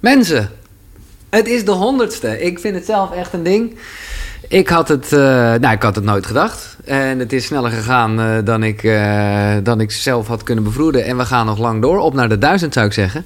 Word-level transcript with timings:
Mensen, 0.00 0.50
het 1.30 1.46
is 1.46 1.64
de 1.64 1.70
honderdste. 1.70 2.40
Ik 2.40 2.58
vind 2.58 2.74
het 2.74 2.84
zelf 2.84 3.12
echt 3.12 3.32
een 3.32 3.42
ding. 3.42 3.78
Ik 4.48 4.68
had 4.68 4.88
het, 4.88 5.12
eh, 5.12 5.18
nou, 5.54 5.70
ik 5.70 5.82
had 5.82 5.94
het 5.94 6.04
nooit 6.04 6.26
gedacht. 6.26 6.76
En 6.84 7.18
het 7.18 7.32
is 7.32 7.44
sneller 7.44 7.70
gegaan 7.70 8.20
eh, 8.20 8.36
dan, 8.44 8.62
ik, 8.62 8.82
eh, 8.82 9.52
dan 9.62 9.80
ik 9.80 9.90
zelf 9.90 10.26
had 10.26 10.42
kunnen 10.42 10.64
bevroeden. 10.64 11.04
En 11.04 11.16
we 11.16 11.24
gaan 11.24 11.46
nog 11.46 11.58
lang 11.58 11.82
door. 11.82 11.98
Op 11.98 12.14
naar 12.14 12.28
de 12.28 12.38
duizend 12.38 12.72
zou 12.72 12.86
ik 12.86 12.92
zeggen. 12.92 13.24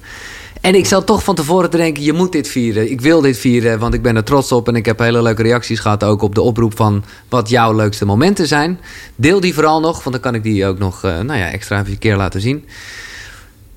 En 0.61 0.75
ik 0.75 0.85
zat 0.85 1.05
toch 1.05 1.23
van 1.23 1.35
tevoren 1.35 1.69
te 1.69 1.77
denken, 1.77 2.03
je 2.03 2.13
moet 2.13 2.31
dit 2.31 2.47
vieren. 2.47 2.91
Ik 2.91 3.01
wil 3.01 3.21
dit 3.21 3.37
vieren, 3.37 3.79
want 3.79 3.93
ik 3.93 4.01
ben 4.01 4.15
er 4.15 4.23
trots 4.23 4.51
op. 4.51 4.67
En 4.67 4.75
ik 4.75 4.85
heb 4.85 4.99
hele 4.99 5.21
leuke 5.21 5.43
reacties 5.43 5.79
gehad 5.79 6.03
ook 6.03 6.21
op 6.21 6.35
de 6.35 6.41
oproep 6.41 6.75
van 6.75 7.03
wat 7.29 7.49
jouw 7.49 7.73
leukste 7.73 8.05
momenten 8.05 8.47
zijn. 8.47 8.79
Deel 9.15 9.39
die 9.39 9.53
vooral 9.53 9.79
nog, 9.79 10.03
want 10.03 10.11
dan 10.11 10.19
kan 10.19 10.35
ik 10.35 10.43
die 10.43 10.65
ook 10.65 10.77
nog 10.77 11.01
nou 11.01 11.35
ja, 11.35 11.51
extra 11.51 11.79
een 11.79 11.99
keer 11.99 12.15
laten 12.15 12.41
zien. 12.41 12.65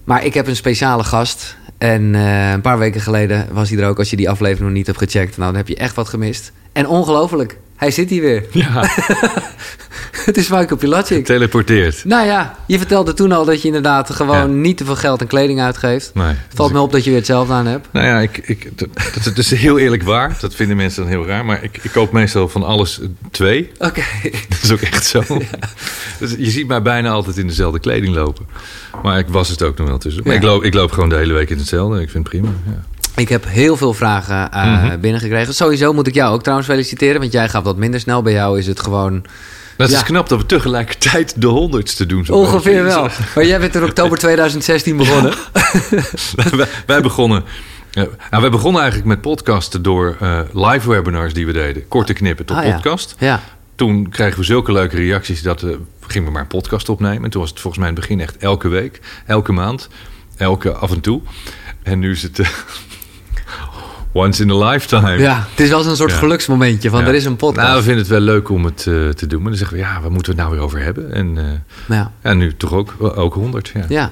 Maar 0.05 0.25
ik 0.25 0.35
heb 0.35 0.47
een 0.47 0.57
speciale 0.57 1.05
gast. 1.05 1.57
En 1.79 2.15
een 2.15 2.61
paar 2.61 2.79
weken 2.79 3.01
geleden 3.01 3.47
was 3.53 3.71
hij 3.71 3.79
er 3.79 3.89
ook. 3.89 3.99
Als 3.99 4.11
je 4.11 4.17
die 4.17 4.31
aflevering 4.31 4.67
nog 4.67 4.77
niet 4.77 4.87
hebt 4.87 4.99
gecheckt, 4.99 5.37
nou, 5.37 5.51
dan 5.51 5.61
heb 5.61 5.69
je 5.69 5.77
echt 5.77 5.95
wat 5.95 6.09
gemist. 6.09 6.53
En 6.79 6.87
ongelooflijk, 6.87 7.59
hij 7.77 7.91
zit 7.91 8.11
hier 8.11 8.21
weer. 8.21 8.45
Ja. 8.51 8.91
het 10.27 10.37
is 10.37 10.49
Michael 10.49 10.77
Pilacic. 10.77 11.25
Teleporteerd. 11.25 12.05
Nou 12.05 12.27
ja, 12.27 12.57
je 12.67 12.79
vertelde 12.79 13.15
toen 13.15 13.33
al 13.33 13.45
dat 13.45 13.61
je 13.61 13.67
inderdaad 13.67 14.11
gewoon 14.11 14.61
niet 14.61 14.77
te 14.77 14.85
veel 14.85 14.97
geld 14.97 15.21
en 15.21 15.27
kleding 15.27 15.61
uitgeeft. 15.61 16.11
Nee. 16.15 16.35
Valt 16.55 16.73
me 16.73 16.81
op 16.81 16.93
dat 16.93 17.05
je 17.05 17.11
weer 17.11 17.19
hetzelfde 17.19 17.53
aan 17.53 17.67
hebt. 17.67 17.89
Nou 17.93 18.07
ja, 18.07 18.21
ik, 18.21 18.39
ik, 18.39 18.79
dat, 18.79 18.89
dat 19.25 19.39
is 19.39 19.51
heel 19.51 19.79
eerlijk 19.79 20.03
waar. 20.03 20.37
Dat 20.41 20.55
vinden 20.55 20.77
mensen 20.77 21.03
dan 21.03 21.11
heel 21.11 21.27
raar. 21.27 21.45
Maar 21.45 21.63
ik, 21.63 21.79
ik 21.83 21.91
koop 21.91 22.13
meestal 22.13 22.49
van 22.49 22.63
alles 22.63 23.01
twee. 23.31 23.71
Oké. 23.79 24.03
Dat 24.49 24.63
is 24.63 24.73
ook 24.73 24.81
echt 24.81 25.07
zo. 25.07 25.23
Dus 26.19 26.35
je 26.39 26.51
ziet 26.51 26.67
mij 26.67 26.83
bijna 26.83 27.11
altijd 27.11 27.37
in 27.37 27.47
dezelfde 27.47 27.79
kleding 27.79 28.15
lopen. 28.15 28.47
Maar 29.03 29.19
ik 29.19 29.29
was 29.29 29.49
het 29.49 29.63
ook 29.63 29.79
nog 29.79 29.89
wel 29.89 29.99
tussen. 29.99 30.23
Maar 30.25 30.35
ik, 30.35 30.43
loop, 30.43 30.63
ik 30.63 30.75
loop 30.75 30.93
gewoon 30.93 31.09
de 31.09 31.17
hele 31.17 31.33
week 31.33 31.51
in 31.51 31.59
hetzelfde. 31.59 32.01
Ik 32.01 32.11
vind 32.11 32.29
het 32.29 32.33
prima. 32.33 32.55
Ja. 32.67 32.85
Ik 33.19 33.29
heb 33.29 33.45
heel 33.47 33.77
veel 33.77 33.95
vragen 33.95 34.51
uh, 34.55 34.95
binnengekregen. 35.01 35.55
Sowieso 35.55 35.93
moet 35.93 36.07
ik 36.07 36.15
jou 36.15 36.35
ook 36.35 36.41
trouwens 36.41 36.69
feliciteren, 36.69 37.21
want 37.21 37.33
jij 37.33 37.49
gaat 37.49 37.65
wat 37.65 37.77
minder 37.77 38.01
snel. 38.01 38.23
Bij 38.23 38.33
jou 38.33 38.59
is 38.59 38.67
het 38.67 38.81
gewoon. 38.81 39.25
Dat 39.77 39.91
is 39.91 40.03
knap 40.03 40.29
dat 40.29 40.39
we 40.39 40.47
tegelijkertijd 40.47 41.41
de 41.41 41.47
honderdste 41.47 42.07
doen. 42.07 42.25
Zo 42.25 42.33
Ongeveer 42.33 42.85
wel. 42.85 43.09
Maar 43.35 43.47
jij 43.47 43.59
bent 43.59 43.75
in 43.75 43.85
oktober 43.85 44.19
2016 44.29 44.97
begonnen. 44.97 45.35
wij, 46.57 46.69
wij, 46.87 47.01
begonnen. 47.01 47.45
nou, 47.93 48.09
wij 48.31 48.51
begonnen 48.51 48.81
eigenlijk 48.81 49.11
met 49.11 49.21
podcasten 49.21 49.83
door 49.83 50.17
uh, 50.23 50.41
live 50.53 50.89
webinars 50.89 51.35
die 51.35 51.47
we 51.47 51.53
deden. 51.53 51.89
Korte 51.89 52.13
knippen 52.13 52.45
tot 52.45 52.57
ah, 52.57 52.75
podcast. 52.75 53.15
Ja. 53.19 53.41
Toen 53.75 54.09
kregen 54.09 54.39
we 54.39 54.45
zulke 54.45 54.73
leuke 54.73 54.97
reacties 54.97 55.43
dat 55.43 55.61
we 55.61 55.79
gingen 56.07 56.27
we 56.27 56.33
maar 56.33 56.43
een 56.43 56.49
podcast 56.49 56.89
opnemen. 56.89 57.25
En 57.25 57.31
toen 57.31 57.41
was 57.41 57.51
het 57.51 57.61
volgens 57.61 57.83
mij 57.83 57.93
in 57.93 57.97
het 57.97 58.09
begin 58.09 58.21
echt 58.21 58.37
elke 58.37 58.69
week, 58.69 59.01
elke 59.27 59.53
maand, 59.53 59.89
elke 60.37 60.73
af 60.73 60.91
en 60.91 61.01
toe. 61.01 61.21
En 61.83 61.99
nu 61.99 62.11
is 62.11 62.23
het 62.23 62.41
once 64.13 64.43
in 64.43 64.51
a 64.51 64.69
lifetime. 64.69 65.19
Ja, 65.19 65.47
het 65.51 65.61
is 65.61 65.69
wel 65.69 65.87
een 65.87 65.97
soort 65.97 66.13
geluksmomentje 66.13 66.91
van 66.91 67.05
er 67.05 67.15
is 67.15 67.25
een 67.25 67.37
podcast. 67.37 67.67
Nou, 67.67 67.79
we 67.79 67.83
vinden 67.83 68.03
het 68.03 68.11
wel 68.11 68.21
leuk 68.21 68.49
om 68.49 68.65
het 68.65 68.87
uh, 68.89 69.09
te 69.09 69.27
doen. 69.27 69.41
Maar 69.41 69.49
dan 69.49 69.59
zeggen 69.59 69.77
we, 69.77 69.83
ja, 69.83 70.01
waar 70.01 70.13
moeten 70.13 70.35
we 70.35 70.41
het 70.41 70.49
nou 70.49 70.51
weer 70.51 70.67
over 70.67 70.83
hebben? 70.83 71.13
En, 71.13 71.37
uh, 71.37 71.97
ja. 71.97 72.13
en 72.21 72.39
nu 72.39 72.57
toch 72.57 72.73
ook, 72.73 72.95
ook 72.99 73.35
100. 73.35 73.73
Ja. 73.75 73.85
ja. 73.89 74.11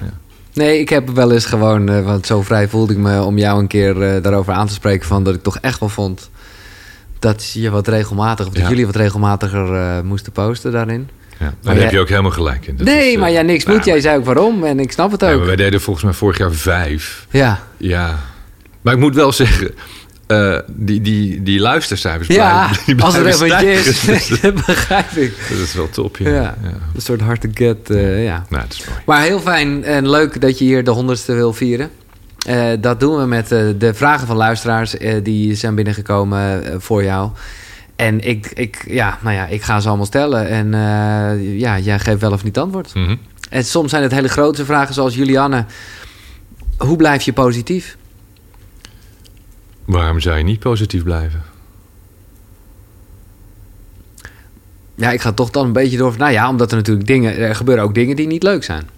Nee, 0.53 0.79
ik 0.79 0.89
heb 0.89 1.09
wel 1.09 1.31
eens 1.31 1.45
gewoon, 1.45 1.89
uh, 1.89 2.05
want 2.05 2.25
zo 2.25 2.41
vrij 2.41 2.67
voelde 2.67 2.93
ik 2.93 2.99
me 2.99 3.21
om 3.21 3.37
jou 3.37 3.59
een 3.59 3.67
keer 3.67 4.21
daarover 4.21 4.53
aan 4.53 4.67
te 4.67 4.73
spreken. 4.73 5.07
Van 5.07 5.23
dat 5.23 5.35
ik 5.35 5.43
toch 5.43 5.57
echt 5.57 5.79
wel 5.79 5.89
vond 5.89 6.29
dat 7.19 7.51
je 7.51 7.69
wat 7.69 7.87
regelmatig, 7.87 8.47
of 8.47 8.53
dat 8.53 8.67
jullie 8.67 8.85
wat 8.85 8.95
regelmatiger 8.95 10.05
moesten 10.05 10.31
posten 10.31 10.71
daarin. 10.71 11.09
Ja, 11.39 11.53
daar 11.61 11.75
heb 11.75 11.91
je 11.91 11.99
ook 11.99 12.09
helemaal 12.09 12.31
gelijk 12.31 12.67
in. 12.67 12.77
Dat 12.77 12.87
nee, 12.87 13.11
is, 13.11 13.17
maar 13.17 13.31
ja, 13.31 13.41
niks 13.41 13.65
moet. 13.65 13.85
Jij 13.85 14.01
zei 14.01 14.17
ook 14.17 14.25
waarom 14.25 14.63
en 14.63 14.79
ik 14.79 14.91
snap 14.91 15.11
het 15.11 15.23
ook. 15.23 15.45
wij 15.45 15.55
deden 15.55 15.81
volgens 15.81 16.05
mij 16.05 16.13
vorig 16.13 16.37
jaar 16.37 16.51
vijf. 16.51 17.27
Ja. 17.29 17.59
Ja, 17.77 18.19
maar 18.87 18.95
ik 18.95 19.01
moet 19.01 19.15
wel 19.15 19.31
zeggen, 19.31 19.71
uh, 20.27 20.59
die, 20.67 21.01
die, 21.01 21.43
die 21.43 21.59
luistercijfers 21.59 22.27
ja, 22.27 22.65
blijven, 22.65 22.95
die 22.95 23.03
als 23.03 23.15
er 23.15 23.25
even 23.25 23.67
is, 23.67 24.27
dat 24.41 24.53
begrijp 24.53 25.11
ik. 25.11 25.33
Dat 25.49 25.57
is 25.57 25.73
wel 25.73 25.89
top, 25.89 26.17
ja. 26.17 26.29
ja, 26.29 26.57
ja. 26.63 26.69
Een 26.95 27.01
soort 27.01 27.21
hard 27.21 27.41
to 27.41 27.49
get, 27.53 27.89
uh, 27.89 28.23
ja. 28.23 28.45
Nou, 28.49 28.63
dat 28.63 28.73
is 28.73 28.85
mooi. 28.85 28.99
Maar 29.05 29.21
heel 29.21 29.39
fijn 29.39 29.83
en 29.83 30.09
leuk 30.09 30.41
dat 30.41 30.57
je 30.57 30.65
hier 30.65 30.83
de 30.83 30.91
honderdste 30.91 31.33
wil 31.33 31.53
vieren. 31.53 31.89
Uh, 32.49 32.69
dat 32.79 32.99
doen 32.99 33.17
we 33.17 33.25
met 33.25 33.47
de 33.77 33.91
vragen 33.93 34.27
van 34.27 34.35
luisteraars 34.35 34.95
die 35.23 35.55
zijn 35.55 35.75
binnengekomen 35.75 36.63
voor 36.81 37.03
jou. 37.03 37.31
En 37.95 38.27
ik, 38.27 38.51
ik, 38.53 38.83
ja, 38.87 39.17
nou 39.21 39.35
ja, 39.35 39.45
ik 39.47 39.61
ga 39.61 39.79
ze 39.79 39.87
allemaal 39.87 40.05
stellen. 40.05 40.47
En 40.47 40.71
ja, 41.57 41.79
jij 41.79 41.99
geeft 41.99 42.21
wel 42.21 42.31
of 42.31 42.43
niet 42.43 42.57
antwoord. 42.57 42.93
Mm 42.93 43.05
-hmm. 43.05 43.19
En 43.49 43.65
soms 43.65 43.89
zijn 43.89 44.03
het 44.03 44.11
hele 44.11 44.29
grote 44.29 44.65
vragen 44.65 44.93
zoals 44.93 45.15
Julianne. 45.15 45.65
Hoe 46.77 46.97
blijf 46.97 47.23
je 47.23 47.33
positief? 47.33 47.97
Waarom 49.87 50.19
zou 50.19 50.37
je 50.37 50.43
niet 50.43 50.59
positief 50.59 51.03
blijven? 51.03 51.43
Ja, 54.95 55.11
ik 55.11 55.21
ga 55.21 55.31
toch 55.31 55.49
dan 55.49 55.65
een 55.65 55.73
beetje 55.73 55.97
door. 55.97 56.15
Nou 56.17 56.31
ja, 56.31 56.49
omdat 56.49 56.71
er 56.71 56.77
natuurlijk 56.77 57.07
dingen. 57.07 57.37
Er 57.37 57.55
gebeuren 57.55 57.83
ook 57.83 57.93
dingen 57.93 58.15
die 58.15 58.27
niet 58.27 58.43
leuk 58.43 58.63
zijn. 58.63 58.89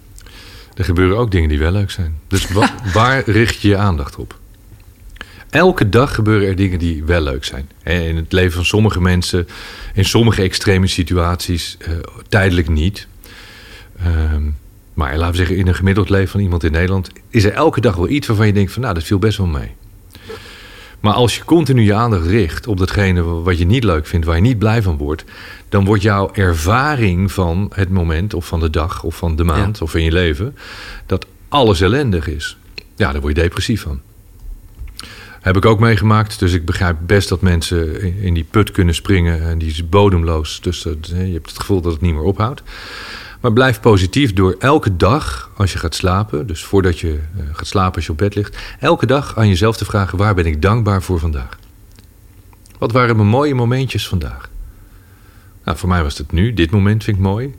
Er 0.74 0.84
gebeuren 0.84 1.16
ook 1.16 1.30
dingen 1.30 1.48
die 1.48 1.58
wel 1.58 1.72
leuk 1.72 1.90
zijn. 1.90 2.18
Dus 2.26 2.46
waar 2.92 3.30
richt 3.30 3.60
je 3.60 3.68
je 3.68 3.76
aandacht 3.76 4.16
op? 4.16 4.38
Elke 5.50 5.88
dag 5.88 6.14
gebeuren 6.14 6.48
er 6.48 6.56
dingen 6.56 6.78
die 6.78 7.04
wel 7.04 7.20
leuk 7.20 7.44
zijn. 7.44 7.70
In 7.84 8.16
het 8.16 8.32
leven 8.32 8.52
van 8.52 8.64
sommige 8.64 9.00
mensen, 9.00 9.48
in 9.94 10.04
sommige 10.04 10.42
extreme 10.42 10.86
situaties, 10.86 11.76
uh, 11.88 11.94
tijdelijk 12.28 12.68
niet. 12.68 13.06
Uh, 14.00 14.06
maar 14.94 15.16
laten 15.16 15.30
we 15.30 15.36
zeggen, 15.36 15.56
in 15.56 15.66
een 15.66 15.74
gemiddeld 15.74 16.08
leven 16.08 16.28
van 16.28 16.40
iemand 16.40 16.64
in 16.64 16.72
Nederland 16.72 17.10
is 17.28 17.44
er 17.44 17.52
elke 17.52 17.80
dag 17.80 17.96
wel 17.96 18.08
iets 18.08 18.26
waarvan 18.26 18.46
je 18.46 18.52
denkt 18.52 18.72
van 18.72 18.82
nou, 18.82 18.94
dat 18.94 19.04
viel 19.04 19.18
best 19.18 19.38
wel 19.38 19.46
mee. 19.46 19.74
Maar 21.00 21.12
als 21.12 21.36
je 21.36 21.44
continu 21.44 21.82
je 21.82 21.94
aandacht 21.94 22.26
richt 22.26 22.66
op 22.66 22.78
datgene 22.78 23.22
wat 23.22 23.58
je 23.58 23.66
niet 23.66 23.84
leuk 23.84 24.06
vindt, 24.06 24.26
waar 24.26 24.36
je 24.36 24.42
niet 24.42 24.58
blij 24.58 24.82
van 24.82 24.96
wordt, 24.96 25.24
dan 25.68 25.84
wordt 25.84 26.02
jouw 26.02 26.32
ervaring 26.32 27.32
van 27.32 27.72
het 27.74 27.90
moment 27.90 28.34
of 28.34 28.46
van 28.46 28.60
de 28.60 28.70
dag 28.70 29.02
of 29.02 29.16
van 29.16 29.36
de 29.36 29.44
maand 29.44 29.82
of 29.82 29.94
in 29.94 30.04
je 30.04 30.12
leven 30.12 30.56
dat 31.06 31.26
alles 31.48 31.80
ellendig 31.80 32.28
is. 32.28 32.56
Ja, 32.96 33.12
daar 33.12 33.20
word 33.20 33.36
je 33.36 33.42
depressief 33.42 33.82
van. 33.82 34.00
Heb 35.40 35.56
ik 35.56 35.64
ook 35.64 35.80
meegemaakt, 35.80 36.38
dus 36.38 36.52
ik 36.52 36.64
begrijp 36.64 36.96
best 37.06 37.28
dat 37.28 37.40
mensen 37.40 38.02
in 38.22 38.34
die 38.34 38.46
put 38.50 38.70
kunnen 38.70 38.94
springen 38.94 39.42
en 39.42 39.58
die 39.58 39.70
is 39.70 39.88
bodemloos. 39.88 40.60
Dus 40.60 40.82
je 40.82 41.14
hebt 41.14 41.48
het 41.48 41.58
gevoel 41.58 41.80
dat 41.80 41.92
het 41.92 42.00
niet 42.00 42.14
meer 42.14 42.22
ophoudt. 42.22 42.62
Maar 43.40 43.52
blijf 43.52 43.80
positief 43.80 44.32
door 44.32 44.56
elke 44.58 44.96
dag 44.96 45.50
als 45.56 45.72
je 45.72 45.78
gaat 45.78 45.94
slapen, 45.94 46.46
dus 46.46 46.64
voordat 46.64 46.98
je 46.98 47.08
uh, 47.08 47.42
gaat 47.52 47.66
slapen 47.66 47.94
als 47.94 48.06
je 48.06 48.12
op 48.12 48.18
bed 48.18 48.34
ligt, 48.34 48.56
elke 48.78 49.06
dag 49.06 49.36
aan 49.36 49.48
jezelf 49.48 49.76
te 49.76 49.84
vragen: 49.84 50.18
waar 50.18 50.34
ben 50.34 50.46
ik 50.46 50.62
dankbaar 50.62 51.02
voor 51.02 51.18
vandaag? 51.18 51.58
Wat 52.78 52.92
waren 52.92 53.16
mijn 53.16 53.28
mooie 53.28 53.54
momentjes 53.54 54.08
vandaag? 54.08 54.50
Nou, 55.64 55.78
voor 55.78 55.88
mij 55.88 56.02
was 56.02 56.18
het 56.18 56.32
nu. 56.32 56.54
Dit 56.54 56.70
moment 56.70 57.04
vind 57.04 57.16
ik 57.16 57.22
mooi. 57.22 57.54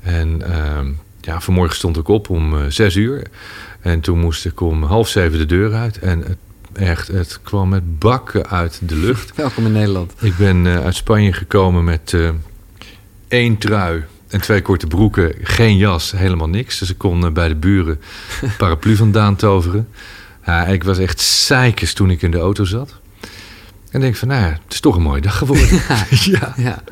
En 0.00 0.42
uh, 0.48 0.80
ja, 1.20 1.40
vanmorgen 1.40 1.76
stond 1.76 1.96
ik 1.96 2.08
op 2.08 2.28
om 2.30 2.54
uh, 2.54 2.64
zes 2.68 2.94
uur. 2.96 3.26
En 3.80 4.00
toen 4.00 4.18
moest 4.18 4.44
ik 4.44 4.60
om 4.60 4.82
half 4.82 5.08
zeven 5.08 5.38
de 5.38 5.46
deur 5.46 5.74
uit. 5.74 5.98
En 5.98 6.20
het, 6.20 6.38
echt, 6.72 7.08
het 7.08 7.40
kwam 7.42 7.68
met 7.68 7.98
bakken 7.98 8.48
uit 8.48 8.80
de 8.82 8.96
lucht. 8.96 9.34
Welkom 9.36 9.66
in 9.66 9.72
Nederland. 9.72 10.12
Ik 10.20 10.36
ben 10.36 10.64
uh, 10.64 10.84
uit 10.84 10.94
Spanje 10.94 11.32
gekomen 11.32 11.84
met 11.84 12.16
één 13.28 13.58
trui, 13.58 14.04
en 14.34 14.40
twee 14.40 14.62
korte 14.62 14.86
broeken, 14.86 15.34
geen 15.42 15.76
jas, 15.76 16.12
helemaal 16.16 16.48
niks. 16.48 16.78
Dus 16.78 16.90
ik 16.90 16.98
kon 16.98 17.32
bij 17.32 17.48
de 17.48 17.54
buren 17.54 18.00
paraplu 18.58 18.96
vandaan 18.96 19.36
toveren. 19.36 19.88
Ja, 20.46 20.66
ik 20.66 20.84
was 20.84 20.98
echt 20.98 21.20
zeikers 21.20 21.92
toen 21.92 22.10
ik 22.10 22.22
in 22.22 22.30
de 22.30 22.38
auto 22.38 22.64
zat. 22.64 22.94
En 23.90 24.00
denk 24.00 24.16
van, 24.16 24.28
nou 24.28 24.40
ja, 24.40 24.48
het 24.48 24.72
is 24.72 24.80
toch 24.80 24.96
een 24.96 25.02
mooie 25.02 25.20
dag 25.20 25.38
geworden. 25.38 25.68
ja, 25.88 26.06
ja. 26.26 26.54
ja. 26.56 26.82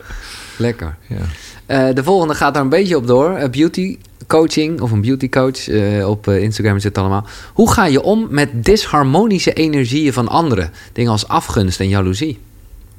lekker. 0.56 0.96
Ja. 1.06 1.88
Uh, 1.88 1.94
de 1.94 2.04
volgende 2.04 2.34
gaat 2.34 2.54
daar 2.54 2.62
een 2.62 2.68
beetje 2.68 2.96
op 2.96 3.06
door. 3.06 3.38
Uh, 3.38 3.48
beauty 3.48 3.98
coaching 4.26 4.80
of 4.80 4.90
een 4.90 5.00
beauty 5.00 5.28
coach. 5.28 5.68
Uh, 5.68 6.08
op 6.08 6.28
Instagram 6.28 6.74
zit 6.74 6.96
het 6.96 6.98
allemaal. 6.98 7.26
Hoe 7.52 7.72
ga 7.72 7.86
je 7.86 8.02
om 8.02 8.26
met 8.30 8.64
disharmonische 8.64 9.52
energieën 9.52 10.12
van 10.12 10.28
anderen? 10.28 10.70
Dingen 10.92 11.10
als 11.12 11.28
afgunst 11.28 11.80
en 11.80 11.88
jaloezie. 11.88 12.38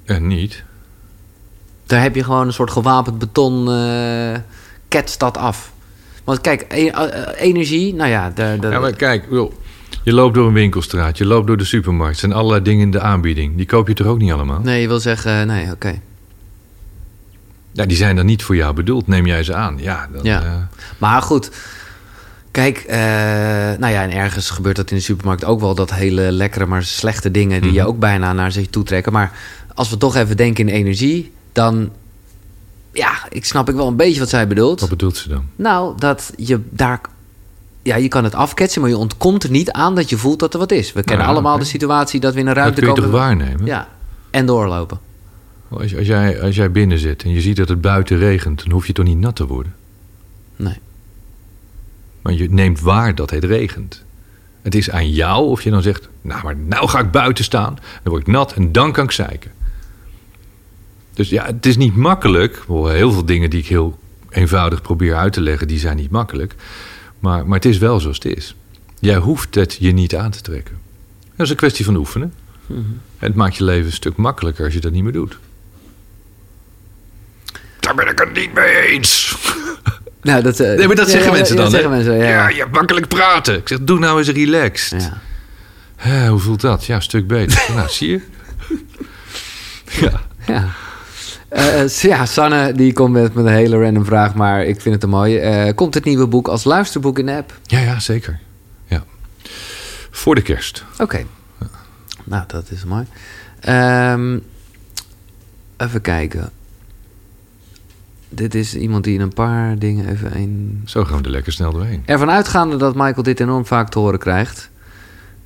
En 0.05 0.27
niet. 0.27 0.63
Daar 1.85 2.01
heb 2.01 2.15
je 2.15 2.23
gewoon 2.23 2.47
een 2.47 2.53
soort 2.53 2.71
gewapend 2.71 3.19
beton 3.19 3.69
uh, 3.69 4.37
ketst 4.87 5.19
dat 5.19 5.37
af. 5.37 5.71
Want 6.23 6.41
kijk, 6.41 6.65
e 6.69 6.91
energie, 7.37 7.93
nou 7.93 8.09
ja... 8.09 8.29
De, 8.29 8.57
de, 8.59 8.67
ja, 8.67 8.79
maar 8.79 8.93
kijk, 8.93 9.25
je 10.03 10.13
loopt 10.13 10.35
door 10.35 10.47
een 10.47 10.53
winkelstraat, 10.53 11.17
je 11.17 11.25
loopt 11.25 11.47
door 11.47 11.57
de 11.57 11.63
supermarkt... 11.63 12.17
zijn 12.17 12.33
allerlei 12.33 12.61
dingen 12.61 12.81
in 12.81 12.91
de 12.91 12.99
aanbieding. 12.99 13.57
Die 13.57 13.65
koop 13.65 13.87
je 13.87 13.93
toch 13.93 14.07
ook 14.07 14.17
niet 14.17 14.31
allemaal? 14.31 14.59
Nee, 14.59 14.81
je 14.81 14.87
wil 14.87 14.99
zeggen, 14.99 15.47
nee, 15.47 15.63
oké. 15.63 15.73
Okay. 15.73 16.01
Ja, 17.71 17.85
die 17.85 17.97
zijn 17.97 18.15
dan 18.15 18.25
niet 18.25 18.43
voor 18.43 18.55
jou 18.55 18.73
bedoeld. 18.73 19.07
Neem 19.07 19.25
jij 19.25 19.43
ze 19.43 19.53
aan. 19.53 19.77
Ja, 19.79 20.07
dan, 20.13 20.23
ja. 20.23 20.43
Uh... 20.43 20.51
maar 20.97 21.21
goed... 21.21 21.51
Kijk, 22.51 22.83
uh, 22.87 22.95
nou 23.79 23.87
ja, 23.87 24.03
en 24.03 24.11
ergens 24.11 24.49
gebeurt 24.49 24.75
dat 24.75 24.91
in 24.91 24.97
de 24.97 25.03
supermarkt 25.03 25.45
ook 25.45 25.59
wel... 25.59 25.75
dat 25.75 25.93
hele 25.93 26.31
lekkere, 26.31 26.65
maar 26.65 26.83
slechte 26.83 27.31
dingen... 27.31 27.61
die 27.61 27.69
mm 27.71 27.77
-hmm. 27.77 27.85
je 27.85 27.87
ook 27.87 27.99
bijna 27.99 28.33
naar 28.33 28.51
zich 28.51 28.67
toe 28.67 28.83
trekken. 28.83 29.11
Maar 29.11 29.31
als 29.73 29.89
we 29.89 29.97
toch 29.97 30.15
even 30.15 30.37
denken 30.37 30.67
in 30.67 30.75
energie 30.75 31.31
dan 31.53 31.91
ja, 32.91 33.11
ik 33.29 33.45
snap 33.45 33.69
ik 33.69 33.75
wel 33.75 33.87
een 33.87 33.95
beetje 33.95 34.19
wat 34.19 34.29
zij 34.29 34.47
bedoelt. 34.47 34.79
Wat 34.79 34.89
bedoelt 34.89 35.17
ze 35.17 35.29
dan? 35.29 35.45
Nou, 35.55 35.97
dat 35.97 36.33
je 36.35 36.59
daar 36.69 37.01
ja, 37.83 37.95
je 37.95 38.07
kan 38.07 38.23
het 38.23 38.35
afketsen, 38.35 38.81
maar 38.81 38.89
je 38.89 38.97
ontkomt 38.97 39.43
er 39.43 39.49
niet 39.49 39.71
aan 39.71 39.95
dat 39.95 40.09
je 40.09 40.17
voelt 40.17 40.39
dat 40.39 40.53
er 40.53 40.59
wat 40.59 40.71
is. 40.71 40.93
We 40.93 41.03
kennen 41.03 41.25
ja, 41.25 41.31
allemaal 41.31 41.57
de 41.57 41.63
situatie 41.63 42.19
dat 42.19 42.33
we 42.33 42.39
in 42.39 42.47
een 42.47 42.53
Dat 42.53 42.63
ruimte 42.63 42.79
kun 42.81 42.89
je 42.89 42.95
toch 42.95 43.05
komen. 43.05 43.19
waarnemen? 43.19 43.65
Ja, 43.65 43.87
en 44.29 44.45
doorlopen. 44.45 44.99
Als, 45.69 45.97
als, 45.97 46.07
jij, 46.07 46.41
als 46.41 46.55
jij 46.55 46.71
binnen 46.71 46.99
zit 46.99 47.23
en 47.23 47.29
je 47.29 47.41
ziet 47.41 47.55
dat 47.55 47.69
het 47.69 47.81
buiten 47.81 48.17
regent... 48.17 48.63
dan 48.63 48.71
hoef 48.71 48.87
je 48.87 48.93
toch 48.93 49.05
niet 49.05 49.17
nat 49.17 49.35
te 49.35 49.47
worden? 49.47 49.75
Nee. 50.55 50.77
Maar 52.21 52.33
je 52.33 52.49
neemt 52.49 52.79
waar 52.79 53.15
dat 53.15 53.29
het 53.29 53.43
regent. 53.43 54.03
Het 54.61 54.75
is 54.75 54.89
aan 54.89 55.09
jou 55.09 55.47
of 55.47 55.61
je 55.61 55.69
dan 55.69 55.81
zegt... 55.81 56.09
nou, 56.21 56.43
maar 56.43 56.55
nou 56.55 56.87
ga 56.87 56.99
ik 56.99 57.11
buiten 57.11 57.43
staan. 57.43 57.73
Dan 57.75 58.13
word 58.13 58.27
ik 58.27 58.33
nat 58.33 58.53
en 58.53 58.71
dan 58.71 58.91
kan 58.91 59.03
ik 59.03 59.11
zeiken. 59.11 59.51
Dus 61.13 61.29
ja, 61.29 61.45
het 61.45 61.65
is 61.65 61.77
niet 61.77 61.95
makkelijk. 61.95 62.63
Heel 62.67 63.11
veel 63.11 63.25
dingen 63.25 63.49
die 63.49 63.59
ik 63.59 63.67
heel 63.67 63.99
eenvoudig 64.29 64.81
probeer 64.81 65.15
uit 65.15 65.33
te 65.33 65.41
leggen... 65.41 65.67
die 65.67 65.79
zijn 65.79 65.97
niet 65.97 66.11
makkelijk. 66.11 66.55
Maar, 67.19 67.47
maar 67.47 67.55
het 67.55 67.65
is 67.65 67.77
wel 67.77 67.99
zoals 67.99 68.15
het 68.23 68.37
is. 68.37 68.55
Jij 68.99 69.17
hoeft 69.17 69.55
het 69.55 69.77
je 69.79 69.91
niet 69.91 70.15
aan 70.15 70.31
te 70.31 70.41
trekken. 70.41 70.77
Dat 71.35 71.45
is 71.45 71.49
een 71.49 71.55
kwestie 71.55 71.85
van 71.85 71.95
oefenen. 71.95 72.33
En 72.67 73.01
het 73.19 73.35
maakt 73.35 73.55
je 73.55 73.63
leven 73.63 73.85
een 73.85 73.91
stuk 73.91 74.15
makkelijker 74.15 74.65
als 74.65 74.73
je 74.73 74.79
dat 74.79 74.91
niet 74.91 75.03
meer 75.03 75.11
doet. 75.11 75.37
Daar 77.79 77.95
ben 77.95 78.07
ik 78.07 78.19
het 78.19 78.33
niet 78.33 78.53
mee 78.53 78.75
eens. 78.75 79.35
Nou, 80.21 80.41
dat, 80.43 80.59
eh, 80.59 80.77
Nee, 80.77 80.87
maar 80.87 80.95
dat 80.95 81.05
ja, 81.05 81.11
zeggen 81.11 81.31
ja, 81.31 81.37
mensen 81.37 81.55
dan. 81.55 81.65
dat 81.65 81.73
zeggen 81.73 81.91
mensen, 81.91 82.13
ja. 82.17 82.23
ja, 82.23 82.49
je 82.49 82.59
hebt 82.59 82.71
makkelijk 82.71 83.07
praten. 83.07 83.55
Ik 83.57 83.67
zeg, 83.67 83.79
doe 83.81 83.99
nou 83.99 84.17
eens 84.17 84.29
relaxed. 84.29 85.01
Ja. 85.01 85.21
Hè, 85.95 86.27
hoe 86.27 86.39
voelt 86.39 86.61
dat? 86.61 86.85
Ja, 86.85 86.95
een 86.95 87.01
stuk 87.01 87.27
beter. 87.27 87.65
nou, 87.75 87.89
zie 87.89 88.09
je? 88.09 88.21
ja. 90.45 90.73
Ja. 91.53 91.59
Eh, 91.59 91.81
eh, 91.83 91.89
ja, 91.89 92.25
Sanne 92.25 92.73
die 92.73 92.93
komt 92.93 93.13
met, 93.13 93.33
met 93.33 93.45
een 93.45 93.51
hele 93.51 93.83
random 93.83 94.05
vraag, 94.05 94.35
maar 94.35 94.65
ik 94.65 94.81
vind 94.81 94.95
het 94.95 95.03
een 95.03 95.09
mooie. 95.09 95.39
Eh, 95.39 95.75
komt 95.75 95.93
het 95.93 96.03
nieuwe 96.03 96.27
boek 96.27 96.47
als 96.47 96.63
luisterboek 96.63 97.19
in 97.19 97.25
de 97.25 97.35
app? 97.35 97.59
ja, 97.63 97.79
ja, 97.79 97.99
zeker. 97.99 98.39
Ja. 98.85 99.03
Voor 100.11 100.35
de 100.35 100.41
kerst. 100.41 100.83
Oké. 100.99 101.25
Nou, 102.23 102.43
dat 102.47 102.71
is 102.71 102.85
mooi. 102.85 103.05
Ehm, 103.59 104.39
even 105.77 106.01
kijken. 106.01 106.49
Dit 108.29 108.55
is 108.55 108.75
iemand 108.75 109.03
die 109.03 109.13
in 109.13 109.21
een 109.21 109.33
paar 109.33 109.79
dingen 109.79 110.09
even 110.09 110.35
een. 110.35 110.81
Zo 110.85 111.03
gaan 111.03 111.17
we 111.17 111.23
er 111.23 111.29
lekker 111.29 111.53
snel 111.53 111.71
doorheen. 111.71 112.03
Ervan 112.05 112.29
uitgaande 112.29 112.75
dat 112.75 112.95
Michael 112.95 113.23
dit 113.23 113.39
enorm 113.39 113.65
vaak 113.65 113.89
te 113.89 113.99
horen 113.99 114.19
krijgt. 114.19 114.69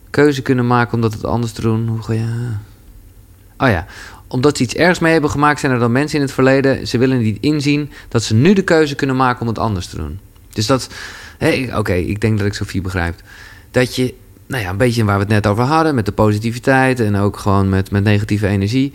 Keuze 0.10 0.42
kunnen 0.42 0.68
maken 0.68 0.94
omdat 0.94 1.14
het 1.14 1.26
anders 1.26 1.52
te 1.52 1.62
doen. 1.62 1.88
Hoe 1.88 2.02
ga 2.02 2.14
je. 2.14 2.50
Oh 3.58 3.70
ja. 3.70 3.86
Omdat 4.28 4.58
ze 4.58 4.64
iets 4.64 4.76
ergs 4.76 5.00
mee 5.00 5.12
hebben 5.12 5.30
gemaakt, 5.30 5.60
zijn 5.60 5.72
er 5.72 5.80
dan 5.80 5.92
mensen 5.92 6.18
in 6.20 6.24
het 6.26 6.34
verleden. 6.34 6.88
Ze 6.88 6.98
willen 6.98 7.18
niet 7.22 7.38
inzien 7.42 7.92
dat 8.10 8.24
ze 8.24 8.34
nu 8.34 8.54
de 8.54 8.62
keuze 8.64 8.96
kunnen 8.96 9.16
maken 9.16 9.42
om 9.42 9.48
het 9.48 9.60
anders 9.60 9.88
te 9.88 9.96
doen. 9.96 10.20
Dus 10.54 10.66
dat. 10.66 10.90
ik- 11.40 11.76
Oké, 11.78 11.94
ik 11.94 12.22
denk 12.22 12.38
dat 12.38 12.48
ik 12.48 12.54
Sophie 12.54 12.82
begrijp. 12.82 13.22
Dat 13.72 13.96
je. 13.96 14.14
Nou 14.48 14.64
ja, 14.64 14.70
een 14.70 14.78
beetje 14.78 15.04
waar 15.04 15.16
we 15.16 15.22
het 15.24 15.32
net 15.32 15.48
over 15.48 15.64
hadden. 15.64 15.96
Met 15.96 16.06
de 16.06 16.12
positiviteit 16.12 17.00
en 17.00 17.16
ook 17.16 17.38
gewoon 17.38 17.70
met, 17.70 17.92
met 17.92 18.04
negatieve 18.04 18.48
energie. 18.48 18.94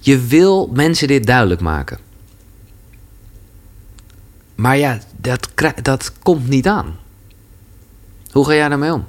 Je 0.00 0.18
wil 0.26 0.70
mensen 0.74 1.08
dit 1.08 1.26
duidelijk 1.26 1.60
maken. 1.60 1.98
Maar 4.54 4.76
ja, 4.76 4.98
dat, 5.16 5.48
dat 5.82 6.12
komt 6.22 6.48
niet 6.48 6.66
aan. 6.68 6.96
Hoe 8.30 8.44
ga 8.46 8.54
jij 8.54 8.68
daarmee 8.68 8.92
om? 8.92 9.04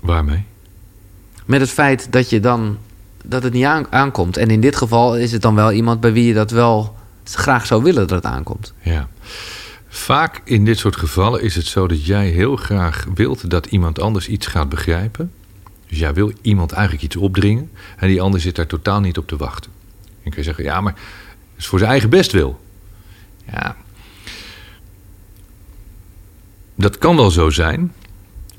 Waarmee? 0.00 0.44
Met 1.44 1.60
het 1.60 1.70
feit 1.70 2.12
dat 2.12 2.30
je 2.30 2.40
dan 2.40 2.78
dat 3.24 3.42
het 3.42 3.52
niet 3.52 3.64
aan- 3.64 3.86
aankomt. 3.92 4.36
En 4.36 4.50
in 4.50 4.60
dit 4.60 4.76
geval 4.76 5.16
is 5.16 5.32
het 5.32 5.42
dan 5.42 5.54
wel 5.54 5.72
iemand 5.72 6.00
bij 6.00 6.12
wie 6.12 6.24
je 6.24 6.34
dat 6.34 6.50
wel 6.50 6.96
graag 7.24 7.66
zou 7.66 7.82
willen 7.82 8.06
dat 8.06 8.22
het 8.24 8.32
aankomt. 8.32 8.72
Ja. 8.82 9.08
Vaak 9.88 10.40
in 10.44 10.64
dit 10.64 10.78
soort 10.78 10.96
gevallen 10.96 11.42
is 11.42 11.54
het 11.54 11.66
zo 11.66 11.86
dat 11.86 12.06
jij 12.06 12.28
heel 12.28 12.56
graag 12.56 13.06
wilt 13.14 13.50
dat 13.50 13.66
iemand 13.66 14.00
anders 14.00 14.28
iets 14.28 14.46
gaat 14.46 14.68
begrijpen. 14.68 15.32
Dus 15.88 15.98
jij 15.98 16.14
wil 16.14 16.32
iemand 16.42 16.72
eigenlijk 16.72 17.04
iets 17.04 17.16
opdringen 17.16 17.70
en 17.96 18.08
die 18.08 18.20
ander 18.20 18.40
zit 18.40 18.56
daar 18.56 18.66
totaal 18.66 19.00
niet 19.00 19.18
op 19.18 19.26
te 19.28 19.36
wachten. 19.36 19.70
En 20.22 20.30
kun 20.30 20.38
je 20.38 20.42
zeggen, 20.42 20.64
ja, 20.64 20.80
maar 20.80 20.92
het 20.92 21.02
is 21.58 21.66
voor 21.66 21.78
zijn 21.78 21.90
eigen 21.90 22.10
best 22.10 22.32
wil. 22.32 22.60
Ja. 23.52 23.76
Dat 26.74 26.98
kan 26.98 27.16
wel 27.16 27.30
zo 27.30 27.50
zijn. 27.50 27.92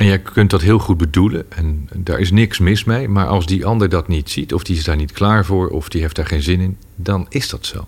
En 0.01 0.07
jij 0.07 0.19
kunt 0.19 0.49
dat 0.49 0.61
heel 0.61 0.79
goed 0.79 0.97
bedoelen 0.97 1.51
en 1.51 1.89
daar 1.95 2.19
is 2.19 2.31
niks 2.31 2.59
mis 2.59 2.83
mee. 2.83 3.07
Maar 3.07 3.27
als 3.27 3.45
die 3.45 3.65
ander 3.65 3.89
dat 3.89 4.07
niet 4.07 4.29
ziet, 4.29 4.53
of 4.53 4.63
die 4.63 4.77
is 4.77 4.83
daar 4.83 4.95
niet 4.95 5.11
klaar 5.11 5.45
voor, 5.45 5.67
of 5.67 5.89
die 5.89 6.01
heeft 6.01 6.15
daar 6.15 6.25
geen 6.25 6.41
zin 6.41 6.59
in, 6.59 6.77
dan 6.95 7.25
is 7.29 7.49
dat 7.49 7.65
zo. 7.65 7.87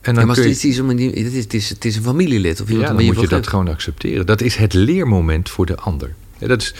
En 0.00 0.14
Ja, 0.14 0.24
maar 0.24 0.34
kun 0.34 0.44
het 0.48 0.60
je- 0.60 0.68
is, 0.68 0.76
het, 0.78 1.00
is, 1.00 1.14
het, 1.16 1.34
is, 1.34 1.42
het, 1.42 1.54
is, 1.54 1.68
het 1.68 1.84
is 1.84 1.96
een 1.96 2.02
familielid 2.02 2.60
of 2.60 2.68
iemand 2.68 2.88
ja, 2.88 2.94
dan 2.94 3.04
moet 3.04 3.20
je 3.20 3.28
dat 3.28 3.46
gewoon 3.46 3.68
accepteren. 3.68 4.26
Dat 4.26 4.40
is 4.40 4.56
het 4.56 4.72
leermoment 4.72 5.48
voor 5.50 5.66
de 5.66 5.76
ander. 5.76 6.14
Ja, 6.38 6.46
dat 6.46 6.62
is 6.62 6.74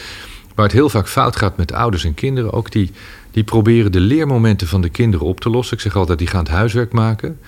waar 0.54 0.64
het 0.64 0.74
heel 0.74 0.88
vaak 0.88 1.08
fout 1.08 1.36
gaat 1.36 1.56
met 1.56 1.72
ouders 1.72 2.04
en 2.04 2.14
kinderen. 2.14 2.52
Ook 2.52 2.70
die, 2.72 2.90
die 3.30 3.44
proberen 3.44 3.92
de 3.92 4.00
leermomenten 4.00 4.66
van 4.66 4.80
de 4.80 4.88
kinderen 4.88 5.26
op 5.26 5.40
te 5.40 5.50
lossen. 5.50 5.76
Ik 5.76 5.82
zeg 5.82 5.96
altijd, 5.96 6.18
die 6.18 6.26
gaan 6.28 6.42
het 6.44 6.52
huiswerk 6.52 6.92
maken. 6.92 7.38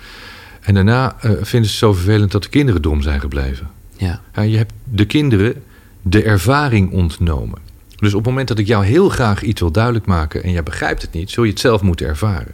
En 0.61 0.73
daarna 0.73 1.15
eh, 1.19 1.21
vinden 1.31 1.47
ze 1.49 1.57
het 1.57 1.69
zo 1.69 1.93
vervelend 1.93 2.31
dat 2.31 2.43
de 2.43 2.49
kinderen 2.49 2.81
dom 2.81 3.01
zijn 3.01 3.19
gebleven. 3.19 3.69
Ja. 3.97 4.21
Ja, 4.35 4.41
je 4.41 4.57
hebt 4.57 4.73
de 4.83 5.05
kinderen 5.05 5.63
de 6.09 6.23
ervaring 6.23 6.91
ontnomen. 6.91 7.59
Dus 7.95 8.13
op 8.13 8.19
het 8.19 8.29
moment 8.29 8.47
dat 8.47 8.59
ik 8.59 8.67
jou 8.67 8.85
heel 8.85 9.09
graag 9.09 9.41
iets 9.41 9.61
wil 9.61 9.71
duidelijk 9.71 10.05
maken... 10.05 10.43
en 10.43 10.51
jij 10.51 10.63
begrijpt 10.63 11.01
het 11.01 11.13
niet, 11.13 11.29
zul 11.29 11.43
je 11.43 11.49
het 11.49 11.59
zelf 11.59 11.81
moeten 11.81 12.07
ervaren. 12.07 12.53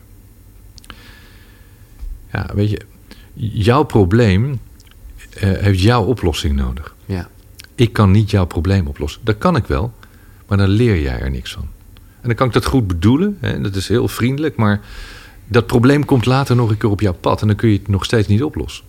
Ja, 2.32 2.50
weet 2.54 2.70
je, 2.70 2.82
jouw 3.34 3.84
probleem 3.84 4.60
eh, 5.34 5.52
heeft 5.52 5.82
jouw 5.82 6.04
oplossing 6.04 6.56
nodig. 6.56 6.96
Ja. 7.06 7.30
Ik 7.76 7.94
kan 7.94 8.12
niet 8.12 8.32
jouw 8.32 8.46
probleem 8.46 8.88
oplossen. 8.88 9.22
Dat 9.24 9.38
kan 9.38 9.56
ik 9.56 9.66
wel, 9.66 9.94
maar 10.48 10.58
dan 10.58 10.70
leer 10.70 11.02
jij 11.02 11.20
er 11.20 11.32
niks 11.32 11.54
van. 11.54 11.68
En 11.94 12.30
dan 12.30 12.36
kan 12.36 12.48
ik 12.48 12.54
dat 12.54 12.66
goed 12.66 12.88
bedoelen, 12.88 13.38
hè, 13.40 13.62
dat 13.62 13.76
is 13.76 13.88
heel 13.88 14.08
vriendelijk... 14.08 14.56
maar 14.56 14.82
dat 15.48 15.68
probleem 15.68 16.06
komt 16.06 16.26
later 16.26 16.56
nog 16.56 16.70
een 16.70 16.78
keer 16.78 16.90
op 16.90 17.02
jouw 17.02 17.14
pad... 17.14 17.42
en 17.42 17.48
dan 17.48 17.56
kun 17.56 17.70
je 17.70 17.78
het 17.78 17.88
nog 17.88 18.06
steeds 18.06 18.28
niet 18.28 18.44
oplossen. 18.44 18.86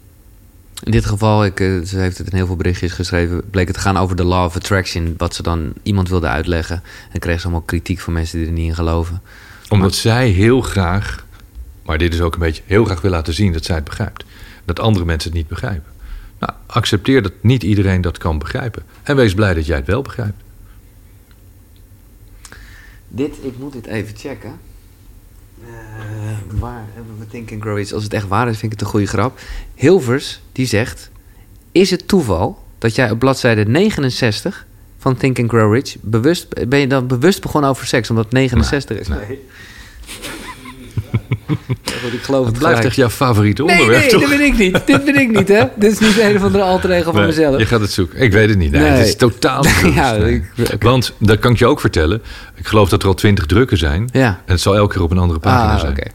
In 0.85 0.91
dit 0.91 1.07
geval, 1.07 1.45
ik, 1.45 1.61
eh, 1.61 1.81
ze 1.81 1.99
heeft 1.99 2.19
het 2.19 2.31
in 2.31 2.37
heel 2.37 2.47
veel 2.47 2.57
berichtjes 2.57 2.93
geschreven, 2.93 3.51
bleek 3.51 3.67
het 3.67 3.77
te 3.77 3.83
gaan 3.83 3.97
over 3.97 4.17
de 4.17 4.25
law 4.25 4.45
of 4.45 4.57
attraction, 4.57 5.15
wat 5.17 5.35
ze 5.35 5.43
dan 5.43 5.73
iemand 5.83 6.09
wilde 6.09 6.27
uitleggen. 6.27 6.83
En 7.13 7.21
kreeg 7.21 7.39
ze 7.39 7.45
allemaal 7.45 7.65
kritiek 7.65 8.01
van 8.01 8.13
mensen 8.13 8.39
die 8.39 8.47
er 8.47 8.53
niet 8.53 8.69
in 8.69 8.75
geloven. 8.75 9.23
Omdat 9.69 9.95
zij 9.95 10.29
heel 10.29 10.61
graag, 10.61 11.27
maar 11.83 11.99
dit 11.99 12.15
is 12.15 12.21
ook 12.21 12.35
een 12.35 12.41
beetje 12.41 12.63
heel 12.67 12.85
graag 12.85 13.01
wil 13.01 13.11
laten 13.11 13.35
zien 13.35 13.53
dat 13.53 13.65
zij 13.65 13.75
het 13.75 13.85
begrijpt. 13.85 14.25
Dat 14.65 14.81
andere 14.81 15.05
mensen 15.05 15.31
het 15.31 15.39
niet 15.39 15.49
begrijpen. 15.49 15.93
Nou, 16.39 16.53
accepteer 16.67 17.23
dat 17.23 17.33
niet 17.41 17.63
iedereen 17.63 18.01
dat 18.01 18.19
kan 18.19 18.39
begrijpen. 18.39 18.83
En 19.03 19.17
wees 19.17 19.35
blij 19.35 19.55
dat 19.55 19.67
jij 19.67 19.77
het 19.77 19.87
wel 19.87 20.03
begrijpt. 20.03 20.43
Dit, 23.09 23.37
ik 23.43 23.59
moet 23.59 23.73
dit 23.73 23.87
even 23.87 24.17
checken. 24.17 24.53
Eh, 25.67 26.61
waar 26.61 26.85
hebben 26.95 27.19
we 27.19 27.27
Think 27.27 27.53
and 27.53 27.63
Grow 27.63 27.77
Rich? 27.77 27.93
Als 27.93 28.03
het 28.03 28.13
echt 28.13 28.29
waar 28.29 28.49
is, 28.49 28.59
vind 28.59 28.73
ik 28.73 28.79
het 28.79 28.81
een 28.81 28.93
goede 28.93 29.07
grap. 29.07 29.39
Hilvers, 29.75 30.41
die 30.53 30.67
zegt... 30.67 31.11
Is 31.73 31.91
het 31.91 32.09
toeval 32.09 32.63
dat 32.79 32.95
jij 32.95 33.11
op 33.11 33.19
bladzijde 33.19 33.65
69 33.65 34.67
van 34.99 35.17
Think 35.17 35.39
and 35.39 35.49
Grow 35.51 35.75
Rich... 35.75 35.97
Bewust, 36.01 36.69
ben 36.69 36.79
je 36.79 36.87
dan 36.87 37.07
bewust 37.07 37.43
begonnen 37.43 37.71
over 37.71 37.87
seks, 37.87 38.11
omdat 38.11 38.25
het 38.25 38.33
69 38.33 38.99
is? 38.99 39.09
nee. 39.09 39.49
Ik 42.13 42.23
geloof 42.23 42.47
Het 42.47 42.59
blijft 42.59 42.67
gelijk. 42.77 42.85
echt 42.85 42.95
jouw 42.97 43.09
favoriete 43.11 43.63
Nee, 43.63 43.73
onderwerp, 43.73 44.01
nee, 44.03 44.11
toch? 44.11 44.21
dit 44.21 44.39
ben 44.39 44.47
ik 44.47 44.57
niet. 44.59 44.87
Dit 44.87 45.05
ben 45.05 45.15
ik 45.21 45.31
niet, 45.39 45.49
hè? 45.49 45.63
Dit 45.77 45.93
is 45.93 45.99
niet 45.99 46.19
een 46.19 46.37
of 46.37 46.43
andere 46.43 46.65
alter 46.65 46.91
ego 46.91 47.05
van 47.11 47.15
Nee, 47.15 47.27
mezelf. 47.27 47.59
Je 47.59 47.67
gaat 47.67 47.81
het 47.81 47.91
zoeken. 47.93 48.21
Ik 48.21 48.33
weet 48.33 48.49
het 48.49 48.59
niet. 48.59 48.71
Nee, 48.71 48.81
Nee. 48.81 48.91
Het 48.91 49.07
is 49.07 49.17
totaal 49.17 49.65
Ja, 49.95 50.13
ik-. 50.15 50.77
Want, 50.81 51.13
dat 51.19 51.39
kan 51.39 51.51
ik 51.53 51.59
je 51.59 51.67
ook 51.67 51.81
vertellen. 51.81 52.23
Ik 52.55 52.67
geloof 52.67 52.89
dat 52.89 53.03
er 53.03 53.09
al 53.09 53.15
twintig 53.15 53.47
drukken 53.47 53.79
zijn. 53.79 54.09
Ja. 54.13 54.27
En 54.27 54.53
het 54.53 54.61
zal 54.61 54.77
elke 54.77 54.93
keer 54.95 55.03
op 55.03 55.11
een 55.11 55.19
andere 55.19 55.41
pagina 55.41 55.73
Ah, 55.73 55.81
zijn. 55.81 55.93
oké. 55.93 56.07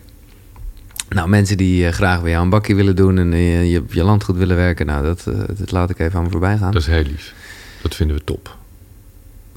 Nou, 1.09 1.29
mensen 1.29 1.57
die 1.57 1.85
eh, 1.85 1.91
graag 1.93 2.21
bij 2.21 2.31
jou 2.31 2.43
een 2.43 2.49
bakje 2.49 2.75
willen 2.75 2.95
doen 2.95 3.17
en 3.17 3.33
eh, 3.33 3.71
je, 3.71 3.83
je 3.89 4.03
landgoed 4.03 4.37
willen 4.37 4.55
werken, 4.55 4.85
nou, 4.85 5.03
dat, 5.05 5.23
eh, 5.27 5.33
dat 5.57 5.71
laat 5.71 5.89
ik 5.89 5.99
even 5.99 6.17
aan 6.17 6.23
me 6.23 6.29
voorbij 6.29 6.57
gaan. 6.57 6.71
Dat 6.71 6.81
is 6.81 6.87
heel 6.87 7.03
lief. 7.03 7.33
Dat 7.81 7.95
vinden 7.95 8.15
we 8.15 8.23
top. 8.23 8.55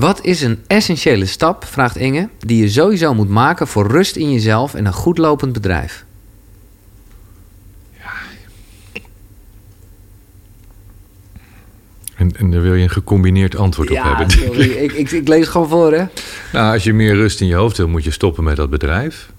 Wat 0.03 0.25
is 0.25 0.43
een 0.43 0.59
essentiële 0.67 1.27
stap, 1.27 1.65
vraagt 1.65 1.97
Inge, 1.97 2.29
die 2.39 2.63
je 2.63 2.69
sowieso 2.69 3.15
moet 3.15 3.29
maken 3.29 3.67
voor 3.67 3.87
rust 3.87 4.17
in 4.17 4.33
jezelf 4.33 4.75
en 4.75 4.87
een 4.87 4.93
goed 4.93 5.19
lopend 5.19 5.53
bedrijf? 5.53 6.05
En, 12.15 12.37
en 12.37 12.51
daar 12.51 12.63
wil 12.63 12.75
je 12.75 12.83
een 12.83 12.91
gecombineerd 12.91 13.57
antwoord 13.57 13.91
op 13.91 14.03
hebben. 14.03 14.31
sorry. 14.31 14.61
ik. 14.61 14.77
ik, 14.77 14.93
ik, 14.93 15.11
ik 15.11 15.29
lees 15.29 15.41
het 15.41 15.49
gewoon 15.49 15.69
voor, 15.69 15.93
hè? 15.93 16.05
Nou, 16.53 16.73
als 16.73 16.85
je 16.85 16.93
meer 16.93 17.15
rust 17.15 17.41
in 17.41 17.47
je 17.47 17.55
hoofd 17.55 17.77
wil, 17.77 17.89
moet 17.89 18.05
je 18.05 18.11
stoppen 18.11 18.45
met 18.45 18.57
dat 18.57 18.71
bedrijf. 18.71 19.31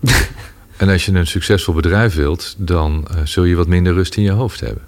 en 0.76 0.88
als 0.88 1.06
je 1.06 1.12
een 1.12 1.26
succesvol 1.26 1.74
bedrijf 1.74 2.14
wilt, 2.14 2.54
dan 2.58 3.06
eh, 3.10 3.16
zul 3.24 3.44
je 3.44 3.54
wat 3.54 3.66
minder 3.66 3.92
rust 3.92 4.16
in 4.16 4.22
je 4.22 4.30
hoofd 4.30 4.60
hebben. 4.60 4.82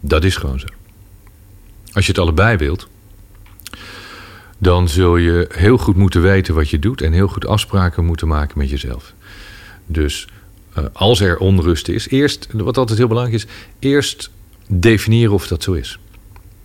Dat 0.00 0.24
is 0.24 0.36
gewoon 0.36 0.58
zo. 0.58 0.66
Als 1.92 2.06
je 2.06 2.12
het 2.12 2.20
allebei 2.20 2.56
wilt, 2.56 2.88
dan 4.58 4.88
zul 4.88 5.16
je 5.16 5.48
heel 5.52 5.78
goed 5.78 5.96
moeten 5.96 6.22
weten 6.22 6.54
wat 6.54 6.70
je 6.70 6.78
doet 6.78 7.02
en 7.02 7.12
heel 7.12 7.28
goed 7.28 7.46
afspraken 7.46 8.04
moeten 8.04 8.28
maken 8.28 8.58
met 8.58 8.70
jezelf. 8.70 9.12
Dus 9.86 10.28
eh, 10.72 10.84
als 10.92 11.20
er 11.20 11.38
onrust 11.38 11.88
is, 11.88 12.08
eerst, 12.08 12.48
wat 12.52 12.78
altijd 12.78 12.98
heel 12.98 13.08
belangrijk 13.08 13.42
is, 13.44 13.50
eerst 13.78 14.30
definiëren 14.66 15.32
of 15.32 15.46
dat 15.46 15.62
zo 15.62 15.72
is. 15.72 15.98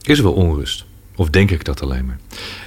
is 0.02 0.18
er 0.18 0.24
wel 0.24 0.34
onrust. 0.34 0.86
Of 1.16 1.30
denk 1.30 1.52
ik 1.52 1.66
dat 1.66 1.82
alleen 1.82 2.06
maar. 2.06 2.20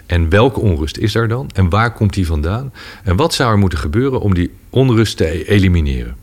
En 0.06 0.28
welke 0.28 0.60
onrust 0.60 0.96
is 0.96 1.14
er 1.14 1.28
dan? 1.28 1.50
En 1.54 1.68
waar 1.68 1.92
komt 1.92 2.14
die 2.14 2.26
vandaan? 2.26 2.72
En 3.04 3.16
wat 3.16 3.34
zou 3.34 3.52
er 3.52 3.58
moeten 3.58 3.78
gebeuren 3.78 4.20
om 4.20 4.34
die 4.34 4.50
onrust 4.70 5.16
te 5.16 5.48
elimineren? 5.48 6.16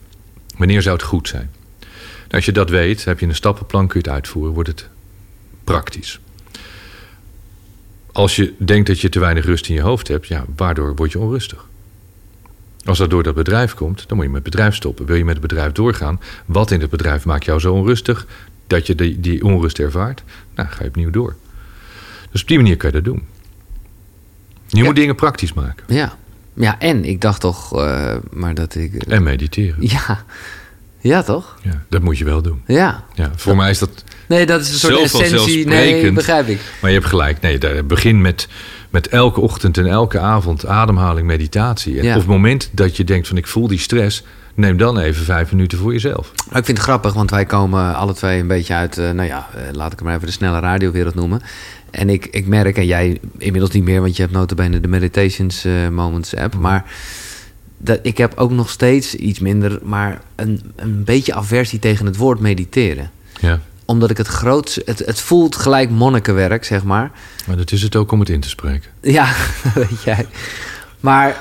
Wanneer 0.58 0.81
zou 0.81 0.96
het 0.96 1.05
goed 1.05 1.27
zijn? 1.27 1.50
Nou, 1.79 2.34
als 2.34 2.46
je 2.46 2.51
dat 2.51 2.70
weet, 2.70 3.05
heb 3.05 3.20
je 3.20 3.25
een 3.25 3.36
stappenplan, 3.36 3.88
kun 3.88 4.00
je 4.01 4.08
het 4.08 4.15
uitvoeren, 4.15 4.53
wordt 4.53 4.70
het 4.70 4.89
praktisch. 5.63 6.20
Als 8.11 8.35
je 8.35 8.53
denkt 8.57 8.87
dat 8.87 8.99
je 8.99 9.09
te 9.09 9.19
weinig 9.19 9.45
rust 9.45 9.67
in 9.69 9.75
je 9.75 9.81
hoofd 9.81 10.07
hebt, 10.07 10.27
ja, 10.27 10.45
waardoor 10.55 10.95
word 10.95 11.11
je 11.11 11.19
onrustig? 11.19 11.65
Als 12.85 12.97
dat 12.97 13.09
door 13.09 13.23
dat 13.23 13.35
bedrijf 13.35 13.73
komt, 13.73 14.03
dan 14.07 14.17
moet 14.17 14.25
je 14.25 14.31
met 14.31 14.41
het 14.43 14.51
bedrijf 14.51 14.75
stoppen. 14.75 15.05
Wil 15.05 15.15
je 15.15 15.23
met 15.25 15.33
het 15.37 15.41
bedrijf 15.47 15.71
doorgaan? 15.71 16.19
Wat 16.45 16.71
in 16.71 16.81
het 16.81 16.89
bedrijf 16.89 17.25
maakt 17.25 17.45
jou 17.45 17.59
zo 17.59 17.73
onrustig 17.73 18.27
dat 18.67 18.87
je 18.87 18.95
die, 18.95 19.19
die 19.19 19.43
onrust 19.45 19.79
ervaart? 19.79 20.23
Nou, 20.55 20.69
ga 20.69 20.83
je 20.83 20.87
opnieuw 20.89 21.09
door. 21.09 21.35
Dus 22.31 22.41
op 22.41 22.47
die 22.47 22.57
manier 22.57 22.77
kan 22.77 22.89
je 22.89 22.95
dat 22.95 23.05
doen. 23.05 23.23
Je 24.67 24.77
Ja. 24.77 24.83
moet 24.83 24.95
dingen 24.95 25.15
praktisch 25.15 25.53
maken. 25.53 25.83
Ja. 25.87 26.17
Ja, 26.53 26.79
en 26.79 27.05
ik 27.05 27.21
dacht 27.21 27.41
toch, 27.41 27.79
eh, 27.79 28.15
maar 28.31 28.53
dat 28.53 28.75
ik... 28.75 28.93
En 29.03 29.23
mediteren. 29.23 29.75
Ja. 29.87 30.23
Ja, 30.99 31.23
toch? 31.23 31.57
Ja, 31.61 31.83
dat 31.89 32.01
moet 32.01 32.17
je 32.17 32.23
wel 32.25 32.41
doen. 32.41 32.61
Ja. 32.67 33.03
Ja, 33.13 33.31
voor 33.35 33.55
mij 33.55 33.69
is 33.69 33.79
dat. 33.79 34.03
Nee, 34.31 34.45
dat 34.45 34.61
is 34.61 34.71
een 34.71 34.79
soort 34.79 35.01
essentie. 35.01 35.67
Nee, 35.67 36.11
begrijp 36.11 36.47
ik. 36.47 36.59
Maar 36.81 36.89
je 36.91 36.95
hebt 36.97 37.09
gelijk. 37.09 37.41
Nee, 37.41 37.57
daar- 37.57 37.85
begin 37.85 38.21
met, 38.21 38.47
met 38.89 39.07
elke 39.07 39.39
ochtend 39.39 39.77
en 39.77 39.85
elke 39.88 40.19
avond 40.19 40.65
ademhaling, 40.65 41.27
meditatie. 41.27 41.97
En 41.97 42.03
Ja. 42.03 42.11
op 42.13 42.17
het 42.19 42.27
moment 42.27 42.69
dat 42.71 42.97
je 42.97 43.03
denkt 43.03 43.27
van 43.27 43.38
ik 43.38 43.47
voel 43.47 43.67
die 43.67 43.79
stress, 43.79 44.23
neem 44.55 44.77
dan 44.77 44.97
even 45.00 45.23
vijf 45.25 45.51
minuten 45.51 45.77
voor 45.77 45.91
jezelf. 45.91 46.31
Maar 46.50 46.59
ik 46.59 46.65
vind 46.65 46.77
het 46.77 46.88
grappig, 46.88 47.13
want 47.13 47.29
wij 47.29 47.45
komen 47.45 47.95
alle 47.95 48.13
twee 48.13 48.39
een 48.39 48.47
beetje 48.47 48.73
uit, 48.73 48.97
eh, 48.97 49.09
nou 49.11 49.27
ja, 49.27 49.50
eh, 49.55 49.61
laat 49.71 49.93
ik 49.93 50.01
maar 50.01 50.15
even 50.15 50.25
de 50.27 50.33
snelle 50.33 50.59
radiowereld 50.59 51.15
noemen. 51.15 51.41
En 51.89 52.09
ik, 52.09 52.27
ik 52.31 52.47
merk, 52.47 52.77
en 52.77 52.85
jij 52.85 53.19
inmiddels 53.38 53.71
niet 53.73 53.83
meer, 53.83 54.01
want 54.01 54.15
je 54.15 54.21
hebt 54.21 54.33
notabene 54.33 54.79
de 54.79 54.88
Meditations 54.88 55.65
eh, 55.65 55.88
Moments 55.89 56.35
app. 56.35 56.55
Maar 56.55 56.85
dat, 57.77 58.00
ik 58.03 58.17
heb 58.17 58.33
ook 58.35 58.51
nog 58.51 58.69
steeds 58.69 59.15
iets 59.15 59.39
minder, 59.39 59.79
maar 59.83 60.21
een, 60.35 60.61
een 60.75 61.03
beetje 61.03 61.33
aversie 61.33 61.79
tegen 61.79 62.05
het 62.05 62.17
woord 62.17 62.39
mediteren. 62.39 63.11
Ja. 63.39 63.59
Omdat 63.91 64.10
ik 64.10 64.17
het 64.17 64.27
groot, 64.27 64.81
het, 64.86 65.00
het 65.00 65.19
voelt 65.19 65.55
gelijk 65.55 65.89
monnikenwerk, 65.89 66.63
zeg 66.65 66.83
maar. 66.83 67.12
Maar 67.48 67.57
dat 67.57 67.71
is 67.71 67.81
het 67.81 67.95
ook 67.95 68.12
om 68.12 68.19
het 68.19 68.29
in 68.29 68.39
te 68.39 68.50
spreken. 68.50 68.89
Ja, 69.01 69.33
weet 69.75 70.03
jij. 70.03 70.27
Maar 71.00 71.38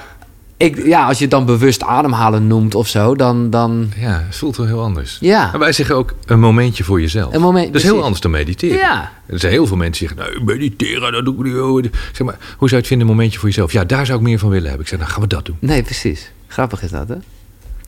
ik, 0.56 0.84
ja, 0.86 1.06
als 1.06 1.16
je 1.16 1.22
het 1.22 1.30
dan 1.32 1.44
bewust 1.44 1.82
ademhalen 1.82 2.46
noemt 2.46 2.74
of 2.74 2.88
zo, 2.88 3.14
dan, 3.16 3.50
dan 3.50 3.92
Ja, 3.96 4.22
het 4.26 4.36
voelt 4.36 4.56
wel 4.56 4.66
heel 4.66 4.82
anders. 4.82 5.16
ja. 5.20 5.52
En 5.52 5.58
wij 5.58 5.72
zeggen 5.72 5.96
ook 5.96 6.14
een 6.26 6.40
momentje 6.40 6.84
voor 6.84 7.00
jezelf. 7.00 7.34
Een 7.34 7.40
moment, 7.40 7.66
dat 7.66 7.76
is 7.82 7.88
heel 7.88 8.02
anders 8.02 8.20
dan 8.20 8.30
mediteren. 8.30 8.76
Ja. 8.76 9.12
Er 9.26 9.38
zijn 9.38 9.52
heel 9.52 9.66
veel 9.66 9.76
mensen 9.76 10.06
die 10.06 10.16
zeggen, 10.16 10.34
nou, 10.34 10.44
mediteren, 10.44 11.12
dat 11.12 11.24
doe 11.24 11.34
ik 11.34 11.42
niet. 11.42 11.54
hoor. 11.54 11.82
Zeg 12.12 12.26
maar, 12.26 12.36
hoe 12.40 12.68
zou 12.68 12.70
je 12.70 12.76
het 12.76 12.86
vinden, 12.86 13.06
een 13.08 13.14
momentje 13.14 13.38
voor 13.38 13.48
jezelf? 13.48 13.72
Ja, 13.72 13.84
daar 13.84 14.06
zou 14.06 14.18
ik 14.18 14.24
meer 14.24 14.38
van 14.38 14.48
willen 14.48 14.64
hebben. 14.68 14.82
Ik 14.82 14.88
zeg, 14.88 14.98
nou, 14.98 15.10
gaan 15.10 15.20
we 15.22 15.26
dat 15.28 15.44
doen. 15.46 15.56
Nee, 15.60 15.82
precies. 15.82 16.30
Grappig 16.46 16.82
is 16.82 16.90
dat, 16.90 17.08
hè? 17.08 17.14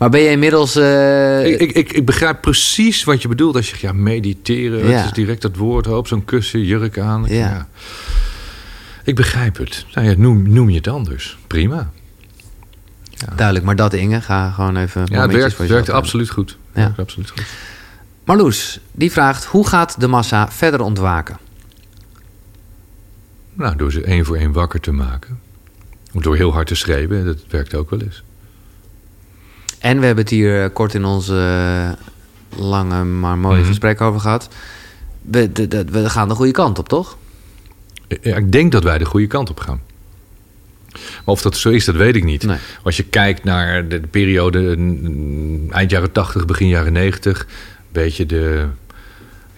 Maar 0.02 0.10
ben 0.10 0.20
je 0.20 0.30
inmiddels... 0.30 0.76
eh, 0.76 1.46
Ik, 1.46 1.60
ik, 1.60 1.72
ik, 1.72 1.92
ik 1.92 2.06
begrijp 2.06 2.40
precies 2.40 3.04
wat 3.04 3.22
je 3.22 3.28
bedoelt 3.28 3.54
als 3.56 3.64
je 3.64 3.70
zegt, 3.70 3.82
ja, 3.82 3.92
mediteren. 3.92 4.88
Ja. 4.88 4.96
Het 4.96 5.04
is 5.06 5.12
direct 5.12 5.42
dat 5.42 5.56
woord, 5.56 5.86
hoop, 5.86 6.06
zo'n 6.06 6.24
kussen, 6.24 6.64
jurk 6.64 6.98
aan. 6.98 7.24
Ja. 7.28 7.34
ja. 7.34 7.68
ik 9.04 9.14
begrijp 9.14 9.56
het. 9.56 9.86
Nou 9.94 10.08
ja, 10.08 10.14
noem, 10.16 10.52
noem 10.52 10.70
je 10.70 10.76
het 10.76 10.88
anders. 10.88 11.38
Prima. 11.46 11.90
Duidelijk, 13.36 13.64
maar 13.66 13.76
dat 13.76 13.92
Inge, 13.92 14.20
ga 14.20 14.50
gewoon 14.50 14.76
even 14.76 15.06
Ja, 15.10 15.22
het 15.22 15.32
werkt, 15.32 15.54
voor 15.54 15.66
werkt 15.66 15.90
absoluut 15.90 16.30
goed. 16.30 16.56
Ja. 16.74 16.80
Werkt 16.80 16.98
absoluut 16.98 17.30
goed. 17.30 17.42
Marloes, 18.24 18.80
die 18.92 19.12
vraagt, 19.12 19.44
hoe 19.44 19.66
gaat 19.66 20.00
de 20.00 20.06
massa 20.06 20.50
verder 20.50 20.80
ontwaken? 20.80 21.38
Nou, 23.54 23.76
door 23.76 23.92
ze 23.92 24.02
één 24.02 24.24
voor 24.24 24.36
één 24.36 24.52
wakker 24.52 24.80
te 24.80 24.92
maken. 24.92 25.40
Door 26.12 26.36
heel 26.36 26.52
hard 26.52 26.66
te 26.66 26.74
schreeuwen, 26.74 27.24
dat 27.24 27.38
werkt 27.48 27.74
ook 27.74 27.90
wel 27.90 28.00
eens. 28.00 28.22
En 29.82 29.98
we 30.00 30.06
hebben 30.06 30.24
het 30.24 30.32
hier 30.32 30.62
eh, 30.62 30.68
kort 30.72 30.94
in 30.94 31.04
onze 31.04 31.34
eh, 32.56 32.60
lange, 32.60 33.04
maar 33.04 33.38
mooie 33.38 33.58
Mhm. 33.58 33.66
gesprek 33.66 34.00
over 34.00 34.20
gehad. 34.20 34.48
We, 35.22 35.52
de- 35.52 35.68
de- 35.68 35.84
we 35.84 36.10
gaan 36.10 36.28
de 36.28 36.34
goede 36.34 36.52
kant 36.52 36.78
op, 36.78 36.88
toch? 36.88 37.16
Ja, 38.22 38.36
ik 38.36 38.52
denk 38.52 38.72
dat 38.72 38.82
wij 38.84 38.98
de 38.98 39.04
goede 39.04 39.26
kant 39.26 39.50
op 39.50 39.60
gaan. 39.60 39.80
Maar 40.92 41.02
of 41.24 41.42
dat 41.42 41.56
zo 41.56 41.68
is, 41.70 41.84
dat 41.84 41.94
weet 41.94 42.16
ik 42.16 42.24
niet. 42.24 42.42
Nee. 42.44 42.56
Als 42.82 42.96
je 42.96 43.02
kijkt 43.02 43.44
naar 43.44 43.88
de, 43.88 44.00
de 44.00 44.06
periode 44.06 44.68
eind 45.70 45.90
jaren 45.90 46.12
80, 46.12 46.44
begin 46.46 46.68
jaren 46.68 46.92
90, 46.92 47.40
een 47.40 47.46
beetje 47.92 48.26
de. 48.26 48.66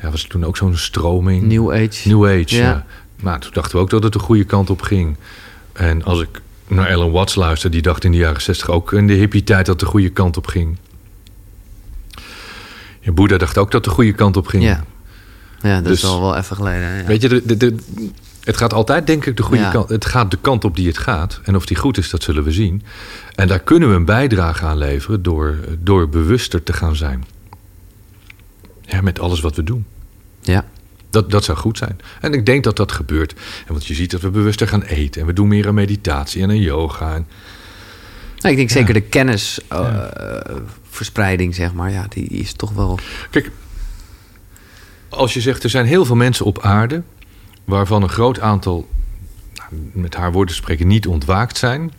Ja, 0.02 0.10
was 0.10 0.22
toen 0.22 0.44
ook 0.44 0.56
zo'n 0.56 0.76
stroming? 0.76 1.42
New 1.42 1.70
Age. 1.72 2.08
New 2.08 2.24
Age, 2.26 2.56
Ja. 2.56 2.62
ja. 2.62 2.86
Nou, 3.20 3.40
toen 3.40 3.50
dachten 3.52 3.76
we 3.76 3.82
ook 3.82 3.90
dat 3.90 4.02
het 4.02 4.12
de 4.12 4.18
goede 4.18 4.44
kant 4.44 4.70
op 4.70 4.82
ging. 4.82 5.16
En 5.72 6.04
als 6.04 6.20
ik 6.20 6.28
naar 6.68 6.86
Ellen 6.86 7.10
Watts 7.10 7.34
luister, 7.34 7.70
die 7.70 7.82
dacht 7.82 8.04
in 8.04 8.10
de 8.12 8.16
jaren 8.18 8.42
60 8.42 8.70
ook 8.70 8.92
in 8.92 9.06
de 9.06 9.12
hippie-tijd 9.12 9.66
dat 9.66 9.80
de 9.80 9.86
goede 9.86 10.10
kant 10.10 10.36
op 10.36 10.46
ging. 10.46 10.76
Ja, 13.00 13.12
Boeddha 13.12 13.36
dacht 13.38 13.58
ook 13.58 13.70
dat 13.70 13.84
de 13.84 13.90
goede 13.90 14.12
kant 14.12 14.36
op 14.36 14.46
ging. 14.46 14.62
Ja. 14.62 14.84
Ja, 15.60 15.80
dat 15.80 15.92
is 15.92 16.00
Dus- 16.00 16.10
al 16.10 16.20
wel 16.20 16.36
even 16.36 16.56
geleden. 16.56 16.96
Ja. 16.96 17.04
Weet 17.04 17.22
je, 17.22 17.28
de, 17.28 17.42
de, 17.46 17.56
de- 17.56 17.76
het 18.44 18.56
gaat 18.56 18.72
altijd 18.72 19.06
denk 19.06 19.26
ik 19.26 19.36
de 19.36 19.42
goede 19.42 19.62
Ja. 19.62 19.70
kant. 19.70 19.88
Het 19.88 20.04
gaat 20.04 20.30
de 20.30 20.38
kant 20.40 20.64
op 20.64 20.76
die 20.76 20.86
het 20.86 20.98
gaat. 20.98 21.40
En 21.44 21.56
of 21.56 21.66
die 21.66 21.76
goed 21.76 21.98
is, 21.98 22.10
dat 22.10 22.22
zullen 22.22 22.44
we 22.44 22.52
zien. 22.52 22.82
En 23.34 23.48
daar 23.48 23.58
kunnen 23.60 23.88
we 23.88 23.94
een 23.94 24.04
bijdrage 24.04 24.64
aan 24.64 24.78
leveren 24.78 25.22
door, 25.22 25.56
door 25.78 26.08
bewuster 26.08 26.62
te 26.62 26.72
gaan 26.72 26.96
zijn. 26.96 27.24
Ja, 28.86 29.00
met 29.00 29.18
alles 29.20 29.40
wat 29.40 29.56
we 29.56 29.64
doen. 29.64 29.84
ja. 30.40 30.64
Dat, 31.14 31.30
dat 31.30 31.44
zou 31.44 31.58
goed 31.58 31.78
zijn. 31.78 31.98
En 32.20 32.32
ik 32.32 32.46
denk 32.46 32.64
dat 32.64 32.76
dat 32.76 32.92
gebeurt. 32.92 33.32
En 33.66 33.72
want 33.72 33.86
je 33.86 33.94
ziet 33.94 34.10
dat 34.10 34.20
we 34.20 34.30
bewuster 34.30 34.68
gaan 34.68 34.82
eten. 34.82 35.20
En 35.20 35.26
we 35.26 35.32
doen 35.32 35.48
meer 35.48 35.68
aan 35.68 35.74
meditatie 35.74 36.42
en 36.42 36.48
aan 36.48 36.60
yoga. 36.60 37.14
En, 37.14 37.26
Nou, 38.38 38.50
ik 38.50 38.56
denk 38.56 38.68
Ja. 38.70 38.74
zeker 38.76 38.94
de 38.94 39.00
kennisverspreiding, 39.00 41.54
zeg 41.54 41.72
maar. 41.72 41.90
Ja, 41.90 42.06
die, 42.08 42.26
is 42.28 42.52
toch 42.52 42.72
wel... 42.72 42.98
Kijk, 43.30 43.50
als 45.08 45.34
je 45.34 45.40
zegt 45.40 45.64
er 45.64 45.70
zijn 45.70 45.86
heel 45.86 46.04
veel 46.04 46.16
mensen 46.16 46.44
op 46.44 46.62
aarde. 46.62 47.02
waarvan 47.64 48.02
een 48.02 48.08
groot 48.08 48.40
aantal, 48.40 48.88
nou, 49.54 49.68
met 49.92 50.14
haar 50.14 50.32
woorden 50.32 50.54
te 50.54 50.60
spreken, 50.60 50.86
niet 50.86 51.06
ontwaakt 51.06 51.56
zijn. 51.58 51.92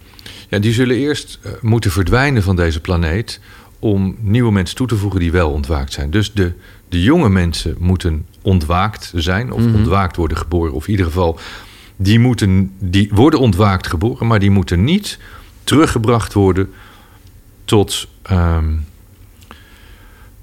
Ja, 0.49 0.59
die 0.59 0.73
zullen 0.73 0.95
eerst 0.97 1.39
eh, 1.41 1.51
moeten 1.61 1.91
verdwijnen 1.91 2.43
van 2.43 2.55
deze 2.55 2.79
planeet. 2.81 3.39
om 3.79 4.15
nieuwe 4.19 4.51
mensen 4.51 4.75
toe 4.75 4.87
te 4.87 4.95
voegen 4.95 5.19
die 5.19 5.31
wel 5.31 5.51
ontwaakt 5.51 5.93
zijn. 5.93 6.09
Dus 6.11 6.33
de, 6.33 6.53
de 6.89 7.01
jonge 7.03 7.29
mensen 7.29 7.75
moeten 7.79 8.25
ontwaakt 8.45 9.11
zijn. 9.15 9.51
of 9.51 9.61
Mhm. 9.61 9.75
ontwaakt 9.75 10.15
worden 10.15 10.37
geboren. 10.37 10.73
Of 10.73 10.85
in 10.85 10.91
ieder 10.91 11.05
geval, 11.05 11.39
die, 11.95 12.19
moeten, 12.19 12.71
die 12.79 13.09
worden 13.13 13.39
ontwaakt 13.39 13.87
geboren. 13.87 14.27
maar 14.27 14.39
die 14.39 14.49
moeten 14.51 14.83
niet 14.83 15.19
teruggebracht 15.63 16.33
worden 16.33 16.71
tot. 17.65 18.07
ehm, 18.21 18.73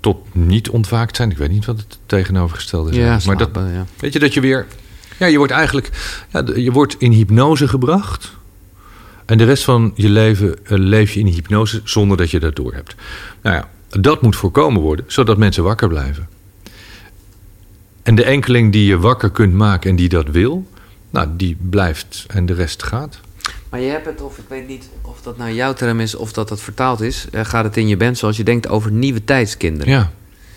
tot 0.01 0.35
niet 0.35 0.69
ontwaakt 0.71 1.17
zijn. 1.17 1.31
Ik 1.31 1.37
weet 1.39 1.51
niet 1.51 1.65
wat 1.65 1.77
het 1.77 1.99
tegenovergestelde 2.07 2.91
is. 2.91 2.97
Ja, 2.97 3.19
maar 3.27 3.37
dat, 3.37 3.51
ja. 3.55 3.87
weet 3.99 4.13
je 4.13 4.19
dat 4.19 4.35
je 4.35 4.41
weer... 4.41 4.67
Ja, 5.19 5.27
je 5.27 5.37
wordt 5.37 5.53
eigenlijk... 5.53 5.91
Ja, 6.33 6.45
je 6.55 6.73
wordt 6.73 6.95
in 6.99 7.13
hypnose 7.13 7.69
gebracht. 7.69 8.33
En 9.27 9.39
de 9.39 9.45
rest 9.45 9.65
van 9.65 9.93
je 9.95 10.09
leven 10.09 10.67
eh, 10.67 10.79
leef 10.79 11.13
je 11.13 11.21
in 11.21 11.27
hypnose 11.27 11.81
zonder 11.85 12.17
dat 12.17 12.31
je 12.31 12.41
dat 12.41 12.57
doorhebt. 12.57 12.95
Nou 13.43 13.57
ja, 13.57 13.69
dat 14.01 14.23
moet 14.23 14.37
voorkomen 14.37 14.81
worden, 14.83 15.05
zodat 15.09 15.39
mensen 15.39 15.63
wakker 15.63 15.89
blijven. 15.89 16.29
En 18.03 18.15
de 18.15 18.25
enkeling 18.25 18.73
die 18.73 18.87
je 18.87 18.99
wakker 18.99 19.31
kunt 19.31 19.53
maken 19.55 19.91
en 19.91 19.97
die 19.97 20.09
dat 20.09 20.27
wil... 20.29 20.67
Nou, 21.11 21.29
die 21.37 21.57
blijft 21.71 22.25
en 22.29 22.47
de 22.47 22.53
rest 22.53 22.83
gaat. 22.83 23.21
Maar 23.71 23.81
je 23.81 23.91
hebt 23.91 24.07
het, 24.07 24.21
of 24.21 24.39
ik 24.39 24.45
weet 24.49 24.69
niet 24.69 24.89
of 25.03 25.23
dat 25.23 25.37
nou 25.37 25.53
jouw 25.53 25.73
term 25.73 26.01
is 26.01 26.15
of 26.15 26.33
dat 26.33 26.49
dat 26.49 26.61
vertaald 26.61 27.01
is. 27.01 27.27
eh, 27.33 27.45
gaat 27.45 27.65
het 27.65 27.77
in 27.77 27.89
je 27.89 27.97
band 27.97 28.19
zoals 28.19 28.37
je 28.37 28.43
denkt 28.45 28.69
over 28.69 28.91
nieuwe 28.93 29.25
tijdskinderen. 29.25 29.93
Ja. 29.93 30.11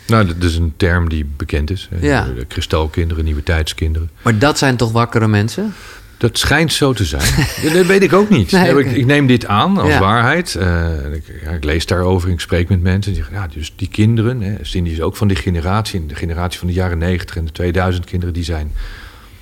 Nou, 0.07 0.25
dat 0.25 0.43
is 0.43 0.55
een 0.55 0.73
term 0.77 1.09
die 1.09 1.25
bekend 1.37 1.69
is. 1.71 1.89
hè. 1.91 2.07
Ja. 2.07 2.25
De 2.35 2.45
kristalkinderen, 2.45 3.23
nieuwe 3.23 3.43
tijdskinderen. 3.43 4.09
Maar 4.21 4.39
dat 4.39 4.57
zijn 4.57 4.77
toch 4.77 4.91
wakkere 4.91 5.27
mensen? 5.27 5.73
Dat 6.17 6.37
schijnt 6.37 6.73
zo 6.73 6.93
te 6.93 7.05
zijn. 7.05 7.47
Dat 7.73 7.85
weet 7.85 8.03
ik 8.03 8.13
ook 8.13 8.29
niet. 8.29 8.51
Nee, 8.51 8.77
ik, 8.79 8.91
ik 8.91 9.05
neem 9.05 9.27
dit 9.27 9.45
aan 9.45 9.77
als 9.77 9.89
Ja. 9.89 9.99
waarheid. 9.99 10.55
Eh, 10.55 11.13
ik, 11.13 11.23
ja, 11.43 11.49
ik 11.51 11.63
lees 11.63 11.85
daarover, 11.85 12.29
ik 12.29 12.39
spreek 12.39 12.69
met 12.69 12.81
mensen. 12.81 13.13
Die 13.13 13.23
ja, 13.31 13.47
dus 13.47 13.73
die 13.75 13.87
kinderen, 13.87 14.41
hè, 14.41 14.55
Cindy 14.61 14.89
is 14.89 15.01
ook 15.01 15.15
van 15.15 15.27
die 15.27 15.37
generatie... 15.37 15.99
en 15.99 16.07
de 16.07 16.15
generatie 16.15 16.59
van 16.59 16.67
de 16.67 16.73
jaren 16.73 16.97
90 16.97 17.35
en 17.37 17.45
de 17.45 17.51
2000 17.51 18.05
kinderen... 18.05 18.33
die 18.33 18.43
zijn, 18.43 18.71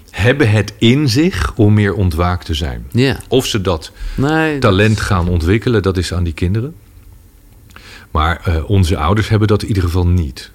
hebben 0.10 0.50
het 0.52 0.74
in 0.78 1.10
zich 1.10 1.54
om 1.56 1.74
meer 1.74 1.94
ontwaakt 1.94 2.46
te 2.46 2.54
zijn. 2.54 2.86
Ja. 2.92 3.20
Of 3.28 3.46
ze 3.46 3.62
dat 3.62 3.92
Nee, 4.16 4.52
dat- 4.52 4.62
talent 4.62 5.00
gaan 5.00 5.30
ontwikkelen, 5.30 5.82
dat 5.82 5.98
is 5.98 6.14
aan 6.14 6.24
die 6.24 6.34
kinderen. 6.34 6.76
Maar 8.12 8.42
eh, 8.44 8.70
onze 8.70 8.98
ouders 8.98 9.30
hebben 9.30 9.48
dat 9.48 9.62
in 9.62 9.68
ieder 9.68 9.84
geval 9.84 10.08
niet. 10.08 10.52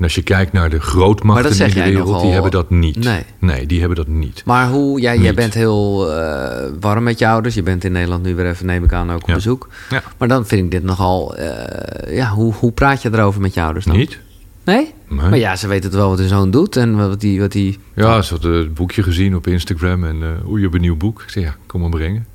En 0.00 0.06
als 0.06 0.14
je 0.14 0.22
kijkt 0.22 0.52
naar 0.52 0.70
de 0.70 0.80
grootmachten 0.80 1.66
in 1.66 1.74
de 1.74 1.82
wereld, 1.82 2.06
nogal- 2.06 2.22
die 2.22 2.30
hebben 2.32 2.50
dat 2.50 2.70
niet. 2.70 3.04
Nee. 3.04 3.22
nee, 3.38 3.66
die 3.66 3.78
hebben 3.78 3.96
dat 3.96 4.06
niet. 4.08 4.42
Maar 4.44 4.68
hoe, 4.68 5.00
jij, 5.00 5.18
jij 5.18 5.34
bent 5.34 5.54
heel 5.54 6.12
eh, 6.12 6.68
warm 6.80 7.02
met 7.04 7.18
je 7.18 7.28
ouders. 7.28 7.54
Je 7.54 7.62
bent 7.62 7.84
in 7.84 7.92
Nederland 7.92 8.22
nu 8.22 8.34
weer 8.34 8.46
even, 8.46 8.66
neem 8.66 8.84
ik 8.84 8.92
aan, 8.92 9.10
ook 9.12 9.22
op 9.22 9.28
Ja. 9.28 9.34
bezoek. 9.34 9.68
Ja. 9.90 10.02
Maar 10.18 10.28
dan 10.28 10.46
vind 10.46 10.64
ik 10.64 10.70
dit 10.70 10.82
nogal... 10.82 11.36
eh, 11.36 12.16
ja, 12.16 12.28
hoe, 12.30 12.52
hoe 12.54 12.72
praat 12.72 13.02
je 13.02 13.10
erover 13.12 13.40
met 13.40 13.54
je 13.54 13.62
ouders 13.62 13.84
dan? 13.84 13.96
Niet? 13.96 14.18
Nee? 14.64 14.94
Nee. 15.08 15.20
Maar 15.28 15.38
ja, 15.38 15.56
ze 15.56 15.68
weten 15.68 15.84
het 15.90 15.98
wel 15.98 16.08
wat 16.08 16.18
hun 16.18 16.28
zoon 16.28 16.50
doet 16.50 16.76
en 16.76 16.96
wat 16.96 17.20
die... 17.20 17.40
Wat 17.40 17.52
die... 17.52 17.78
Ja, 17.94 18.22
ze 18.22 18.34
had 18.34 18.42
het 18.42 18.74
boekje 18.74 19.02
gezien 19.02 19.36
op 19.36 19.46
Instagram 19.46 20.04
en 20.04 20.16
oeh, 20.46 20.56
je 20.56 20.62
hebt 20.62 20.74
een 20.74 20.80
nieuw 20.80 20.96
boek. 20.96 21.22
Ik 21.22 21.28
zei, 21.30 21.44
ja, 21.44 21.56
kom 21.66 21.80
maar 21.80 21.90
brengen. 21.90 22.26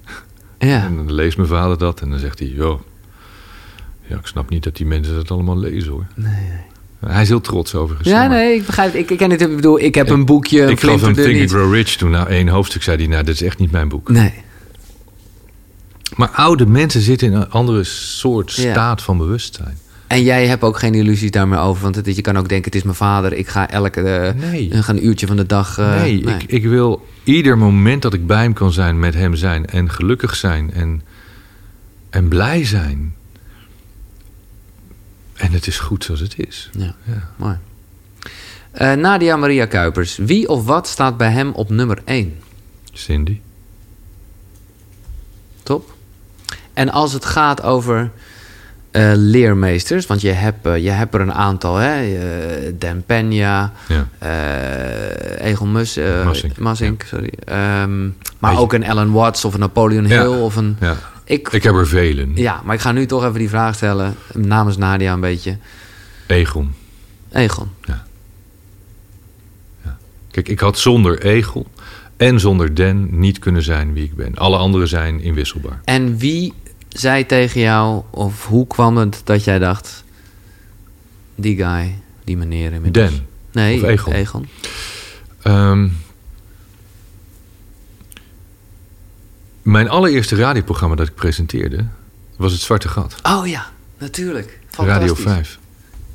Ja. 0.60 0.84
En 0.86 0.96
dan 0.96 1.14
leest 1.14 1.38
mijn 1.38 1.50
vader 1.50 1.78
dat 1.78 2.02
en 2.02 2.10
dan 2.10 2.20
zegt 2.20 2.40
hij, 2.40 2.48
joh, 2.48 2.80
ja, 4.08 4.16
ik 4.16 4.26
snap 4.26 4.50
niet 4.50 4.64
dat 4.64 4.76
die 4.76 4.86
mensen 4.86 5.16
dat 5.16 5.32
allemaal 5.32 5.58
lezen 5.58 5.92
hoor. 5.92 6.06
Nee, 6.16 6.34
Hij 7.08 7.22
is 7.22 7.28
heel 7.28 7.42
trots 7.42 7.76
overigens. 7.76 8.10
Ja, 8.10 8.28
nee, 8.28 8.56
ik 8.56 8.66
begrijp 8.66 8.92
het. 8.94 9.02
Ik, 9.02 9.10
ik 9.12 9.18
ken 9.18 9.30
het. 9.32 9.42
Ik 9.42 9.56
bedoel, 9.56 9.80
ik 9.80 9.96
heb 9.96 10.10
een 10.10 10.26
boekje. 10.26 10.62
Ik 10.66 10.80
gaf 10.80 11.02
hem 11.02 11.14
Think 11.14 11.40
and. 11.42 11.50
Grow 11.50 11.74
Rich 11.74 11.96
toen 11.96 12.10
na 12.12 12.28
één 12.28 12.48
hoofdstuk 12.48 12.84
zei 12.84 12.98
hij, 12.98 13.08
nou, 13.08 13.24
dit 13.24 13.34
is 13.36 13.42
echt 13.42 13.58
niet 13.60 13.72
mijn 13.72 13.90
boek. 13.90 14.10
Nee. 14.10 14.34
Maar 16.16 16.30
oude 16.30 16.66
mensen 16.66 17.02
zitten 17.02 17.28
in 17.28 17.34
een 17.34 17.50
andere 17.50 17.84
soort 17.84 18.54
Ja. 18.54 18.72
staat 18.72 19.02
van 19.02 19.18
bewustzijn. 19.18 19.78
En 20.08 20.24
jij 20.24 20.48
hebt 20.48 20.64
ook 20.64 20.78
geen 20.80 20.94
illusies 20.94 21.32
daarmee 21.32 21.60
over. 21.60 21.84
Want 21.84 22.16
je 22.16 22.22
kan 22.22 22.38
ook 22.38 22.48
denken, 22.50 22.66
het 22.66 22.76
is 22.76 22.84
mijn 22.84 22.96
vader. 22.96 23.34
Ik 23.34 23.48
ga 23.48 23.70
elke 23.70 24.02
eh, 24.02 24.34
Nee. 24.52 24.68
ik 24.68 24.84
ga 24.84 24.94
een 24.94 25.06
uurtje 25.06 25.28
van 25.28 25.36
de 25.36 25.46
dag... 25.46 25.78
eh, 25.78 25.96
nee, 26.02 26.20
Ik, 26.22 26.44
ik 26.48 26.64
wil 26.64 27.06
ieder 27.24 27.58
moment 27.58 28.02
dat 28.02 28.14
ik 28.14 28.28
bij 28.28 28.42
hem 28.42 28.54
kan 28.54 28.72
zijn, 28.74 29.00
met 29.00 29.14
hem 29.14 29.36
zijn. 29.36 29.66
En 29.66 29.90
gelukkig 29.92 30.36
zijn 30.36 30.74
en, 30.74 31.02
en 32.10 32.28
blij 32.28 32.66
zijn. 32.66 33.14
En 35.36 35.52
het 35.52 35.68
is 35.68 35.80
goed 35.80 36.04
zoals 36.04 36.20
het 36.20 36.34
is. 36.48 36.70
Ja, 36.78 36.96
Ja. 37.04 37.30
mooi. 37.36 37.58
Eh, 38.72 38.94
Nadia 38.94 39.36
Maria 39.36 39.66
Kuipers. 39.66 40.18
Wie 40.18 40.50
of 40.50 40.66
wat 40.66 40.88
staat 40.88 41.18
bij 41.18 41.30
hem 41.32 41.52
op 41.52 41.70
nummer 41.70 42.02
1? 42.06 42.36
Cindy? 42.94 43.40
Top. 45.64 45.94
En 46.74 46.90
als 46.90 47.14
het 47.14 47.26
gaat 47.26 47.64
over 47.64 48.10
eh, 48.92 49.12
leermeesters, 49.16 50.06
want 50.06 50.22
je 50.22 50.32
hebt, 50.32 50.66
eh, 50.66 50.84
je 50.84 50.90
hebt 50.90 51.14
er 51.14 51.22
een 51.22 51.34
aantal, 51.34 51.76
hè? 51.76 52.16
Eh, 52.16 52.74
Dan 52.80 53.02
Peña, 53.04 53.72
Ja. 53.88 54.08
Egel 55.38 55.66
Mus, 55.66 56.00
Massink, 56.60 57.04
sorry. 57.04 57.34
Ehm, 57.46 58.10
maar 58.40 58.58
ook 58.60 58.74
een 58.74 58.86
Alan 58.86 59.12
Watts 59.12 59.46
of 59.46 59.54
een 59.54 59.60
Napoleon 59.60 60.08
Ja. 60.08 60.22
Hill 60.22 60.40
of 60.40 60.56
een... 60.56 60.78
ja. 60.80 60.96
Ik, 61.26 61.50
Ik 61.50 61.64
heb 61.64 61.74
er 61.76 61.88
velen. 61.88 62.32
ja, 62.36 62.62
maar 62.66 62.76
ik 62.76 62.82
ga 62.82 62.92
nu 62.92 63.06
toch 63.06 63.24
even 63.26 63.40
die 63.40 63.50
vraag 63.50 63.76
stellen, 63.76 64.16
namens 64.34 64.78
Nadia 64.78 65.14
een 65.14 65.20
beetje. 65.20 65.58
Egon. 66.28 66.74
Egon. 67.32 67.70
Kijk, 70.32 70.50
ik 70.50 70.60
had 70.60 70.78
zonder 70.78 71.22
Egel 71.22 71.68
en 72.18 72.40
zonder 72.40 72.76
Den 72.76 73.20
niet 73.20 73.40
kunnen 73.40 73.64
zijn 73.64 73.94
wie 73.94 74.04
ik 74.04 74.16
ben. 74.16 74.36
Alle 74.36 74.58
anderen 74.58 74.88
zijn 74.88 75.22
inwisselbaar. 75.22 75.82
En 75.84 76.18
wie 76.18 76.54
zei 76.90 77.26
tegen 77.26 77.62
jou, 77.62 78.04
of 78.10 78.46
hoe 78.46 78.68
kwam 78.68 78.98
het 78.98 79.22
dat 79.24 79.44
jij 79.44 79.60
dacht... 79.60 80.04
die 81.36 81.56
guy, 81.56 81.96
die 82.24 82.38
meneer 82.38 82.74
inmiddels... 82.74 83.10
Den. 83.10 83.26
Nee, 83.52 83.76
Of 83.78 83.84
Egon? 83.84 84.14
Egon. 84.14 84.48
Ehm, 85.42 85.88
mijn 89.66 89.90
allereerste 89.90 90.36
radioprogramma 90.36 90.96
dat 90.96 91.08
ik 91.08 91.16
presenteerde 91.16 91.86
was 92.38 92.52
het 92.52 92.62
Zwarte 92.62 92.88
Gat. 92.88 93.16
Oh 93.24 93.48
ja, 93.48 93.66
natuurlijk. 93.98 94.60
Radio 94.78 94.98
Fantastisch. 95.16 95.24
5. 95.34 95.60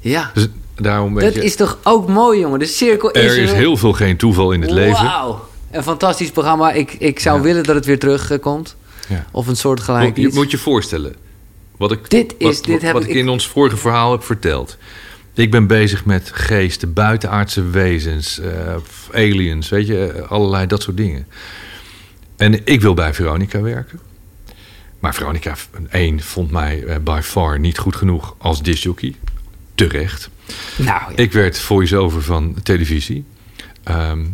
Ja, 0.00 0.30
Dus 0.34 0.46
daarom 0.76 1.14
dat 1.14 1.34
je, 1.34 1.44
is 1.44 1.56
toch 1.56 1.78
ook 1.82 2.08
mooi, 2.08 2.40
jongen. 2.40 2.58
De 2.58 2.66
cirkel 2.66 3.10
is 3.10 3.22
er 3.32 3.38
is 3.38 3.52
heel 3.52 3.76
veel 3.76 3.92
geen 3.92 4.16
toeval 4.16 4.52
in 4.52 4.60
het 4.62 4.70
leven. 4.70 5.04
Wauw. 5.04 5.48
Een 5.70 5.82
fantastisch 5.82 6.30
programma. 6.30 6.72
Ik, 6.72 6.92
ik 6.92 7.20
zou 7.20 7.36
Ja. 7.36 7.42
willen 7.42 7.62
dat 7.62 7.74
het 7.74 7.84
weer 7.86 7.98
terugkomt. 7.98 8.76
Ja. 9.08 9.26
Of 9.30 9.46
een 9.46 9.56
soort 9.56 9.80
gelijk 9.80 10.16
je 10.16 10.26
iets. 10.26 10.34
moet 10.36 10.50
je 10.50 10.58
voorstellen. 10.58 11.14
Wat 11.76 11.92
ik, 11.92 12.10
Dit 12.10 12.34
is- 12.38 12.46
wat, 12.56 12.64
dit 12.64 12.82
heb 12.82 12.92
wat 12.92 13.02
ik- 13.02 13.08
ik 13.08 13.14
in 13.14 13.28
ons 13.28 13.48
vorige 13.48 13.76
verhaal 13.76 14.12
heb 14.12 14.24
verteld. 14.24 14.76
Ik 15.34 15.50
ben 15.50 15.66
bezig 15.66 16.04
met 16.04 16.30
geesten, 16.34 16.92
buitenaardse 16.92 17.62
wezens, 17.62 18.40
eh, 18.40 18.74
aliens, 19.12 19.68
weet 19.68 19.86
je, 19.86 20.06
eh, 20.06 20.30
allerlei 20.30 20.66
dat 20.66 20.82
soort 20.82 20.96
dingen. 20.96 21.26
En 22.40 22.66
ik 22.66 22.80
wil 22.80 22.94
bij 22.94 23.14
Veronica 23.14 23.60
werken. 23.60 24.00
Maar 24.98 25.14
Veronica 25.14 25.54
1 25.90 26.20
vond 26.20 26.50
mij 26.50 26.84
eh, 26.84 26.96
by 26.98 27.20
far 27.22 27.58
niet 27.58 27.78
goed 27.78 27.96
genoeg 27.96 28.34
als 28.38 28.62
discjockey. 28.62 29.14
Terecht. 29.74 30.30
Nou, 30.76 31.10
ja. 31.10 31.16
Ik 31.16 31.32
werd 31.32 31.58
voice-over 31.58 32.22
van 32.22 32.56
televisie. 32.62 33.24
Ehm, 33.82 34.24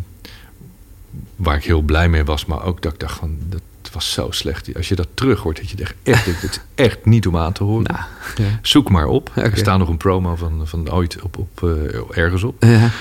waar 1.35 1.55
ik 1.55 1.63
heel 1.63 1.81
blij 1.81 2.09
mee 2.09 2.23
was, 2.23 2.45
maar 2.45 2.63
ook 2.63 2.81
dat 2.81 2.93
ik 2.93 2.99
dacht 2.99 3.17
van... 3.17 3.37
dat 3.49 3.61
was 3.91 4.11
zo 4.11 4.31
slecht. 4.31 4.75
Als 4.75 4.87
je 4.87 4.95
dat 4.95 5.07
terug 5.13 5.39
hoort, 5.39 5.57
dat 5.57 5.69
je 5.69 5.77
echt, 5.77 5.95
echt 6.03 6.25
het 6.25 6.51
is 6.51 6.59
echt 6.75 7.05
niet 7.05 7.27
om 7.27 7.37
aan 7.37 7.53
te 7.53 7.63
horen. 7.63 7.83
Nou, 7.83 7.99
ja. 8.37 8.59
Zoek 8.61 8.89
maar 8.89 9.07
op. 9.07 9.31
Er 9.35 9.57
staat 9.57 9.79
nog 9.79 9.89
een 9.89 9.97
promo 9.97 10.35
van, 10.35 10.61
van 10.67 10.91
ooit 10.91 11.21
op, 11.21 11.37
op, 11.37 11.63
eh, 11.63 12.17
ergens 12.17 12.43
op. 12.43 12.63
Ja. 12.63 12.91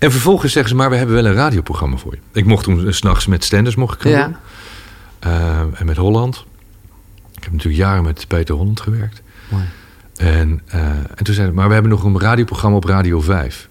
En 0.00 0.10
vervolgens 0.12 0.52
zeggen 0.52 0.70
ze, 0.70 0.76
maar 0.76 0.90
we 0.90 0.96
hebben 0.96 1.14
wel 1.14 1.24
een 1.26 1.34
radioprogramma 1.34 1.96
voor 1.96 2.12
je. 2.14 2.20
Ik 2.40 2.44
mocht 2.46 2.64
toen 2.64 2.86
eh, 2.86 2.92
's 2.92 2.96
s'nachts 2.96 3.26
met 3.26 3.44
Stenders 3.44 3.74
mocht 3.76 3.94
ik 3.94 4.00
gaan 4.00 4.10
Ja. 4.10 4.24
doen. 4.24 4.36
Eh, 5.18 5.60
en 5.80 5.86
met 5.86 5.96
Holland. 5.96 6.44
Ik 7.36 7.42
heb 7.42 7.52
natuurlijk 7.52 7.82
jaren 7.82 8.02
met 8.02 8.24
Peter 8.28 8.54
Holland 8.54 8.80
gewerkt. 8.80 9.22
Mooi. 9.48 9.64
En, 10.16 10.60
eh, 10.66 10.80
en 10.88 11.24
toen 11.24 11.34
zeiden 11.34 11.46
ze, 11.46 11.52
maar 11.52 11.66
we 11.68 11.72
hebben 11.74 11.90
nog 11.92 12.04
een 12.04 12.20
radioprogramma 12.20 12.76
op 12.76 12.84
Radio 12.84 13.20
5. 13.20 13.68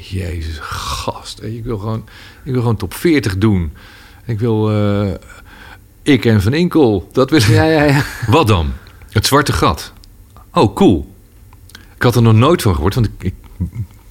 Jezus, 0.00 0.58
gast. 0.60 1.42
Ik 1.42 1.64
wil 1.64 1.78
gewoon, 1.78 2.04
ik 2.42 2.52
wil 2.52 2.60
gewoon 2.60 2.76
top 2.76 2.94
40 2.94 3.38
doen. 3.38 3.72
Ik 4.24 4.38
wil 4.38 4.70
ik 6.02 6.24
en 6.24 6.42
Van 6.42 6.52
Inkel. 6.54 7.08
Dat 7.12 7.30
wil 7.30 7.38
ik. 7.38 7.46
Ja, 7.46 7.64
ja, 7.64 7.82
ja. 7.82 8.02
Wat 8.26 8.46
dan? 8.46 8.72
Het 9.10 9.26
zwarte 9.26 9.52
gat. 9.52 9.92
Oh, 10.52 10.74
cool. 10.74 11.14
Ik 11.96 12.02
had 12.02 12.16
er 12.16 12.22
nog 12.22 12.34
nooit 12.34 12.62
van 12.62 12.74
gehoord, 12.74 12.94
want 12.94 13.06
ik, 13.06 13.12
ik 13.18 13.34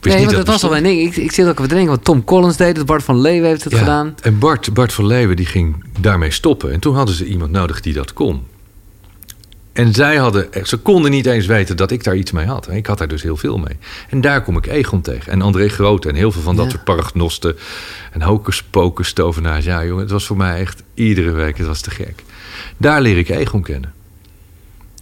wist 0.02 0.16
Nee, 0.16 0.26
want 0.26 0.38
dat 0.38 0.48
was 0.48 0.64
al 0.64 0.78
een 0.78 0.84
ding. 0.84 1.02
Ik, 1.02 1.16
ik 1.16 1.32
zit 1.32 1.46
ook 1.48 1.52
even 1.58 1.68
te 1.68 1.74
denken 1.76 1.92
wat 1.94 2.04
Tom 2.04 2.24
Collins 2.24 2.58
deed. 2.58 2.78
het, 2.78 2.86
Bart 2.86 3.04
van 3.04 3.22
Leeuwen 3.22 3.50
heeft 3.50 3.64
het 3.64 3.74
Ja, 3.74 3.80
gedaan. 3.80 4.16
En 4.22 4.40
Bart, 4.40 4.74
Bart 4.74 4.94
van 4.94 5.06
Leeuwen 5.06 5.36
die 5.36 5.46
ging 5.46 5.84
daarmee 6.00 6.32
stoppen. 6.32 6.72
En 6.72 6.80
toen 6.80 6.96
hadden 6.96 7.16
ze 7.16 7.26
iemand 7.26 7.52
nodig 7.52 7.82
die 7.82 7.94
dat 7.94 8.14
kon. 8.14 8.42
En 9.74 9.94
zij 9.94 10.16
hadden, 10.16 10.48
ze 10.64 10.78
konden 10.78 11.12
niet 11.12 11.26
eens 11.26 11.46
weten 11.46 11.78
dat 11.78 11.92
ik 11.92 12.04
daar 12.04 12.16
iets 12.16 12.32
mee 12.32 12.46
had. 12.46 12.70
Ik 12.72 12.86
had 12.86 12.98
daar 12.98 13.08
dus 13.08 13.22
heel 13.24 13.38
veel 13.38 13.58
mee. 13.58 13.78
En 14.10 14.22
daar 14.22 14.44
kom 14.44 14.58
ik 14.58 14.66
Egon 14.68 15.02
tegen. 15.02 15.32
En 15.32 15.42
André 15.42 15.68
Groot 15.68 16.06
en 16.06 16.16
heel 16.16 16.32
veel 16.32 16.42
van 16.42 16.56
dat 16.56 16.66
Ja. 16.66 16.72
soort 16.72 16.84
paragnosten. 16.84 17.56
En 18.12 18.22
hocus 18.22 18.64
pocus 18.64 19.14
tovenaars. 19.14 19.66
Ja 19.66 19.86
jongen, 19.86 20.02
het 20.02 20.12
was 20.12 20.26
voor 20.26 20.38
mij 20.38 20.60
echt 20.60 20.84
iedere 20.94 21.32
week, 21.32 21.58
het 21.58 21.68
was 21.68 21.82
te 21.82 21.90
gek. 21.92 22.24
Daar 22.78 23.02
leer 23.02 23.18
ik 23.18 23.30
Egon 23.30 23.62
kennen. 23.62 23.94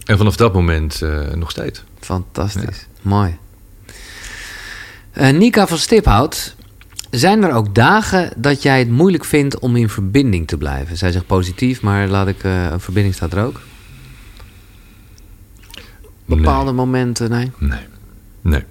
En 0.04 0.16
vanaf 0.16 0.36
dat 0.36 0.52
moment 0.52 1.02
eh, 1.02 1.18
nog 1.34 1.50
steeds. 1.50 1.82
Fantastisch. 2.00 2.86
Mooi. 3.02 3.36
Eh, 5.16 5.32
Nika 5.32 5.66
van 5.66 5.78
Stiphout. 5.78 6.54
Zijn 7.10 7.42
er 7.42 7.52
ook 7.52 7.74
dagen 7.74 8.32
dat 8.36 8.62
jij 8.62 8.78
het 8.78 8.90
moeilijk 8.90 9.24
vindt 9.24 9.58
om 9.58 9.76
in 9.76 9.88
verbinding 9.88 10.46
te 10.46 10.56
blijven? 10.56 10.96
Zij 10.96 11.12
zegt 11.12 11.26
positief, 11.26 11.80
maar 11.80 12.08
laat 12.08 12.28
ik... 12.28 12.42
eh, 12.42 12.64
een 12.64 12.80
verbinding 12.80 13.14
staat 13.14 13.32
er 13.32 13.44
ook. 13.44 13.60
Bepaalde 16.24 16.72
momenten, 16.72 17.30
nee. 17.30 17.50
Nee. 17.58 17.86
Nee. 18.40 18.64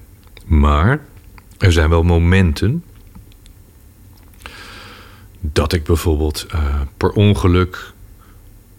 Maar 0.45 0.99
er 1.57 1.71
zijn 1.71 1.89
wel 1.89 2.03
momenten 2.03 2.83
dat 5.39 5.73
ik 5.73 5.83
bijvoorbeeld 5.83 6.45
eh, 6.49 6.81
per 6.97 7.09
ongeluk 7.09 7.93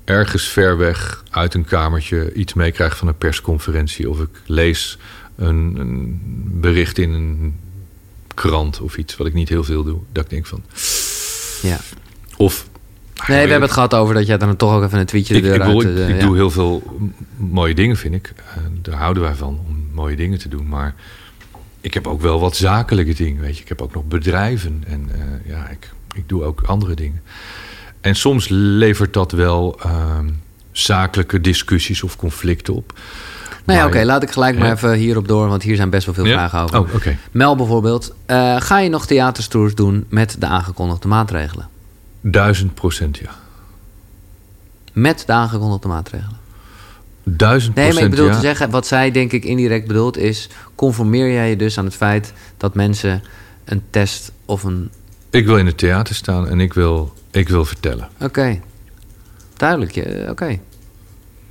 ergens 0.05 0.49
ver 0.49 0.77
weg 0.77 1.23
uit 1.31 1.55
een 1.55 1.65
kamertje 1.65 2.33
iets 2.33 2.55
meekrijg 2.55 2.97
van 2.97 3.09
een 3.09 3.19
persconferentie. 3.19 4.11
Of 4.11 4.21
ik 4.21 4.43
lees 4.47 4.99
een, 5.37 5.75
een 5.79 6.21
bericht 6.61 6.99
in 6.99 7.11
een 7.13 7.55
krant 8.35 8.81
of 8.81 8.97
iets 8.97 9.17
wat 9.17 9.27
ik 9.27 9.35
niet 9.35 9.49
heel 9.49 9.65
veel 9.65 9.85
doe. 9.85 9.99
Dat 10.13 10.25
ik 10.25 10.31
denk 10.31 10.47
van. 10.47 10.63
Ja. 11.63 11.79
Of. 12.37 12.69
Nee, 13.27 13.45
we 13.45 13.51
hebben 13.51 13.61
het 13.63 13.73
gehad 13.73 13.95
over 13.95 14.15
dat 14.15 14.27
jij 14.27 14.39
dan 14.39 14.57
toch 14.57 14.73
ook 14.73 14.83
even 14.83 14.99
een 14.99 15.07
tweetje 15.07 15.35
Ik, 15.35 15.43
de 15.43 15.49
ik, 15.49 15.55
deur 15.55 15.67
wil- 15.67 15.81
uit... 15.81 15.89
ik, 15.89 15.97
eh, 15.99 16.09
ik 16.09 16.21
ja. 16.21 16.27
doe 16.27 16.37
heel 16.37 16.51
veel 16.51 16.83
mooie 17.37 17.75
dingen, 17.75 17.97
vind 17.97 18.15
ik. 18.15 18.33
Eh, 18.37 18.63
daar 18.83 18.99
houden 18.99 19.23
wij 19.23 19.35
van, 19.35 19.61
om 19.69 19.89
mooie 19.93 20.17
dingen 20.17 20.39
te 20.39 20.49
doen. 20.49 20.69
Maar 20.69 20.95
ik 21.81 21.95
heb 21.95 22.07
ook 22.07 22.21
wel 22.21 22.41
wat 22.41 22.57
zakelijke 22.57 23.15
dingen, 23.15 23.41
weet 23.43 23.57
je. 23.57 23.63
Ik 23.63 23.69
heb 23.69 23.83
ook 23.83 23.95
nog 23.95 24.05
bedrijven 24.05 24.83
en 24.87 25.09
eh, 25.13 25.51
ja, 25.51 25.69
ik, 25.69 25.91
ik 26.15 26.29
doe 26.29 26.43
ook 26.43 26.63
andere 26.63 26.95
dingen. 26.95 27.23
En 28.01 28.17
soms 28.17 28.49
levert 28.49 29.13
dat 29.13 29.33
wel 29.33 29.81
ehm, 29.81 30.29
zakelijke 30.73 31.41
discussies 31.41 32.03
of 32.03 32.17
conflicten 32.17 32.75
op. 32.75 32.99
Nou 33.67 33.79
ja, 33.79 33.87
oké, 33.87 34.05
laat 34.05 34.23
ik 34.23 34.31
gelijk 34.31 34.59
maar 34.59 34.73
even 34.73 34.93
hierop 34.93 35.29
door, 35.29 35.49
want 35.49 35.63
hier 35.63 35.77
zijn 35.77 35.91
best 35.91 36.07
wel 36.07 36.15
veel 36.15 36.25
vragen 36.25 36.61
over. 36.61 36.95
Oh. 36.95 37.15
Mel 37.31 37.57
bijvoorbeeld, 37.57 38.15
eh, 38.27 38.57
ga 38.59 38.79
je 38.79 38.89
nog 38.89 39.07
theaterstours 39.07 39.75
doen 39.75 40.05
met 40.09 40.37
de 40.39 40.47
aangekondigde 40.47 41.09
maatregelen? 41.09 41.69
Duizend 42.21 42.75
procent, 42.75 43.17
ja. 43.17 43.31
Met 44.93 45.23
de 45.27 45.33
aangekondigde 45.33 45.89
maatregelen. 45.89 46.37
Duizend 47.23 47.75
Nee, 47.75 47.85
maar 47.85 47.93
procent, 47.95 48.13
ik 48.15 48.19
bedoel 48.21 48.35
te 48.35 48.47
zeggen, 48.47 48.71
wat 48.71 48.87
zij 48.87 49.11
denk 49.11 49.33
ik 49.33 49.45
indirect 49.45 49.87
bedoelt 49.87 50.17
is... 50.17 50.49
conformeer 50.75 51.33
jij 51.33 51.49
je 51.49 51.57
dus 51.57 51.79
aan 51.79 51.85
het 51.85 51.95
feit 51.95 52.33
dat 52.57 52.75
mensen 52.75 53.23
een 53.65 53.83
test 53.91 54.33
of 54.45 54.63
een... 54.63 54.91
Ik 55.31 55.47
wil 55.47 55.57
in 55.59 55.67
het 55.67 55.79
theater 55.79 56.15
staan 56.15 56.49
en 56.49 56.61
ik 56.61 56.75
wil, 56.75 57.13
ik 57.31 57.49
wil 57.49 57.65
vertellen. 57.65 58.09
Oké, 58.21 58.61
duidelijk, 59.57 60.27
oké. 60.29 60.59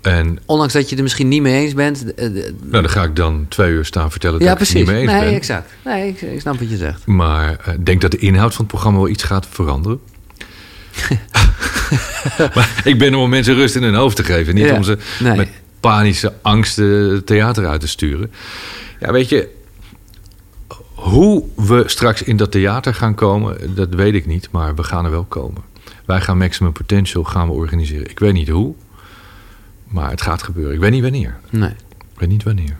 En 0.06 0.39
Ondanks 0.46 0.74
dat 0.74 0.82
je 0.84 0.88
het 0.89 0.98
er 0.98 1.04
misschien 1.04 1.28
niet 1.28 1.41
mee 1.41 1.62
eens 1.62 1.74
bent. 1.74 2.13
eh, 2.13 2.30
nou, 2.30 2.52
dan 2.72 2.89
ga 2.89 3.04
ik 3.04 3.15
dan 3.15 3.46
twee 3.50 3.72
uur 3.72 3.86
staan 3.86 4.12
vertellen 4.12 4.39
dat 4.39 4.48
ja, 4.48 4.54
ik 4.54 4.60
het 4.60 4.68
precies. 4.70 4.88
niet 4.88 4.96
mee 4.96 5.04
eens 5.04 5.12
Nee, 5.12 5.24
ben. 5.30 5.34
exact. 5.34 5.72
Nee, 5.86 6.08
ik, 6.08 6.22
ik 6.22 6.39
snap 6.39 6.60
wat 6.60 6.70
je 6.70 6.78
zegt. 6.78 7.06
Maar 7.06 7.60
eh, 7.65 7.74
ik 7.74 7.86
denk 7.86 8.02
dat 8.02 8.12
de 8.12 8.18
inhoud 8.18 8.52
van 8.54 8.62
het 8.65 8.68
programma 8.74 9.00
wel 9.00 9.08
iets 9.10 9.24
gaat 9.24 9.48
veranderen. 9.50 10.00
maar 12.56 12.82
ik 12.84 12.98
ben 13.00 13.12
er 13.13 13.18
om 13.20 13.30
mensen 13.30 13.54
rust 13.56 13.76
in 13.76 13.84
hun 13.84 13.94
hoofd 13.96 14.15
te 14.15 14.24
geven. 14.24 14.56
Niet 14.56 14.65
Ja, 14.65 14.76
om 14.76 14.84
ze 14.84 14.98
nee. 15.20 15.38
met 15.38 15.50
panische 15.80 16.34
angsten 16.41 16.86
het 17.10 17.26
theater 17.26 17.68
uit 17.68 17.82
te 17.82 17.88
sturen. 17.88 18.32
Ja, 19.00 19.12
weet 19.12 19.30
je, 19.30 19.50
hoe 20.94 21.44
we 21.56 21.84
straks 21.86 22.24
in 22.24 22.38
dat 22.38 22.52
theater 22.52 22.94
gaan 22.94 23.15
komen, 23.15 23.76
dat 23.76 23.89
weet 23.94 24.13
ik 24.13 24.26
niet. 24.26 24.48
Maar 24.52 24.76
we 24.76 24.84
gaan 24.84 25.06
er 25.06 25.12
wel 25.12 25.24
komen. 25.24 25.62
Wij 26.06 26.22
gaan 26.22 26.38
Maximum 26.38 26.72
Potential 26.72 27.24
gaan 27.24 27.48
we 27.48 27.54
organiseren. 27.54 28.10
Ik 28.10 28.20
weet 28.20 28.34
niet 28.34 28.50
hoe, 28.50 28.74
maar 29.88 30.10
het 30.10 30.21
gaat 30.21 30.43
gebeuren. 30.43 30.74
Ik 30.74 30.80
weet 30.80 30.91
niet 30.91 31.02
wanneer. 31.02 31.38
Nee. 31.50 31.69
Ik 32.13 32.19
weet 32.19 32.30
niet 32.30 32.43
wanneer. 32.43 32.78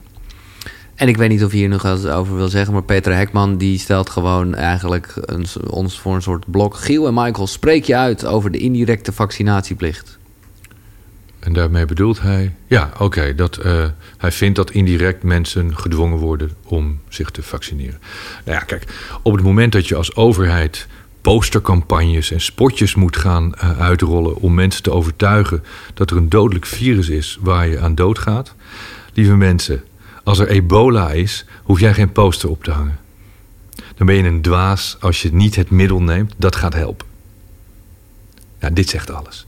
En 0.96 1.08
ik 1.08 1.18
weet 1.18 1.30
niet 1.30 1.44
of 1.44 1.52
je 1.52 1.58
hier 1.58 1.70
nog 1.70 1.82
wat 1.82 2.08
over 2.08 2.36
wil 2.36 2.48
zeggen, 2.48 2.74
maar 2.74 2.84
Peter 2.84 3.16
Hekman 3.16 3.58
die 3.58 3.80
stelt 3.80 4.10
gewoon 4.10 4.56
eigenlijk 4.56 5.14
een, 5.16 5.46
ons 5.70 6.00
voor 6.00 6.16
een 6.16 6.22
soort 6.22 6.52
blok. 6.52 6.76
Giel 6.76 7.08
en 7.08 7.14
Michael, 7.14 7.48
spreek 7.48 7.84
je 7.84 7.96
uit 7.96 8.26
over 8.26 8.52
de 8.52 8.58
indirecte 8.58 9.12
vaccinatieplicht. 9.12 10.18
En 11.40 11.54
daarmee 11.54 11.86
bedoelt 11.86 12.22
hij, 12.22 12.56
ja, 12.68 12.92
oké, 13.00 13.36
dat 13.36 13.58
eh, 13.58 13.86
hij 14.18 14.32
vindt 14.32 14.56
dat 14.56 14.72
indirect 14.72 15.24
mensen 15.24 15.78
gedwongen 15.78 16.18
worden 16.18 16.52
om 16.64 17.00
zich 17.10 17.30
te 17.30 17.44
vaccineren. 17.44 18.00
Nou 18.46 18.58
ja, 18.58 18.64
kijk, 18.64 18.86
op 19.22 19.34
het 19.34 19.44
moment 19.44 19.72
dat 19.72 19.88
je 19.88 19.96
als 19.96 20.16
overheid 20.16 20.88
postercampagnes 21.26 22.32
en 22.32 22.42
spotjes 22.42 22.96
moet 22.96 23.18
gaan 23.18 23.56
eh, 23.56 23.80
uitrollen 23.80 24.36
om 24.36 24.54
mensen 24.54 24.84
te 24.84 24.92
overtuigen 24.92 25.64
dat 25.94 26.12
er 26.12 26.18
een 26.18 26.30
dodelijk 26.30 26.66
virus 26.66 27.10
is 27.10 27.38
waar 27.42 27.68
je 27.68 27.80
aan 27.80 27.96
doodgaat, 27.96 28.56
lieve 29.14 29.36
mensen, 29.36 29.84
als 30.24 30.40
er 30.40 30.48
ebola 30.48 31.12
is, 31.12 31.46
hoef 31.64 31.80
jij 31.80 31.94
geen 31.94 32.12
poster 32.12 32.50
op 32.50 32.64
te 32.64 32.72
hangen. 32.72 33.00
Dan 33.96 34.08
ben 34.08 34.16
je 34.16 34.24
een 34.24 34.42
dwaas 34.42 34.98
als 35.00 35.22
je 35.22 35.34
niet 35.34 35.56
het 35.56 35.70
middel 35.70 36.02
neemt 36.02 36.34
dat 36.38 36.56
gaat 36.56 36.74
helpen. 36.74 37.08
Ja, 38.60 38.70
dit 38.70 38.90
zegt 38.90 39.12
alles. 39.12 39.46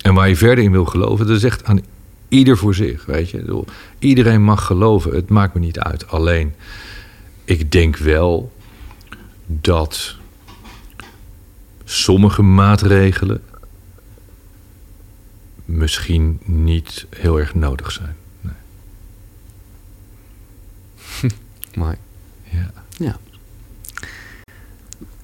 En 0.00 0.14
waar 0.14 0.28
je 0.28 0.36
verder 0.36 0.64
in 0.64 0.72
wil 0.72 0.84
geloven, 0.84 1.26
dat 1.26 1.42
echt 1.42 1.64
aan 1.64 1.80
ieder 2.28 2.56
voor 2.56 2.74
zich. 2.74 3.04
Weet 3.04 3.30
je? 3.30 3.64
Iedereen 3.98 4.42
mag 4.42 4.64
geloven, 4.64 5.14
het 5.14 5.28
maakt 5.28 5.54
me 5.54 5.60
niet 5.60 5.78
uit. 5.78 6.08
Alleen, 6.08 6.54
ik 7.44 7.72
denk 7.72 7.96
wel 7.96 8.52
dat 9.46 10.16
sommige 11.84 12.42
maatregelen 12.42 13.42
misschien 15.64 16.40
niet 16.44 17.06
heel 17.16 17.38
erg 17.38 17.54
nodig 17.54 17.92
zijn. 17.92 18.16
Nee. 18.40 18.52
Mooi. 21.84 21.96
Ja. 22.42 22.70
Ja. 22.96 23.16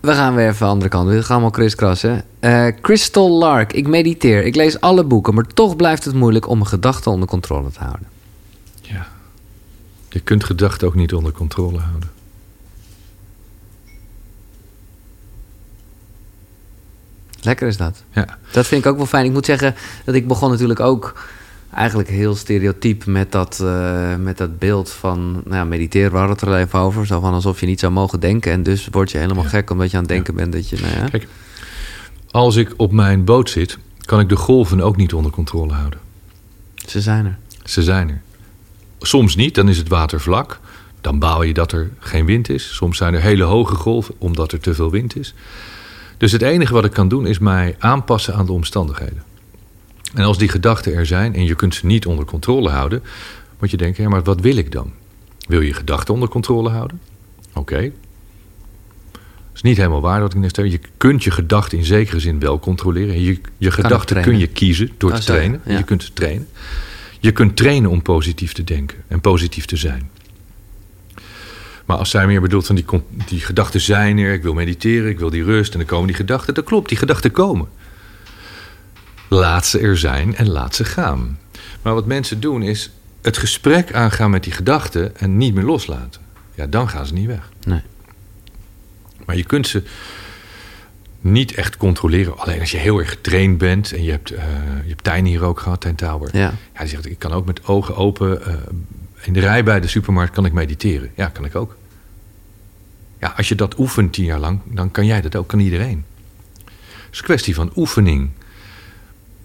We 0.01 0.13
gaan 0.13 0.35
weer 0.35 0.49
even 0.49 0.59
de 0.59 0.73
andere 0.73 0.91
kant. 0.91 1.09
We 1.09 1.23
gaan 1.23 1.31
allemaal 1.31 1.51
kriskassen. 1.51 2.25
Eh 2.41 2.67
Crystal 2.81 3.31
Lark. 3.31 3.73
Ik 3.73 3.87
mediteer. 3.87 4.45
Ik 4.45 4.55
lees 4.55 4.81
alle 4.81 5.05
boeken, 5.05 5.35
maar 5.35 5.47
toch 5.47 5.77
blijft 5.77 6.05
het 6.05 6.15
moeilijk 6.15 6.49
om 6.49 6.59
mijn 6.59 6.71
gedachten 6.71 7.11
onder 7.13 7.29
controle 7.29 7.71
te 7.71 7.79
houden. 7.79 8.07
ja. 8.83 9.07
Je 10.09 10.21
kunt 10.21 10.45
gedachten 10.45 10.87
ook 10.87 10.95
niet 10.95 11.15
onder 11.15 11.33
controle 11.33 11.79
houden. 11.79 12.11
Lekker 17.43 17.69
is 17.69 17.77
dat. 17.77 18.03
Ja. 18.13 18.39
Dat 18.53 18.67
vind 18.67 18.85
ik 18.85 18.91
ook 18.91 18.97
wel 18.97 19.07
fijn. 19.07 19.25
Ik 19.25 19.33
moet 19.33 19.45
zeggen 19.45 19.75
dat 20.05 20.15
ik 20.15 20.29
begon 20.29 20.51
natuurlijk 20.51 20.81
ook 20.81 21.29
eigenlijk 21.75 22.09
heel 22.09 22.35
stereotyp 22.35 23.07
met 23.07 23.33
dat, 23.33 23.61
eh, 23.61 24.17
met 24.17 24.39
dat 24.39 24.59
beeld 24.59 24.91
van 24.91 25.33
nou 25.33 25.55
ja, 25.57 25.65
mediteren. 25.65 26.11
We 26.11 26.17
hadden 26.17 26.37
het 26.37 26.47
er 26.49 26.55
even 26.55 26.79
over. 26.79 27.07
Zo 27.07 27.21
van 27.21 27.33
alsof 27.33 27.61
je 27.61 27.67
niet 27.67 27.81
zou 27.81 27.93
mogen 27.93 28.21
denken. 28.21 28.53
En 28.53 28.63
dus 28.63 28.89
word 28.91 29.11
je 29.11 29.19
helemaal 29.19 29.43
Ja. 29.45 29.49
gek 29.49 29.71
omdat 29.71 29.91
je 29.91 29.97
aan 29.97 30.03
het 30.03 30.13
denken 30.13 30.35
bent 30.35 30.53
dat 30.53 30.69
je... 30.69 30.77
Nou 30.81 30.95
ja. 30.95 31.09
Kijk, 31.09 31.27
als 32.31 32.57
ik 32.57 32.75
op 32.77 32.93
mijn 32.93 33.25
boot 33.25 33.51
zit, 33.51 33.79
kan 34.01 34.21
ik 34.21 34.29
de 34.29 34.37
golven 34.37 34.81
ook 34.81 34.97
niet 34.97 35.13
onder 35.15 35.31
controle 35.33 35.73
houden. 35.73 35.99
Ze 36.75 37.01
zijn 37.01 37.25
er. 37.27 37.39
Ze 37.65 37.83
zijn 37.83 38.09
er. 38.09 38.21
Soms 38.99 39.37
niet, 39.37 39.55
dan 39.55 39.69
is 39.69 39.79
het 39.79 39.89
water 39.89 40.21
vlak. 40.21 40.61
Dan 41.01 41.19
baal 41.19 41.43
je 41.43 41.55
dat 41.55 41.73
er 41.73 41.91
geen 41.99 42.25
wind 42.27 42.49
is. 42.49 42.75
Soms 42.75 42.97
zijn 42.97 43.15
er 43.15 43.21
hele 43.21 43.45
hoge 43.45 43.75
golven 43.75 44.15
omdat 44.19 44.53
er 44.53 44.61
te 44.61 44.75
veel 44.75 44.91
wind 44.91 45.17
is. 45.17 45.35
Dus 46.21 46.33
het 46.33 46.43
enige 46.43 46.73
wat 46.73 46.85
ik 46.85 46.91
kan 46.91 47.09
doen 47.09 47.27
is 47.27 47.39
mij 47.39 47.77
aanpassen 47.79 48.35
aan 48.35 48.47
de 48.47 48.53
omstandigheden. 48.53 49.23
En 50.15 50.25
als 50.25 50.39
die 50.39 50.49
gedachten 50.49 50.95
er 50.95 51.07
zijn 51.07 51.35
en 51.35 51.45
je 51.45 51.55
kunt 51.55 51.75
ze 51.75 51.87
niet 51.87 52.07
onder 52.07 52.25
controle 52.25 52.69
houden, 52.69 53.03
moet 53.59 53.71
je 53.71 53.77
denken: 53.77 54.03
ja, 54.03 54.09
maar 54.09 54.23
wat 54.23 54.41
wil 54.41 54.57
ik 54.57 54.73
dan? 54.73 54.93
Wil 55.47 55.61
je 55.61 55.75
gedachten 55.75 56.15
onder 56.15 56.29
controle 56.29 56.69
houden? 56.69 57.01
Oké. 57.55 57.93
Dat 59.13 59.21
is 59.55 59.63
niet 59.63 59.77
helemaal 59.77 60.01
waar 60.01 60.21
wat 60.21 60.35
ik 60.35 60.41
net 60.41 60.55
zei. 60.55 60.71
Je 60.71 60.81
kunt 60.97 61.25
je 61.25 61.31
gedachten 61.31 61.79
in 61.79 61.85
zekere 61.85 62.21
zin 62.21 62.39
wel 62.39 62.59
controleren. 62.59 63.21
Je, 63.21 63.41
je 63.57 63.71
gedachten 63.71 64.23
kun 64.23 64.39
je 64.39 64.47
kiezen 64.47 64.91
door 64.99 65.13
te 65.13 65.25
trainen. 65.25 65.61
ja. 65.65 65.77
Je 65.77 65.85
kunt 65.85 66.03
ze 66.03 66.13
trainen. 66.13 66.49
Je 67.21 67.33
kunt 67.33 67.57
trainen 67.57 67.91
om 67.91 68.03
positief 68.03 68.53
te 68.53 68.65
denken 68.65 68.99
en 69.09 69.21
positief 69.21 69.65
te 69.65 69.77
zijn. 69.77 70.11
Maar 71.91 71.99
als 71.99 72.11
zij 72.11 72.27
meer 72.27 72.41
bedoelt 72.41 72.67
van 72.67 72.75
die, 72.75 72.85
die 73.27 73.41
gedachten 73.41 73.81
zijn 73.81 74.19
er, 74.19 74.33
ik 74.33 74.43
wil 74.43 74.55
mediteren, 74.55 75.11
ik 75.11 75.19
wil 75.19 75.31
die 75.31 75.45
rust 75.45 75.73
en 75.73 75.79
dan 75.79 75.87
komen 75.87 76.07
die 76.07 76.17
gedachten. 76.17 76.55
Dat 76.55 76.65
klopt, 76.65 76.89
die 76.89 76.99
gedachten 76.99 77.31
komen. 77.31 77.69
Laat 79.29 79.67
ze 79.67 79.79
er 79.79 79.99
zijn 79.99 80.37
en 80.37 80.49
laat 80.49 80.75
ze 80.75 80.85
gaan. 80.85 81.39
Maar 81.83 81.95
wat 81.95 82.07
mensen 82.07 82.41
doen 82.41 82.63
is 82.63 82.91
het 83.23 83.39
gesprek 83.39 83.93
aangaan 83.93 84.31
met 84.31 84.45
die 84.45 84.53
gedachten 84.53 85.17
en 85.17 85.37
niet 85.37 85.55
meer 85.55 85.65
loslaten. 85.65 86.21
Ja, 86.55 86.67
dan 86.67 86.89
gaan 86.89 87.07
ze 87.07 87.13
niet 87.13 87.27
weg. 87.27 87.49
Nee. 87.67 87.83
Maar 89.27 89.37
je 89.37 89.45
kunt 89.45 89.67
ze 89.67 89.83
niet 91.21 91.55
echt 91.55 91.77
controleren. 91.77 92.39
Alleen 92.39 92.61
als 92.61 92.71
je 92.71 92.79
heel 92.79 92.99
erg 92.99 93.09
getraind 93.09 93.59
bent 93.59 93.93
en 93.93 94.05
je 94.05 94.11
hebt, 94.11 94.31
eh 94.31 94.45
je 94.83 94.89
hebt 94.89 95.05
Tijn 95.05 95.25
hier 95.25 95.43
ook 95.43 95.61
gehad, 95.61 95.81
Tijn 95.81 95.95
Tauber. 95.95 96.37
Ja. 96.37 96.53
Die 96.79 96.89
zegt, 96.89 97.07
ik 97.07 97.19
kan 97.19 97.33
ook 97.33 97.47
met 97.47 97.67
ogen 97.67 97.97
open 97.97 98.47
eh, 98.47 98.55
in 99.23 99.33
de 99.33 99.41
rij 99.41 99.65
bij 99.65 99.81
de 99.81 99.89
supermarkt 99.89 100.35
kan 100.35 100.45
ik 100.45 100.53
mediteren. 100.53 101.11
Ja, 101.15 101.27
kan 101.27 101.45
ik 101.45 101.57
ook. 101.57 101.79
Ja, 103.21 103.35
als 103.37 103.49
je 103.49 103.55
dat 103.55 103.79
oefent 103.79 104.13
tien 104.13 104.25
jaar 104.25 104.39
lang, 104.39 104.61
dan 104.65 104.91
kan 104.91 105.07
jij 105.07 105.21
dat 105.21 105.37
ook, 105.37 105.49
kan 105.49 105.59
iedereen. 105.59 106.05
Het 106.65 107.13
is 107.13 107.19
een 107.19 107.25
kwestie 107.25 107.55
van 107.55 107.73
oefening. 107.77 108.31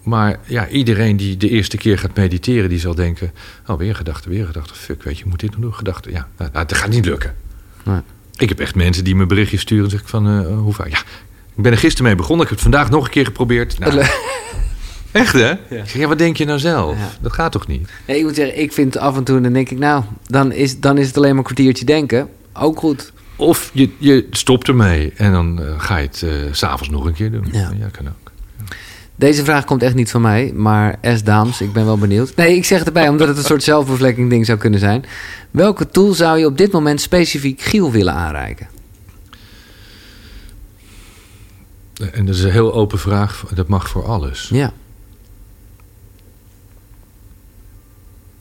Maar 0.02 0.38
ja, 0.44 0.68
iedereen 0.68 1.16
die 1.16 1.36
de 1.36 1.48
eerste 1.48 1.76
keer 1.76 1.98
gaat 1.98 2.16
mediteren, 2.16 2.68
die 2.68 2.78
zal 2.78 2.94
denken... 2.94 3.32
oh, 3.66 3.78
weer 3.78 3.88
een 3.88 3.96
gedachte, 3.96 4.28
weer 4.28 4.40
een 4.40 4.46
gedachte. 4.46 4.74
Fuck, 4.74 5.02
weet 5.02 5.18
je, 5.18 5.24
moet 5.26 5.40
dit 5.40 5.50
nog 5.50 5.60
doen, 5.60 5.74
gedachte. 5.74 6.10
Ja, 6.10 6.28
nou, 6.36 6.50
nou, 6.52 6.66
dat 6.66 6.78
gaat 6.78 6.88
niet 6.90 7.04
lukken. 7.04 7.34
Nee. 7.84 8.00
Ik 8.36 8.48
heb 8.48 8.60
echt 8.60 8.74
mensen 8.74 9.04
die 9.04 9.14
me 9.14 9.26
berichtjes 9.26 9.60
sturen 9.60 9.84
en 9.84 9.90
zeg 9.90 10.00
ik 10.00 10.08
van... 10.08 10.28
eh, 10.28 10.58
hoe 10.58 10.72
vaak? 10.72 10.88
Ja, 10.88 10.98
ik 11.56 11.62
ben 11.62 11.72
er 11.72 11.78
gisteren 11.78 12.06
mee 12.06 12.14
begonnen. 12.14 12.42
Ik 12.44 12.50
heb 12.50 12.60
het 12.60 12.70
vandaag 12.72 12.90
nog 12.90 13.04
een 13.04 13.10
keer 13.10 13.24
geprobeerd. 13.24 13.78
Nou, 13.78 13.98
echt 15.12 15.32
hè? 15.32 15.52
Ik 15.52 15.58
zeg, 15.68 15.92
ja, 15.92 16.06
wat 16.06 16.18
denk 16.18 16.36
je 16.36 16.44
nou 16.44 16.58
zelf? 16.58 16.96
Ja. 16.98 17.10
Dat 17.20 17.32
gaat 17.32 17.52
toch 17.52 17.66
niet? 17.66 17.88
Nee, 18.06 18.18
ik 18.18 18.24
moet 18.24 18.34
zeggen, 18.34 18.58
ik 18.60 18.72
vind 18.72 18.96
af 18.96 19.16
en 19.16 19.24
toe, 19.24 19.40
dan 19.40 19.52
denk 19.52 19.70
ik, 19.70 19.78
nou, 19.78 20.04
dan 20.26 20.52
is, 20.52 20.80
dan 20.80 20.98
is 20.98 21.06
het 21.06 21.16
alleen 21.16 21.28
maar 21.28 21.38
een 21.38 21.44
kwartiertje 21.44 21.84
denken. 21.84 22.28
Ook 22.52 22.78
goed. 22.78 23.12
Of 23.36 23.70
je, 23.72 23.90
je 23.98 24.26
stopt 24.30 24.68
ermee 24.68 25.12
en 25.16 25.32
dan 25.32 25.62
eh, 25.62 25.80
ga 25.80 25.96
je 25.96 26.06
het 26.06 26.22
eh, 26.22 26.30
s 26.52 26.58
s'avonds 26.58 26.88
nog 26.88 27.04
een 27.04 27.12
keer 27.12 27.30
doen. 27.30 27.46
Ja. 27.52 27.72
ja 27.78 27.88
kan 27.88 28.08
ook. 28.08 28.30
Deze 29.18 29.44
vraag 29.44 29.64
komt 29.64 29.82
echt 29.82 29.94
niet 29.94 30.10
van 30.10 30.20
mij, 30.20 30.52
maar 30.54 30.98
S. 31.02 31.22
Daams, 31.22 31.60
ik 31.60 31.72
ben 31.72 31.84
wel 31.84 31.98
benieuwd. 31.98 32.34
Nee, 32.34 32.56
ik 32.56 32.64
zeg 32.64 32.78
het 32.78 32.86
erbij 32.86 33.08
omdat 33.08 33.28
het 33.28 33.36
een 33.36 33.44
soort 33.44 33.62
zelfbevlekking 33.62 34.30
ding 34.30 34.46
zou 34.46 34.58
kunnen 34.58 34.80
zijn. 34.80 35.04
Welke 35.50 35.88
tool 35.88 36.12
zou 36.12 36.38
je 36.38 36.46
op 36.46 36.58
dit 36.58 36.72
moment 36.72 37.00
specifiek 37.00 37.60
Giel 37.60 37.90
willen 37.90 38.12
aanreiken? 38.12 38.68
En 42.12 42.26
dat 42.26 42.34
is 42.34 42.42
een 42.42 42.50
heel 42.50 42.74
open 42.74 42.98
vraag. 42.98 43.44
Dat 43.54 43.68
mag 43.68 43.88
voor 43.88 44.04
alles. 44.04 44.48
Ja. 44.52 44.72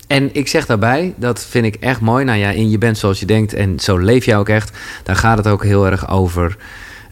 En 0.08 0.30
ik 0.36 0.48
zeg 0.48 0.66
daarbij, 0.66 1.14
dat 1.18 1.46
vind 1.46 1.66
ik 1.66 1.76
echt 1.76 2.02
mooi. 2.02 2.26
Nou 2.26 2.38
ja, 2.38 2.50
in 2.50 2.70
je 2.70 2.78
bent 2.78 2.98
zoals 2.98 3.20
je 3.20 3.26
denkt 3.26 3.54
en 3.54 3.80
zo 3.80 3.98
leef 3.98 4.26
jij 4.26 4.38
ook 4.38 4.50
echt. 4.50 4.78
Daar 5.04 5.16
gaat 5.16 5.38
het 5.38 5.48
ook 5.48 5.64
heel 5.64 5.86
erg 5.86 6.10
over. 6.10 6.58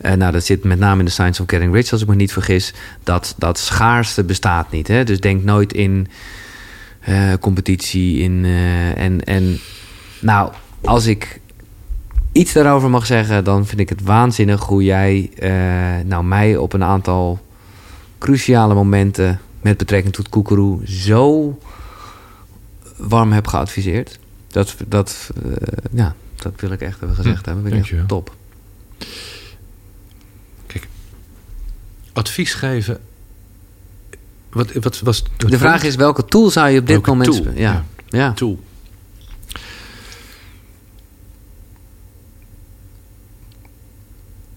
eh, 0.02 0.14
nou, 0.14 0.32
dat 0.32 0.44
zit 0.46 0.64
met 0.64 0.80
name 0.80 1.00
in 1.00 1.06
de 1.06 1.12
Science 1.12 1.42
of 1.42 1.50
Getting 1.50 1.74
Rich, 1.74 1.92
als 1.92 2.02
ik 2.02 2.08
me 2.08 2.16
niet 2.16 2.34
vergis. 2.34 2.74
Dat, 3.04 3.36
dat 3.38 3.60
schaarste 3.60 4.24
bestaat 4.24 4.72
niet. 4.72 4.88
Hè? 4.88 5.04
Dus 5.04 5.20
denk 5.20 5.44
nooit 5.44 5.74
in 5.74 6.08
eh, 7.00 7.34
competitie. 7.40 8.20
In, 8.20 8.42
eh, 8.46 8.98
en, 8.98 9.24
en 9.24 9.60
nou, 10.20 10.52
als 10.82 11.06
ik 11.06 11.40
iets 12.32 12.54
daarover 12.54 12.90
mag 12.90 13.06
zeggen, 13.06 13.44
dan 13.44 13.66
vind 13.66 13.80
ik 13.80 13.90
het 13.90 14.04
waanzinnig 14.04 14.64
hoe 14.64 14.84
jij 14.84 15.32
nou, 16.06 16.24
mij 16.24 16.58
op 16.58 16.74
een 16.74 16.84
aantal 16.84 17.40
cruciale 18.18 18.74
momenten 18.74 19.40
met 19.62 19.78
betrekking 19.78 20.14
tot 20.14 20.30
Koekeroe 20.30 20.80
zo 20.86 21.58
warm 23.08 23.32
heb 23.32 23.48
geadviseerd. 23.48 24.20
Dat, 24.48 24.76
dat, 24.88 25.30
eh, 25.46 25.52
ja, 25.92 26.16
dat 26.36 26.54
wil 26.60 26.72
ik 26.72 26.82
echt 26.82 27.02
even 27.04 27.16
gezegd 27.16 27.46
hebben. 27.46 27.64
Vind 27.64 27.76
ik 27.76 27.82
echt 27.82 27.90
dankjewel. 27.92 28.06
top. 28.06 28.36
Advies 32.14 32.54
geven 32.54 33.00
wat, 34.50 34.72
wat 34.74 35.00
was... 35.00 35.24
De 35.38 35.58
vraag 35.58 35.84
is, 35.84 35.96
welke 35.96 36.26
tool 36.26 36.50
zou 36.50 36.70
je 36.70 36.80
op 36.80 36.86
dit 36.88 36.96
Welke 36.96 37.10
moment... 37.10 37.32
tool? 37.32 37.42
spe- 37.42 37.60
Ja. 37.60 37.86
Ja. 38.10 38.34
tool. 38.34 38.60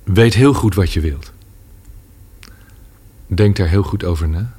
Weet 0.05 0.35
heel 0.35 0.55
goed 0.55 0.75
wat 0.75 0.93
je 0.93 1.01
wilt. 1.01 1.33
Denk 3.27 3.57
daar 3.57 3.69
heel 3.69 3.83
goed 3.83 4.05
over 4.05 4.29
na. 4.29 4.53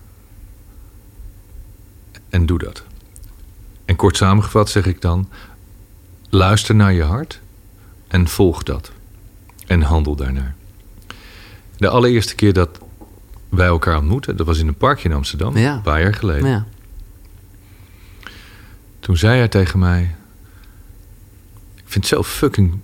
En 2.30 2.46
doe 2.46 2.58
dat. 2.60 2.84
Kort 3.98 4.18
samengevat 4.18 4.70
zeg 4.70 4.86
ik 4.86 5.02
dan: 5.02 5.30
luister 6.30 6.76
naar 6.76 6.94
je 6.94 7.04
hart 7.04 7.40
en 8.08 8.28
volg 8.28 8.64
dat. 8.64 8.92
En 9.68 9.82
handel 9.82 10.16
daarnaar. 10.16 10.56
De 11.78 11.90
allereerste 11.90 12.36
keer 12.36 12.54
dat 12.54 12.80
wij 13.50 13.68
elkaar 13.68 13.98
ontmoetten, 13.98 14.38
dat 14.38 14.46
was 14.46 14.60
in 14.60 14.68
een 14.68 14.76
parkje 14.76 15.10
in 15.10 15.16
Amsterdam, 15.16 15.58
Ja. 15.58 15.74
een 15.76 15.82
paar 15.82 16.02
jaar 16.02 16.14
geleden. 16.14 16.50
Ja. 16.50 16.66
Toen 19.00 19.18
zei 19.18 19.38
hij 19.38 19.48
tegen 19.48 19.80
mij: 19.80 20.16
Ik 21.76 21.84
vind 21.86 22.04
het 22.10 22.14
zo 22.14 22.24
fucking 22.24 22.80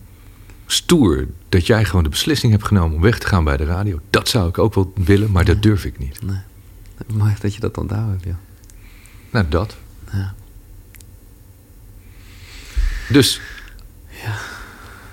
stoer 0.65 1.27
dat 1.49 1.67
jij 1.67 1.85
gewoon 1.85 2.03
de 2.03 2.09
beslissing 2.09 2.51
hebt 2.51 2.65
genomen 2.67 2.95
om 2.95 3.01
weg 3.01 3.19
te 3.19 3.27
gaan 3.27 3.43
bij 3.43 3.57
de 3.57 3.65
radio. 3.65 3.99
Dat 4.09 4.27
zou 4.29 4.49
ik 4.49 4.57
ook 4.57 4.73
wel 4.73 4.93
willen, 4.95 5.31
maar 5.31 5.45
dat 5.45 5.61
durf 5.61 5.85
ik 5.85 5.99
niet. 5.99 6.19
Mooi 7.13 7.33
dat 7.39 7.53
je 7.53 7.59
dat 7.59 7.77
onthouden 7.77 8.11
hebt, 8.11 8.23
ja. 8.23 8.37
Nou, 9.29 9.45
dat. 9.49 9.75
Ja. 10.11 10.33
Dus 13.09 13.41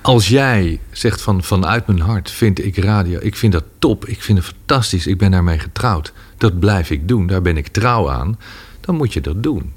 als 0.03 0.29
jij 0.29 0.81
zegt 0.91 1.23
van 1.23 1.43
vanuit 1.43 1.87
mijn 1.87 2.01
hart 2.01 2.31
vind 2.31 2.65
ik 2.65 2.77
radio, 2.77 3.19
ik 3.23 3.37
vind 3.37 3.53
dat 3.53 3.65
top, 3.79 4.07
ik 4.07 4.23
vind 4.23 4.39
het 4.39 4.47
fantastisch, 4.47 5.07
ik 5.07 5.19
ben 5.19 5.31
daarmee 5.31 5.59
getrouwd, 5.59 6.13
dat 6.37 6.59
blijf 6.59 6.91
ik 6.91 7.09
doen, 7.09 7.27
daar 7.27 7.43
ben 7.43 7.57
ik 7.57 7.69
trouw 7.69 8.11
aan, 8.11 8.39
dan 8.81 8.95
moet 8.95 9.13
je 9.13 9.21
dat 9.21 9.43
doen. 9.43 9.73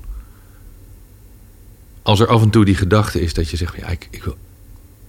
Als 2.02 2.20
er 2.20 2.28
af 2.28 2.42
en 2.42 2.50
toe 2.50 2.66
die 2.66 2.76
gedachte 2.76 3.22
is 3.22 3.34
dat 3.34 3.50
je 3.50 3.58
zegt, 3.58 3.76
ja, 3.76 3.88
ik, 3.88 4.08
ik, 4.12 4.24
wil, 4.24 4.38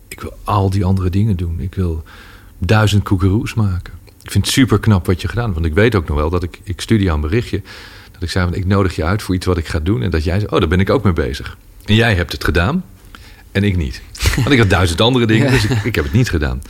ik 0.08 0.20
wil 0.20 0.36
al 0.44 0.70
die 0.70 0.84
andere 0.84 1.10
dingen 1.10 1.36
doen, 1.36 1.60
ik 1.60 1.74
wil 1.74 2.02
duizend 2.58 3.02
koekeroes 3.02 3.54
maken. 3.54 3.92
Ik 4.22 4.30
vind 4.30 4.44
het 4.44 4.54
super 4.54 4.78
knap 4.78 5.06
wat 5.06 5.20
je 5.20 5.28
gedaan 5.28 5.44
hebt, 5.44 5.56
want 5.56 5.66
ik 5.66 5.74
weet 5.74 5.94
ook 5.94 6.08
nog 6.08 6.16
wel 6.16 6.30
dat 6.30 6.42
ik, 6.42 6.60
ik 6.62 6.80
stuurde 6.80 7.04
jou 7.04 7.16
een 7.16 7.28
berichtje, 7.28 7.62
dat 8.12 8.22
ik 8.22 8.30
zei, 8.30 8.50
ik 8.50 8.66
nodig 8.66 8.96
je 8.96 9.04
uit 9.04 9.22
voor 9.22 9.34
iets 9.34 9.46
wat 9.46 9.58
ik 9.58 9.66
ga 9.66 9.80
doen 9.80 10.02
en 10.02 10.10
dat 10.10 10.24
jij 10.24 10.38
zei, 10.38 10.52
oh, 10.52 10.58
daar 10.60 10.68
ben 10.68 10.80
ik 10.80 10.90
ook 10.90 11.04
mee 11.04 11.12
bezig. 11.12 11.56
En 11.84 11.94
jij 11.94 12.14
hebt 12.14 12.32
het 12.32 12.44
gedaan 12.44 12.84
en 13.54 13.62
ik 13.62 13.76
niet. 13.76 14.02
Want 14.36 14.50
ik 14.50 14.58
had 14.58 14.70
duizend 14.70 15.00
andere 15.00 15.26
dingen, 15.26 15.50
dus 15.50 15.64
ik, 15.64 15.84
ik 15.84 15.94
heb 15.94 16.04
het 16.04 16.12
niet 16.12 16.30
gedaan. 16.30 16.62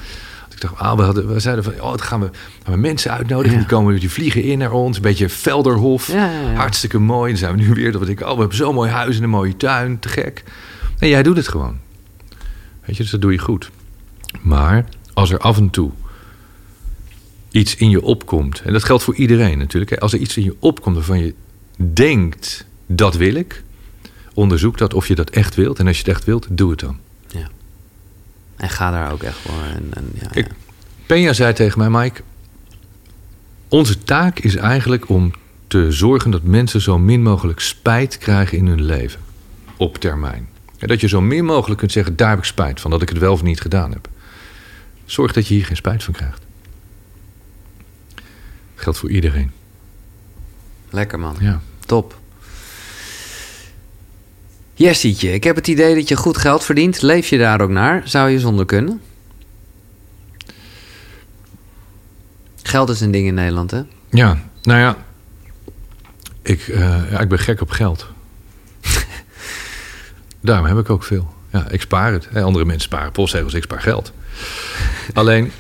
Ik 0.51 0.61
dacht, 0.61 0.79
ah, 0.79 0.97
we, 0.97 1.03
hadden, 1.03 1.33
we 1.33 1.41
zeiden 1.41 1.65
van, 1.65 1.73
oh, 1.73 1.89
dan 1.89 2.01
gaan 2.01 2.21
we, 2.21 2.31
gaan 2.63 2.75
we 2.75 2.81
mensen 2.81 3.11
uitnodigen. 3.11 3.59
Die 3.59 3.67
komen, 3.67 4.01
die 4.01 4.11
vliegen 4.11 4.43
in 4.43 4.59
naar 4.59 4.73
ons. 4.73 4.97
Een 4.97 5.03
beetje 5.03 5.29
Velderhof. 5.29 6.13
Hartstikke 6.55 6.99
mooi. 6.99 7.31
Dan 7.31 7.39
zijn 7.39 7.57
we 7.57 7.63
nu 7.63 7.75
weer, 7.75 7.93
dat 7.93 8.01
we 8.01 8.07
denken, 8.07 8.27
oh, 8.27 8.33
we 8.33 8.39
hebben 8.39 8.57
zo'n 8.57 8.75
mooi 8.75 8.91
huis 8.91 9.17
en 9.17 9.23
een 9.23 9.31
mooie 9.31 9.57
tuin. 9.57 9.99
Te 9.99 10.09
gek. 10.09 10.43
En 10.99 11.09
jij 11.09 11.23
doet 11.23 11.37
het 11.37 11.49
gewoon. 11.49 11.79
Weet 12.85 12.97
je, 12.97 13.03
dus 13.03 13.11
dat 13.11 13.21
doe 13.21 13.33
je 13.33 13.39
goed. 13.39 13.71
Maar 14.41 14.85
als 15.13 15.31
er 15.31 15.39
af 15.39 15.57
en 15.57 15.71
toe 15.71 15.91
iets 17.51 17.77
in 17.77 17.91
je 17.91 18.03
opkomt, 18.03 18.63
en 18.65 18.73
dat 18.73 18.85
geldt 18.85 19.03
voor 19.03 19.15
iedereen 19.15 19.59
natuurlijk. 19.59 19.91
Hè, 19.91 20.01
als 20.01 20.13
er 20.13 20.19
iets 20.19 20.37
in 20.37 20.45
je 20.45 20.57
opkomt 20.59 20.95
waarvan 20.95 21.19
je 21.19 21.35
denkt, 21.77 22.67
dat 22.87 23.17
wil 23.17 23.35
ik, 23.35 23.63
onderzoek 24.35 24.79
dat 24.79 24.95
of 24.95 25.09
je 25.09 25.15
dat 25.15 25.31
echt 25.31 25.55
wilt. 25.55 25.79
En 25.79 25.87
als 25.87 25.97
je 25.97 26.03
het 26.03 26.13
echt 26.13 26.25
wilt, 26.25 26.47
doe 26.51 26.71
het 26.71 26.81
dan. 26.81 26.99
ja. 27.29 27.49
En 28.57 28.69
ga 28.71 28.91
daar 28.91 29.13
ook 29.13 29.23
echt 29.23 29.37
voor. 29.37 29.63
En, 29.75 29.87
en, 29.91 30.11
ja, 30.21 30.29
Ik- 30.33 30.47
ja. 30.47 30.53
Peña 31.07 31.35
zei 31.35 31.53
tegen 31.53 31.79
mij, 31.79 31.91
Mike, 32.03 32.21
onze 33.69 33.99
taak 33.99 34.39
is 34.39 34.57
eigenlijk 34.57 35.09
om 35.09 35.33
te 35.67 35.93
zorgen 35.93 36.31
dat 36.31 36.43
mensen 36.43 36.81
zo 36.81 36.99
min 36.99 37.23
mogelijk 37.23 37.61
spijt 37.61 38.19
krijgen 38.19 38.59
in 38.59 38.67
hun 38.67 38.83
leven. 38.83 39.21
Op 39.77 39.99
termijn. 39.99 40.49
En 40.79 40.89
dat 40.89 41.01
je 41.01 41.09
zo 41.09 41.21
min 41.21 41.45
mogelijk 41.45 41.79
kunt 41.81 41.93
zeggen, 41.93 42.17
daar 42.17 42.29
heb 42.31 42.39
ik 42.39 42.45
spijt 42.45 42.81
van, 42.81 42.91
dat 42.91 43.03
ik 43.03 43.09
het 43.09 43.19
wel 43.19 43.33
of 43.33 43.43
niet 43.43 43.61
gedaan 43.61 43.93
heb. 43.93 44.09
Zorg 45.05 45.33
dat 45.33 45.47
je 45.47 45.55
hier 45.55 45.65
geen 45.65 45.77
spijt 45.77 46.03
van 46.05 46.15
krijgt. 46.15 46.43
Geldt 48.75 48.99
voor 48.99 49.11
iedereen. 49.11 49.51
Lekker 50.91 51.19
man. 51.19 51.37
Ja. 51.41 51.61
Top. 51.87 52.19
Jessietje, 54.77 55.33
ik 55.33 55.45
heb 55.45 55.57
het 55.57 55.69
idee 55.69 55.95
dat 55.95 56.09
je 56.09 56.17
goed 56.17 56.37
geld 56.37 56.65
verdient. 56.65 57.03
Leef 57.03 57.29
je 57.29 57.39
daar 57.39 57.61
ook 57.61 57.71
naar? 57.71 58.03
Zou 58.05 58.31
je 58.31 58.39
zonder 58.39 58.65
kunnen? 58.65 59.01
Geld 62.63 62.89
is 62.89 63.01
een 63.01 63.11
ding 63.11 63.27
in 63.27 63.35
Nederland, 63.35 63.71
hè? 63.71 63.83
Ja, 64.11 64.43
nou 64.63 64.81
ja. 64.81 64.97
Ik, 66.43 66.69
eh, 66.69 67.11
ja, 67.11 67.21
ik 67.21 67.29
ben 67.29 67.39
gek 67.39 67.61
op 67.61 67.71
geld. 67.71 68.07
Daarom 70.41 70.67
heb 70.67 70.79
ik 70.79 70.91
ook 70.91 71.05
veel. 71.05 71.35
Ja, 71.53 71.69
ik 71.71 71.81
spaar 71.81 72.13
het. 72.13 72.29
Hè, 72.31 72.43
Andere 72.43 72.65
mensen 72.65 72.83
sparen 72.83 73.13
postzegels, 73.13 73.55
ik 73.55 73.63
spaar 73.63 73.81
geld. 73.81 74.13
Alleen, 75.13 75.53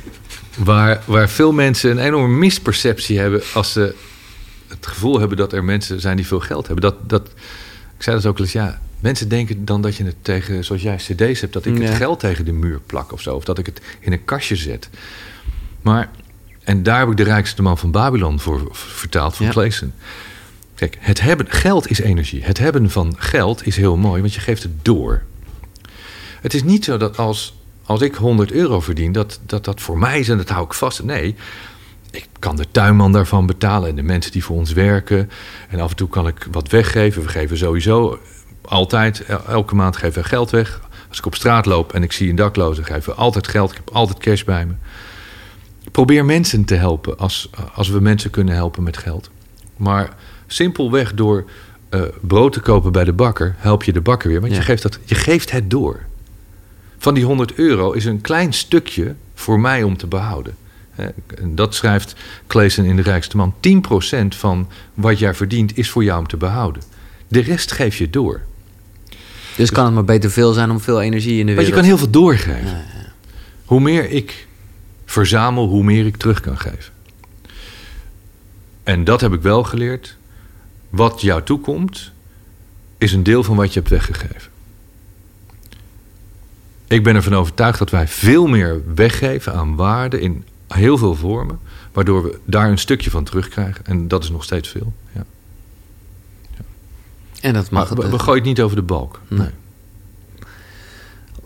waar, 0.56 1.02
waar 1.04 1.28
veel 1.28 1.52
mensen 1.52 1.90
een 1.90 1.98
enorme 1.98 2.36
misperceptie 2.36 3.18
hebben... 3.18 3.42
als 3.54 3.72
ze 3.72 3.94
het 4.68 4.86
gevoel 4.86 5.18
hebben 5.18 5.36
dat 5.36 5.52
er 5.52 5.64
mensen 5.64 6.00
zijn 6.00 6.16
die 6.16 6.26
veel 6.26 6.40
geld 6.40 6.66
hebben. 6.66 6.90
Dat, 6.90 7.08
dat, 7.08 7.28
ik 7.96 8.02
zei 8.02 8.16
dat 8.16 8.26
ook 8.26 8.38
al 8.38 8.44
eens, 8.44 8.52
ja... 8.52 8.80
Mensen 9.00 9.28
denken 9.28 9.64
dan 9.64 9.80
dat 9.82 9.96
je 9.96 10.04
het 10.04 10.16
tegen, 10.22 10.64
zoals 10.64 10.82
jij 10.82 10.96
cd's 10.96 11.40
hebt... 11.40 11.52
dat 11.52 11.66
ik 11.66 11.78
Ja. 11.78 11.84
het 11.84 11.94
geld 11.96 12.20
tegen 12.20 12.44
de 12.44 12.52
muur 12.52 12.80
plak 12.86 13.12
of 13.12 13.20
zo. 13.20 13.34
Of 13.34 13.44
dat 13.44 13.58
ik 13.58 13.66
het 13.66 13.80
in 14.00 14.12
een 14.12 14.24
kastje 14.24 14.56
zet. 14.56 14.88
Maar, 15.82 16.10
en 16.62 16.82
daar 16.82 16.98
heb 16.98 17.08
ik 17.10 17.16
de 17.16 17.22
rijkste 17.22 17.62
man 17.62 17.78
van 17.78 17.90
Babylon 17.90 18.40
voor 18.40 18.68
vertaald, 18.72 19.36
van 19.36 19.46
Ja. 19.46 19.52
Clayson. 19.52 19.92
Kijk, 20.74 20.96
het 21.00 21.20
hebben, 21.20 21.46
geld 21.48 21.90
is 21.90 21.98
energie. 22.00 22.44
Het 22.44 22.58
hebben 22.58 22.90
van 22.90 23.14
geld 23.18 23.66
is 23.66 23.76
heel 23.76 23.96
mooi, 23.96 24.20
want 24.20 24.34
je 24.34 24.40
geeft 24.40 24.62
het 24.62 24.84
door. 24.84 25.22
Het 26.40 26.54
is 26.54 26.62
niet 26.62 26.84
zo 26.84 26.96
dat 26.96 27.16
als, 27.16 27.54
als 27.84 28.00
ik 28.00 28.14
100 28.14 28.52
euro 28.52 28.80
verdien, 28.80 29.12
dat, 29.12 29.40
dat 29.46 29.64
dat 29.64 29.80
voor 29.80 29.98
mij 29.98 30.18
is 30.20 30.28
en 30.28 30.36
dat 30.36 30.48
hou 30.48 30.64
ik 30.64 30.74
vast. 30.74 31.02
Nee, 31.02 31.34
ik 32.10 32.26
kan 32.38 32.56
de 32.56 32.66
tuinman 32.70 33.12
daarvan 33.12 33.46
betalen 33.46 33.88
en 33.88 33.96
de 33.96 34.02
mensen 34.02 34.32
die 34.32 34.44
voor 34.44 34.56
ons 34.56 34.72
werken. 34.72 35.30
En 35.68 35.80
af 35.80 35.90
en 35.90 35.96
toe 35.96 36.08
kan 36.08 36.26
ik 36.26 36.46
wat 36.50 36.68
weggeven. 36.70 37.22
We 37.22 37.28
geven 37.28 37.56
sowieso 37.56 38.18
altijd, 38.66 39.24
el- 39.24 39.44
elke 39.48 39.74
maand 39.74 39.96
geven 39.96 40.22
we 40.22 40.28
geld 40.28 40.50
weg. 40.50 40.80
Als 41.08 41.18
ik 41.18 41.26
op 41.26 41.34
straat 41.34 41.66
loop 41.66 41.92
en 41.92 42.02
ik 42.02 42.12
zie 42.12 42.30
een 42.30 42.36
dakloze, 42.36 42.84
geven 42.84 43.12
we 43.14 43.18
altijd 43.20 43.48
geld. 43.48 43.70
Ik 43.70 43.76
heb 43.76 43.90
altijd 43.94 44.18
cash 44.18 44.42
bij 44.44 44.66
me. 44.66 44.72
Probeer 45.90 46.24
mensen 46.24 46.64
te 46.64 46.74
helpen 46.74 47.18
als, 47.18 47.50
als 47.74 47.88
we 47.88 48.00
mensen 48.00 48.30
kunnen 48.30 48.54
helpen 48.54 48.82
met 48.82 48.96
geld. 48.96 49.30
Maar 49.76 50.14
simpelweg 50.46 51.14
door 51.14 51.44
eh, 51.88 52.02
brood 52.20 52.52
te 52.52 52.60
kopen 52.60 52.92
bij 52.92 53.04
de 53.04 53.12
bakker, 53.12 53.54
help 53.58 53.82
je 53.82 53.92
de 53.92 54.00
bakker 54.00 54.28
weer. 54.30 54.40
Want 54.40 54.52
Ja. 54.52 54.58
je, 54.58 54.64
geeft 54.64 54.82
dat, 54.82 54.98
je 55.04 55.14
geeft 55.14 55.50
het 55.50 55.70
door. 55.70 56.00
Van 56.98 57.14
die 57.14 57.24
100 57.24 57.54
euro 57.54 57.92
is 57.92 58.04
een 58.04 58.20
klein 58.20 58.52
stukje 58.52 59.14
voor 59.34 59.60
mij 59.60 59.82
om 59.82 59.96
te 59.96 60.06
behouden. 60.06 60.54
En 60.96 61.54
dat 61.54 61.74
schrijft 61.74 62.14
Clayson 62.46 62.84
in 62.84 62.96
De 62.96 63.02
Rijkste 63.02 63.36
Man. 63.36 63.54
10% 63.60 64.36
van 64.36 64.68
wat 64.94 65.18
jij 65.18 65.34
verdient 65.34 65.76
is 65.78 65.90
voor 65.90 66.04
jou 66.04 66.18
om 66.20 66.26
te 66.26 66.36
behouden. 66.36 66.82
De 67.28 67.40
rest 67.40 67.72
geef 67.72 67.96
je 67.98 68.10
door. 68.10 68.40
Dus 69.56 69.70
kan 69.70 69.84
het 69.84 69.94
maar 69.94 70.04
beter 70.04 70.30
veel 70.30 70.52
zijn 70.52 70.70
om 70.70 70.80
veel 70.80 71.02
energie 71.02 71.38
in 71.38 71.46
de 71.46 71.54
Want 71.54 71.66
wereld. 71.66 71.66
je 71.66 71.74
kan 71.74 71.84
heel 71.84 71.98
veel 71.98 72.10
doorgeven. 72.10 72.84
Hoe 73.64 73.80
meer 73.80 74.10
ik 74.10 74.46
verzamel, 75.04 75.68
hoe 75.68 75.82
meer 75.84 76.06
ik 76.06 76.16
terug 76.16 76.40
kan 76.40 76.58
geven. 76.58 76.92
En 78.82 79.04
dat 79.04 79.20
heb 79.20 79.32
ik 79.32 79.42
wel 79.42 79.62
geleerd. 79.62 80.16
Wat 80.90 81.20
jou 81.20 81.42
toekomt, 81.42 82.12
is 82.98 83.12
een 83.12 83.22
deel 83.22 83.42
van 83.42 83.56
wat 83.56 83.72
je 83.72 83.78
hebt 83.78 83.90
weggegeven. 83.92 84.52
Ik 86.88 87.02
ben 87.02 87.14
ervan 87.14 87.34
overtuigd 87.34 87.78
dat 87.78 87.90
wij 87.90 88.08
veel 88.08 88.46
meer 88.46 88.82
weggeven 88.94 89.54
aan 89.54 89.76
waarde 89.76 90.20
in 90.20 90.44
heel 90.68 90.98
veel 90.98 91.14
vormen, 91.14 91.58
waardoor 91.92 92.22
we 92.22 92.38
daar 92.44 92.70
een 92.70 92.78
stukje 92.78 93.10
van 93.10 93.24
terugkrijgen. 93.24 93.86
En 93.86 94.08
dat 94.08 94.22
is 94.22 94.30
nog 94.30 94.44
steeds 94.44 94.68
veel. 94.68 94.92
Ja. 95.12 95.24
En 97.44 97.52
dat 97.52 97.70
mag 97.70 97.88
Maar 97.88 97.96
we, 97.96 98.02
het. 98.02 98.10
we 98.10 98.18
gooien 98.18 98.38
het 98.38 98.48
niet 98.48 98.60
over 98.60 98.76
de 98.76 98.82
balk. 98.82 99.20
Nee. 99.28 99.48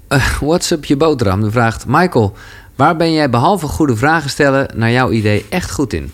Eh, 0.09 0.41
WhatsApp 0.41 0.85
je 0.85 0.97
boterham. 0.97 1.51
Vraagt... 1.51 1.85
Michael, 1.87 2.37
waar 2.75 2.97
ben 2.97 3.13
jij 3.13 3.31
behalve 3.31 3.67
goede 3.67 3.97
vragen 3.97 4.31
stellen... 4.31 4.71
naar 4.75 4.91
jouw 4.91 5.11
idee 5.11 5.47
echt 5.49 5.71
goed 5.71 5.93
in? 5.93 6.13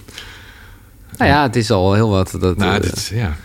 Nou 1.17 1.31
ja, 1.31 1.43
het 1.43 1.57
is 1.57 1.71
al 1.71 1.95
heel 1.95 2.09
wat. 2.09 2.37
Dat, 2.41 2.57
Nou, 2.57 2.83
eh, 2.83 3.19
ja. 3.19 3.37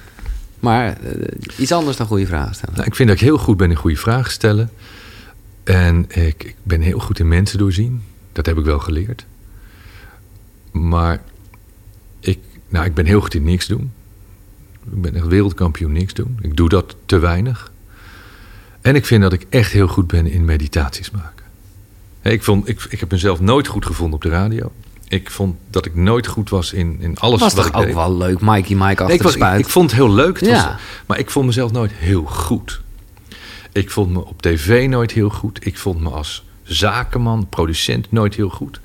Maar 0.59 0.87
eh, 0.87 1.57
iets 1.57 1.71
anders 1.71 1.97
dan 1.97 2.07
goede 2.07 2.25
vragen 2.25 2.55
stellen. 2.55 2.75
Nou, 2.75 2.87
ik 2.87 2.95
vind 2.95 3.09
dat 3.09 3.17
ik 3.17 3.23
heel 3.23 3.37
goed 3.37 3.57
ben 3.57 3.69
in 3.69 3.75
goede 3.75 3.97
vragen 3.97 4.31
stellen. 4.31 4.69
En 5.63 6.05
ik, 6.07 6.43
ik 6.43 6.55
ben 6.63 6.81
heel 6.81 6.99
goed 6.99 7.19
in 7.19 7.27
mensen 7.27 7.57
doorzien. 7.57 8.03
Dat 8.31 8.45
heb 8.45 8.57
ik 8.57 8.65
wel 8.65 8.79
geleerd. 8.79 9.25
Maar 10.71 11.21
ik, 12.19 12.39
nou, 12.69 12.85
ik 12.85 12.93
ben 12.93 13.05
heel 13.05 13.21
goed 13.21 13.33
in 13.33 13.43
niks 13.43 13.67
doen. 13.67 13.91
Ik 14.91 15.01
ben 15.01 15.15
echt 15.15 15.27
wereldkampioen 15.27 15.91
niks 15.91 16.13
doen. 16.13 16.37
Ik 16.41 16.55
doe 16.57 16.69
dat 16.69 16.95
te 17.05 17.17
weinig. 17.19 17.71
En 18.81 18.95
ik 18.95 19.05
vind 19.05 19.21
dat 19.21 19.33
ik 19.33 19.45
echt 19.49 19.71
heel 19.71 19.87
goed 19.87 20.07
ben 20.07 20.27
in 20.27 20.45
meditaties 20.45 21.11
maken. 21.11 21.45
Ik, 22.21 22.43
vond, 22.43 22.67
ik, 22.67 22.85
ik 22.89 22.99
heb 22.99 23.11
mezelf 23.11 23.39
nooit 23.39 23.67
goed 23.67 23.85
gevonden 23.85 24.15
op 24.15 24.21
de 24.21 24.29
radio. 24.29 24.71
Ik 25.07 25.31
vond 25.31 25.55
dat 25.69 25.85
ik 25.85 25.95
nooit 25.95 26.27
goed 26.27 26.49
was 26.49 26.73
in, 26.73 26.97
in 26.99 27.17
alles 27.17 27.39
was 27.39 27.53
wat 27.53 27.63
toch 27.63 27.71
ik 27.73 27.79
ook 27.79 27.85
deed. 27.85 27.93
wel 27.93 28.17
leuk, 28.17 28.41
Mikey 28.41 28.75
Mike 28.75 29.01
achter 29.01 29.15
ik, 29.15 29.21
was, 29.21 29.35
ik, 29.35 29.43
ik 29.57 29.69
vond 29.69 29.89
het 29.91 29.99
heel 29.99 30.13
leuk, 30.13 30.39
het 30.39 30.49
was- 30.49 30.57
Ja. 30.59 30.79
maar 31.05 31.19
ik 31.19 31.29
vond 31.29 31.45
mezelf 31.45 31.71
nooit 31.71 31.91
heel 31.91 32.23
goed. 32.25 32.81
Ik 33.71 33.91
vond 33.91 34.11
me 34.11 34.25
op 34.25 34.41
tv 34.41 34.87
nooit 34.89 35.11
heel 35.11 35.29
goed. 35.29 35.65
Ik 35.65 35.77
vond 35.77 35.99
me 36.01 36.09
als 36.09 36.45
zakenman, 36.63 37.47
producent 37.49 38.11
nooit 38.11 38.35
heel 38.35 38.49
goed. 38.49 38.79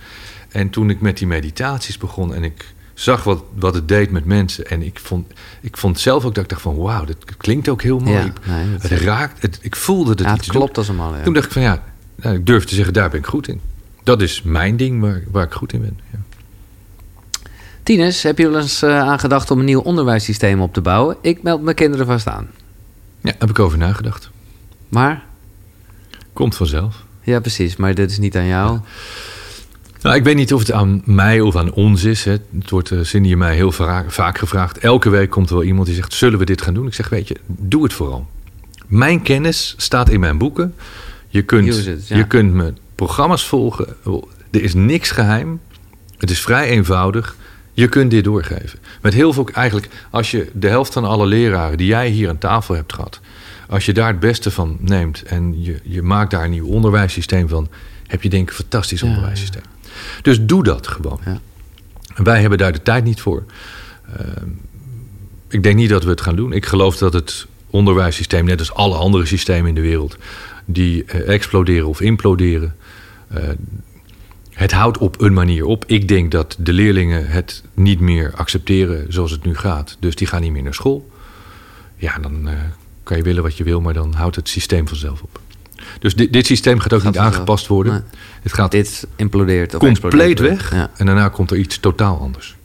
En 0.49 0.71
toen 0.71 0.91
ik 0.91 1.01
met 1.01 1.19
die 1.19 1.27
meditaties 1.27 1.99
begon 1.99 2.35
en 2.35 2.45
ik 2.45 2.74
zag 2.95 3.25
wat, 3.25 3.43
wat 3.55 3.75
het 3.75 3.89
deed 3.89 4.11
met 4.11 4.25
mensen... 4.25 4.67
en 4.67 4.83
ik 4.83 4.99
vond, 4.99 5.33
ik 5.61 5.77
vond 5.77 6.01
zelf 6.01 6.25
ook 6.25 6.35
dat 6.35 6.45
ik 6.45 6.51
dacht 6.51 6.63
van... 6.63 6.77
wauw, 6.77 7.05
dat 7.05 7.17
klinkt 7.37 7.69
ook 7.69 7.83
heel 7.83 7.99
mooi. 7.99 8.17
Ja, 8.17 8.33
nee, 8.47 8.73
dat- 8.79 8.91
het 8.91 9.01
raakt, 9.01 9.43
het, 9.43 9.59
ik 9.63 9.77
voelde 9.77 10.15
dat 10.15 10.27
ja, 10.27 10.33
het 10.33 10.39
iets 10.41 10.49
klopt 10.49 10.79
als 10.79 10.89
een 10.89 10.97
man. 10.97 11.17
Ja. 11.17 11.23
Toen 11.23 11.33
dacht 11.35 11.47
ik 11.47 11.53
van 11.53 11.63
ja, 11.63 11.83
nou, 12.17 12.37
ik 12.37 12.47
durf 12.47 12.65
te 12.65 12.75
zeggen, 12.75 12.93
daar 12.95 13.11
ben 13.11 13.19
ik 13.19 13.27
goed 13.27 13.49
in. 13.49 13.61
Dat 14.03 14.23
is 14.23 14.43
mijn 14.43 14.77
ding 14.77 15.01
waar, 15.01 15.23
waar 15.31 15.45
ik 15.45 15.53
goed 15.53 15.73
in 15.73 15.81
ben. 15.81 15.99
Ja. 16.13 16.19
Tines, 17.83 18.23
heb 18.23 18.39
je 18.39 18.49
wel 18.49 18.61
eens 18.61 18.83
eh, 18.83 18.99
aan 18.99 19.19
gedacht 19.19 19.51
om 19.51 19.59
een 19.59 19.65
nieuw 19.65 19.81
onderwijssysteem 19.81 20.61
op 20.61 20.73
te 20.73 20.81
bouwen? 20.81 21.17
Ik 21.21 21.43
meld 21.43 21.63
mijn 21.63 21.77
kinderen 21.77 22.07
vast 22.07 22.27
aan. 22.29 22.49
ja, 23.21 23.33
heb 23.39 23.51
ik 23.51 23.59
over 23.59 23.79
nagedacht. 23.79 24.31
Maar, 24.89 25.25
Komt 26.33 26.57
vanzelf. 26.57 27.05
ja 27.23 27.41
precies, 27.41 27.77
maar 27.77 27.95
dit 27.95 28.11
is 28.11 28.19
niet 28.19 28.37
aan 28.37 28.47
jou. 28.47 28.79
Nou, 30.05 30.17
ik 30.17 30.25
weet 30.25 30.37
niet 30.37 30.53
of 30.53 30.61
het 30.61 30.73
aan 30.73 31.03
mij 31.05 31.41
of 31.41 31.57
aan 31.57 31.73
ons 31.73 32.05
is. 32.05 32.25
Hè. 32.25 32.31
Het 32.31 32.71
wordt 32.71 32.91
uh, 32.91 33.03
Cindy 33.03 33.33
en 33.33 33.39
mij 33.39 33.55
heel 33.55 33.73
vaak, 33.73 34.11
vaak 34.11 34.39
gevraagd. 34.39 34.79
Elke 34.79 35.11
week 35.11 35.31
komt 35.31 35.49
er 35.49 35.55
wel 35.55 35.65
iemand 35.65 35.87
die 35.87 35.95
zegt, 35.95 36.13
zullen 36.13 36.39
we 36.39 36.45
dit 36.45 36.63
gaan 36.63 36.75
doen? 36.75 36.87
Ik 36.87 36.95
zeg, 36.95 37.09
weet 37.09 37.29
je, 37.29 37.37
doe 37.47 37.83
het 37.83 37.93
vooral. 37.93 38.27
Mijn 38.87 39.23
kennis 39.23 39.75
staat 39.77 40.09
in 40.09 40.21
mijn 40.21 40.39
boeken. 40.39 40.75
Je 41.29 41.43
kunt, 41.43 41.69
Use 41.69 41.93
it, 41.93 42.09
ja. 42.09 42.17
je 42.17 42.27
kunt 42.27 42.53
me 42.53 42.73
programma's 42.95 43.47
volgen. 43.47 43.97
Er 44.51 44.63
is 44.63 44.75
niks 44.75 45.11
geheim. 45.11 45.61
Het 46.19 46.31
is 46.31 46.41
vrij 46.41 46.69
eenvoudig. 46.69 47.37
Je 47.73 47.89
kunt 47.89 48.11
dit 48.11 48.25
doorgeven. 48.25 48.79
Met 49.01 49.15
heel 49.15 49.33
veel, 49.33 49.49
eigenlijk, 49.53 49.89
als 50.11 50.31
je 50.31 50.51
de 50.53 50.69
helft 50.69 50.93
van 50.93 51.05
alle 51.05 51.27
leraren 51.27 51.79
die 51.79 51.87
jij 51.87 52.09
hier 52.09 52.29
aan 52.29 52.39
tafel 52.39 52.75
hebt 52.75 52.93
gehad, 52.93 53.21
als 53.69 53.87
je 53.87 53.93
daar 53.93 54.09
het 54.09 54.21
beste 54.21 54.51
van 54.51 54.77
neemt 54.81 55.23
en 55.23 55.63
je, 55.63 55.81
je 55.83 56.03
maakt 56.03 56.31
daar 56.31 56.45
een 56.45 56.51
nieuw 56.51 56.67
onderwijssysteem 56.67 57.49
van, 57.49 57.69
heb 58.07 58.23
je 58.23 58.29
denk 58.29 58.43
ik 58.43 58.49
een 58.49 58.55
fantastisch 58.55 59.01
Ja, 59.01 59.07
onderwijssysteem. 59.07 59.63
Dus 60.23 60.45
doe 60.45 60.63
dat 60.63 60.87
gewoon. 60.87 61.21
Ja. 61.25 61.41
En 62.15 62.25
Wij 62.25 62.41
hebben 62.41 62.59
daar 62.59 62.73
de 62.73 62.83
tijd 62.83 63.05
niet 63.05 63.21
voor. 63.21 63.45
Ehm, 64.19 64.49
ik 65.49 65.63
denk 65.63 65.77
niet 65.77 65.89
dat 65.89 66.05
we 66.05 66.11
het 66.11 66.21
gaan 66.21 66.37
doen. 66.37 66.53
Ik 66.53 66.67
geloof 66.67 66.97
dat 66.97 67.13
het 67.13 67.47
onderwijssysteem, 67.71 68.45
net 68.45 68.59
als 68.59 68.75
alle 68.75 68.95
andere 68.97 69.27
systemen 69.27 69.69
in 69.69 69.75
de 69.75 69.81
wereld, 69.81 70.17
die 70.65 71.05
eh, 71.05 71.29
exploderen 71.35 71.89
of 71.89 72.01
imploderen. 72.01 72.75
eh, 73.29 73.43
het 74.51 74.73
houdt 74.73 74.99
op 74.99 75.21
een 75.21 75.33
manier 75.33 75.65
op. 75.65 75.85
Ik 75.87 76.09
denk 76.09 76.31
dat 76.31 76.57
de 76.59 76.73
leerlingen 76.73 77.27
het 77.29 77.63
niet 77.75 78.01
meer 78.01 78.33
accepteren 78.35 79.07
zoals 79.13 79.31
het 79.31 79.45
nu 79.45 79.57
gaat. 79.57 79.97
Dus 80.01 80.15
die 80.15 80.27
gaan 80.27 80.41
niet 80.41 80.53
meer 80.53 80.63
naar 80.63 80.75
school. 80.75 81.11
Ja, 81.97 82.19
dan 82.19 82.49
eh, 82.49 82.55
kan 83.03 83.17
je 83.17 83.23
willen 83.23 83.43
wat 83.43 83.57
je 83.57 83.65
wil, 83.65 83.81
maar 83.81 83.95
dan 83.95 84.13
houdt 84.15 84.37
het 84.37 84.49
systeem 84.49 84.89
vanzelf 84.89 85.23
op. 85.23 85.41
Dus 85.99 86.15
dit, 86.15 86.33
dit 86.33 86.47
systeem 86.47 86.79
gaat 86.79 86.93
ook 86.93 87.01
Gaat 87.03 87.13
niet 87.13 87.21
aangepast 87.21 87.67
worden. 87.67 87.93
Nee. 87.93 88.03
Het 88.45 88.53
gaat 88.53 88.71
Dit 88.71 89.07
implodeert. 89.17 89.75
Of 89.75 89.81
compleet 89.81 90.39
weg. 90.39 90.73
Ja. 90.73 90.91
En 90.97 91.07
daarna 91.07 91.29
komt 91.29 91.51
er 91.51 91.57
iets 91.57 91.79
totaal 91.79 92.21
anders. 92.21 92.57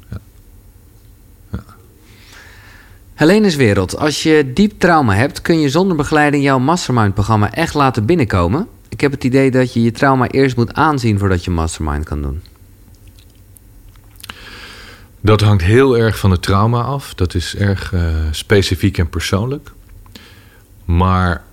Ja. 1.51 1.63
Helene's 3.13 3.55
Wereld. 3.55 3.97
Als 3.97 4.23
je 4.23 4.51
diep 4.53 4.79
trauma 4.79 5.15
hebt, 5.15 5.41
kun 5.41 5.59
je 5.59 5.69
zonder 5.69 5.97
begeleiding 5.97 6.43
jouw 6.43 6.59
mastermind-programma 6.59 7.53
echt 7.53 7.73
laten 7.73 8.05
binnenkomen. 8.05 8.67
Ik 8.89 9.01
heb 9.01 9.11
het 9.11 9.23
idee 9.23 9.51
dat 9.51 9.73
je 9.73 9.81
je 9.81 9.91
trauma 9.91 10.27
eerst 10.27 10.55
moet 10.55 10.73
aanzien 10.73 11.19
voordat 11.19 11.43
je 11.43 11.51
mastermind 11.51 12.05
kan 12.05 12.21
doen. 12.21 12.41
Dat 15.21 15.41
hangt 15.41 15.63
heel 15.63 15.97
erg 15.97 16.19
van 16.19 16.31
het 16.31 16.41
trauma 16.41 16.81
af. 16.81 17.13
Dat 17.13 17.33
is 17.33 17.55
erg 17.55 17.93
eh, 17.93 18.15
specifiek 18.31 18.97
en 18.97 19.09
persoonlijk. 19.09 19.71
Maar 20.85 21.43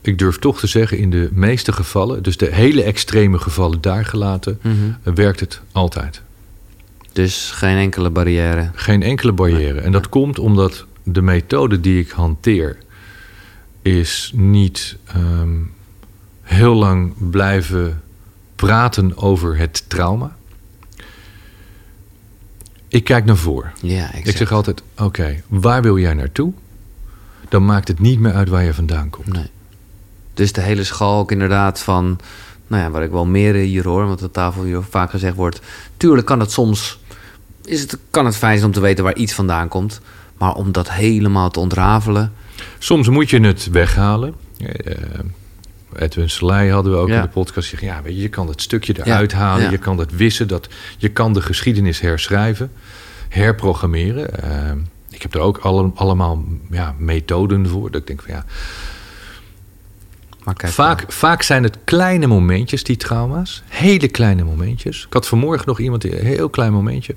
ik 0.00 0.18
durf 0.18 0.38
toch 0.38 0.58
te 0.58 0.66
zeggen, 0.66 0.98
in 0.98 1.10
de 1.10 1.28
meeste 1.32 1.72
gevallen, 1.72 2.22
dus 2.22 2.36
de 2.36 2.54
hele 2.54 2.82
extreme 2.82 3.38
gevallen 3.38 3.80
daar 3.80 4.04
gelaten, 4.04 4.58
Mhm. 4.62 5.14
werkt 5.14 5.40
het 5.40 5.60
altijd. 5.72 6.22
Dus 7.12 7.50
geen 7.50 7.76
enkele 7.76 8.10
barrière. 8.10 8.70
Geen 8.74 9.02
enkele 9.02 9.32
barrière. 9.32 9.80
En 9.80 9.92
dat 9.92 10.08
komt 10.08 10.38
omdat 10.38 10.86
de 11.02 11.22
methode 11.22 11.80
die 11.80 12.00
ik 12.00 12.10
hanteer, 12.10 12.76
is 13.82 14.32
niet 14.34 14.96
ehm, 15.06 15.56
heel 16.42 16.74
lang 16.74 17.12
blijven 17.30 18.02
praten 18.56 19.16
over 19.16 19.56
het 19.58 19.84
trauma. 19.88 20.36
Ik 22.88 23.04
kijk 23.04 23.24
naar 23.24 23.36
voren. 23.36 23.72
Ja, 23.82 24.14
Ik 24.14 24.36
zeg 24.36 24.52
altijd: 24.52 24.82
oké, 24.98 25.42
waar 25.48 25.82
wil 25.82 25.98
jij 25.98 26.14
naartoe? 26.14 26.52
Dan 27.48 27.64
maakt 27.64 27.88
het 27.88 27.98
niet 27.98 28.18
meer 28.18 28.32
uit 28.32 28.48
waar 28.48 28.64
je 28.64 28.74
vandaan 28.74 29.10
komt. 29.10 29.26
Nee. 29.32 29.46
Dus 30.40 30.52
de 30.52 30.60
hele 30.60 30.84
schalk 30.84 31.32
inderdaad 31.32 31.80
van... 31.80 32.18
Nou 32.66 32.82
ja, 32.82 32.90
waar 32.90 33.02
ik 33.02 33.10
wel 33.10 33.26
meer 33.26 33.54
hier 33.54 33.84
hoor, 33.84 34.06
want 34.06 34.22
op 34.22 34.32
tafel 34.32 34.62
hier 34.64 34.82
vaak 34.90 35.10
gezegd 35.10 35.34
wordt... 35.34 35.60
Tuurlijk 35.96 36.26
kan 36.26 36.40
het 36.40 36.50
soms... 36.50 37.00
Is 37.64 37.80
het, 37.80 37.98
kan 38.10 38.24
het 38.24 38.36
fijn 38.36 38.54
zijn 38.54 38.66
om 38.66 38.72
te 38.74 38.80
weten 38.80 39.04
waar 39.04 39.16
iets 39.16 39.32
vandaan 39.32 39.68
komt. 39.68 40.00
Maar 40.38 40.54
om 40.54 40.72
dat 40.72 40.90
helemaal 40.90 41.50
te 41.50 41.60
ontrafelen... 41.60 42.32
Soms 42.78 43.08
moet 43.08 43.30
je 43.30 43.40
het 43.40 43.70
weghalen. 43.70 44.34
Eh, 44.58 44.94
Edwin 45.96 46.30
Selei 46.30 46.70
hadden 46.70 46.92
we 46.92 46.98
ook 46.98 47.08
Ja. 47.08 47.16
in 47.16 47.22
de 47.22 47.28
podcast. 47.28 47.68
Zeggen, 47.68 47.88
ja, 47.88 48.02
weet 48.02 48.14
je, 48.14 48.22
je 48.22 48.28
kan 48.28 48.48
het 48.48 48.62
stukje 48.62 48.94
eruit 49.04 49.32
halen. 49.32 49.64
ja. 49.64 49.70
Je 49.70 49.78
kan 49.78 49.98
het 49.98 50.16
wissen. 50.16 50.48
Dat, 50.48 50.68
je 50.98 51.08
kan 51.08 51.32
de 51.32 51.42
geschiedenis 51.42 52.00
herschrijven. 52.00 52.72
Herprogrammeren. 53.28 54.42
Eh, 54.42 54.72
ik 55.10 55.22
heb 55.22 55.34
er 55.34 55.40
ook 55.40 55.58
alle, 55.58 55.90
allemaal 55.94 56.44
ja, 56.70 56.94
methoden 56.98 57.68
voor. 57.68 57.90
Dat 57.90 58.00
ik 58.00 58.06
denk 58.06 58.22
van 58.22 58.34
ja, 58.34 58.44
Maar 60.44 60.54
kijk, 60.54 60.72
vaak, 60.72 61.04
vaak 61.12 61.42
zijn 61.42 61.62
het 61.62 61.78
kleine 61.84 62.26
momentjes, 62.26 62.84
die 62.84 62.96
trauma's. 62.96 63.62
Hele 63.68 64.08
kleine 64.08 64.44
momentjes. 64.44 65.04
Ik 65.06 65.12
had 65.12 65.28
vanmorgen 65.28 65.66
nog 65.66 65.80
iemand, 65.80 66.04
een 66.04 66.26
heel 66.26 66.48
klein 66.48 66.72
momentje. 66.72 67.14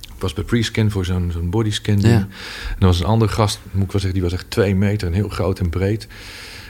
Ik 0.00 0.24
was 0.24 0.32
bij 0.32 0.44
pre-scan 0.44 0.90
voor 0.90 1.04
zo'n 1.04 1.30
zo'n 1.32 1.50
bodyscan. 1.50 1.96
ding. 1.96 2.12
Ja. 2.12 2.18
En 2.68 2.76
er 2.78 2.86
was 2.86 3.00
een 3.00 3.06
andere 3.06 3.30
gast, 3.32 3.60
moet 3.70 3.84
ik 3.84 3.92
wel 3.92 4.00
zeggen, 4.00 4.20
die 4.20 4.30
was 4.30 4.32
echt 4.32 4.50
twee 4.50 4.74
meter 4.74 5.08
en 5.08 5.14
heel 5.14 5.28
groot 5.28 5.58
en 5.58 5.70
breed. 5.70 6.06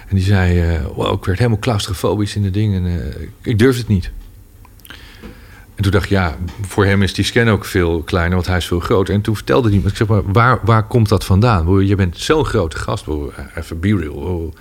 En 0.09 0.17
die 0.17 0.25
zei, 0.25 0.61
eh, 0.61 0.85
wow, 0.95 1.19
ik 1.19 1.25
werd 1.25 1.39
helemaal 1.39 1.59
claustrofobisch 1.59 2.37
in 2.37 2.43
de 2.43 2.51
dingen. 2.51 2.87
En, 2.87 3.13
eh, 3.15 3.29
ik 3.43 3.59
durfde 3.59 3.81
het 3.81 3.89
niet. 3.89 4.11
En 5.75 5.83
toen 5.83 5.93
dacht 5.93 6.05
ik, 6.05 6.11
ja, 6.11 6.37
voor 6.61 6.85
hem 6.85 7.03
is 7.03 7.15
die 7.15 7.25
scan 7.25 7.49
ook 7.49 7.65
veel 7.65 8.03
kleiner, 8.03 8.35
want 8.35 8.47
hij 8.47 8.57
is 8.57 8.67
veel 8.67 8.81
groter. 8.81 9.15
En 9.15 9.21
toen 9.21 9.35
vertelde 9.37 9.69
hij 9.69 9.79
me, 9.79 9.89
ik 9.89 9.97
zeg 9.97 10.07
maar, 10.07 10.33
waar, 10.33 10.59
waar 10.65 10.87
komt 10.87 11.09
dat 11.09 11.25
vandaan? 11.25 11.87
Je 11.87 11.95
bent 11.95 12.19
zo'n 12.19 12.45
grote 12.45 12.77
gast, 12.77 13.07
even 13.55 13.81
be 13.81 13.97
real. 13.97 14.55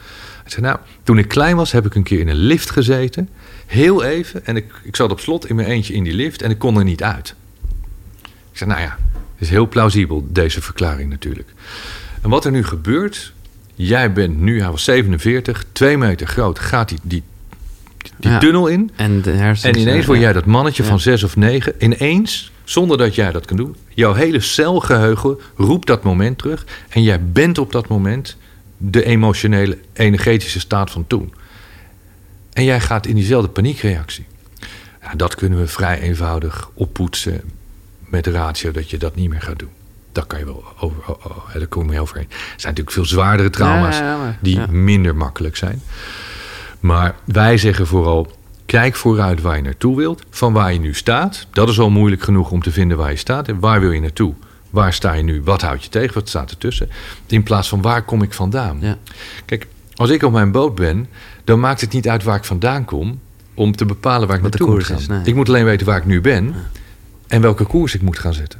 Hij 0.47 0.55
zei, 0.55 0.65
nou, 0.73 0.79
toen 1.03 1.17
ik 1.17 1.27
klein 1.27 1.55
was, 1.55 1.71
heb 1.71 1.85
ik 1.85 1.95
een 1.95 2.03
keer 2.03 2.19
in 2.19 2.27
een 2.27 2.35
lift 2.35 2.69
gezeten. 2.69 3.29
Heel 3.65 4.03
even. 4.03 4.45
En 4.45 4.55
ik, 4.55 4.65
ik 4.83 4.95
zat 4.95 5.11
op 5.11 5.19
slot 5.19 5.49
in 5.49 5.55
mijn 5.55 5.67
eentje 5.67 5.93
in 5.93 6.03
die 6.03 6.13
lift 6.13 6.41
en 6.41 6.49
ik 6.49 6.57
kon 6.57 6.77
er 6.77 6.83
niet 6.83 7.03
uit. 7.03 7.35
Ik 8.51 8.57
zei, 8.57 8.69
nou 8.69 8.81
ja, 8.81 8.97
het 9.13 9.21
is 9.37 9.49
heel 9.49 9.67
plausibel, 9.67 10.27
deze 10.29 10.61
verklaring 10.61 11.09
natuurlijk. 11.09 11.49
En 12.21 12.29
wat 12.29 12.45
er 12.45 12.51
nu 12.51 12.63
gebeurt, 12.63 13.33
jij 13.75 14.13
bent 14.13 14.39
nu, 14.39 14.61
hij 14.61 14.71
was 14.71 14.83
47, 14.83 15.65
twee 15.71 15.97
meter 15.97 16.27
groot, 16.27 16.59
gaat 16.59 16.89
die, 16.89 16.99
die, 17.01 17.23
die 18.17 18.31
Ja. 18.31 18.37
tunnel 18.37 18.67
in. 18.67 18.91
En 18.95 19.21
de 19.21 19.31
hersens... 19.31 19.75
En 19.75 19.81
ineens 19.81 20.05
word 20.05 20.19
jij 20.19 20.33
dat 20.33 20.45
mannetje 20.45 20.83
Ja. 20.83 20.89
van 20.89 20.99
zes 20.99 21.23
of 21.23 21.35
negen. 21.35 21.73
Ineens, 21.79 22.51
zonder 22.63 22.97
dat 22.97 23.15
jij 23.15 23.31
dat 23.31 23.45
kan 23.45 23.57
doen. 23.57 23.75
Jouw 23.89 24.13
hele 24.13 24.39
celgeheugen 24.39 25.37
roept 25.55 25.87
dat 25.87 26.03
moment 26.03 26.37
terug. 26.37 26.65
En 26.89 27.03
jij 27.03 27.23
bent 27.23 27.57
op 27.57 27.71
dat 27.71 27.87
moment 27.87 28.37
de 28.77 29.03
emotionele, 29.05 29.77
energetische 29.93 30.59
staat 30.59 30.91
van 30.91 31.07
toen. 31.07 31.33
En 32.53 32.63
jij 32.63 32.79
gaat 32.79 33.05
in 33.05 33.15
diezelfde 33.15 33.49
paniekreactie. 33.49 34.25
Ja, 35.01 35.13
dat 35.15 35.35
kunnen 35.35 35.59
we 35.59 35.67
vrij 35.67 35.99
eenvoudig 35.99 36.69
oppoetsen 36.73 37.41
met 37.99 38.23
de 38.23 38.31
ratio 38.31 38.71
dat 38.71 38.89
je 38.89 38.97
dat 38.97 39.15
niet 39.15 39.29
meer 39.29 39.41
gaat 39.41 39.59
doen. 39.59 39.69
Daar 40.11 40.25
kan 40.25 40.39
je 40.39 40.45
wel 40.45 40.63
over, 40.79 40.97
oh, 41.07 41.25
oh, 41.25 41.53
daar 41.53 41.67
kom 41.67 41.91
je 41.91 42.01
overheen. 42.01 42.27
Er 42.29 42.37
zijn 42.39 42.73
natuurlijk 42.73 42.91
veel 42.91 43.05
zwaardere 43.05 43.49
trauma's 43.49 43.97
Ja, 43.97 44.03
ja, 44.11 44.17
maar- 44.17 44.37
die 44.41 44.67
minder 44.67 45.15
makkelijk 45.15 45.55
zijn. 45.55 45.81
Maar 46.79 47.15
wij 47.23 47.57
zeggen 47.57 47.87
vooral, 47.87 48.31
kijk 48.65 48.95
vooruit 48.95 49.41
waar 49.41 49.55
je 49.55 49.61
naartoe 49.61 49.95
wilt. 49.95 50.23
Van 50.29 50.53
waar 50.53 50.73
je 50.73 50.79
nu 50.79 50.93
staat. 50.93 51.47
Dat 51.51 51.69
is 51.69 51.79
al 51.79 51.89
moeilijk 51.89 52.23
genoeg 52.23 52.51
om 52.51 52.61
te 52.61 52.71
vinden 52.71 52.97
waar 52.97 53.11
je 53.11 53.17
staat. 53.17 53.47
En 53.47 53.59
waar 53.59 53.79
wil 53.79 53.91
je 53.91 54.01
naartoe? 54.01 54.33
Waar 54.69 54.93
sta 54.93 55.13
je 55.13 55.23
nu? 55.23 55.41
Wat 55.43 55.61
houd 55.61 55.83
je 55.83 55.89
tegen? 55.89 56.13
Wat 56.13 56.29
staat 56.29 56.49
ertussen? 56.49 56.89
In 57.27 57.43
plaats 57.43 57.69
van 57.69 57.81
waar 57.81 58.03
kom 58.03 58.21
ik 58.21 58.33
vandaan? 58.33 58.77
Ja. 58.81 58.97
Kijk, 59.45 59.67
als 59.95 60.09
ik 60.09 60.23
op 60.23 60.31
mijn 60.31 60.51
boot 60.51 60.75
ben, 60.75 61.07
dan 61.43 61.59
maakt 61.59 61.81
het 61.81 61.93
niet 61.93 62.07
uit 62.09 62.23
waar 62.23 62.35
ik 62.37 62.43
vandaan 62.43 62.85
kom... 62.85 63.19
om 63.53 63.75
te 63.75 63.85
bepalen 63.85 64.27
waar 64.27 64.37
ik 64.37 64.43
Wat 64.43 64.51
de 64.51 64.57
naartoe 64.57 64.75
moet 64.75 64.87
koers 64.87 65.05
gaan. 65.05 65.15
is, 65.15 65.23
nee. 65.23 65.31
Ik 65.33 65.35
moet 65.35 65.47
alleen 65.49 65.65
weten 65.65 65.85
waar 65.85 65.97
ik 65.97 66.05
nu 66.05 66.21
ben... 66.21 66.55
en 67.27 67.41
welke 67.41 67.63
koers 67.63 67.93
ik 67.95 68.01
moet 68.01 68.19
gaan 68.19 68.33
zetten. 68.33 68.59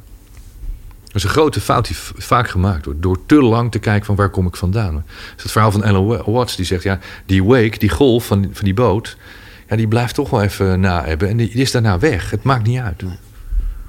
Dat 1.06 1.16
is 1.16 1.24
een 1.24 1.30
grote 1.30 1.62
fout 1.62 1.88
die 1.88 1.96
vaak 2.18 2.50
gemaakt 2.50 2.86
wordt. 2.86 3.02
Door 3.02 3.26
te 3.26 3.42
lang 3.42 3.72
te 3.72 3.80
kijken 3.80 4.06
van 4.06 4.16
waar 4.16 4.30
kom 4.30 4.48
ik 4.48 4.56
vandaan. 4.56 4.94
Dat 4.94 5.04
is 5.38 5.44
het 5.44 5.52
verhaal 5.52 5.72
van 5.72 5.84
Alan 5.84 6.24
Watts. 6.26 6.56
Die 6.56 6.66
zegt, 6.66 6.84
ja, 6.84 7.00
die 7.26 7.44
wake, 7.44 7.78
die 7.78 7.90
golf 7.90 8.26
van, 8.26 8.50
van 8.52 8.66
die 8.66 8.74
boot... 8.74 9.18
Ja, 9.70 9.76
die 9.76 9.88
blijft 9.88 10.16
toch 10.16 10.30
wel 10.30 10.42
even 10.42 10.80
na 10.80 11.04
hebben. 11.04 11.30
En 11.30 11.38
die, 11.38 11.50
die 11.52 11.62
is 11.62 11.72
daarna 11.72 12.00
weg. 12.00 12.32
Het 12.32 12.44
maakt 12.44 12.68
niet 12.68 12.80
uit. 12.80 13.04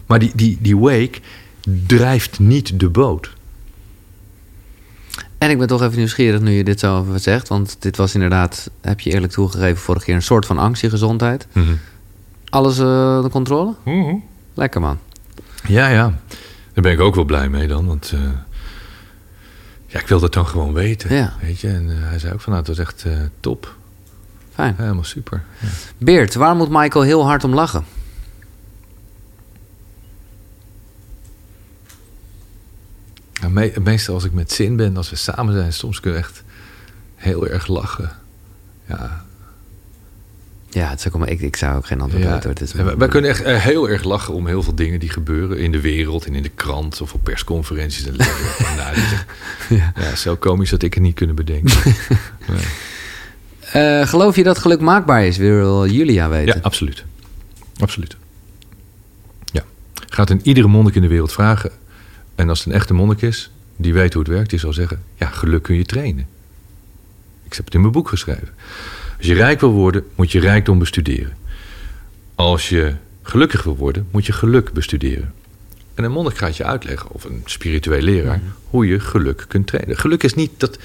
Maar 0.06 0.18
die, 0.18 0.32
die, 0.34 0.58
die 0.60 0.76
wake 0.78 1.18
drijft 1.86 2.38
niet 2.38 2.80
de 2.80 2.88
boot. 2.88 3.36
En 5.38 5.50
ik 5.50 5.58
ben 5.58 5.66
toch 5.66 5.82
even 5.82 5.98
nieuwsgierig 5.98 6.40
nu 6.40 6.50
je 6.50 6.64
dit 6.64 6.80
zo 6.80 7.02
even 7.02 7.20
zegt. 7.20 7.48
Want 7.48 7.76
dit 7.78 7.96
was 7.96 8.14
inderdaad, 8.14 8.70
heb 8.80 9.00
je 9.00 9.10
eerlijk 9.10 9.32
toegegeven, 9.32 9.82
vorige 9.82 10.04
keer 10.04 10.14
een 10.14 10.22
soort 10.22 10.46
van 10.46 10.58
angst 10.58 10.82
in 10.82 10.90
gezondheid. 10.90 11.46
Mhm. 11.52 11.74
Alles 12.48 12.78
eh 12.78 13.14
onder 13.16 13.30
controle? 13.30 13.74
Lekker 14.54 14.80
man. 14.80 14.98
Ja, 15.66 15.88
ja. 15.88 16.18
Daar 16.72 16.82
ben 16.82 16.92
ik 16.92 17.00
ook 17.00 17.14
wel 17.14 17.24
blij 17.24 17.48
mee 17.48 17.68
dan. 17.68 17.86
Want 17.86 18.10
eh, 18.14 18.20
ja, 19.86 20.00
ik 20.00 20.06
wil 20.06 20.20
dat 20.20 20.32
dan 20.32 20.46
gewoon 20.46 20.72
weten. 20.72 21.14
Ja. 21.14 21.34
Weet 21.40 21.60
je? 21.60 21.68
En 21.68 21.90
eh, 21.90 21.96
hij 22.08 22.18
zei 22.18 22.32
ook 22.32 22.40
van 22.40 22.52
nou, 22.52 22.66
het 22.66 22.76
was 22.76 22.86
echt 22.86 23.04
eh, 23.04 23.12
top. 23.40 23.74
Fijn. 24.54 24.74
Ja, 24.76 24.82
helemaal 24.82 25.04
super. 25.04 25.44
Ja. 25.60 25.68
Beert, 25.98 26.34
waar 26.34 26.56
moet 26.56 26.68
Michael 26.68 27.04
heel 27.04 27.24
hard 27.24 27.44
om 27.44 27.54
lachen? 27.54 27.84
Ja, 33.40 33.48
me- 33.48 33.72
meestal 33.82 34.14
als 34.14 34.24
ik 34.24 34.32
met 34.32 34.52
zin 34.52 34.76
ben, 34.76 34.96
als 34.96 35.10
we 35.10 35.16
samen 35.16 35.54
zijn, 35.54 35.72
soms 35.72 36.00
kunnen 36.00 36.20
we 36.20 36.26
echt 36.26 36.42
heel 37.14 37.46
erg 37.48 37.66
lachen. 37.66 38.12
Ja, 38.88 39.24
Ja, 40.70 40.88
het 40.90 40.98
is 40.98 41.06
ook 41.06 41.14
allemaal, 41.14 41.32
ik, 41.32 41.40
ik 41.40 41.56
zou 41.56 41.76
ook 41.76 41.86
geen 41.86 42.00
antwoord 42.00 42.24
ja. 42.24 42.50
is 42.60 42.72
wij, 42.72 42.96
wij 42.96 43.08
kunnen 43.08 43.30
echt 43.30 43.42
eh, 43.42 43.56
heel 43.62 43.88
erg 43.88 44.04
lachen 44.04 44.34
om 44.34 44.46
heel 44.46 44.62
veel 44.62 44.74
dingen 44.74 45.00
die 45.00 45.08
gebeuren 45.10 45.58
in 45.58 45.72
de 45.72 45.80
wereld 45.80 46.26
en 46.26 46.34
in 46.34 46.42
de 46.42 46.48
krant 46.54 47.00
of 47.00 47.12
op 47.14 47.20
persconferenties. 47.24 48.06
En 48.06 48.16
nou, 48.76 48.96
Ja. 49.80 49.92
ja, 49.96 50.14
zo 50.16 50.36
komisch 50.36 50.70
dat 50.70 50.82
ik 50.82 50.94
het 50.94 51.02
niet 51.02 51.14
kunnen 51.14 51.36
bedenken. 51.36 51.76
Nee. 52.48 52.60
Eh, 54.00 54.06
geloof 54.06 54.36
je 54.36 54.42
dat 54.42 54.58
geluk 54.58 54.80
maakbaar 54.80 55.26
is? 55.26 55.36
Wil 55.36 55.86
Julia 55.86 56.28
weten. 56.28 56.54
Ja, 56.54 56.60
absoluut. 56.62 57.04
Absoluut. 57.80 58.16
Ja. 59.44 59.62
Gaat 60.08 60.30
een 60.30 60.40
iedere 60.42 60.66
monnik 60.68 60.94
in 60.94 61.02
de 61.02 61.08
wereld 61.08 61.32
vragen. 61.32 61.70
En 62.38 62.48
als 62.48 62.58
het 62.58 62.68
een 62.68 62.74
echte 62.74 62.94
monnik 62.94 63.22
is, 63.22 63.50
die 63.76 63.92
weet 63.92 64.12
hoe 64.12 64.22
het 64.22 64.32
werkt, 64.32 64.50
die 64.50 64.58
zal 64.58 64.72
zeggen: 64.72 65.02
Ja, 65.14 65.26
geluk 65.26 65.62
kun 65.62 65.76
je 65.76 65.84
trainen. 65.84 66.26
Ik 67.44 67.54
heb 67.54 67.64
het 67.64 67.74
in 67.74 67.80
mijn 67.80 67.92
boek 67.92 68.08
geschreven. 68.08 68.48
Als 69.16 69.26
je 69.26 69.34
rijk 69.34 69.60
wil 69.60 69.70
worden, 69.70 70.04
moet 70.14 70.32
je 70.32 70.40
rijkdom 70.40 70.78
bestuderen. 70.78 71.36
Als 72.34 72.68
je 72.68 72.94
gelukkig 73.22 73.62
wil 73.62 73.76
worden, 73.76 74.06
moet 74.10 74.26
je 74.26 74.32
geluk 74.32 74.72
bestuderen. 74.72 75.32
En 75.94 76.04
een 76.04 76.12
monnik 76.12 76.36
gaat 76.36 76.56
je 76.56 76.64
uitleggen, 76.64 77.10
of 77.10 77.24
een 77.24 77.42
spiritueel 77.44 78.02
leraar, 78.02 78.40
hoe 78.70 78.86
je 78.86 79.00
geluk 79.00 79.44
kunt 79.48 79.66
trainen. 79.66 79.96
Geluk 79.96 80.22
is 80.22 80.34
niet 80.34 80.50
dat 80.56 80.78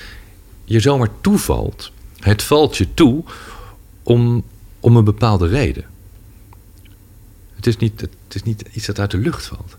je 0.64 0.80
zomaar 0.80 1.10
toevalt. 1.22 1.92
Het 2.20 2.44
valt 2.44 2.78
je 2.78 2.94
toe 2.94 3.24
om, 4.04 4.44
om 4.80 4.96
een 4.96 5.04
bepaalde 5.04 5.48
reden. 5.48 5.86
Het 7.56 7.68
is, 7.68 7.78
niet, 7.78 8.02
het 8.02 8.36
is 8.36 8.44
niet 8.44 8.64
iets 8.72 8.86
dat 8.86 9.00
uit 9.00 9.12
de 9.12 9.18
lucht 9.18 9.46
valt. 9.46 9.78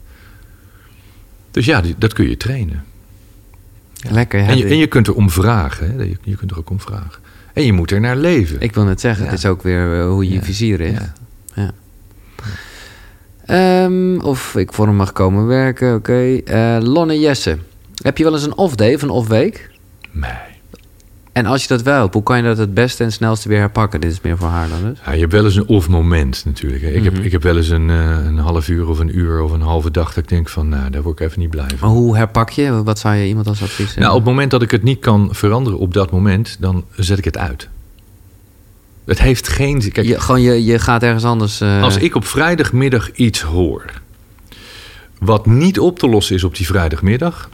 Dus 1.54 1.64
ja, 1.66 1.82
dat 1.98 2.12
kun 2.12 2.28
je 2.28 2.36
trainen. 2.36 2.84
Lekker. 4.10 4.40
Ja, 4.40 4.46
en, 4.48 4.56
je, 4.56 4.62
dit- 4.62 4.72
en 4.72 4.78
je 4.78 4.86
kunt 4.86 5.06
er 5.06 5.14
om 5.14 5.30
vragen. 5.30 5.90
Hè? 5.96 6.02
Je, 6.02 6.16
je 6.22 6.36
kunt 6.36 6.50
er 6.50 6.58
ook 6.58 6.70
om 6.70 6.80
vragen. 6.80 7.22
En 7.52 7.64
je 7.64 7.72
moet 7.72 7.90
er 7.90 8.00
naar 8.00 8.16
leven. 8.16 8.60
Ik 8.60 8.74
wil 8.74 8.84
net 8.84 9.00
zeggen, 9.00 9.24
Ja. 9.24 9.30
het 9.30 9.38
is 9.38 9.46
ook 9.46 9.62
weer 9.62 9.98
eh, 10.00 10.06
hoe 10.06 10.28
je 10.28 10.42
vizier 10.42 10.80
is. 10.80 10.98
Ja. 11.54 11.70
Ehm, 13.46 14.18
of 14.20 14.56
ik 14.56 14.72
voor 14.72 14.86
hem 14.86 14.96
mag 14.96 15.12
komen 15.12 15.46
werken, 15.46 15.94
oké. 15.94 16.36
Eh, 16.44 16.76
Lonne 16.80 17.18
Jesse. 17.20 17.58
Heb 18.02 18.18
je 18.18 18.24
wel 18.24 18.32
eens 18.32 18.42
een 18.44 18.56
off-day 18.56 18.94
of 18.94 19.02
een 19.02 19.10
off-week? 19.10 19.70
Nee. 20.10 20.30
En 21.34 21.46
als 21.46 21.62
je 21.62 21.68
dat 21.68 21.82
wel 21.82 22.00
hebt, 22.00 22.14
hoe 22.14 22.22
kan 22.22 22.36
je 22.36 22.42
dat 22.42 22.58
het 22.58 22.74
beste 22.74 23.04
en 23.04 23.12
snelste 23.12 23.48
weer 23.48 23.58
herpakken? 23.58 24.00
Dit 24.00 24.12
is 24.12 24.20
meer 24.20 24.36
voor 24.36 24.48
haar 24.48 24.68
dan 24.68 24.82
dus. 24.90 24.98
Ja, 25.06 25.12
je 25.12 25.20
hebt 25.20 25.32
wel 25.32 25.44
eens 25.44 25.56
een 25.56 25.66
off 25.66 25.88
moment 25.88 26.42
natuurlijk. 26.44 26.82
Hè. 26.82 26.88
Ik, 26.88 27.02
Mhm. 27.02 27.14
heb, 27.14 27.24
ik 27.24 27.32
heb 27.32 27.42
wel 27.42 27.56
eens 27.56 27.68
een, 27.68 27.90
eh, 27.90 28.24
een 28.24 28.38
half 28.38 28.68
uur 28.68 28.88
of 28.88 28.98
een 28.98 29.18
uur 29.18 29.40
of 29.40 29.52
een 29.52 29.60
halve 29.60 29.90
dag 29.90 30.06
dat 30.08 30.16
ik 30.16 30.28
denk 30.28 30.48
van, 30.48 30.68
nou, 30.68 30.90
daar 30.90 31.02
word 31.02 31.20
ik 31.20 31.26
even 31.26 31.40
niet 31.40 31.50
blij 31.50 31.68
van. 31.68 31.78
Maar 31.80 31.98
hoe 31.98 32.16
herpak 32.16 32.50
je? 32.50 32.82
Wat 32.82 32.98
zou 32.98 33.14
je 33.14 33.26
iemand 33.26 33.46
als 33.46 33.62
advies 33.62 33.94
Nou, 33.94 34.10
op 34.10 34.16
het 34.16 34.24
moment 34.24 34.50
dat 34.50 34.62
ik 34.62 34.70
het 34.70 34.82
niet 34.82 34.98
kan 35.00 35.28
veranderen 35.32 35.78
op 35.78 35.94
dat 35.94 36.10
moment, 36.10 36.56
dan 36.60 36.84
zet 36.96 37.18
ik 37.18 37.24
het 37.24 37.38
uit. 37.38 37.68
Het 39.04 39.18
heeft 39.20 39.48
geen 39.48 39.82
zin. 39.82 39.92
Kijk, 39.92 40.06
je, 40.06 40.20
gewoon 40.20 40.40
je, 40.40 40.64
je 40.64 40.78
gaat 40.78 41.02
ergens 41.02 41.24
anders... 41.24 41.60
eh, 41.60 41.82
als 41.82 41.96
ik 41.96 42.14
op 42.14 42.24
vrijdagmiddag 42.26 43.10
iets 43.12 43.40
hoor. 43.40 43.84
wat 45.18 45.46
niet 45.46 45.78
op 45.78 45.98
te 45.98 46.08
lossen 46.08 46.34
is 46.36 46.44
op 46.44 46.56
die 46.56 46.66
vrijdagmiddag. 46.66 47.48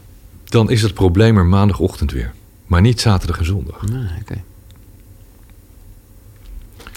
dan 0.45 0.71
is 0.71 0.83
het 0.83 0.95
probleem 0.95 1.37
er 1.37 1.47
maandagochtend 1.47 2.13
weer. 2.13 2.33
Maar 2.71 2.81
niet 2.81 3.01
zaterdag 3.01 3.39
en 3.39 3.45
zondag. 3.45 3.83
Nee, 3.89 4.05
oké. 4.21 4.43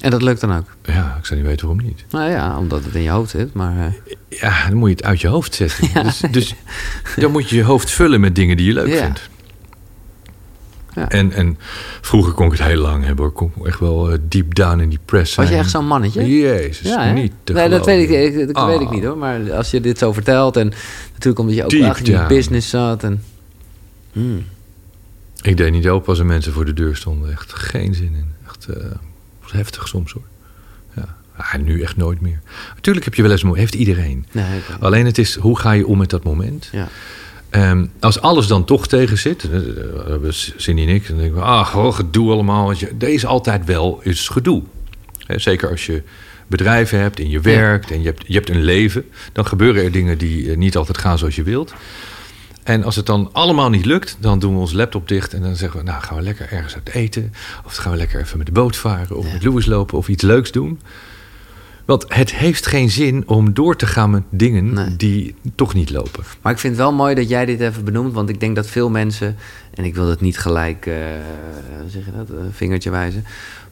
En 0.02 0.12
dat 0.12 0.22
lukt 0.22 0.42
dan 0.42 0.58
ook? 0.58 0.66
Ja, 0.86 1.16
ik 1.20 1.26
zou 1.26 1.40
niet 1.40 1.50
weten 1.50 1.68
waarom 1.68 1.86
niet. 1.86 2.06
Nou 2.10 2.30
ja, 2.32 2.58
omdat 2.58 2.84
het 2.86 2.96
in 2.96 3.02
je 3.02 3.10
hoofd 3.10 3.30
zit, 3.30 3.54
maar... 3.54 3.78
eh, 3.86 4.40
Ja, 4.42 4.68
dan 4.70 4.78
moet 4.78 4.90
je 4.90 4.96
het 4.96 5.04
uit 5.06 5.22
je 5.22 5.28
hoofd 5.28 5.56
zetten. 5.56 5.90
Dus, 6.04 6.22
dus 6.32 6.56
dan 7.16 7.32
moet 7.32 7.50
je 7.50 7.56
je 7.56 7.64
hoofd 7.64 7.92
vullen 7.92 8.20
met 8.20 8.36
dingen 8.36 8.58
die 8.58 8.66
je 8.66 8.74
leuk 8.74 8.88
Ja. 8.88 9.04
vindt. 9.04 9.30
Ja. 10.96 11.10
En, 11.10 11.32
en 11.32 11.58
vroeger 12.02 12.34
kon 12.34 12.46
ik 12.46 12.52
het 12.52 12.62
heel 12.68 12.82
lang 12.82 13.06
hebben. 13.06 13.26
hoor. 13.26 13.34
Kon 13.34 13.52
ik 13.56 13.66
echt 13.66 13.80
wel 13.80 14.12
eh, 14.12 14.18
deep 14.28 14.56
down 14.56 14.80
in 14.80 14.90
die 14.90 15.00
press 15.06 15.36
was 15.36 15.46
je 15.46 15.52
zijn. 15.52 15.64
echt 15.64 15.72
zo'n 15.74 15.88
mannetje? 15.88 16.40
Jezus, 16.40 16.88
Ja, 16.90 17.12
niet 17.12 17.32
te 17.44 17.54
Nee, 17.54 17.70
dat 17.70 17.86
weet 17.86 18.10
ik, 18.10 18.34
ik, 18.36 18.54
dat 18.54 18.66
weet 18.66 18.80
ik 18.82 18.88
Ah. 18.88 18.94
niet 18.94 19.04
hoor. 19.04 19.18
Maar 19.18 19.54
als 19.54 19.72
je 19.72 19.82
dit 19.82 19.98
zo 19.98 20.14
vertelt 20.14 20.58
en 20.58 20.74
natuurlijk 21.12 21.40
omdat 21.40 21.56
je 21.56 21.64
ook 21.64 21.70
Deep 21.70 21.82
eigenlijk 21.82 22.14
in 22.14 22.28
die 22.28 22.36
business 22.38 22.70
zat 22.70 23.04
en... 23.04 23.24
Hmm. 24.12 24.46
Ik 25.44 25.58
deed 25.58 25.72
niet 25.72 25.88
open 25.88 26.08
als 26.08 26.20
er 26.20 26.26
mensen 26.26 26.54
voor 26.54 26.66
de 26.66 26.74
deur 26.74 26.96
stonden. 26.96 27.32
Echt 27.32 27.54
geen 27.54 27.94
zin 27.94 28.14
in. 28.16 28.34
Echt 28.46 28.68
eh, 28.68 28.86
heftig 29.52 29.88
soms 29.88 30.12
hoor. 30.12 30.24
Ja. 30.96 31.16
Ah, 31.36 31.54
nu 31.56 31.82
echt 31.82 31.98
nooit 31.98 32.22
meer. 32.22 32.40
Natuurlijk 32.76 33.06
heb 33.06 33.16
je 33.16 33.22
wel 33.22 33.32
eens 33.32 33.44
moe. 33.44 33.58
Heeft 33.58 33.76
iedereen. 33.76 34.26
Nee. 34.32 34.62
Alleen 34.80 35.06
het 35.06 35.18
is, 35.18 35.36
hoe 35.36 35.60
ga 35.60 35.72
je 35.72 35.88
om 35.88 35.98
met 35.98 36.10
dat 36.10 36.24
moment? 36.24 36.70
Ja. 36.72 36.88
Ehm, 37.50 37.86
als 38.00 38.22
alles 38.22 38.48
dan 38.48 38.66
toch 38.66 38.88
tegen 38.88 39.18
zit, 39.18 39.50
Cindy 40.58 40.82
en 40.82 40.90
ik, 40.90 41.08
dan 41.08 41.18
denken 41.18 41.36
we, 41.36 41.44
ah, 41.44 41.76
oh, 41.76 41.94
gedoe 41.94 42.32
allemaal. 42.32 42.72
Er 43.00 43.10
is 43.10 43.26
altijd 43.26 43.66
wel 43.66 44.02
eens 44.04 44.28
gedoe. 44.28 44.64
Zeker 45.28 45.70
als 45.70 45.86
je 45.86 46.04
bedrijven 46.48 47.00
hebt 47.00 47.20
en 47.20 47.30
je 47.30 47.40
werkt 47.40 47.92
en 47.92 48.00
je 48.02 48.06
hebt, 48.06 48.24
je 48.28 48.34
hebt 48.34 48.50
een 48.50 48.64
leven, 48.64 49.06
dan 49.32 49.46
gebeuren 49.46 49.84
er 49.84 49.92
dingen 49.92 50.18
die 50.18 50.52
eh, 50.52 50.58
niet 50.58 50.78
altijd 50.78 50.98
gaan 50.98 51.18
zoals 51.18 51.36
je 51.36 51.44
wilt. 51.44 51.74
En 52.64 52.84
als 52.84 52.96
het 52.96 53.06
dan 53.06 53.30
allemaal 53.32 53.70
niet 53.70 53.86
lukt, 53.86 54.18
dan 54.20 54.40
doen 54.40 54.54
we 54.54 54.60
ons 54.60 54.74
laptop 54.74 55.08
dicht 55.08 55.34
en 55.34 55.42
dan 55.42 55.56
zeggen 55.56 55.80
we, 55.80 55.86
nou 55.86 56.02
gaan 56.04 56.18
we 56.18 56.24
lekker 56.24 56.48
ergens 56.52 56.76
uit 56.76 56.90
eten. 56.90 57.34
Of 57.66 57.76
gaan 57.76 57.92
we 57.92 57.98
lekker 57.98 58.20
even 58.22 58.38
met 58.38 58.46
de 58.48 58.52
boot 58.54 58.76
varen 58.76 59.18
of 59.18 59.26
Ja. 59.26 59.34
met 59.34 59.44
Louis 59.44 59.66
lopen 59.66 59.98
of 59.98 60.08
iets 60.08 60.24
leuks 60.24 60.52
doen. 60.52 60.80
Want 61.86 62.06
het 62.08 62.36
heeft 62.36 62.66
geen 62.66 62.90
zin 62.90 63.24
om 63.28 63.54
door 63.54 63.76
te 63.76 63.86
gaan 63.86 64.10
met 64.10 64.24
dingen 64.30 64.74
Nee. 64.74 64.96
die 64.96 65.36
toch 65.56 65.74
niet 65.74 65.90
lopen. 65.90 66.24
Maar 66.42 66.52
ik 66.52 66.60
vind 66.60 66.74
het 66.76 66.82
wel 66.82 66.94
mooi 66.94 67.16
dat 67.16 67.30
jij 67.30 67.46
dit 67.46 67.60
even 67.60 67.84
benoemt. 67.84 68.14
Want 68.14 68.30
ik 68.30 68.40
denk 68.40 68.56
dat 68.56 68.68
veel 68.68 68.90
mensen... 68.90 69.36
En 69.74 69.84
ik 69.84 69.96
wil 69.96 70.08
het 70.10 70.22
niet 70.22 70.38
gelijk, 70.38 70.86
hoe 71.82 71.90
zeg 71.90 72.06
je 72.06 72.12
dat, 72.18 72.30
eh, 72.30 72.36
vingertje 72.52 72.90
wijzen. 72.90 73.26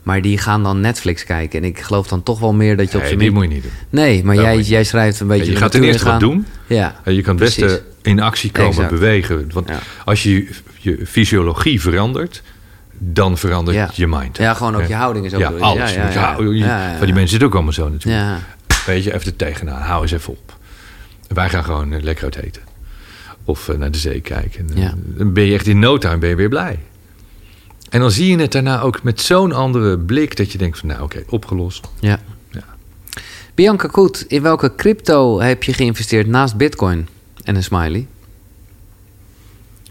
Maar 0.04 0.22
die 0.22 0.38
gaan 0.38 0.64
dan 0.64 0.80
Netflix 0.80 1.24
kijken. 1.24 1.60
En 1.62 1.66
ik 1.68 1.80
geloof 1.80 2.08
dan 2.08 2.24
toch 2.24 2.40
wel 2.40 2.54
meer 2.54 2.78
dat 2.78 2.86
je 2.92 2.94
op 2.98 3.00
Nee, 3.00 3.08
zijn 3.08 3.20
die 3.20 3.32
moet 3.32 3.44
je 3.44 3.50
niet 3.50 3.64
doen. 3.64 3.72
Nee, 3.90 4.24
maar 4.24 4.36
Dat 4.36 4.44
jij, 4.44 4.60
jij 4.62 4.84
schrijft 4.84 5.20
een 5.20 5.28
beetje... 5.28 5.52
je 5.52 5.58
gaat 5.58 5.72
ten 5.72 5.80
natuur 5.82 5.94
eerste 5.96 6.10
wat 6.12 6.20
doen. 6.20 6.46
Ja, 6.68 6.96
je 7.06 7.22
kan 7.22 7.36
het 7.36 7.44
beste 7.44 7.84
in 8.02 8.20
actie 8.20 8.52
komen, 8.52 8.70
Exact. 8.72 8.90
bewegen. 8.90 9.50
Want 9.54 9.70
Ja. 9.70 9.80
als 10.06 10.24
je 10.24 10.50
je 10.78 11.00
fysiologie 11.08 11.82
verandert, 11.82 12.42
dan 12.98 13.38
verandert 13.38 13.78
Ja. 13.78 13.90
je 13.94 14.08
mind. 14.08 14.38
Ja, 14.38 14.54
gewoon 14.54 14.76
ook 14.76 14.88
je 14.88 14.94
houding 14.96 15.26
is 15.26 15.34
ook 15.34 15.40
Ja, 15.40 15.50
door. 15.50 15.60
alles. 15.62 15.94
Ja, 15.94 16.10
ja, 16.12 16.38
ja. 16.54 16.98
Van 16.98 17.06
die 17.06 17.14
mensen 17.14 17.28
zitten 17.30 17.48
ook 17.48 17.54
allemaal 17.54 17.74
zo 17.74 17.90
natuurlijk. 17.90 18.40
Weet 18.86 19.04
je, 19.04 19.14
even 19.14 19.26
er 19.26 19.36
tegenaan. 19.36 19.82
Hou 19.82 20.02
eens 20.02 20.12
even 20.12 20.34
op. 20.34 20.56
Wij 21.28 21.50
gaan 21.50 21.64
gewoon 21.64 21.94
eh, 21.94 22.02
lekker 22.02 22.24
uit 22.24 22.36
eten. 22.36 22.62
Of 23.46 23.70
eh, 23.70 23.78
naar 23.78 23.92
de 23.92 23.98
zee 23.98 24.22
kijken. 24.22 24.68
Dan 25.18 25.34
ben 25.34 25.44
je 25.44 25.54
echt 25.54 25.68
in 25.68 25.80
no 25.80 25.98
time 25.98 26.18
ben 26.18 26.30
je 26.30 26.36
weer 26.36 26.50
blij. 26.50 26.80
En 27.90 28.00
dan 28.00 28.12
zie 28.12 28.32
je 28.32 28.38
het 28.42 28.52
daarna 28.52 28.82
ook 28.82 29.04
met 29.04 29.22
zo'n 29.22 29.52
andere 29.52 29.98
blik... 30.00 30.36
dat 30.38 30.52
je 30.52 30.58
denkt 30.58 30.80
van, 30.80 30.88
nou 30.88 31.02
oké, 31.02 31.24
opgelost. 31.30 31.88
Ja. 32.00 32.20
Ja. 32.50 32.64
Bianca 33.56 33.88
Koet, 33.88 34.26
in 34.28 34.42
welke 34.42 34.76
crypto 34.76 35.40
heb 35.40 35.64
je 35.64 35.74
geïnvesteerd 35.74 36.28
naast 36.28 36.56
Bitcoin? 36.58 37.08
En 37.44 37.56
een 37.56 37.64
smiley. 37.64 38.08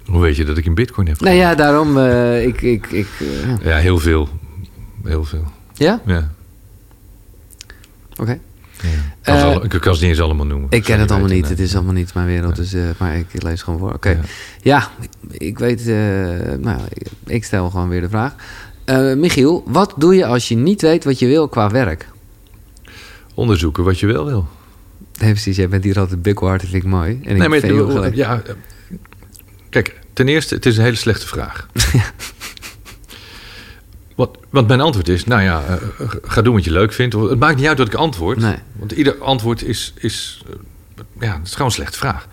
Hoe 0.07 0.21
weet 0.21 0.37
je 0.37 0.45
dat 0.45 0.57
ik 0.59 0.65
in 0.65 0.75
bitcoin 0.75 1.07
heb 1.09 1.21
Nou 1.21 1.37
ja, 1.37 1.55
daarom. 1.55 1.99
eh, 1.99 2.47
ik, 2.47 2.63
ik, 2.63 2.87
ik, 2.91 3.07
eh, 3.21 3.65
ja. 3.67 3.77
Heel 3.77 3.99
veel. 3.99 4.29
Heel 5.05 5.25
veel. 5.25 5.45
ja? 5.75 6.01
Ja. 6.07 6.31
Oké. 8.17 8.39
Ja. 9.23 9.53
Eh, 9.53 9.57
ik 9.63 9.81
kan 9.81 9.95
ze 9.95 10.01
niet 10.01 10.11
eens 10.11 10.21
allemaal 10.21 10.47
noemen. 10.47 10.67
Ik 10.71 10.83
ken 10.83 11.01
het 11.01 11.11
allemaal 11.11 11.29
weten, 11.29 11.41
niet. 11.41 11.51
nee. 11.51 11.59
Het 11.59 11.69
is 11.69 11.75
allemaal 11.75 11.95
niet 11.95 12.15
mijn 12.15 12.27
wereld. 12.27 12.57
Dus, 12.57 12.73
eh, 12.73 12.83
maar 12.99 13.17
ik 13.17 13.43
lees 13.43 13.63
gewoon 13.63 13.79
voor. 13.79 13.93
Oké. 13.95 14.09
Ja. 14.11 14.21
Ja. 14.63 14.89
ik 15.31 15.59
weet. 15.59 15.81
eh, 15.81 15.95
nou, 16.59 16.81
ik, 17.27 17.45
stel 17.45 17.71
gewoon 17.71 17.89
weer 17.89 18.01
de 18.01 18.09
vraag. 18.09 18.35
Eh, 18.85 19.15
Michiel, 19.15 19.63
wat 19.67 19.95
doe 19.97 20.15
je 20.15 20.27
als 20.27 20.49
je 20.49 20.57
niet 20.57 20.83
weet 20.83 21.05
wat 21.05 21.19
je 21.19 21.27
wil 21.27 21.49
qua 21.49 21.71
werk? 21.71 22.09
Onderzoeken 23.35 23.85
wat 23.85 23.99
je 24.01 24.07
wel 24.07 24.25
wil. 24.25 24.47
Nee, 25.21 25.31
precies. 25.31 25.57
Jij 25.57 25.69
bent 25.69 25.85
hier 25.85 25.99
altijd. 25.99 26.25
Dat 26.25 26.61
vind 26.61 26.75
ik 26.75 26.85
mooi. 26.85 27.11
En 27.11 27.17
ik 27.31 27.37
nee, 27.39 27.49
maar 27.49 27.61
heel 27.61 28.03
het- 28.03 28.17
ja, 28.17 28.43
eh, 28.47 28.55
kijk, 29.71 29.99
ten 30.13 30.29
eerste, 30.29 30.55
het 30.55 30.67
is 30.67 30.77
een 30.77 30.83
hele 30.85 30.97
slechte 30.97 31.27
vraag. 31.27 31.67
Wat, 34.17 34.39
want 34.51 34.69
mijn 34.69 34.81
antwoord 34.81 35.09
is, 35.09 35.25
nou 35.25 35.43
ja, 35.43 35.63
eh, 35.69 35.77
ga 36.23 36.43
doen 36.43 36.55
wat 36.55 36.65
je 36.65 36.71
leuk 36.71 36.93
vindt. 36.93 37.15
Het 37.15 37.39
maakt 37.39 37.57
niet 37.57 37.67
uit 37.67 37.79
wat 37.79 37.87
ik 37.87 37.95
antwoord. 37.95 38.39
Nee. 38.39 38.55
Want 38.79 38.93
ieder 38.93 39.17
antwoord 39.19 39.63
is, 39.63 39.95
is 39.99 40.43
ja, 41.21 41.33
dat 41.37 41.47
is 41.47 41.51
gewoon 41.53 41.67
een 41.67 41.73
slechte 41.73 41.99
vraag. 41.99 42.27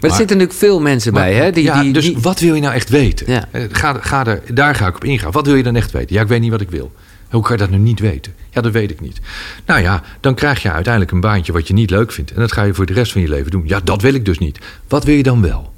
Maar 0.00 0.10
er 0.10 0.16
zitten 0.16 0.36
natuurlijk 0.36 0.64
veel 0.64 0.80
mensen 0.80 1.12
bij, 1.12 1.34
hè? 1.34 1.50
Die, 1.50 1.64
ja, 1.64 1.82
die, 1.82 1.92
dus 1.92 2.04
die- 2.04 2.18
wat 2.18 2.40
wil 2.40 2.54
je 2.54 2.60
nou 2.60 2.74
echt 2.74 2.88
weten? 2.88 3.32
Ja. 3.32 3.48
Eh, 3.50 3.62
Ga, 3.72 3.92
ga 4.00 4.26
er, 4.26 4.42
daar 4.54 4.74
ga 4.74 4.86
ik 4.86 4.94
op 4.96 5.04
ingaan. 5.04 5.32
Wat 5.32 5.46
wil 5.46 5.54
je 5.54 5.62
dan 5.62 5.76
echt 5.76 5.90
weten? 5.90 6.14
Ja, 6.16 6.22
ik 6.22 6.28
weet 6.28 6.40
niet 6.40 6.50
wat 6.50 6.60
ik 6.60 6.70
wil. 6.70 6.92
Hoe 7.30 7.42
kan 7.42 7.52
je 7.52 7.62
dat 7.62 7.70
nu 7.70 7.78
niet 7.78 8.00
weten? 8.00 8.34
Ja, 8.50 8.60
dat 8.60 8.72
weet 8.72 8.90
ik 8.90 9.00
niet. 9.00 9.20
Nou 9.66 9.80
ja, 9.80 10.02
dan 10.20 10.34
krijg 10.34 10.62
je 10.62 10.72
uiteindelijk 10.72 11.12
een 11.12 11.20
baantje 11.20 11.52
wat 11.52 11.68
je 11.68 11.74
niet 11.74 11.90
leuk 11.90 12.12
vindt. 12.12 12.32
En 12.32 12.40
dat 12.40 12.52
ga 12.52 12.62
je 12.62 12.74
voor 12.74 12.86
de 12.86 12.92
rest 12.92 13.12
van 13.12 13.20
je 13.20 13.28
leven 13.28 13.50
doen. 13.50 13.62
Ja, 13.66 13.80
dat 13.80 14.02
wil 14.02 14.14
ik 14.14 14.24
dus 14.24 14.38
niet. 14.38 14.58
Wat 14.88 15.04
wil 15.04 15.14
je 15.14 15.22
dan 15.22 15.42
wel? 15.42 15.72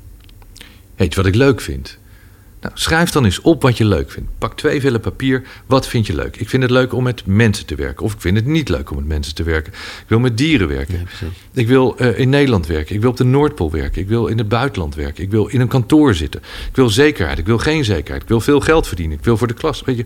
Weet 0.96 1.10
je 1.10 1.16
wat 1.16 1.26
ik 1.26 1.34
leuk 1.34 1.60
vind? 1.60 1.98
Nou, 2.60 2.74
schrijf 2.76 3.10
dan 3.10 3.24
eens 3.24 3.40
op 3.40 3.62
wat 3.62 3.78
je 3.78 3.84
leuk 3.84 4.10
vindt. 4.10 4.30
Pak 4.38 4.56
twee 4.56 4.80
vellen 4.80 5.00
papier. 5.00 5.42
Wat 5.66 5.88
vind 5.88 6.06
je 6.06 6.14
leuk? 6.14 6.36
Ik 6.36 6.48
vind 6.48 6.62
het 6.62 6.72
leuk 6.72 6.92
om 6.92 7.02
met 7.02 7.26
mensen 7.26 7.66
te 7.66 7.74
werken. 7.74 8.04
Of 8.04 8.14
ik 8.14 8.20
vind 8.20 8.36
het 8.36 8.46
niet 8.46 8.68
leuk 8.68 8.90
om 8.90 8.96
met 8.96 9.06
mensen 9.06 9.34
te 9.34 9.42
werken. 9.42 9.72
Ik 9.72 10.04
wil 10.06 10.18
met 10.18 10.38
dieren 10.38 10.68
werken. 10.68 11.08
ik 11.54 11.66
wil 11.66 11.96
eh, 11.96 12.18
in 12.18 12.28
Nederland 12.28 12.66
werken. 12.66 12.94
Ik 12.94 13.00
wil 13.00 13.10
op 13.10 13.16
de 13.16 13.24
Noordpool 13.24 13.70
werken. 13.70 14.02
Ik 14.02 14.08
wil 14.08 14.26
in 14.26 14.38
het 14.38 14.48
buitenland 14.48 14.94
werken. 14.94 15.24
Ik 15.24 15.30
wil 15.30 15.46
in 15.46 15.60
een 15.60 15.68
kantoor 15.68 16.14
zitten. 16.14 16.40
Ik 16.68 16.76
wil 16.76 16.88
zekerheid. 16.88 17.38
Ik 17.38 17.46
wil 17.46 17.58
geen 17.58 17.84
zekerheid. 17.84 18.22
Ik 18.22 18.28
wil 18.28 18.40
veel 18.40 18.60
geld 18.60 18.86
verdienen. 18.86 19.18
Ik 19.18 19.24
wil 19.24 19.36
voor 19.36 19.46
de 19.46 19.54
klas. 19.54 19.82
Weet 19.84 19.96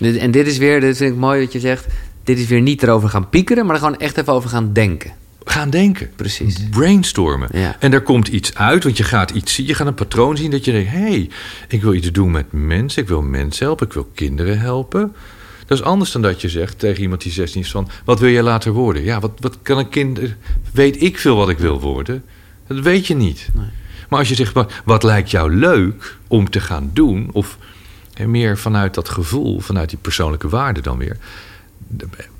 je, 0.00 0.18
En 0.18 0.30
dit 0.30 0.46
is 0.46 0.58
weer, 0.58 0.80
dit 0.80 0.96
vind 0.96 1.12
ik 1.12 1.18
mooi 1.18 1.40
dat 1.40 1.52
je 1.52 1.60
zegt... 1.60 1.86
dit 2.24 2.38
is 2.38 2.46
weer 2.46 2.60
niet 2.60 2.82
erover 2.82 3.08
gaan 3.08 3.28
piekeren... 3.28 3.66
maar 3.66 3.74
er 3.74 3.80
gewoon 3.80 3.98
echt 3.98 4.18
even 4.18 4.32
over 4.32 4.50
gaan 4.50 4.72
denken. 4.72 5.12
Gaan 5.44 5.70
denken. 5.70 6.10
Precies. 6.16 6.68
Brainstormen. 6.70 7.48
Ja. 7.52 7.76
En 7.78 7.90
daar 7.90 8.00
komt 8.00 8.28
iets 8.28 8.54
uit, 8.54 8.84
want 8.84 8.96
je 8.96 9.04
gaat 9.04 9.30
iets 9.30 9.54
zien. 9.54 9.66
Je 9.66 9.74
gaat 9.74 9.86
een 9.86 9.94
patroon 9.94 10.36
zien 10.36 10.50
dat 10.50 10.64
je 10.64 10.72
denkt... 10.72 10.90
hé, 10.90 10.98
hey, 10.98 11.30
ik 11.68 11.82
wil 11.82 11.94
iets 11.94 12.12
doen 12.12 12.30
met 12.30 12.46
mensen. 12.50 13.02
Ik 13.02 13.08
wil 13.08 13.22
mensen 13.22 13.66
helpen. 13.66 13.86
Ik 13.86 13.92
wil 13.92 14.10
kinderen 14.14 14.58
helpen. 14.58 15.12
Dat 15.66 15.78
is 15.78 15.84
anders 15.84 16.12
dan 16.12 16.22
dat 16.22 16.40
je 16.40 16.48
zegt 16.48 16.78
tegen 16.78 17.02
iemand 17.02 17.22
die 17.22 17.32
16 17.32 17.60
is 17.60 17.70
van... 17.70 17.88
wat 18.04 18.20
wil 18.20 18.28
je 18.28 18.42
later 18.42 18.72
worden? 18.72 19.04
Ja, 19.04 19.20
wat, 19.20 19.32
wat 19.40 19.58
kan 19.62 19.78
een 19.78 19.88
kind... 19.88 20.20
Weet 20.72 21.02
ik 21.02 21.18
veel 21.18 21.36
wat 21.36 21.48
ik 21.48 21.58
wil 21.58 21.80
worden? 21.80 22.24
Dat 22.66 22.78
weet 22.78 23.06
je 23.06 23.14
niet. 23.14 23.48
Maar 24.08 24.18
als 24.18 24.28
je 24.28 24.34
zegt, 24.34 24.52
wat, 24.84 25.02
lijkt 25.02 25.30
jou 25.30 25.54
leuk 25.54 26.16
om 26.28 26.50
te 26.50 26.60
gaan 26.60 26.90
doen... 26.92 27.30
of 27.32 27.58
hè, 28.14 28.26
meer 28.26 28.58
vanuit 28.58 28.94
dat 28.94 29.08
gevoel, 29.08 29.60
vanuit 29.60 29.88
die 29.88 29.98
persoonlijke 29.98 30.48
waarde 30.48 30.80
dan 30.80 30.98
weer... 30.98 31.16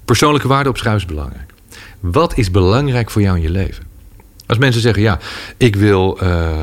persoonlijke 0.04 0.48
waarde 0.48 0.68
opschrijven 0.68 1.00
is 1.02 1.06
belangrijk. 1.06 1.51
Wat 2.02 2.38
is 2.38 2.50
belangrijk 2.50 3.10
voor 3.10 3.22
jou 3.22 3.36
in 3.36 3.42
je 3.42 3.50
leven? 3.50 3.84
Als 4.46 4.58
mensen 4.58 4.80
zeggen, 4.80 5.02
ja, 5.02 5.18
ik 5.56 5.76
wil, 5.76 6.20
eh, 6.20 6.60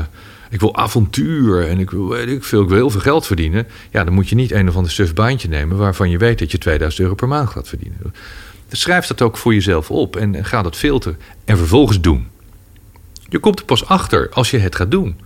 ik 0.50 0.60
wil 0.60 0.76
avontuur 0.76 1.68
en 1.68 1.78
ik 1.78 1.90
wil, 1.90 2.08
weet 2.08 2.28
ik, 2.28 2.44
veel, 2.44 2.62
ik 2.62 2.68
wil 2.68 2.76
heel 2.76 2.90
veel 2.90 3.00
geld 3.00 3.26
verdienen. 3.26 3.66
Ja, 3.90 4.04
dan 4.04 4.14
moet 4.14 4.28
je 4.28 4.34
niet 4.34 4.52
een 4.52 4.68
of 4.68 4.76
ander 4.76 4.92
suf 4.92 5.14
baantje 5.14 5.48
nemen 5.48 5.76
waarvan 5.76 6.10
je 6.10 6.18
weet 6.18 6.38
dat 6.38 6.50
je 6.50 6.58
2000 6.58 7.02
euro 7.02 7.14
per 7.14 7.28
maand 7.28 7.48
gaat 7.48 7.68
verdienen. 7.68 8.14
Schrijf 8.70 9.06
dat 9.06 9.22
ook 9.22 9.36
voor 9.36 9.54
jezelf 9.54 9.90
op 9.90 10.16
en, 10.16 10.34
en 10.34 10.44
ga 10.44 10.62
dat 10.62 10.76
filteren 10.76 11.18
en 11.44 11.56
vervolgens 11.56 12.00
doen. 12.00 12.28
Je 13.28 13.38
komt 13.38 13.58
er 13.58 13.64
pas 13.64 13.86
achter 13.86 14.28
als 14.32 14.50
je 14.50 14.58
het 14.58 14.76
gaat 14.76 14.90
doen. 14.90 15.20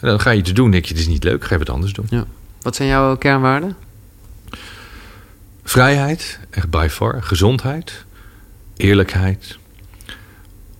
En 0.00 0.08
dan 0.08 0.20
ga 0.20 0.30
je 0.30 0.38
iets 0.38 0.52
doen, 0.52 0.70
denk 0.70 0.84
je, 0.84 0.92
het 0.92 1.02
is 1.02 1.08
niet 1.08 1.24
leuk, 1.24 1.44
ga 1.44 1.52
je 1.52 1.58
wat 1.58 1.70
anders 1.70 1.92
doen. 1.92 2.06
Ja. 2.10 2.26
Wat 2.62 2.76
zijn 2.76 2.88
jouw 2.88 3.16
kernwaarden? 3.16 3.76
Vrijheid, 5.62 6.38
echt 6.50 6.70
by 6.70 6.86
far. 6.90 7.22
Gezondheid, 7.22 8.04
eerlijkheid, 8.78 9.58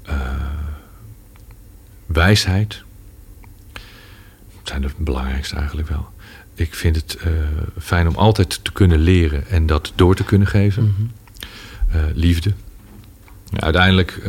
eh, 0.02 0.16
wijsheid. 2.06 2.82
Dat 3.72 4.62
zijn 4.62 4.82
de 4.82 4.90
belangrijkste 4.96 5.56
eigenlijk 5.56 5.88
wel. 5.88 6.08
Ik 6.54 6.74
vind 6.74 6.96
het 6.96 7.16
eh, 7.16 7.32
fijn 7.78 8.08
om 8.08 8.14
altijd 8.14 8.64
te 8.64 8.72
kunnen 8.72 8.98
leren 8.98 9.48
en 9.48 9.66
dat 9.66 9.92
door 9.94 10.14
te 10.14 10.24
kunnen 10.24 10.48
geven. 10.48 11.12
Eh, 11.90 12.00
liefde. 12.14 12.52
Ja, 13.50 13.60
uiteindelijk 13.60 14.20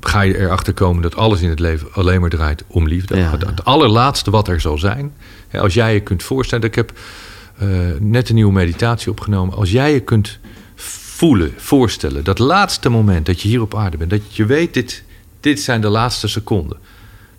ga 0.00 0.20
je 0.20 0.38
erachter 0.38 0.72
komen 0.72 1.02
dat 1.02 1.16
alles 1.16 1.40
in 1.40 1.48
het 1.48 1.58
leven 1.58 1.92
alleen 1.92 2.20
maar 2.20 2.30
draait 2.30 2.64
om 2.66 2.88
liefde. 2.88 3.16
Ja, 3.16 3.30
het, 3.30 3.40
ja. 3.40 3.46
het 3.46 3.64
allerlaatste 3.64 4.30
wat 4.30 4.48
er 4.48 4.60
zal 4.60 4.78
zijn. 4.78 5.12
Hè, 5.48 5.60
Als 5.60 5.74
jij 5.74 5.94
je 5.94 6.00
kunt 6.00 6.22
voorstellen. 6.22 6.68
Ik 6.68 6.74
heb 6.74 6.98
net 7.98 8.28
een 8.28 8.34
nieuwe 8.34 8.52
meditatie 8.52 9.10
opgenomen. 9.10 9.54
Als 9.54 9.70
jij 9.70 9.92
je 9.92 10.00
kunt 10.00 10.38
voelen, 11.20 11.52
voorstellen. 11.56 12.24
Dat 12.24 12.38
laatste 12.38 12.88
moment 12.88 13.26
dat 13.26 13.40
je 13.40 13.48
hier 13.48 13.60
op 13.60 13.74
aarde 13.74 13.96
bent. 13.96 14.10
Dat 14.10 14.36
je 14.36 14.44
weet, 14.46 14.74
dit, 14.74 15.04
dit 15.40 15.60
zijn 15.60 15.80
de 15.80 15.88
laatste 15.88 16.28
seconden. 16.28 16.78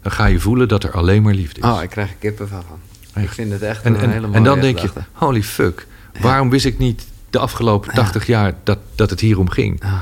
Dan 0.02 0.12
ga 0.12 0.26
je 0.26 0.40
voelen 0.40 0.68
dat 0.68 0.84
er 0.84 0.92
alleen 0.92 1.22
maar 1.22 1.34
liefde 1.34 1.62
is. 1.62 1.68
Oh, 1.68 1.84
ik 1.84 1.90
krijg 1.90 2.10
er 2.10 2.16
kippenvel 2.16 2.64
van. 2.68 2.80
Ik 3.24 3.30
vind 3.30 3.52
het 3.52 3.62
echt 3.62 3.84
en, 3.84 3.94
een 3.94 4.00
en, 4.00 4.10
hele 4.10 4.22
mooie 4.22 4.38
en 4.38 4.44
dan 4.44 4.60
denk 4.60 4.80
je, 4.80 4.90
holy 5.12 5.44
fuck. 5.44 5.88
Waarom 6.20 6.50
wist 6.50 6.66
ik 6.66 6.78
niet 6.78 7.06
de 7.30 7.40
afgelopen 7.40 7.94
80 7.94 8.26
jaar 8.26 8.54
dat, 8.64 8.78
dat 8.96 9.10
het 9.10 9.20
hierom 9.20 9.50
ging? 9.50 9.84
Ah. 9.84 9.94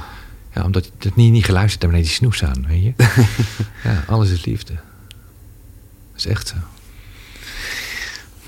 Ja, 0.53 0.63
omdat 0.63 0.85
je 0.85 0.91
het 0.97 1.15
niet, 1.15 1.31
niet 1.31 1.45
geluisterd 1.45 1.81
hebt 1.81 1.93
naar 1.93 2.03
die 2.03 2.11
snoes 2.11 2.43
aan, 2.43 2.65
weet 2.67 2.83
je? 2.83 2.93
ja, 3.89 4.03
alles 4.07 4.31
is 4.31 4.45
liefde. 4.45 4.73
Dat 4.73 6.17
is 6.17 6.25
echt 6.25 6.47
zo. 6.47 6.55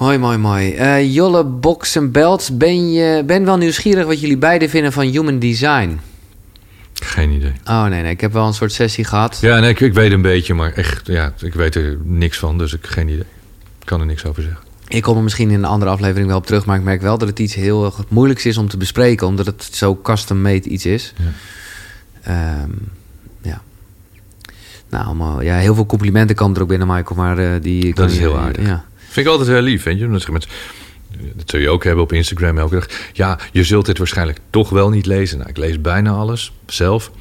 Mooi, 0.02 0.18
mooi, 0.18 0.38
mooi. 0.38 0.74
Eh, 0.74 1.14
Jolle 1.14 1.44
Box 1.44 1.96
en 1.96 2.12
Belts, 2.12 2.58
ben 2.58 2.92
je 2.92 3.24
ben 3.26 3.46
wel 3.46 3.58
nieuwsgierig 3.58 4.06
wat 4.06 4.20
jullie 4.22 4.38
beiden 4.38 4.70
vinden 4.70 4.92
van 4.92 5.06
human 5.06 5.40
design? 5.40 6.00
Geen 6.94 7.32
idee. 7.32 7.54
Oh 7.66 7.86
nee, 7.86 8.02
nee, 8.02 8.12
ik 8.12 8.22
heb 8.22 8.34
wel 8.34 8.48
een 8.48 8.54
soort 8.54 8.72
sessie 8.72 9.04
gehad. 9.04 9.38
Ja, 9.42 9.60
nee, 9.60 9.70
ik, 9.70 9.80
ik 9.80 9.94
weet 9.94 10.12
een 10.12 10.22
beetje, 10.22 10.54
maar 10.54 10.74
echt, 10.74 11.08
ja, 11.08 11.34
ik 11.40 11.54
weet 11.54 11.76
er 11.76 11.98
niks 12.04 12.40
van, 12.40 12.58
dus 12.58 12.74
ik 12.74 12.88
geen 12.88 13.08
idee. 13.08 13.26
Ik 13.80 13.86
kan 13.86 14.00
er 14.00 14.06
niks 14.06 14.26
over 14.26 14.42
zeggen. 14.42 14.62
Ik 14.88 15.02
kom 15.02 15.18
er 15.18 15.24
misschien 15.24 15.50
in 15.50 15.56
een 15.56 15.66
andere 15.66 15.92
aflevering 15.92 16.28
wel 16.28 16.38
op 16.38 16.46
terug, 16.46 16.66
maar 16.66 16.78
ik 16.78 16.84
merk 16.84 17.02
wel 17.02 17.18
dat 17.18 17.28
het 17.28 17.40
iets 17.40 17.56
heel 17.56 17.86
erg 17.86 18.00
moeilijks 18.08 18.46
is 18.46 18.58
om 18.58 18.68
te 18.68 18.78
bespreken, 18.78 19.28
omdat 19.28 19.46
het 19.46 19.70
zo 19.72 20.00
custom-made 20.04 20.70
iets 20.70 20.86
is. 20.86 21.14
Ja. 21.18 21.32
Ehm, 22.22 22.72
ja. 23.42 23.62
Nou, 24.90 25.06
allemaal, 25.06 25.42
ja, 25.42 25.56
heel 25.56 25.76
veel 25.76 25.86
complimenten 25.86 26.36
komen 26.36 26.56
er 26.56 26.62
ook 26.62 26.68
binnen, 26.68 26.88
Michael, 26.88 27.16
maar 27.16 27.38
eh, 27.38 27.62
die... 27.62 27.94
kan 27.94 28.06
is 28.06 28.18
heel 28.18 28.38
aardig. 28.38 28.66
Ja. 28.66 28.86
Vind 29.12 29.26
ik 29.26 29.32
altijd 29.32 29.50
heel 29.50 29.62
lief, 29.62 29.84
weet 29.84 30.00
je. 30.00 30.08
Met, 30.08 30.48
dat 31.34 31.50
zul 31.50 31.60
je 31.60 31.70
ook 31.70 31.84
hebben 31.84 32.04
op 32.04 32.14
Instagram 32.14 32.58
elke 32.58 32.76
dag. 32.76 32.88
Ja, 33.14 33.40
je 33.52 33.64
zult 33.64 33.86
dit 33.86 33.98
waarschijnlijk 33.98 34.40
toch 34.50 34.70
wel 34.70 34.90
niet 34.90 35.06
lezen. 35.06 35.38
Nou, 35.38 35.50
ik 35.50 35.58
lees 35.58 35.82
bijna 35.82 36.12
alles 36.12 36.52
zelf. 36.66 37.12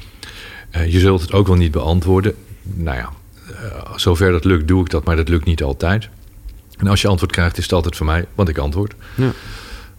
Eh, 0.69 0.91
je 0.91 0.99
zult 0.99 1.21
het 1.21 1.31
ook 1.31 1.47
wel 1.47 1.55
niet 1.55 1.71
beantwoorden. 1.71 2.35
Nou 2.61 2.97
ja, 2.97 3.09
eh, 3.45 3.97
zover 3.97 4.31
dat 4.31 4.43
lukt, 4.43 4.67
doe 4.67 4.81
ik 4.81 4.89
dat, 4.89 5.03
maar 5.03 5.15
dat 5.15 5.29
lukt 5.29 5.45
niet 5.45 5.63
altijd. 5.63 6.09
En 6.77 6.87
als 6.87 7.01
je 7.01 7.07
antwoord 7.07 7.31
krijgt, 7.31 7.57
is 7.57 7.63
het 7.63 7.73
altijd 7.73 7.95
van 7.95 8.05
mij, 8.05 8.25
want 8.35 8.49
ik 8.49 8.57
antwoord. 8.57 8.93
Ja. 9.15 9.31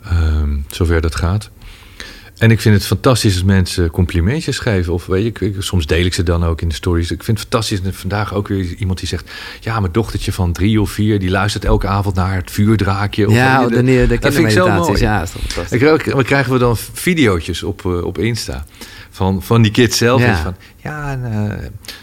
Ehm, 0.05 0.59
zover 0.69 1.01
dat 1.01 1.15
gaat. 1.15 1.51
En 2.43 2.51
ik 2.51 2.61
vind 2.61 2.75
het 2.75 2.87
fantastisch 2.87 3.33
als 3.35 3.43
mensen 3.43 3.91
complimentjes 3.91 4.59
geven. 4.59 4.93
Of 4.93 5.07
weet 5.07 5.39
je, 5.39 5.55
soms 5.59 5.87
deel 5.87 6.05
ik 6.05 6.15
ze 6.15 6.23
dan 6.23 6.45
ook 6.45 6.61
in 6.61 6.69
de 6.69 6.75
stories. 6.75 7.11
Ik 7.11 7.23
vind 7.23 7.39
het 7.39 7.49
fantastisch. 7.49 7.81
En 7.81 7.95
vandaag 7.95 8.35
ook 8.35 8.49
weer 8.49 8.75
iemand 8.79 8.99
die 8.99 9.09
zegt... 9.09 9.31
Ja, 9.61 9.81
mijn 9.81 9.93
dochtertje 9.93 10.33
van 10.33 10.53
drie 10.53 10.81
of 10.81 10.91
vier... 10.91 11.19
die 11.19 11.31
luistert 11.31 11.65
elke 11.65 11.87
avond 11.87 12.15
naar 12.15 12.35
het 12.35 12.51
vuurdraakje. 12.51 13.27
Of 13.29 13.35
Ja, 13.35 13.67
de, 13.67 13.83
de, 13.83 14.07
de 14.07 14.19
dat 14.19 14.35
vind 14.35 14.47
ik 14.47 14.53
zo 14.53 14.69
mooi. 14.69 15.01
Ja, 15.01 15.23
is 15.23 15.31
toch 15.31 15.41
fantastisch. 15.43 15.73
En 15.73 15.79
krijgen 15.79 16.11
we- 16.11 16.17
we 16.17 16.25
krijgen 16.25 16.53
we 16.53 16.59
dan 16.59 16.77
video's 16.93 17.63
op, 17.63 17.85
eh, 17.87 18.05
op 18.05 18.19
Insta. 18.19 18.65
Van, 19.15 19.43
van 19.43 19.63
die 19.63 19.73
kids 19.73 19.97
zelf. 19.99 20.21
Ja. 20.21 20.27
En 20.27 20.37
Van, 20.37 20.55
ja, 20.77 21.11
en, 21.11 21.25
eh, 21.25 21.31
nou, 21.31 21.59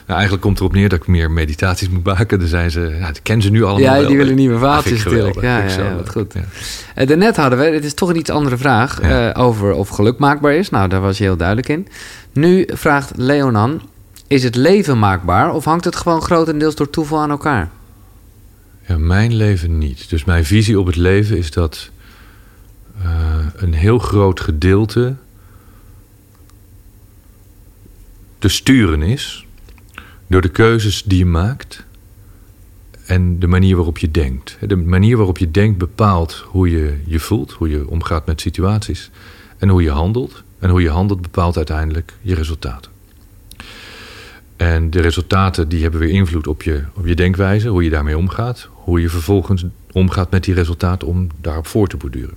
eigenlijk 0.07 0.41
komt 0.41 0.59
erop 0.59 0.73
neer 0.73 0.89
dat 0.89 0.99
ik 0.99 1.07
meer 1.07 1.31
meditaties 1.31 1.89
moet 1.89 2.03
maken. 2.03 2.39
Dan 2.39 2.47
zijn 2.47 2.71
ze, 2.71 2.97
dat 3.01 3.21
kennen 3.21 3.45
ze 3.45 3.51
nu 3.51 3.63
allemaal 3.63 3.93
Ja, 3.93 3.99
wel. 3.99 4.07
die 4.07 4.17
willen 4.17 4.35
nieuwe 4.35 4.55
geweldig. 4.55 4.91
natuurlijk. 5.03 5.41
Ja, 5.41 5.57
ja, 5.57 5.77
ja, 5.77 5.95
wat 5.95 6.09
goed. 6.09 6.33
Ja. 6.33 6.41
Eh, 6.95 7.07
daarnet 7.07 7.35
hadden 7.35 7.59
we, 7.59 7.65
het 7.65 7.83
is 7.85 7.93
toch 7.93 8.09
een 8.09 8.15
iets 8.17 8.29
andere 8.29 8.57
vraag, 8.57 8.99
eh, 8.99 9.29
over 9.33 9.71
of 9.71 9.89
geluk 9.89 10.17
maakbaar 10.17 10.53
is. 10.53 10.69
Nou, 10.69 10.89
daar 10.89 11.01
was 11.01 11.17
je 11.17 11.23
heel 11.23 11.37
duidelijk 11.37 11.67
in. 11.67 11.87
Nu 12.33 12.67
vraagt 12.73 13.11
Leonan, 13.15 13.81
is 14.27 14.43
het 14.43 14.55
leven 14.55 14.99
maakbaar 14.99 15.53
of 15.53 15.65
hangt 15.65 15.85
het 15.85 15.95
gewoon 15.95 16.21
grotendeels 16.21 16.75
door 16.75 16.89
toeval 16.89 17.19
aan 17.19 17.29
elkaar? 17.29 17.69
Ja, 18.87 18.97
mijn 18.97 19.35
leven 19.35 19.77
niet. 19.77 20.09
Dus 20.09 20.23
mijn 20.25 20.45
visie 20.45 20.79
op 20.79 20.85
het 20.85 20.95
leven 20.95 21.37
is 21.37 21.51
dat 21.51 21.89
een 23.55 23.73
heel 23.73 23.99
groot 23.99 24.39
gedeelte 24.39 25.15
te 28.39 28.47
sturen 28.47 29.01
is 29.01 29.45
door 30.27 30.41
de 30.41 30.49
keuzes 30.49 31.03
die 31.03 31.17
je 31.17 31.25
maakt 31.25 31.85
en 33.05 33.39
de 33.39 33.47
manier 33.47 33.75
waarop 33.75 33.97
je 33.97 34.11
denkt. 34.11 34.57
De 34.67 34.75
manier 34.75 35.17
waarop 35.17 35.37
je 35.37 35.51
denkt 35.51 35.77
bepaalt 35.77 36.33
hoe 36.47 36.69
je 36.69 37.01
je 37.05 37.19
voelt, 37.19 37.51
hoe 37.51 37.69
je 37.69 37.87
omgaat 37.87 38.25
met 38.25 38.41
situaties 38.41 39.09
en 39.57 39.69
hoe 39.69 39.81
je 39.81 39.91
handelt. 39.91 40.43
En 40.59 40.69
hoe 40.69 40.81
je 40.81 40.89
handelt 40.89 41.21
bepaalt 41.21 41.57
uiteindelijk 41.57 42.13
je 42.21 42.35
resultaten. 42.35 42.91
En 44.57 44.89
de 44.89 45.01
resultaten 45.01 45.69
die 45.69 45.81
hebben 45.81 45.99
weer 45.99 46.09
invloed 46.09 46.47
op 46.47 46.63
je, 46.63 46.83
op 46.93 47.05
je 47.05 47.15
denkwijze, 47.15 47.67
hoe 47.67 47.83
je 47.83 47.89
daarmee 47.89 48.17
omgaat. 48.17 48.69
Hoe 48.71 49.01
je 49.01 49.09
vervolgens 49.09 49.65
omgaat 49.91 50.31
met 50.31 50.43
die 50.43 50.53
resultaten 50.53 51.07
om 51.07 51.27
daarop 51.41 51.67
voor 51.67 51.87
te 51.87 51.97
borduren. 51.97 52.35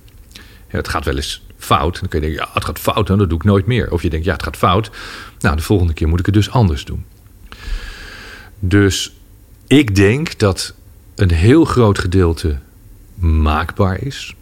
Het 0.67 0.87
gaat 0.87 1.05
wel 1.05 1.15
eens 1.15 1.45
fout. 1.63 1.99
Dan 1.99 2.09
kun 2.09 2.21
je 2.21 2.25
denken, 2.27 2.45
ja, 2.45 2.53
het 2.53 2.65
gaat 2.65 2.79
fout, 2.79 3.07
dan 3.07 3.17
dat 3.17 3.29
doe 3.29 3.37
ik 3.37 3.43
nooit 3.43 3.65
meer. 3.65 3.91
Of 3.91 4.01
je 4.01 4.09
denkt, 4.09 4.25
ja, 4.25 4.33
het 4.33 4.43
gaat 4.43 4.57
fout. 4.57 4.91
Nou, 5.39 5.55
de 5.55 5.61
volgende 5.61 5.93
keer 5.93 6.07
moet 6.07 6.19
ik 6.19 6.25
het 6.25 6.35
dus 6.35 6.49
anders 6.49 6.85
doen. 6.85 7.05
Dus 8.59 9.15
ik 9.67 9.95
denk 9.95 10.39
dat 10.39 10.73
een 11.15 11.31
heel 11.31 11.65
groot 11.65 11.99
gedeelte 11.99 12.57
maakbaar 13.15 14.01
is. 14.01 14.35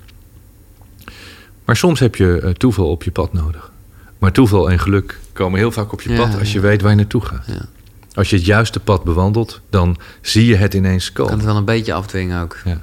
Maar 1.65 1.75
soms 1.75 1.99
heb 1.99 2.15
je 2.15 2.39
eh, 2.43 2.49
toeval 2.51 2.89
op 2.89 3.03
je 3.03 3.11
pad 3.11 3.33
nodig. 3.33 3.71
Maar 4.19 4.31
toeval 4.31 4.71
en 4.71 4.79
geluk 4.79 5.19
komen 5.33 5.59
heel 5.59 5.71
vaak 5.71 5.91
op 5.93 6.01
je 6.01 6.09
Ja, 6.09 6.15
pad 6.15 6.39
als 6.39 6.51
je 6.51 6.59
ja. 6.59 6.65
weet 6.65 6.81
waar 6.81 6.91
je 6.91 6.97
naartoe 6.97 7.25
gaat. 7.25 7.45
Ja. 7.47 7.65
Als 8.13 8.29
je 8.29 8.35
het 8.35 8.45
juiste 8.45 8.79
pad 8.79 9.03
bewandelt, 9.03 9.61
dan 9.69 9.97
zie 10.21 10.45
je 10.45 10.55
het 10.55 10.73
ineens 10.73 11.11
Kan 11.11 11.25
komen. 11.25 11.39
het 11.39 11.47
wel 11.47 11.57
een 11.57 11.65
beetje 11.65 11.93
afdwingen 11.93 12.41
ook. 12.41 12.57
Ja, 12.65 12.81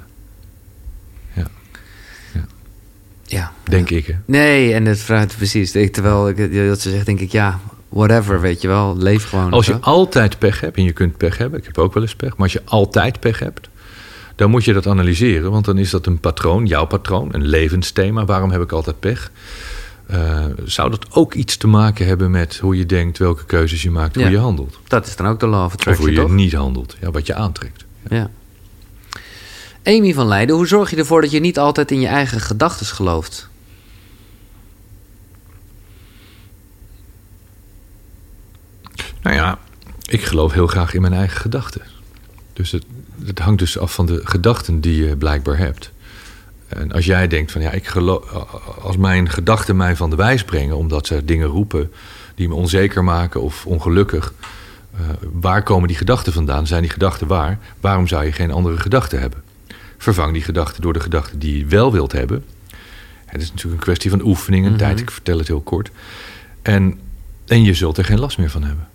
Ja. 3.29 3.51
denk 3.63 3.89
ik. 3.89 4.05
Hè? 4.05 4.13
Nee, 4.25 4.73
en 4.73 4.85
het 4.85 4.99
vraagt 4.99 5.37
precies. 5.37 5.75
Ik, 5.75 5.93
terwijl 5.93 6.29
ik 6.29 6.37
dat 6.67 6.81
ze 6.81 6.89
zegt, 6.89 7.05
denk 7.05 7.19
ik, 7.19 7.31
ja, 7.31 7.59
whatever, 7.89 8.41
weet 8.41 8.61
je 8.61 8.67
wel. 8.67 8.97
Leef 8.97 9.29
gewoon. 9.29 9.51
Als 9.51 9.59
of 9.59 9.65
je 9.65 9.71
zo. 9.83 9.89
altijd 9.89 10.39
pech 10.39 10.59
hebt, 10.61 10.77
en 10.77 10.83
je 10.83 10.91
kunt 10.91 11.17
pech 11.17 11.37
hebben, 11.37 11.59
ik 11.59 11.65
heb 11.65 11.77
ook 11.77 11.93
wel 11.93 12.03
eens 12.03 12.15
pech, 12.15 12.29
maar 12.29 12.39
als 12.41 12.53
je 12.53 12.61
altijd 12.65 13.19
pech 13.19 13.39
hebt, 13.39 13.69
dan 14.35 14.49
moet 14.49 14.65
je 14.65 14.73
dat 14.73 14.87
analyseren, 14.87 15.51
want 15.51 15.65
dan 15.65 15.77
is 15.77 15.89
dat 15.89 16.05
een 16.05 16.19
patroon, 16.19 16.65
jouw 16.65 16.85
patroon, 16.85 17.29
een 17.31 17.45
levensthema. 17.45 18.25
Waarom 18.25 18.51
heb 18.51 18.61
ik 18.61 18.71
altijd 18.71 18.99
pech? 18.99 19.31
Eh, 20.07 20.45
zou 20.65 20.89
dat 20.89 21.05
ook 21.11 21.33
iets 21.33 21.57
te 21.57 21.67
maken 21.67 22.05
hebben 22.05 22.31
met 22.31 22.57
hoe 22.57 22.77
je 22.77 22.85
denkt, 22.85 23.17
welke 23.17 23.45
keuzes 23.45 23.81
je 23.81 23.91
maakt, 23.91 24.15
Ja. 24.15 24.21
hoe 24.21 24.31
je 24.31 24.37
handelt? 24.37 24.79
Dat 24.87 25.07
is 25.07 25.15
dan 25.15 25.27
ook 25.27 25.39
de 25.39 25.47
law 25.47 25.59
of 25.59 25.65
Of 25.65 25.73
attraction, 25.73 26.05
hoe 26.07 26.15
je 26.15 26.21
toch? 26.21 26.31
niet 26.31 26.53
handelt, 26.53 26.95
ja, 27.01 27.11
wat 27.11 27.25
je 27.27 27.33
aantrekt. 27.33 27.85
Ja. 28.09 28.29
Amy 29.89 30.13
van 30.13 30.27
Leiden, 30.27 30.55
hoe 30.55 30.67
zorg 30.67 30.89
je 30.89 30.95
ervoor 30.95 31.21
dat 31.21 31.31
je 31.31 31.39
niet 31.39 31.59
altijd 31.59 31.91
in 31.91 31.99
je 31.99 32.07
eigen 32.07 32.39
gedachten 32.39 32.85
gelooft? 32.85 33.49
Nou 39.21 39.35
ja, 39.35 39.59
ik 40.05 40.23
geloof 40.23 40.53
heel 40.53 40.67
graag 40.67 40.93
in 40.93 41.01
mijn 41.01 41.13
eigen 41.13 41.41
gedachten. 41.41 41.81
Dus 42.53 42.71
het, 42.71 42.83
het 43.25 43.39
hangt 43.39 43.59
dus 43.59 43.77
af 43.77 43.93
van 43.93 44.05
de 44.05 44.21
gedachten 44.23 44.81
die 44.81 45.05
je 45.05 45.17
blijkbaar 45.17 45.57
hebt. 45.57 45.91
En 46.67 46.91
als 46.91 47.05
jij 47.05 47.27
denkt 47.27 47.51
van 47.51 47.61
ja, 47.61 47.71
ik 47.71 47.87
geloof, 47.87 48.31
als 48.81 48.97
mijn 48.97 49.29
gedachten 49.29 49.75
mij 49.75 49.95
van 49.95 50.09
de 50.09 50.15
wijs 50.15 50.43
brengen, 50.43 50.77
omdat 50.77 51.07
ze 51.07 51.25
dingen 51.25 51.47
roepen 51.47 51.91
die 52.35 52.47
me 52.47 52.53
onzeker 52.53 53.03
maken 53.03 53.41
of 53.41 53.65
ongelukkig, 53.65 54.33
eh, 54.93 54.99
waar 55.31 55.63
komen 55.63 55.87
die 55.87 55.97
gedachten 55.97 56.33
vandaan? 56.33 56.67
Zijn 56.67 56.81
die 56.81 56.91
gedachten 56.91 57.27
waar? 57.27 57.59
Waarom 57.79 58.07
zou 58.07 58.25
je 58.25 58.31
geen 58.31 58.51
andere 58.51 58.77
gedachten 58.77 59.19
hebben? 59.19 59.48
Vervang 60.01 60.33
die 60.33 60.41
gedachten 60.41 60.81
door 60.81 60.93
de 60.93 60.99
gedachten 60.99 61.39
die 61.39 61.57
je 61.57 61.65
wel 61.65 61.91
wilt 61.91 62.11
hebben. 62.11 62.43
Het 63.25 63.41
is 63.41 63.49
natuurlijk 63.49 63.75
een 63.75 63.83
kwestie 63.83 64.09
van 64.09 64.21
oefening 64.21 64.65
en 64.65 64.69
Mhm. 64.71 64.79
tijd. 64.79 64.99
Ik 64.99 65.11
vertel 65.11 65.37
het 65.37 65.47
heel 65.47 65.61
kort. 65.61 65.89
En, 66.61 66.99
en 67.47 67.63
je 67.63 67.73
zult 67.73 67.97
er 67.97 68.05
geen 68.05 68.19
last 68.19 68.37
meer 68.37 68.49
van 68.49 68.63
hebben. 68.63 68.87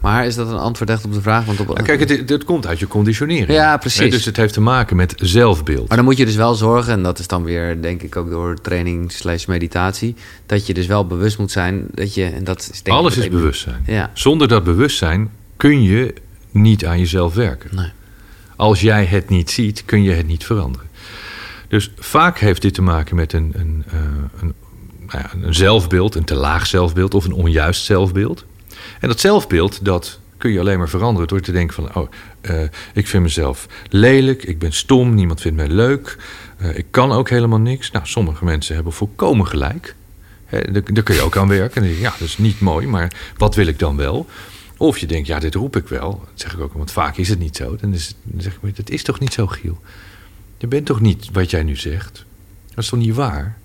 Maar 0.00 0.26
is 0.26 0.34
dat 0.34 0.48
een 0.48 0.58
antwoord 0.58 0.90
echt 0.90 1.04
op 1.04 1.12
de 1.12 1.20
vraag? 1.20 1.44
Want 1.44 1.60
op, 1.60 1.66
Nou, 1.66 1.82
kijk, 1.82 2.08
het, 2.08 2.28
het 2.28 2.44
komt 2.44 2.66
uit 2.66 2.78
je 2.78 2.86
conditionering. 2.86 3.48
Ja, 3.52 3.76
precies. 3.76 4.10
Dus 4.10 4.24
het 4.24 4.36
heeft 4.36 4.52
te 4.54 4.60
maken 4.60 4.96
met 4.96 5.14
zelfbeeld. 5.16 5.88
Maar 5.88 5.96
dan 5.96 6.06
moet 6.06 6.16
je 6.16 6.24
dus 6.24 6.34
wel 6.34 6.54
zorgen, 6.54 6.92
en 6.92 7.02
dat 7.02 7.18
is 7.18 7.26
dan 7.26 7.44
weer, 7.44 7.82
denk 7.82 8.02
ik, 8.02 8.16
ook 8.16 8.30
door 8.30 8.60
training 8.60 9.12
slash 9.12 9.44
meditatie, 9.46 10.14
dat 10.46 10.66
je 10.66 10.74
dus 10.74 10.86
wel 10.86 11.06
bewust 11.06 11.38
moet 11.38 11.50
zijn 11.50 11.86
dat 11.94 12.14
je, 12.14 12.24
en 12.24 12.44
dat 12.44 12.68
is 12.72 12.82
denk 12.82 12.96
Alles 12.96 13.16
is 13.16 13.28
bewustzijn. 13.28 13.82
Ja, 13.86 14.10
Zonder 14.14 14.48
dat 14.48 14.64
bewustzijn 14.64 15.30
kun 15.56 15.82
je 15.82 16.14
niet 16.52 16.86
aan 16.86 16.98
jezelf 16.98 17.34
werken. 17.34 17.76
nee. 17.76 17.90
Als 18.56 18.80
jij 18.80 19.04
het 19.04 19.28
niet 19.28 19.50
ziet, 19.50 19.84
kun 19.84 20.02
je 20.02 20.12
het 20.12 20.26
niet 20.26 20.44
veranderen. 20.44 20.88
Dus 21.68 21.90
vaak 21.98 22.38
heeft 22.38 22.62
dit 22.62 22.74
te 22.74 22.82
maken 22.82 23.16
met 23.16 23.32
een, 23.32 23.52
een, 23.56 23.84
eh, 23.86 23.98
een, 24.40 24.54
nou 25.06 25.24
een 25.42 25.54
zelfbeeld, 25.54 26.14
een 26.14 26.24
te 26.24 26.34
laag 26.34 26.66
zelfbeeld 26.66 27.14
of 27.14 27.24
een 27.24 27.32
onjuist 27.32 27.84
zelfbeeld. 27.84 28.44
En 29.00 29.08
dat 29.08 29.20
zelfbeeld, 29.20 29.84
dat 29.84 30.18
kun 30.36 30.52
je 30.52 30.60
alleen 30.60 30.78
maar 30.78 30.88
veranderen 30.88 31.28
door 31.28 31.40
te 31.40 31.52
denken 31.52 31.74
van... 31.74 31.94
oh, 31.94 32.10
eh, 32.40 32.62
ik 32.94 33.06
vind 33.06 33.22
mezelf 33.22 33.66
lelijk, 33.88 34.42
ik 34.42 34.58
ben 34.58 34.72
stom, 34.72 35.14
niemand 35.14 35.40
vindt 35.40 35.56
mij 35.56 35.68
leuk... 35.68 36.18
eh, 36.58 36.76
ik 36.76 36.86
kan 36.90 37.12
ook 37.12 37.30
helemaal 37.30 37.60
niks. 37.60 37.90
Nou, 37.90 38.06
sommige 38.06 38.44
mensen 38.44 38.74
hebben 38.74 38.92
volkomen 38.92 39.46
gelijk. 39.46 39.94
Daar, 40.50 40.92
daar 40.92 41.02
kun 41.02 41.14
je 41.14 41.20
ook 41.20 41.36
aan 41.36 41.48
werken. 41.48 41.74
En 41.74 41.82
dan 41.82 41.90
denk 41.90 41.96
je, 41.96 42.00
ja, 42.00 42.14
dat 42.18 42.28
is 42.28 42.38
niet 42.38 42.60
mooi, 42.60 42.86
maar 42.86 43.12
wat 43.36 43.54
wil 43.54 43.66
ik 43.66 43.78
dan 43.78 43.96
wel? 43.96 44.26
Of 44.82 44.98
je 44.98 45.06
denkt, 45.06 45.26
ja, 45.26 45.38
dit 45.38 45.54
roep 45.54 45.76
ik 45.76 45.88
wel. 45.88 46.10
Dat 46.10 46.40
zeg 46.40 46.52
ik 46.52 46.60
ook, 46.60 46.72
want 46.72 46.90
vaak 46.90 47.16
is 47.16 47.28
het 47.28 47.38
niet 47.38 47.56
zo. 47.56 47.76
Dan, 47.76 47.94
is 47.94 48.06
het, 48.06 48.16
dan 48.22 48.42
zeg 48.42 48.54
ik, 48.54 48.62
maar, 48.62 48.70
dat 48.74 48.90
is 48.90 49.02
toch 49.02 49.20
niet 49.20 49.32
zo, 49.32 49.46
Giel? 49.46 49.80
Je 50.58 50.66
bent 50.66 50.86
toch 50.86 51.00
niet 51.00 51.28
wat 51.32 51.50
jij 51.50 51.62
nu 51.62 51.76
zegt? 51.76 52.24
Dat 52.68 52.84
is 52.84 52.90
toch 52.90 52.98
niet 52.98 53.14
waar? 53.14 53.58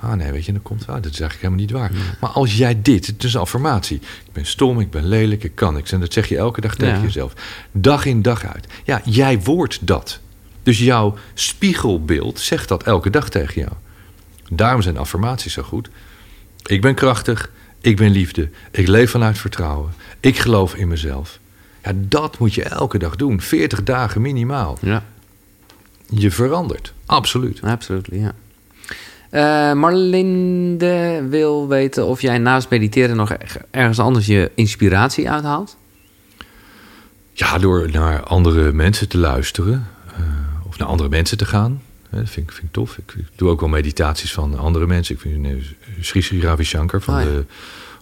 Ah, 0.00 0.12
nee, 0.12 0.32
weet 0.32 0.44
je, 0.44 0.52
dan 0.52 0.62
komt 0.62 0.86
ah, 0.86 0.94
dat 1.02 1.12
is 1.12 1.20
eigenlijk 1.20 1.40
helemaal 1.40 1.60
niet 1.60 1.70
waar. 1.70 2.16
Maar 2.20 2.30
als 2.30 2.56
jij 2.56 2.82
dit, 2.82 3.06
het 3.06 3.24
is 3.24 3.34
een 3.34 3.40
affirmatie. 3.40 3.96
Ik 3.96 4.32
ben 4.32 4.46
stom, 4.46 4.80
ik 4.80 4.90
ben 4.90 5.08
lelijk, 5.08 5.44
ik 5.44 5.54
kan 5.54 5.74
niks. 5.74 5.92
En 5.92 6.00
dat 6.00 6.12
zeg 6.12 6.28
je 6.28 6.36
elke 6.36 6.60
dag 6.60 6.74
tegen 6.74 6.96
Ja. 6.96 7.02
jezelf. 7.02 7.32
Dag 7.72 8.04
in, 8.04 8.22
dag 8.22 8.44
uit. 8.44 8.66
Ja, 8.84 9.00
jij 9.04 9.40
wordt 9.40 9.86
dat. 9.86 10.20
Dus 10.62 10.78
jouw 10.78 11.14
spiegelbeeld 11.34 12.40
zegt 12.40 12.68
dat 12.68 12.82
elke 12.82 13.10
dag 13.10 13.28
tegen 13.28 13.60
jou. 13.60 13.72
Daarom 14.50 14.82
zijn 14.82 14.96
affirmaties 14.96 15.52
zo 15.52 15.62
goed. 15.62 15.88
Ik 16.62 16.80
ben 16.80 16.94
krachtig, 16.94 17.50
ik 17.80 17.96
ben 17.96 18.10
liefde, 18.10 18.50
ik 18.70 18.86
leef 18.86 19.10
vanuit 19.10 19.38
vertrouwen, 19.38 19.92
ik 20.26 20.38
geloof 20.38 20.74
in 20.74 20.88
mezelf. 20.88 21.38
Ja, 21.84 21.92
dat 21.94 22.38
moet 22.38 22.54
je 22.54 22.62
elke 22.62 22.98
dag 22.98 23.16
doen, 23.16 23.40
40 23.40 23.82
dagen 23.82 24.20
minimaal. 24.20 24.78
Ja, 24.80 25.04
Je 26.08 26.30
verandert, 26.30 26.92
absoluut. 27.06 27.60
absoluut, 27.62 28.08
ja. 28.12 28.34
Eh, 29.30 29.72
Marlinde 29.78 31.26
wil 31.28 31.68
weten 31.68 32.06
of 32.06 32.20
jij 32.20 32.38
naast 32.38 32.70
mediteren 32.70 33.16
nog 33.16 33.30
er- 33.30 33.56
ergens 33.70 33.98
anders 33.98 34.26
je 34.26 34.50
inspiratie 34.54 35.30
uithaalt. 35.30 35.76
Ja, 37.32 37.58
door 37.58 37.90
naar 37.90 38.22
andere 38.22 38.72
mensen 38.72 39.08
te 39.08 39.18
luisteren 39.18 39.86
eh, 40.16 40.22
of 40.66 40.78
naar 40.78 40.88
andere 40.88 41.08
mensen 41.08 41.36
te 41.38 41.44
gaan. 41.44 41.82
Hè, 42.10 42.18
dat 42.18 42.30
vind 42.30 42.46
ik, 42.48 42.52
vind 42.54 42.66
ik 42.66 42.72
tof. 42.72 42.98
Ik, 42.98 43.12
ik 43.16 43.26
doe 43.36 43.48
ook 43.50 43.60
wel 43.60 43.68
meditaties 43.68 44.32
van 44.32 44.58
andere 44.58 44.86
mensen. 44.86 45.14
Ik 45.14 45.20
vind 45.20 45.46
eh, 45.46 45.52
Sri 46.00 46.22
Sri 46.22 46.40
Ravi 46.40 46.64
Shankar 46.64 47.00
van 47.00 47.14
Oh, 47.14 47.20
ja. 47.20 47.26
de 47.26 47.44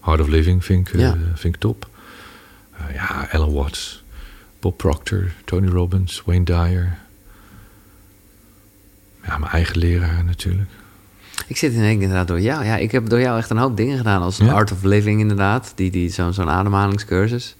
Heart 0.02 0.20
of 0.20 0.28
Living 0.28 0.64
vind 0.64 0.88
ik, 0.88 1.00
Ja. 1.00 1.16
vind 1.34 1.54
ik 1.54 1.60
top. 1.60 1.88
Eh, 2.88 2.94
ja, 2.94 3.28
Ellen 3.30 3.52
Watts, 3.52 4.02
Bob 4.60 4.76
Proctor, 4.76 5.30
Tony 5.44 5.68
Robbins, 5.68 6.22
Wayne 6.26 6.44
Dyer. 6.44 6.98
Ja, 9.24 9.38
mijn 9.38 9.52
eigen 9.52 9.78
leraar 9.78 10.24
natuurlijk. 10.24 10.70
Ik 11.46 11.56
zit 11.56 11.72
in 11.72 11.80
één 11.80 11.92
keer 11.94 12.02
inderdaad 12.02 12.28
door 12.28 12.40
jou. 12.40 12.64
Ja, 12.64 12.76
ik 12.76 12.92
heb 12.92 13.08
door 13.08 13.20
jou 13.20 13.38
echt 13.38 13.50
een 13.50 13.56
hoop 13.56 13.76
dingen 13.76 13.96
gedaan. 13.96 14.22
Als 14.22 14.36
Ja? 14.36 14.52
Art 14.52 14.72
of 14.72 14.82
Living 14.82 15.20
inderdaad. 15.20 15.72
Die, 15.74 15.90
die, 15.90 16.10
Zo'n 16.10 16.32
zo'n 16.32 16.50
ademhalingscursus. 16.50 17.56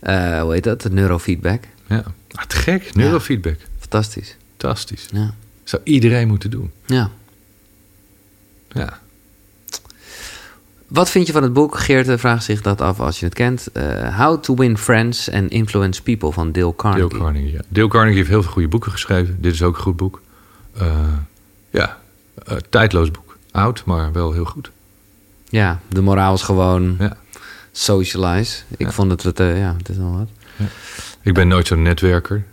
Eh, 0.00 0.40
hoe 0.40 0.52
heet 0.52 0.64
dat? 0.64 0.82
De 0.82 0.90
neurofeedback. 0.90 1.64
Ja, 1.86 2.04
ah, 2.32 2.44
te 2.44 2.56
gek. 2.56 2.94
Neurofeedback. 2.94 3.58
Fantastisch. 3.78 4.36
Fantastisch. 4.56 5.08
Ja. 5.12 5.34
Zou 5.64 5.82
iedereen 5.84 6.28
moeten 6.28 6.50
doen. 6.50 6.72
ja. 6.86 7.10
Ja. 8.72 8.99
Wat 10.90 11.10
vind 11.10 11.26
je 11.26 11.32
van 11.32 11.42
het 11.42 11.52
boek? 11.52 11.78
Geert 11.78 12.20
vraagt 12.20 12.44
zich 12.44 12.60
dat 12.62 12.80
af 12.80 13.00
als 13.00 13.18
je 13.20 13.24
het 13.24 13.34
kent. 13.34 13.66
Eh, 13.72 14.18
How 14.18 14.40
to 14.42 14.54
Win 14.54 14.78
Friends 14.78 15.30
and 15.30 15.50
Influence 15.50 16.02
People 16.02 16.32
van 16.32 16.52
Dale 16.52 16.74
Carnegie. 16.76 17.08
Dale 17.08 17.22
Carnegie, 17.22 17.52
ja. 17.52 17.60
Dale 17.68 17.88
Carnegie 17.88 18.16
heeft 18.16 18.28
heel 18.28 18.42
veel 18.42 18.52
goede 18.52 18.68
boeken 18.68 18.92
geschreven. 18.92 19.36
Dit 19.40 19.52
is 19.52 19.62
ook 19.62 19.76
een 19.76 19.82
goed 19.82 19.96
boek. 19.96 20.20
Eh, 20.76 20.86
ja, 21.70 21.98
eh, 22.46 22.56
tijdloos 22.68 23.10
boek. 23.10 23.36
Oud, 23.50 23.82
maar 23.84 24.12
wel 24.12 24.32
heel 24.32 24.44
goed. 24.44 24.70
Ja, 25.48 25.80
de 25.88 26.00
moraal 26.02 26.34
is 26.34 26.42
gewoon 26.42 26.96
Ja. 26.98 27.16
socialize. 27.72 28.62
Ik 28.76 28.86
Ja. 28.86 28.92
vond 28.92 29.10
het, 29.10 29.22
het 29.22 29.40
eh, 29.40 29.58
ja, 29.58 29.74
het 29.78 29.88
is 29.88 29.96
wel 29.96 30.12
wat. 30.18 30.28
Ik 31.22 31.34
ben 31.34 31.48
nooit 31.48 31.66
zo'n 31.66 31.82
netwerker. 31.82 32.44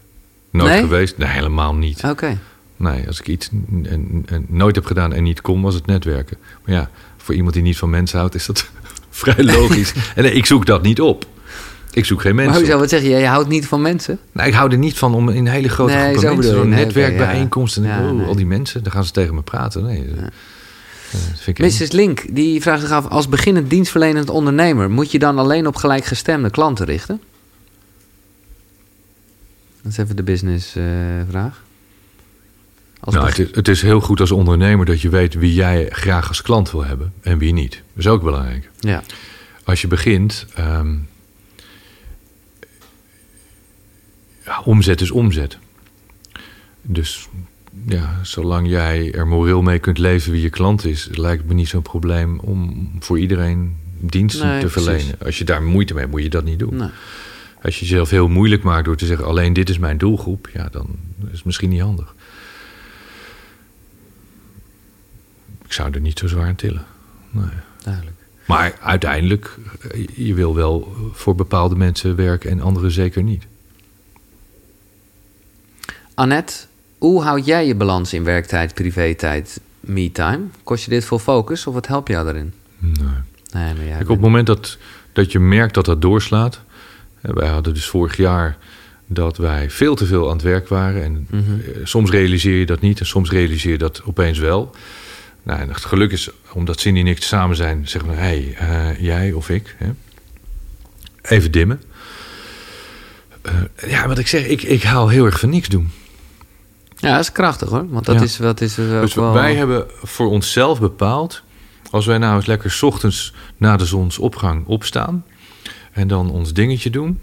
Nooit 0.50 0.72
Nee? 0.72 0.82
geweest. 0.82 1.18
Nee, 1.18 1.30
helemaal 1.30 1.76
niet. 1.76 2.04
Oké. 2.04 2.38
Nee, 2.76 3.08
als 3.08 3.20
ik 3.20 3.28
iets 3.28 3.50
nooit 4.48 4.76
heb 4.76 4.86
gedaan 4.86 5.14
en 5.14 5.24
niet 5.24 5.42
kon, 5.42 5.62
was 5.62 5.74
het 5.74 5.86
netwerken. 5.86 6.38
Maar 6.66 6.76
ja, 6.76 6.90
voor 7.28 7.36
iemand 7.36 7.54
die 7.54 7.64
niet 7.64 7.78
van 7.78 7.90
mensen 7.90 8.18
houdt, 8.20 8.36
is 8.36 8.46
dat 8.46 8.70
vrij 9.10 9.44
logisch. 9.44 9.94
en 10.16 10.24
nee, 10.24 10.32
ik 10.32 10.46
zoek 10.46 10.66
dat 10.66 10.82
niet 10.82 11.02
op. 11.02 11.26
Ik 11.92 12.06
zoek 12.06 12.22
geen 12.22 12.36
Maar 12.36 12.44
mensen. 12.44 12.62
hoezo, 12.62 12.74
op. 12.76 12.80
wat 12.80 12.90
zeg 12.90 13.02
je? 13.02 13.10
Je 13.10 13.26
houdt 13.26 13.48
niet 13.50 13.66
van 13.68 13.82
mensen? 13.82 14.20
Nou, 14.32 14.48
ik 14.48 14.54
hou 14.54 14.72
er 14.72 14.78
niet 14.78 14.98
van 14.98 15.14
om 15.14 15.30
in 15.30 15.36
een 15.46 15.52
hele 15.52 15.70
grote 15.70 15.94
Nee, 15.94 16.10
groep 16.12 16.22
zo 16.24 16.34
mensen, 16.36 16.54
zo'n 16.56 16.70
Nee, 16.70 16.84
netwerkbijeenkomst. 16.86 17.78
oké, 17.78 17.88
ja. 17.88 17.94
en 17.98 18.04
Ja, 18.04 18.10
oh, 18.10 18.18
nee. 18.18 18.26
al 18.28 18.36
die 18.36 18.46
mensen, 18.46 18.84
dan 18.84 18.92
gaan 18.92 19.04
ze 19.06 19.12
tegen 19.12 19.36
me 19.36 19.42
praten. 19.42 19.84
Nee. 19.86 20.06
Mrs. 21.58 21.92
Link, 21.92 22.36
die 22.36 22.62
vraagt 22.62 22.82
zich 22.82 22.92
af... 22.92 23.08
als 23.08 23.30
beginnend 23.30 23.70
dienstverlenend 23.70 24.30
ondernemer... 24.30 24.90
moet 24.92 25.12
je 25.12 25.20
dan 25.20 25.38
alleen 25.38 25.68
op 25.68 25.76
gelijkgestemde 25.76 26.50
klanten 26.50 26.86
richten? 26.86 27.22
Dat 29.82 29.92
is 29.92 29.98
even 29.98 30.16
de 30.16 30.24
business 30.24 30.76
eh, 30.76 30.84
vraag. 31.30 31.62
Als 33.00 33.16
Nou, 33.16 33.28
het, 33.28 33.40
is, 33.40 33.48
het 33.56 33.68
is 33.68 33.82
heel 33.82 34.02
goed 34.02 34.20
als 34.20 34.32
ondernemer 34.32 34.86
dat 34.86 35.02
je 35.02 35.10
weet 35.10 35.34
wie 35.34 35.54
jij 35.54 35.86
graag 35.90 36.28
als 36.28 36.42
klant 36.42 36.72
wil 36.72 36.86
hebben 36.86 37.14
en 37.22 37.38
wie 37.38 37.54
niet. 37.54 37.72
Dat 37.72 37.82
is 38.06 38.08
ook 38.08 38.24
belangrijk. 38.24 38.70
Ja, 38.80 39.04
Als 39.64 39.82
je 39.82 39.88
begint, 39.88 40.46
ehm, 40.56 40.96
ja, 44.46 44.62
omzet 44.64 45.02
is 45.02 45.12
omzet. 45.12 45.58
Dus 46.82 47.28
ja, 47.88 48.20
zolang 48.24 48.68
jij 48.70 49.12
er 49.14 49.28
moreel 49.28 49.62
mee 49.62 49.80
kunt 49.80 49.98
leven 49.98 50.32
wie 50.32 50.42
je 50.42 50.50
klant 50.50 50.86
is, 50.86 51.10
lijkt 51.12 51.46
me 51.46 51.54
niet 51.54 51.68
zo'n 51.68 51.82
probleem 51.82 52.40
om 52.40 52.90
voor 53.00 53.20
iedereen 53.20 53.76
diensten 54.00 54.48
Nee, 54.48 54.60
te 54.60 54.68
precies. 54.68 54.84
verlenen. 54.90 55.16
Als 55.26 55.38
je 55.38 55.44
daar 55.44 55.64
moeite 55.64 55.94
mee 55.94 56.02
hebt, 56.02 56.14
moet 56.14 56.24
je 56.24 56.30
dat 56.30 56.44
niet 56.44 56.60
doen. 56.60 56.76
nee. 56.76 56.90
Als 57.62 57.80
je 57.80 57.86
jezelf 57.86 58.10
heel 58.10 58.28
moeilijk 58.28 58.64
maakt 58.64 58.86
door 58.86 58.96
te 58.96 59.06
zeggen 59.06 59.26
alleen 59.26 59.54
dit 59.54 59.70
is 59.70 59.78
mijn 59.78 59.98
doelgroep, 59.98 60.50
ja, 60.54 60.68
dan 60.72 60.88
is 61.32 61.36
het 61.38 61.46
misschien 61.46 61.70
niet 61.70 61.82
handig. 61.82 62.16
Ik 65.68 65.74
zou 65.74 65.92
er 65.94 66.00
niet 66.02 66.20
zo 66.20 66.28
zwaar 66.28 66.48
aan 66.48 66.56
tillen. 66.56 66.86
Nee. 67.30 67.46
duidelijk. 67.84 68.16
Maar 68.46 68.76
uiteindelijk, 68.82 69.58
eh, 69.92 70.08
je 70.16 70.34
wil 70.34 70.56
wel 70.56 70.96
voor 71.14 71.36
bepaalde 71.36 71.76
mensen 71.76 72.16
werken 72.16 72.50
en 72.50 72.62
anderen 72.62 72.92
zeker 72.92 73.24
niet. 73.24 73.44
Annette, 76.14 76.54
hoe 76.98 77.22
houd 77.22 77.46
jij 77.46 77.68
je 77.68 77.76
balans 77.76 78.14
in 78.14 78.24
werktijd, 78.24 78.74
privé-tijd, 78.74 79.60
me-time? 79.80 80.44
Kost 80.64 80.84
je 80.84 80.90
dit 80.90 81.06
veel 81.06 81.20
focus 81.20 81.68
of 81.68 81.74
wat 81.74 81.88
helpt 81.88 82.08
jou 82.10 82.26
daarin? 82.26 82.54
Nee. 82.78 82.94
Nee, 83.54 83.74
maar 83.74 83.84
Kijk, 83.86 84.02
op 84.02 84.08
het 84.08 84.20
moment 84.20 84.48
dat, 84.48 84.78
dat 85.14 85.32
je 85.32 85.40
merkt 85.40 85.74
dat 85.74 85.86
dat 85.86 86.02
doorslaat. 86.02 86.62
Wij 87.22 87.48
hadden 87.48 87.74
dus 87.74 87.86
vorig 87.88 88.18
jaar 88.18 88.58
dat 89.08 89.38
wij 89.38 89.70
veel 89.70 89.96
te 89.96 90.06
veel 90.06 90.26
aan 90.28 90.34
het 90.36 90.42
werk 90.42 90.68
waren. 90.68 91.04
En 91.04 91.28
Mhm. 91.30 91.44
eh, 91.60 91.76
soms 91.84 92.10
realiseer 92.12 92.60
je 92.60 92.66
dat 92.66 92.82
niet 92.82 93.00
en 93.00 93.06
soms 93.06 93.30
realiseer 93.32 93.72
je 93.72 93.78
dat 93.78 94.02
opeens 94.06 94.40
wel. 94.40 94.76
Nou, 95.48 95.60
en 95.60 95.68
het 95.70 95.86
geluk 95.86 96.12
is, 96.12 96.30
omdat 96.52 96.80
Cindy 96.80 97.00
en 97.00 97.08
ik 97.08 97.24
samen 97.24 97.56
zijn, 97.56 97.88
zeggen 97.88 98.10
we... 98.10 98.16
hé, 98.16 98.22
hey, 98.22 98.56
eh, 98.58 99.02
jij 99.02 99.32
of 99.34 99.50
ik, 99.50 99.76
hè? 99.78 99.88
even 101.22 101.52
dimmen. 101.52 101.82
Eh, 103.42 103.90
ja, 103.90 104.08
wat 104.08 104.18
ik 104.18 104.28
zeg, 104.28 104.46
ik, 104.46 104.62
ik 104.62 104.84
hou 104.84 105.12
heel 105.12 105.26
erg 105.26 105.40
van 105.40 105.50
niks 105.50 105.68
doen. 105.68 105.92
Ja, 106.96 107.12
dat 107.12 107.20
is 107.20 107.32
krachtig 107.32 107.70
hoor. 107.70 107.90
Want 107.90 108.06
dat 108.06 108.16
Ja. 108.16 108.22
is, 108.22 108.38
wat 108.38 108.62
is 108.62 108.80
ook 108.80 109.02
Dus 109.02 109.14
wel... 109.14 109.34
wij 109.34 109.56
hebben 109.56 109.86
voor 110.04 110.30
onszelf 110.30 110.80
bepaald... 110.80 111.42
als 111.92 112.06
wij 112.06 112.18
nou 112.18 112.36
eens 112.36 112.46
lekker 112.46 112.72
's 112.72 112.82
ochtends 112.84 113.34
na 113.58 113.78
de 113.78 113.86
zonsopgang 113.86 114.66
opstaan... 114.66 115.26
en 115.92 116.08
dan 116.08 116.30
ons 116.32 116.54
dingetje 116.54 116.90
doen... 116.90 117.20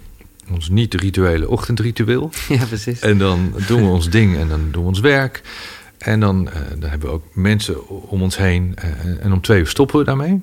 ons 0.51 0.69
niet-rituele 0.69 1.49
ochtendritueel... 1.49 2.31
Ja, 2.49 2.65
precies. 2.65 3.01
en 3.01 3.19
dan 3.19 3.55
doen 3.67 3.83
we 3.83 3.89
ons 3.89 4.11
ding 4.11 4.37
en 4.37 4.49
dan 4.49 4.69
doen 4.71 4.83
we 4.83 4.89
ons 4.89 5.01
werk... 5.01 5.43
en 6.05 6.21
dan, 6.21 6.51
eh, 6.51 6.61
dan 6.79 6.91
hebben 6.91 7.09
we 7.09 7.15
ook 7.15 7.25
mensen 7.35 7.89
om 7.89 8.23
ons 8.23 8.37
heen... 8.37 8.73
eh, 8.77 9.25
en 9.25 9.33
om 9.33 9.41
twee 9.41 9.61
uur 9.61 9.67
stoppen 9.69 9.99
we 9.99 10.05
daarmee... 10.05 10.41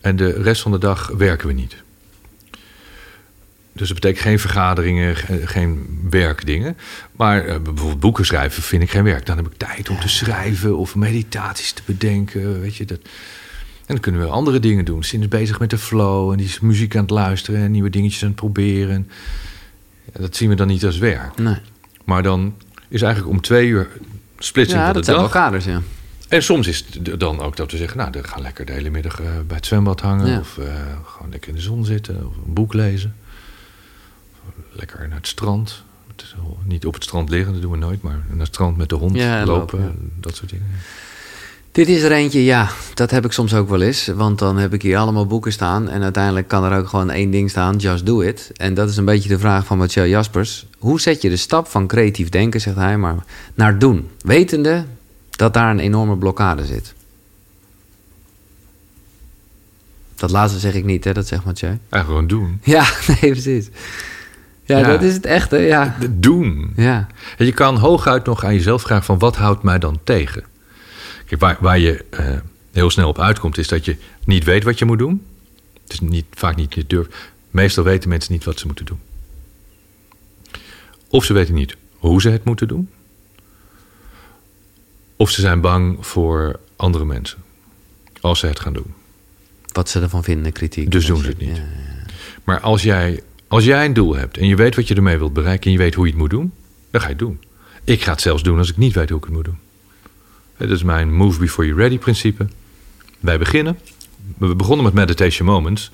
en 0.00 0.16
de 0.16 0.30
rest 0.42 0.62
van 0.62 0.72
de 0.72 0.78
dag 0.78 1.06
werken 1.16 1.46
we 1.48 1.52
niet... 1.52 1.84
Dus 3.72 3.88
dat 3.88 4.00
betekent 4.00 4.24
geen 4.24 4.38
vergaderingen, 4.38 5.16
ge- 5.16 5.46
geen 5.46 5.98
werkdingen. 6.10 6.76
Maar 7.12 7.44
eh, 7.44 7.60
bijvoorbeeld 7.60 8.00
boeken 8.00 8.26
schrijven 8.26 8.62
vind 8.62 8.82
ik 8.82 8.90
geen 8.90 9.04
werk. 9.04 9.26
Dan 9.26 9.36
heb 9.36 9.46
ik 9.46 9.56
tijd 9.56 9.90
om 9.90 10.00
te 10.00 10.08
schrijven 10.08 10.76
of 10.76 10.94
meditaties 10.94 11.72
te 11.72 11.82
bedenken. 11.84 12.60
Weet 12.60 12.76
je, 12.76 12.84
dat. 12.84 12.98
En 13.78 13.94
dan 13.94 14.00
kunnen 14.00 14.20
we 14.20 14.26
andere 14.26 14.58
dingen 14.60 14.84
doen. 14.84 15.02
Sin 15.02 15.20
is 15.20 15.28
bezig 15.28 15.58
met 15.58 15.70
de 15.70 15.78
flow 15.78 16.30
en 16.30 16.36
die 16.36 16.46
is 16.46 16.60
muziek 16.60 16.94
aan 16.96 17.02
het 17.02 17.10
luisteren 17.10 17.60
en 17.60 17.70
nieuwe 17.70 17.90
dingetjes 17.90 18.22
aan 18.22 18.28
het 18.28 18.36
proberen. 18.36 19.10
Ja, 20.12 20.20
dat 20.20 20.36
zien 20.36 20.48
we 20.48 20.54
dan 20.54 20.66
niet 20.66 20.84
als 20.84 20.98
werk. 20.98 21.38
Nee. 21.38 21.56
Maar 22.04 22.22
dan 22.22 22.54
is 22.88 23.02
eigenlijk 23.02 23.34
om 23.34 23.40
twee 23.40 23.68
uur 23.68 23.88
splitsing 24.38 24.78
Ja, 24.78 24.84
van 24.84 24.94
dat 24.94 25.04
de 25.04 25.10
zijn 25.10 25.22
wel 25.22 25.28
kaders, 25.28 25.64
ja. 25.64 25.80
En 26.28 26.42
soms 26.42 26.66
is 26.66 26.84
het 27.02 27.20
dan 27.20 27.40
ook 27.40 27.56
dat 27.56 27.70
we 27.70 27.76
zeggen, 27.76 27.98
nou, 27.98 28.10
dan 28.10 28.24
gaan 28.24 28.42
lekker 28.42 28.66
de 28.66 28.72
hele 28.72 28.90
middag 28.90 29.20
eh, 29.20 29.26
bij 29.46 29.56
het 29.56 29.66
zwembad 29.66 30.00
hangen. 30.00 30.26
Ja. 30.26 30.38
Of 30.38 30.58
eh, 30.58 30.66
gewoon 31.04 31.30
lekker 31.30 31.48
in 31.48 31.54
de 31.54 31.60
zon 31.60 31.84
zitten. 31.84 32.16
Of 32.16 32.36
een 32.46 32.52
boek 32.52 32.74
lezen. 32.74 33.14
Lekker 34.72 35.08
naar 35.08 35.16
het 35.16 35.26
strand. 35.26 35.82
Het 36.16 36.34
niet 36.64 36.86
op 36.86 36.94
het 36.94 37.04
strand 37.04 37.30
liggen, 37.30 37.52
dat 37.52 37.62
doen 37.62 37.70
we 37.70 37.76
nooit. 37.76 38.02
Maar 38.02 38.24
naar 38.28 38.38
het 38.38 38.46
strand 38.46 38.76
met 38.76 38.88
de 38.88 38.94
hond 38.94 39.16
Ja, 39.16 39.44
lopen, 39.44 40.12
Dat 40.20 40.36
soort 40.36 40.50
dingen. 40.50 40.66
Dit 41.76 41.88
is 41.88 42.02
er 42.02 42.12
eentje, 42.12 42.44
ja, 42.44 42.68
dat 42.94 43.10
heb 43.10 43.24
ik 43.24 43.32
soms 43.32 43.54
ook 43.54 43.68
wel 43.68 43.80
eens. 43.80 44.06
Want 44.06 44.38
dan 44.38 44.56
heb 44.56 44.74
ik 44.74 44.82
hier 44.82 44.96
allemaal 44.98 45.26
boeken 45.26 45.52
staan. 45.52 45.88
En 45.88 46.02
uiteindelijk 46.02 46.48
kan 46.48 46.64
er 46.64 46.78
ook 46.78 46.88
gewoon 46.88 47.10
één 47.10 47.30
ding 47.30 47.50
staan: 47.50 47.76
just 47.76 48.06
do 48.06 48.20
it. 48.20 48.50
En 48.56 48.74
dat 48.74 48.88
is 48.88 48.96
een 48.96 49.04
beetje 49.04 49.28
de 49.28 49.38
vraag 49.38 49.66
van 49.66 49.78
Mathieu 49.78 50.06
Jaspers. 50.06 50.66
Hoe 50.78 51.00
zet 51.00 51.22
je 51.22 51.28
de 51.28 51.36
stap 51.36 51.66
van 51.68 51.86
creatief 51.86 52.28
denken, 52.28 52.60
zegt 52.60 52.76
hij, 52.76 52.98
maar 52.98 53.16
naar 53.54 53.78
doen? 53.78 54.08
Wetende 54.20 54.84
dat 55.30 55.54
daar 55.54 55.70
een 55.70 55.78
enorme 55.78 56.16
blokkade 56.16 56.64
zit. 56.64 56.94
Dat 60.14 60.30
laatste 60.30 60.58
zeg 60.58 60.74
ik 60.74 60.84
niet, 60.84 61.04
hè? 61.04 61.12
dat 61.12 61.26
zegt 61.26 61.44
Mathieu. 61.44 61.78
Eigenlijk 61.88 62.06
gewoon 62.06 62.26
doen. 62.26 62.60
Ja, 62.76 62.84
nee, 63.06 63.30
precies. 63.30 63.68
Ja, 64.64 64.78
Ja. 64.78 64.86
dat 64.86 65.02
is 65.02 65.14
het 65.14 65.26
echte, 65.26 65.56
ja. 65.56 65.96
Doen. 66.10 66.72
Ja, 66.76 67.06
En 67.38 67.46
je 67.46 67.52
kan 67.52 67.76
hooguit 67.76 68.24
nog 68.24 68.44
aan 68.44 68.54
jezelf 68.54 68.82
vragen 68.82 69.04
van 69.04 69.18
wat 69.18 69.36
houdt 69.36 69.62
mij 69.62 69.78
dan 69.78 69.98
tegen? 70.04 70.44
Kijk, 71.26 71.40
waar, 71.40 71.56
waar 71.60 71.78
je 71.78 72.04
eh, 72.10 72.38
heel 72.72 72.90
snel 72.90 73.08
op 73.08 73.18
uitkomt 73.18 73.58
is 73.58 73.68
dat 73.68 73.84
je 73.84 73.96
niet 74.24 74.44
weet 74.44 74.64
wat 74.64 74.78
je 74.78 74.84
moet 74.84 74.98
doen. 74.98 75.26
Het 75.82 75.92
is 75.92 76.00
niet, 76.00 76.24
vaak 76.30 76.56
niet 76.56 76.74
je 76.74 76.86
durft. 76.86 77.14
Meestal 77.50 77.84
weten 77.84 78.08
mensen 78.08 78.32
niet 78.32 78.44
wat 78.44 78.58
ze 78.58 78.66
moeten 78.66 78.84
doen. 78.84 79.00
Of 81.08 81.24
ze 81.24 81.32
weten 81.32 81.54
niet 81.54 81.76
hoe 81.96 82.20
ze 82.20 82.28
het 82.28 82.44
moeten 82.44 82.68
doen. 82.68 82.88
Of 85.16 85.30
ze 85.30 85.40
zijn 85.40 85.60
bang 85.60 86.06
voor 86.06 86.60
andere 86.76 87.04
mensen. 87.04 87.38
Als 88.20 88.38
ze 88.38 88.46
het 88.46 88.60
gaan 88.60 88.72
doen. 88.72 88.94
wat 89.72 89.88
ze 89.88 90.00
ervan 90.00 90.24
vinden, 90.24 90.52
kritiek. 90.52 90.90
Dus 90.90 91.06
doen 91.06 91.22
ze 91.22 91.26
het 91.26 91.38
niet. 91.38 91.56
Ja, 91.56 91.62
ja. 91.62 92.04
Maar 92.44 92.60
als 92.60 92.82
jij, 92.82 93.22
als 93.48 93.64
jij 93.64 93.84
een 93.84 93.92
doel 93.92 94.14
hebt 94.14 94.36
en 94.36 94.46
je 94.46 94.56
weet 94.56 94.76
wat 94.76 94.88
je 94.88 94.94
ermee 94.94 95.18
wilt 95.18 95.32
bereiken 95.32 95.66
en 95.66 95.72
je 95.72 95.78
weet 95.78 95.94
hoe 95.94 96.04
je 96.04 96.10
het 96.10 96.20
moet 96.20 96.30
doen, 96.30 96.52
dan 96.90 97.00
ga 97.00 97.06
je 97.06 97.12
het 97.12 97.22
doen. 97.22 97.40
Ik 97.84 98.02
ga 98.02 98.10
het 98.12 98.20
zelfs 98.20 98.42
doen 98.42 98.58
als 98.58 98.70
ik 98.70 98.76
niet 98.76 98.94
weet 98.94 99.08
hoe 99.08 99.18
ik 99.18 99.24
het 99.24 99.32
moet 99.32 99.44
doen. 99.44 99.58
Dat 100.58 100.70
is 100.70 100.82
mijn 100.82 101.14
move 101.14 101.40
before 101.40 101.66
you're 101.66 101.82
ready 101.82 101.98
principe. 101.98 102.46
Wij 103.20 103.38
beginnen. 103.38 103.78
We 104.38 104.54
begonnen 104.54 104.84
met 104.84 104.94
meditation 104.94 105.48
moments. 105.48 105.90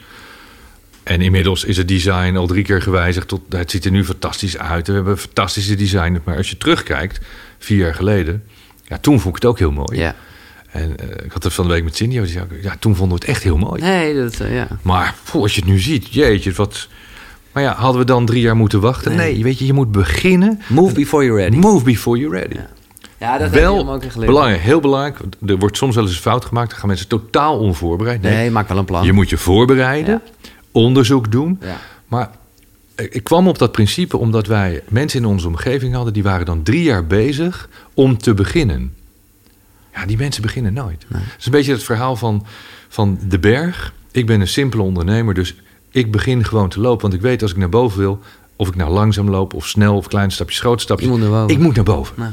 En 1.03 1.21
inmiddels 1.21 1.65
is 1.65 1.77
het 1.77 1.89
design 1.89 2.37
al 2.37 2.47
drie 2.47 2.65
keer 2.65 2.83
gewijzigd. 2.83 3.29
Tot, 3.29 3.41
het 3.49 3.71
ziet 3.71 3.85
er 3.85 3.91
nu 3.91 4.05
fantastisch 4.05 4.59
uit. 4.59 4.87
We 4.87 4.93
hebben 4.93 5.19
fantastische 5.19 5.75
design. 5.75 6.21
Maar 6.25 6.37
als 6.37 6.51
je 6.51 6.57
terugkijkt, 6.57 7.21
vier 7.59 7.79
jaar 7.79 7.95
geleden. 7.95 8.45
Ja, 8.85 8.99
toen 8.99 9.21
vond 9.21 9.37
ik 9.37 9.43
het 9.43 9.51
ook 9.51 9.59
heel 9.59 9.73
mooi. 9.73 9.99
Ja. 9.99 10.15
En 10.71 10.97
eh, 10.97 11.25
ik 11.25 11.33
had 11.33 11.43
het 11.43 11.53
van 11.53 11.67
de 11.67 11.73
week 11.73 11.85
met 11.85 11.97
Cindy. 11.97 12.19
die 12.19 12.27
zei 12.27 12.47
Ja, 12.63 12.77
toen 12.79 12.97
vonden 12.97 13.19
we 13.19 13.25
het 13.25 13.35
echt 13.35 13.43
heel 13.43 13.57
mooi. 13.59 13.83
Nee, 13.83 14.15
dat, 14.15 14.41
eh, 14.41 14.55
ja. 14.55 14.69
Maar 14.83 15.15
als 15.33 15.55
je 15.55 15.61
het 15.61 15.71
nu 15.71 15.79
ziet, 15.79 16.15
jeetje, 16.15 16.53
wat. 16.53 16.89
Maar 17.53 17.63
ja, 17.63 17.75
hadden 17.75 18.01
we 18.01 18.07
dan 18.07 18.27
drie 18.27 18.41
jaar 18.41 18.57
moeten 18.57 18.81
wachten? 18.81 19.17
Nee. 19.17 19.33
Nee, 19.33 19.43
weet 19.43 19.59
je, 19.59 19.67
je 19.67 19.73
moet 19.73 19.93
beginnen. 19.93 20.61
Move 20.69 20.95
before 20.95 21.25
you're 21.25 21.43
ready. 21.43 21.57
Move 21.57 21.85
before 21.85 22.19
you're 22.19 22.39
ready. 22.39 22.55
Ja. 22.55 22.69
Ja, 23.23 23.39
dat 23.39 23.51
Wel 23.51 23.79
ook 23.79 24.14
belangrijk, 24.14 24.62
heel 24.62 24.81
belangrijk. 24.81 25.18
Er 25.47 25.59
wordt 25.59 25.77
soms 25.77 25.95
wel 25.95 26.05
eens 26.05 26.14
een 26.14 26.20
fout 26.20 26.45
gemaakt. 26.45 26.70
Dan 26.70 26.79
gaan 26.79 26.89
mensen 26.89 27.09
totaal 27.09 27.59
onvoorbereid. 27.59 28.23
Nee, 28.23 28.35
Nee, 28.35 28.51
maak 28.51 28.68
wel 28.68 28.79
een 28.79 28.85
plan. 28.85 29.05
je 29.05 29.12
moet 29.12 29.31
je 29.31 29.37
voorbereiden, 29.37 30.23
onderzoek 30.70 31.33
doen. 31.33 31.59
Ja. 31.61 31.77
Maar 32.07 32.31
ik 32.97 33.25
kwam 33.25 33.49
op 33.49 33.59
dat 33.59 33.73
principe 33.73 34.16
omdat 34.16 34.47
wij 34.47 34.83
mensen 34.89 35.20
in 35.20 35.27
onze 35.27 35.47
omgeving 35.47 35.95
hadden... 35.95 36.12
die 36.12 36.23
waren 36.23 36.47
dan 36.47 36.62
drie 36.62 36.83
jaar 36.83 37.07
bezig 37.07 37.68
om 37.95 38.18
te 38.18 38.35
beginnen. 38.35 38.95
Ja, 39.95 40.07
die 40.07 40.16
mensen 40.16 40.43
beginnen 40.43 40.73
nooit. 40.73 41.05
Het 41.09 41.23
is 41.39 41.47
een 41.47 41.53
beetje 41.53 41.73
het 41.73 41.83
verhaal 41.83 42.16
van, 42.16 42.47
van 42.89 43.18
de 43.29 43.39
berg. 43.39 43.93
Ik 44.11 44.27
ben 44.27 44.41
een 44.41 44.49
simpele 44.49 44.83
ondernemer, 44.83 45.35
dus 45.35 45.55
ik 45.91 46.12
begin 46.12 46.45
gewoon 46.45 46.68
te 46.68 46.81
lopen. 46.81 47.03
Want 47.03 47.14
ik 47.14 47.20
weet 47.20 47.43
als 47.43 47.51
ik 47.51 47.57
naar 47.57 47.68
boven 47.68 47.99
wil... 47.99 48.20
of 48.57 48.69
ik 48.69 48.75
nou 48.75 48.91
langzaam 48.91 49.31
loop 49.31 49.55
of 49.55 49.67
snel 49.67 49.97
of 49.97 50.09
kleine 50.09 50.33
stapjes, 50.33 50.61
grote 50.61 50.83
stapjes... 50.83 51.09
Moet. 51.09 51.51
Ik 51.51 51.59
moet 51.59 51.75
naar 51.75 51.85
boven. 51.85 52.15
Nou. 52.19 52.33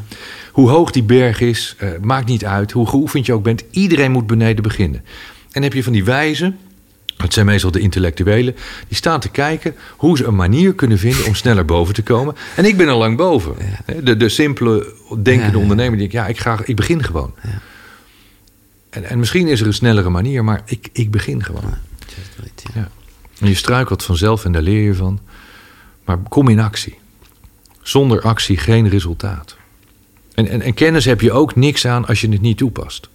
Hoe 0.51 0.69
hoog 0.69 0.91
die 0.91 1.03
berg 1.03 1.41
is, 1.41 1.75
eh, 1.77 1.89
maakt 2.01 2.27
niet 2.27 2.45
uit. 2.45 2.71
Hoe 2.71 2.87
geoefend 2.87 3.25
je 3.25 3.33
ook 3.33 3.43
bent, 3.43 3.63
iedereen 3.71 4.11
moet 4.11 4.27
beneden 4.27 4.63
beginnen. 4.63 5.03
En 5.51 5.63
heb 5.63 5.73
je 5.73 5.83
van 5.83 5.93
die 5.93 6.03
wijzen, 6.03 6.57
het 7.17 7.33
zijn 7.33 7.45
meestal 7.45 7.71
de 7.71 7.79
intellectuelen, 7.79 8.55
die 8.87 8.97
staan 8.97 9.19
te 9.19 9.29
kijken 9.29 9.75
hoe 9.97 10.17
ze 10.17 10.25
een 10.25 10.35
manier 10.35 10.73
kunnen 10.73 10.97
vinden 10.97 11.25
om 11.25 11.35
sneller 11.35 11.65
boven 11.65 11.93
te 11.93 12.03
komen. 12.03 12.35
En 12.55 12.65
ik 12.65 12.77
ben 12.77 12.89
al 12.89 12.97
lang 12.97 13.17
boven. 13.17 13.55
De, 14.03 14.17
de 14.17 14.29
simpele, 14.29 14.93
denkende 15.09 15.45
Ja, 15.45 15.51
ja. 15.51 15.57
ondernemer 15.57 15.97
die 15.97 16.09
denkt, 16.09 16.13
ja, 16.13 16.27
ik, 16.27 16.39
ga, 16.39 16.59
ik 16.63 16.75
begin 16.75 17.03
gewoon. 17.03 17.33
En, 18.89 19.03
en 19.03 19.19
misschien 19.19 19.47
is 19.47 19.61
er 19.61 19.67
een 19.67 19.73
snellere 19.73 20.09
manier, 20.09 20.43
maar 20.43 20.61
ik, 20.65 20.89
ik 20.91 21.11
begin 21.11 21.43
gewoon. 21.43 21.63
Ja. 21.65 21.79
Ja. 22.73 22.89
En 23.39 23.47
je 23.47 23.55
struikelt 23.55 24.03
vanzelf 24.03 24.45
en 24.45 24.51
daar 24.51 24.61
leer 24.61 24.83
je 24.83 24.95
van. 24.95 25.19
Maar 26.09 26.19
kom 26.29 26.47
in 26.47 26.59
actie. 26.59 26.97
Zonder 27.81 28.21
actie 28.21 28.57
geen 28.57 28.89
resultaat. 28.89 29.57
En, 30.33 30.47
en, 30.47 30.61
en 30.61 30.73
kennis 30.73 31.05
heb 31.05 31.21
je 31.21 31.31
ook 31.31 31.55
niks 31.55 31.87
aan 31.87 32.05
als 32.05 32.21
je 32.21 32.29
het 32.29 32.41
niet 32.41 32.57
toepast. 32.57 33.09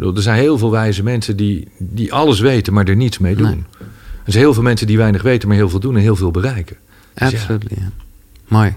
Er 0.00 0.22
zijn 0.22 0.38
heel 0.38 0.58
veel 0.58 0.70
wijze 0.70 1.02
mensen 1.02 1.36
die, 1.36 1.68
die 1.78 2.12
alles 2.12 2.40
weten, 2.40 2.72
maar 2.72 2.84
er 2.84 2.96
niets 2.96 3.18
mee 3.18 3.36
doen. 3.36 3.46
Nee. 3.46 3.64
Er 4.24 4.32
zijn 4.32 4.44
heel 4.44 4.54
veel 4.54 4.62
mensen 4.62 4.86
die 4.86 4.96
weinig 4.96 5.22
weten, 5.22 5.48
maar 5.48 5.56
heel 5.56 5.68
veel 5.68 5.80
doen 5.80 5.94
en 5.96 6.00
heel 6.00 6.16
veel 6.16 6.30
bereiken. 6.30 6.76
Dus 7.14 7.30
ja, 7.30 7.38
Absoluut, 7.38 7.64
ja. 7.68 7.90
Mooi. 8.48 8.74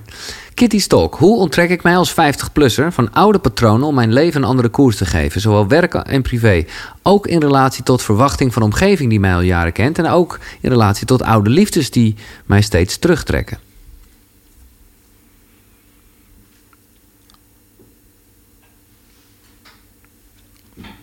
Kitty 0.54 0.80
Stalk. 0.80 1.16
Hoe 1.16 1.38
onttrek 1.38 1.70
ik 1.70 1.84
mij 1.84 1.98
als 1.98 2.12
50-plusser 2.12 2.88
van 2.92 3.14
oude 3.14 3.40
patronen 3.40 3.88
om 3.88 3.96
mijn 3.96 4.14
leven 4.14 4.42
een 4.42 4.48
andere 4.48 4.70
koers 4.70 4.96
te 4.96 5.06
geven? 5.06 5.42
Zowel 5.42 5.68
werk 5.68 5.94
en 5.94 6.22
privé. 6.22 6.66
Ook 7.02 7.28
in 7.28 7.40
relatie 7.40 7.84
tot 7.84 8.02
verwachting 8.02 8.54
van 8.54 8.62
de 8.62 8.68
omgeving 8.68 9.10
die 9.10 9.20
mij 9.20 9.34
al 9.34 9.42
jaren 9.42 9.74
kent. 9.74 9.98
En 9.98 10.08
ook 10.08 10.40
in 10.62 10.70
relatie 10.70 11.06
tot 11.06 11.22
oude 11.22 11.50
liefdes 11.50 11.92
die 11.92 12.16
mij 12.46 12.62
steeds 12.62 12.98
terugtrekken. 12.98 13.60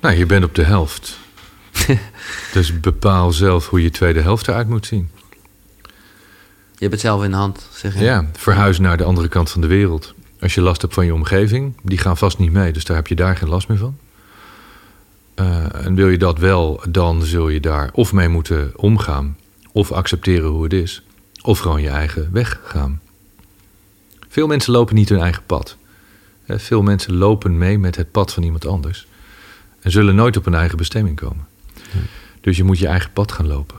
Nou, 0.01 0.17
je 0.17 0.27
bent 0.27 0.45
op 0.45 0.55
de 0.55 0.65
helft. 0.65 1.19
dus 2.53 2.81
bepaal 2.81 3.33
zelf 3.33 3.69
hoe 3.69 3.83
je 3.83 3.91
tweede 3.91 4.21
helft 4.21 4.49
eruit 4.49 4.69
moet 4.69 4.87
zien. 4.87 5.11
Je 6.79 6.85
hebt 6.85 6.93
het 6.93 7.01
zelf 7.01 7.25
in 7.25 7.31
de 7.31 7.37
hand, 7.37 7.69
zeg 7.73 7.95
je. 7.95 8.01
Ja, 8.01 8.25
verhuizen 8.33 8.83
naar 8.83 8.97
de 8.97 9.05
andere 9.05 9.29
kant 9.29 9.51
van 9.51 9.61
de 9.61 9.67
wereld. 9.67 10.15
Als 10.41 10.55
je 10.55 10.61
last 10.61 10.83
hebt 10.83 10.95
van 10.95 11.07
je 11.07 11.15
omgeving, 11.15 11.75
die 11.83 11.99
gaan 11.99 12.17
vast 12.17 12.39
niet 12.39 12.53
mee. 12.53 12.73
Dus 12.73 12.85
daar 12.85 12.97
heb 12.97 13.07
je 13.07 13.15
daar 13.15 13.37
geen 13.37 13.49
last 13.49 13.69
meer 13.69 13.79
van. 13.79 13.99
Eh, 15.35 15.85
en 15.85 15.95
wil 15.95 16.09
je 16.09 16.19
dat 16.19 16.39
wel, 16.39 16.83
dan 16.89 17.23
zul 17.23 17.49
je 17.49 17.61
daar 17.61 17.91
of 17.93 18.13
mee 18.13 18.29
moeten 18.29 18.73
omgaan, 18.77 19.37
of 19.73 19.93
accepteren 19.93 20.49
hoe 20.49 20.63
het 20.63 20.73
is, 20.73 21.03
of 21.43 21.59
gewoon 21.59 21.83
je 21.83 21.89
eigen 21.89 22.29
weg 22.33 22.61
gaan. 22.65 23.01
Veel 24.29 24.47
mensen 24.47 24.73
lopen 24.73 24.95
niet 24.95 25.09
hun 25.09 25.21
eigen 25.21 25.43
pad. 25.47 25.77
Hè, 26.45 26.59
Veel 26.59 26.83
mensen 26.83 27.15
lopen 27.15 27.59
mee 27.59 27.79
met 27.79 27.97
het 27.97 28.11
pad 28.11 28.33
van 28.33 28.43
iemand 28.43 28.67
anders 28.67 29.07
en 29.81 29.91
zullen 29.91 30.15
nooit 30.15 30.37
op 30.37 30.45
hun 30.45 30.55
eigen 30.55 30.77
bestemming 30.77 31.17
komen. 31.17 31.47
Dus 32.41 32.57
je 32.57 32.65
moet 32.65 32.79
je 32.79 32.87
eigen 32.87 33.13
pad 33.13 33.33
gaan 33.33 33.47
lopen. 33.47 33.78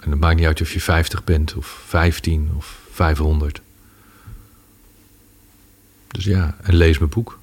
En 0.00 0.10
het 0.10 0.20
maakt 0.20 0.36
niet 0.36 0.46
uit 0.46 0.60
of 0.60 0.72
je 0.72 0.80
50 0.80 1.24
bent, 1.24 1.54
of 1.54 1.82
15 1.86 2.50
of 2.56 2.78
500. 2.92 3.60
Dus 6.08 6.24
ja, 6.24 6.56
en 6.62 6.74
lees 6.74 6.98
mijn 6.98 7.10
boek. 7.10 7.38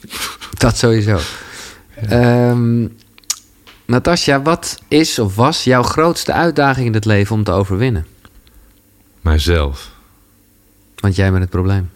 Dat 0.58 0.76
sowieso. 0.78 1.18
Ehm 2.08 2.86
Natasja, 3.86 4.42
wat 4.42 4.78
is 4.88 5.18
of 5.18 5.34
was 5.36 5.64
jouw 5.64 5.82
grootste 5.82 6.32
uitdaging 6.32 6.86
in 6.86 6.94
het 6.94 7.04
leven 7.04 7.36
om 7.36 7.44
te 7.44 7.50
overwinnen? 7.50 8.06
Mijzelf. 9.20 9.90
Want 10.94 11.16
jij 11.16 11.28
bent 11.30 11.42
het 11.42 11.50
probleem. 11.50 11.90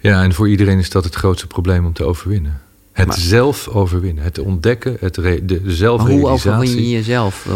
Ja, 0.00 0.22
en 0.22 0.32
voor 0.34 0.48
iedereen 0.48 0.78
is 0.78 0.90
dat 0.90 1.04
het 1.04 1.14
grootste 1.14 1.46
probleem 1.46 1.86
om 1.86 1.92
te 1.92 2.04
overwinnen. 2.04 2.60
Het 2.92 3.06
Maar- 3.06 3.18
zelf 3.18 3.68
overwinnen. 3.68 4.24
Het 4.24 4.38
ontdekken, 4.38 4.96
het 5.00 5.14
de, 5.14 5.44
de 5.44 5.54
Maar 5.54 5.62
hoe 5.62 5.70
zelfrealisatie. 5.72 6.50
overwin 6.50 6.82
je 6.82 6.90
jezelf? 6.90 7.46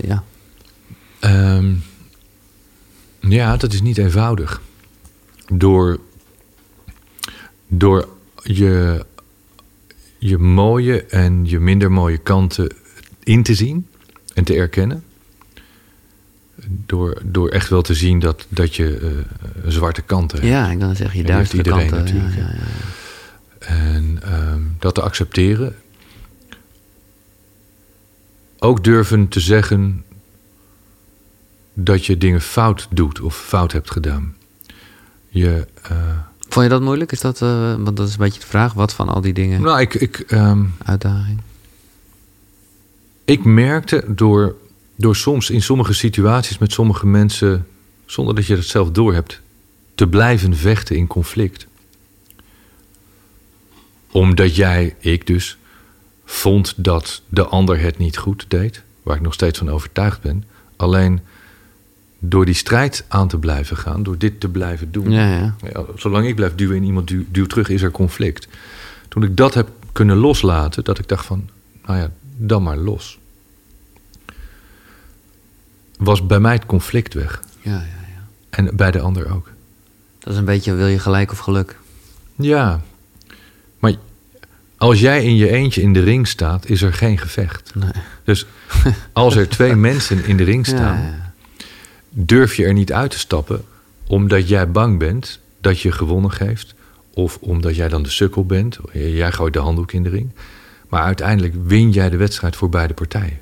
Ja. 0.00 0.22
Ehm, 1.22 1.74
ja, 3.20 3.56
dat 3.56 3.72
is 3.72 3.82
niet 3.82 3.98
eenvoudig. 3.98 4.60
Door, 5.46 6.00
door 7.66 8.08
je, 8.42 9.04
je 10.18 10.38
mooie 10.38 11.04
en 11.04 11.46
je 11.46 11.58
minder 11.58 11.92
mooie 11.92 12.18
kanten 12.18 12.72
in 13.22 13.42
te 13.42 13.54
zien 13.54 13.86
en 14.34 14.44
te 14.44 14.54
erkennen. 14.54 15.04
Door, 16.66 17.20
door 17.24 17.48
echt 17.48 17.68
wel 17.68 17.82
te 17.82 17.94
zien 17.94 18.18
dat, 18.18 18.46
dat 18.48 18.76
je 18.76 18.96
eh, 18.96 19.70
zwarte 19.70 20.02
kanten 20.02 20.38
hebt. 20.38 20.50
ja, 20.50 20.70
ik 20.70 20.80
dan 20.80 20.96
zeg 20.96 21.14
je 21.14 21.22
duistere 21.22 21.62
kanten. 21.62 21.98
Natuurlijk, 21.98 22.34
ja, 22.34 22.40
ja. 22.40 22.48
ja. 22.48 23.66
En 23.66 24.18
ehm, 24.22 24.60
dat 24.78 24.94
te 24.94 25.02
accepteren. 25.02 25.74
Ook 28.58 28.84
durven 28.84 29.28
te 29.28 29.40
zeggen 29.40 30.04
dat 31.74 32.06
je 32.06 32.18
dingen 32.18 32.40
fout 32.40 32.88
doet 32.90 33.20
of 33.20 33.36
fout 33.36 33.72
hebt 33.72 33.90
gedaan. 33.90 34.36
Je, 35.28 35.66
eh, 35.82 36.18
Vond 36.48 36.64
je 36.64 36.70
dat 36.70 36.82
moeilijk? 36.82 37.12
Is 37.12 37.20
dat, 37.20 37.42
eh, 37.42 37.74
want 37.74 37.96
dat 37.96 38.08
is 38.08 38.12
een 38.12 38.18
beetje 38.18 38.40
de 38.40 38.46
vraag. 38.46 38.72
Wat 38.72 38.92
van 38.94 39.08
al 39.08 39.20
die 39.20 39.32
dingen? 39.32 39.60
nou, 39.60 39.80
ik, 39.80 39.94
ik, 39.94 40.18
ehm, 40.18 40.64
Uitdaging. 40.84 41.40
ik 43.24 43.44
merkte 43.44 44.04
door, 44.08 44.56
door 44.96 45.16
soms 45.16 45.50
in 45.50 45.62
sommige 45.62 45.92
situaties 45.92 46.58
met 46.58 46.72
sommige 46.72 47.06
mensen, 47.06 47.66
zonder 48.06 48.34
dat 48.34 48.46
je 48.46 48.56
het 48.56 48.66
zelf 48.66 48.90
doorhebt, 48.90 49.40
te 49.94 50.08
blijven 50.08 50.56
vechten 50.56 50.96
in 50.96 51.06
conflict. 51.06 51.66
Omdat 54.10 54.56
jij, 54.56 54.96
ik 54.98 55.26
dus, 55.26 55.58
vond 56.24 56.74
dat 56.76 57.22
de 57.28 57.44
ander 57.44 57.80
het 57.80 57.98
niet 57.98 58.16
goed 58.16 58.44
deed, 58.48 58.82
waar 59.02 59.16
ik 59.16 59.22
nog 59.22 59.34
steeds 59.34 59.58
van 59.58 59.70
overtuigd 59.70 60.20
ben. 60.20 60.44
Alleen 60.76 61.20
door 62.24 62.44
die 62.44 62.54
strijd 62.54 63.04
aan 63.08 63.28
te 63.28 63.38
blijven 63.38 63.76
gaan, 63.76 64.02
door 64.02 64.18
dit 64.18 64.40
te 64.40 64.48
blijven 64.48 64.92
doen. 64.92 65.10
Ja, 65.10 65.30
ja. 65.30 65.54
Ja, 65.72 65.84
zolang 65.96 66.26
ik 66.26 66.36
blijf 66.36 66.54
duwen 66.54 66.76
en 66.76 66.84
iemand 66.84 67.08
duw, 67.08 67.24
duwt 67.28 67.48
terug, 67.48 67.68
is 67.68 67.82
er 67.82 67.90
conflict. 67.90 68.48
Toen 69.08 69.22
ik 69.22 69.36
dat 69.36 69.54
heb 69.54 69.68
kunnen 69.92 70.16
loslaten, 70.16 70.84
dat 70.84 70.98
ik 70.98 71.08
dacht 71.08 71.26
van, 71.26 71.48
nou 71.86 71.98
ja, 71.98 72.10
dan 72.36 72.62
maar 72.62 72.76
los. 72.76 73.18
Was 75.96 76.26
bij 76.26 76.40
mij 76.40 76.52
het 76.52 76.66
conflict 76.66 77.14
weg. 77.14 77.42
ja, 77.60 77.70
ja, 77.70 77.78
ja. 77.80 78.22
En 78.50 78.76
bij 78.76 78.90
de 78.90 79.00
ander 79.00 79.32
ook. 79.32 79.50
Dat 80.18 80.32
is 80.32 80.38
een 80.38 80.44
beetje 80.44 80.74
wil 80.74 80.86
je 80.86 80.98
gelijk 80.98 81.32
of 81.32 81.38
geluk. 81.38 81.78
Ja, 82.34 82.80
maar 83.78 83.94
als 84.76 85.00
jij 85.00 85.24
in 85.24 85.36
je 85.36 85.48
eentje 85.48 85.82
in 85.82 85.92
de 85.92 86.02
ring 86.02 86.28
staat, 86.28 86.68
is 86.68 86.82
er 86.82 86.92
geen 86.92 87.18
gevecht. 87.18 87.74
Nee. 87.74 87.90
Dus 88.24 88.46
als 89.12 89.36
er 89.36 89.48
twee 89.48 89.74
mensen 89.74 90.24
in 90.24 90.36
de 90.36 90.44
ring 90.44 90.66
staan. 90.66 91.31
Durf 92.12 92.54
je 92.54 92.64
er 92.64 92.72
niet 92.72 92.92
uit 92.92 93.10
te 93.10 93.18
stappen 93.18 93.64
omdat 94.06 94.48
jij 94.48 94.70
bang 94.70 94.98
bent 94.98 95.40
dat 95.60 95.80
je 95.80 95.92
gewonnen 95.92 96.30
geeft. 96.30 96.74
Of 97.14 97.38
omdat 97.40 97.76
jij 97.76 97.88
dan 97.88 98.02
de 98.02 98.10
sukkel 98.10 98.46
bent. 98.46 98.78
Jij 98.92 99.32
gooit 99.32 99.52
de 99.52 99.58
handdoek 99.58 99.92
in 99.92 100.02
de 100.02 100.08
ring. 100.08 100.30
Maar 100.88 101.02
uiteindelijk 101.02 101.54
win 101.64 101.90
jij 101.90 102.10
de 102.10 102.16
wedstrijd 102.16 102.56
voor 102.56 102.68
beide 102.68 102.94
partijen. 102.94 103.38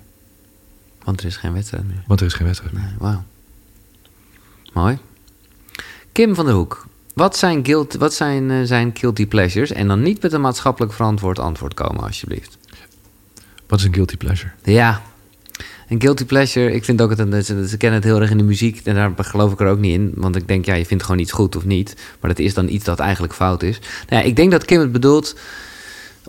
Want 1.05 1.21
er 1.21 1.27
is 1.27 1.37
geen 1.37 1.53
wedstrijd 1.53 1.87
meer. 1.87 2.03
Want 2.07 2.21
er 2.21 2.27
is 2.27 2.35
geen 2.35 2.47
wedstrijd 2.47 2.73
meer. 2.73 2.83
Nee, 2.83 2.95
wauw. 2.99 3.25
Mooi. 4.73 4.99
Kim 6.13 6.35
van 6.35 6.45
der 6.45 6.55
Hoek. 6.55 6.87
Wat 7.15 7.37
zijn, 7.37 7.65
guilt, 7.65 7.95
wat 7.95 8.15
zijn 8.15 8.51
eh, 8.51 8.61
zijn 8.63 8.91
guilty 8.95 9.27
pleasures? 9.27 9.73
En 9.73 9.89
dan 9.89 10.03
niet 10.03 10.23
met 10.23 10.33
een 10.33 10.41
maatschappelijk 10.41 10.93
verantwoord 10.93 11.39
antwoord 11.39 11.75
komen, 11.75 12.03
alsjeblieft. 12.03 12.59
Wat 13.67 13.79
is 13.79 13.85
een 13.85 13.95
guilty 13.95 14.17
pleasure? 14.17 14.53
Ja, 14.63 15.03
een 15.91 16.01
guilty 16.01 16.25
pleasure. 16.25 16.73
Ik 16.73 16.85
vind 16.85 17.03
ook 17.03 17.11
het 17.11 17.19
een, 17.19 17.45
ze, 17.45 17.69
ze 17.69 17.77
kennen 17.77 18.01
het 18.01 18.09
heel 18.09 18.21
erg 18.21 18.31
in 18.31 18.39
de 18.39 18.45
muziek. 18.45 18.81
En 18.85 18.95
daar 18.95 19.13
geloof 19.17 19.53
ik 19.53 19.61
er 19.61 19.67
ook 19.69 19.79
niet 19.79 19.93
in. 19.93 20.13
Want 20.15 20.37
ik 20.37 20.49
denk, 20.49 20.65
ja, 20.65 20.75
je 20.75 20.87
vindt 20.87 21.03
gewoon 21.05 21.21
iets 21.21 21.33
goed 21.33 21.57
of 21.57 21.65
niet. 21.65 21.97
Maar 22.21 22.31
dat 22.31 22.39
is 22.39 22.55
dan 22.55 22.69
iets 22.69 22.85
dat 22.85 22.99
eigenlijk 22.99 23.35
fout 23.35 23.63
is. 23.63 23.79
Nou 24.09 24.23
ja, 24.23 24.29
ik 24.29 24.37
denk 24.37 24.51
dat 24.51 24.65
Kim 24.65 24.81
het 24.81 24.93
bedoelt. 24.93 25.37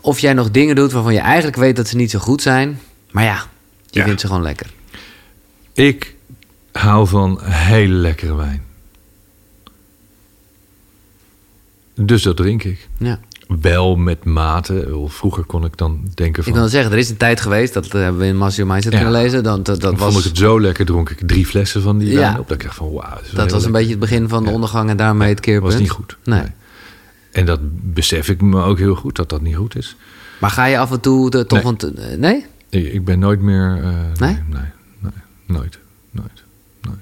Of 0.02 0.20
jij 0.20 0.34
nog 0.34 0.52
dingen 0.52 0.76
doet 0.76 0.92
waarvan 0.92 1.14
je 1.14 1.20
eigenlijk 1.20 1.58
weet 1.58 1.76
dat 1.76 1.88
ze 1.88 1.96
niet 1.96 2.12
zo 2.12 2.20
goed 2.20 2.42
zijn. 2.42 2.80
Maar 3.12 3.24
ja, 3.24 3.46
je 3.90 4.00
Ja. 4.00 4.06
vindt 4.06 4.22
ze 4.22 4.28
gewoon 4.28 4.42
lekker. 4.42 4.68
Ik 5.74 6.16
hou 6.72 7.08
van 7.08 7.40
hele 7.44 7.94
lekkere 7.94 8.36
wijn. 8.36 8.64
Dus 11.96 12.22
dat 12.24 12.38
drink 12.38 12.64
ik. 12.64 12.88
Ja. 12.98 13.20
Wel 13.62 13.96
met 13.96 14.24
mate. 14.26 15.04
Vroeger 15.08 15.44
kon 15.44 15.66
ik 15.66 15.78
dan 15.78 16.00
denken 16.14 16.44
Ik 16.44 16.50
van... 16.50 16.58
wil 16.60 16.68
zeggen, 16.70 16.92
er 16.92 16.98
is 16.98 17.10
een 17.10 17.18
tijd 17.18 17.42
geweest, 17.42 17.74
dat 17.74 17.86
eh, 17.86 17.92
hebben 17.92 18.22
we 18.22 18.28
in 18.28 18.38
Master 18.38 18.68
Mindset 18.68 18.94
Ja. 18.94 19.00
kunnen 19.00 19.22
lezen. 19.22 19.44
Dat, 19.44 19.56
dat, 19.56 19.66
dat 19.66 19.82
dan 19.82 19.96
was, 19.98 20.14
vond 20.14 20.26
ik 20.26 20.30
het 20.30 20.38
zo 20.40 20.62
lekker, 20.62 20.86
dronk 20.86 21.10
ik 21.10 21.20
drie 21.28 21.46
flessen 21.46 21.82
van 21.82 21.98
die 21.98 22.10
Ja. 22.10 22.40
op. 22.40 22.48
Dat 22.48 22.58
ik 22.58 22.64
dacht 22.64 22.76
van 22.76 22.92
wauw. 22.92 23.18
dat 23.34 23.52
was 23.52 23.66
een 23.66 23.72
beetje 23.72 23.90
het 23.90 24.00
begin 24.00 24.28
van 24.30 24.44
de 24.44 24.50
Ja. 24.50 24.56
ondergang 24.56 24.90
en 24.90 24.98
daarmee 24.98 25.30
het 25.30 25.40
keerpunt. 25.40 25.72
was 25.72 25.82
niet 25.82 25.90
goed. 25.92 26.18
Nee. 26.24 26.44
En 27.32 27.46
dat 27.46 27.60
besef 27.94 28.30
ik 28.30 28.42
me 28.42 28.62
ook 28.64 28.78
heel 28.78 28.96
goed, 28.96 29.16
dat 29.16 29.30
dat 29.30 29.42
niet 29.42 29.56
goed 29.56 29.76
is. 29.76 29.96
Maar 30.40 30.50
ga 30.50 30.66
je 30.66 30.78
af 30.78 30.92
en 30.92 31.00
toe 31.00 31.30
de, 31.30 31.46
toch... 31.46 31.58
Nee. 31.64 31.64
Want, 31.64 32.18
nee? 32.20 32.46
Ik, 32.70 32.94
ik 32.94 33.06
ben 33.06 33.20
nooit 33.20 33.42
meer... 33.42 33.80
eh, 33.84 33.90
Nee? 34.20 34.38
nee? 34.50 34.62
Nee, 35.00 35.12
nooit, 35.46 35.80
nooit, 36.12 36.44
nooit. 36.82 36.98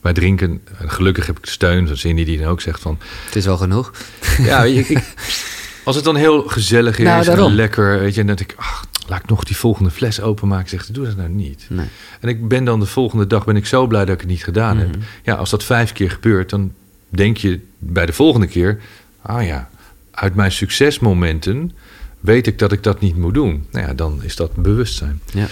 Wij 0.00 0.12
drinken, 0.12 0.60
en 0.78 0.90
gelukkig 0.90 1.26
heb 1.26 1.38
ik 1.38 1.46
steun 1.46 1.86
van 1.86 1.96
Cindy 1.96 2.24
die 2.24 2.38
dan 2.38 2.46
ook 2.48 2.60
zegt 2.60 2.80
van... 2.80 2.98
Het 3.24 3.36
is 3.36 3.44
wel 3.44 3.56
genoeg. 3.56 3.92
Ja, 4.38 4.64
ik, 4.64 4.88
ik- 4.88 5.14
als 5.84 5.96
het 5.96 6.04
dan 6.04 6.16
heel 6.16 6.42
gezellig 6.42 6.98
is 6.98 7.04
Nou, 7.04 7.28
en 7.46 7.54
lekker, 7.54 7.98
weet 7.98 8.14
je, 8.14 8.20
en 8.20 8.26
dat 8.26 8.40
ik, 8.40 8.54
ach, 8.56 8.84
laat 9.06 9.22
ik 9.22 9.28
nog 9.28 9.44
die 9.44 9.56
volgende 9.56 9.90
fles 9.90 10.20
openmaken. 10.20 10.68
Zegt, 10.68 10.94
doe 10.94 11.06
dat 11.06 11.16
nou 11.16 11.28
niet. 11.28 11.66
Nee. 11.68 11.86
En 12.20 12.28
ik 12.28 12.48
ben 12.48 12.64
dan 12.64 12.80
de 12.80 12.86
volgende 12.86 13.26
dag 13.26 13.44
ben 13.44 13.56
ik 13.56 13.66
zo 13.66 13.86
blij 13.86 14.04
dat 14.04 14.14
ik 14.14 14.20
het 14.20 14.30
niet 14.30 14.44
gedaan 14.44 14.76
Mhm. 14.76 14.86
heb. 14.86 14.96
Ja, 15.22 15.34
als 15.34 15.50
dat 15.50 15.64
vijf 15.64 15.92
keer 15.92 16.10
gebeurt, 16.10 16.50
dan 16.50 16.72
denk 17.08 17.36
je 17.36 17.60
bij 17.78 18.06
de 18.06 18.12
volgende 18.12 18.46
keer, 18.46 18.78
ah 19.22 19.46
ja, 19.46 19.68
uit 20.10 20.34
mijn 20.34 20.52
succesmomenten 20.52 21.72
weet 22.20 22.46
ik 22.46 22.58
dat 22.58 22.72
ik 22.72 22.82
dat 22.82 23.00
niet 23.00 23.16
moet 23.16 23.34
doen. 23.34 23.66
Nou 23.70 23.86
ja, 23.86 23.94
dan 23.94 24.20
is 24.22 24.36
dat 24.36 24.54
bewustzijn. 24.56 25.20
Ja. 25.32 25.46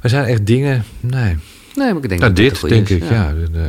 Er 0.00 0.08
zijn 0.10 0.24
echt 0.24 0.46
dingen, 0.46 0.84
nee. 1.00 1.36
Nee, 1.74 1.92
maar 1.92 2.02
ik 2.02 2.08
denk 2.08 2.20
Nou, 2.20 2.32
dat 2.32 2.36
dit 2.36 2.68
denk 2.68 2.88
is. 2.88 2.96
ik, 2.96 3.10
ja. 3.10 3.34
eh, 3.54 3.60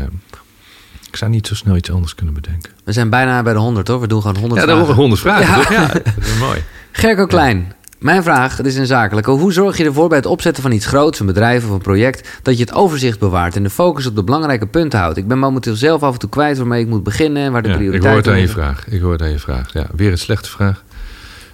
ik 1.15 1.21
zou 1.21 1.31
niet 1.31 1.47
zo 1.47 1.55
snel 1.55 1.75
iets 1.75 1.91
anders 1.91 2.15
kunnen 2.15 2.33
bedenken. 2.33 2.71
We 2.83 2.91
zijn 2.91 3.09
bijna 3.09 3.43
bij 3.43 3.53
de 3.53 3.59
100 3.59 3.87
hoor. 3.87 3.99
We 3.99 4.07
doen 4.07 4.21
gewoon 4.21 4.37
100 4.37 4.61
Ja, 4.61 4.67
dan 4.67 4.77
vragen. 4.77 4.95
honderd 4.95 5.21
vragen. 5.21 5.73
Ja. 5.75 5.81
Ja, 5.81 5.87
dat 5.93 6.03
is 6.17 6.37
mooi. 6.39 6.63
Gerco 6.91 7.25
Klein. 7.25 7.73
Mijn 7.99 8.23
vraag, 8.23 8.57
het 8.57 8.65
is 8.65 8.75
een 8.75 8.85
zakelijke. 8.85 9.31
Hoe 9.31 9.53
zorg 9.53 9.77
je 9.77 9.83
ervoor 9.85 10.07
bij 10.07 10.17
het 10.17 10.25
opzetten 10.27 10.63
van 10.63 10.71
iets 10.71 10.85
groots, 10.85 11.19
een 11.19 11.25
bedrijf 11.25 11.65
of 11.65 11.69
een 11.69 11.77
project, 11.81 12.29
dat 12.41 12.57
je 12.57 12.63
het 12.63 12.73
overzicht 12.73 13.19
bewaart 13.19 13.55
en 13.55 13.63
de 13.63 13.69
focus 13.69 14.05
op 14.05 14.15
de 14.15 14.23
belangrijke 14.23 14.67
punten 14.67 14.99
houdt? 14.99 15.17
Ik 15.17 15.27
ben 15.27 15.39
momenteel 15.39 15.75
zelf 15.75 16.03
af 16.03 16.13
en 16.13 16.19
toe 16.19 16.29
kwijt 16.29 16.57
waarmee 16.57 16.81
ik 16.81 16.87
moet 16.87 17.03
beginnen 17.03 17.43
en 17.43 17.51
waar 17.51 17.61
de 17.61 17.67
Ja, 17.67 17.73
ik 17.73 17.79
prioriteiten 17.79 18.23
hoor 18.23 18.33
het 18.33 18.41
aan 18.41 18.47
je 18.47 18.65
vraag. 18.73 18.87
Ik 18.87 19.01
hoor 19.01 19.11
het 19.11 19.21
aan 19.21 19.31
je 19.31 19.39
vraag. 19.39 19.73
Ja, 19.73 19.87
weer 19.95 20.11
een 20.11 20.17
slechte 20.17 20.49
vraag. 20.49 20.83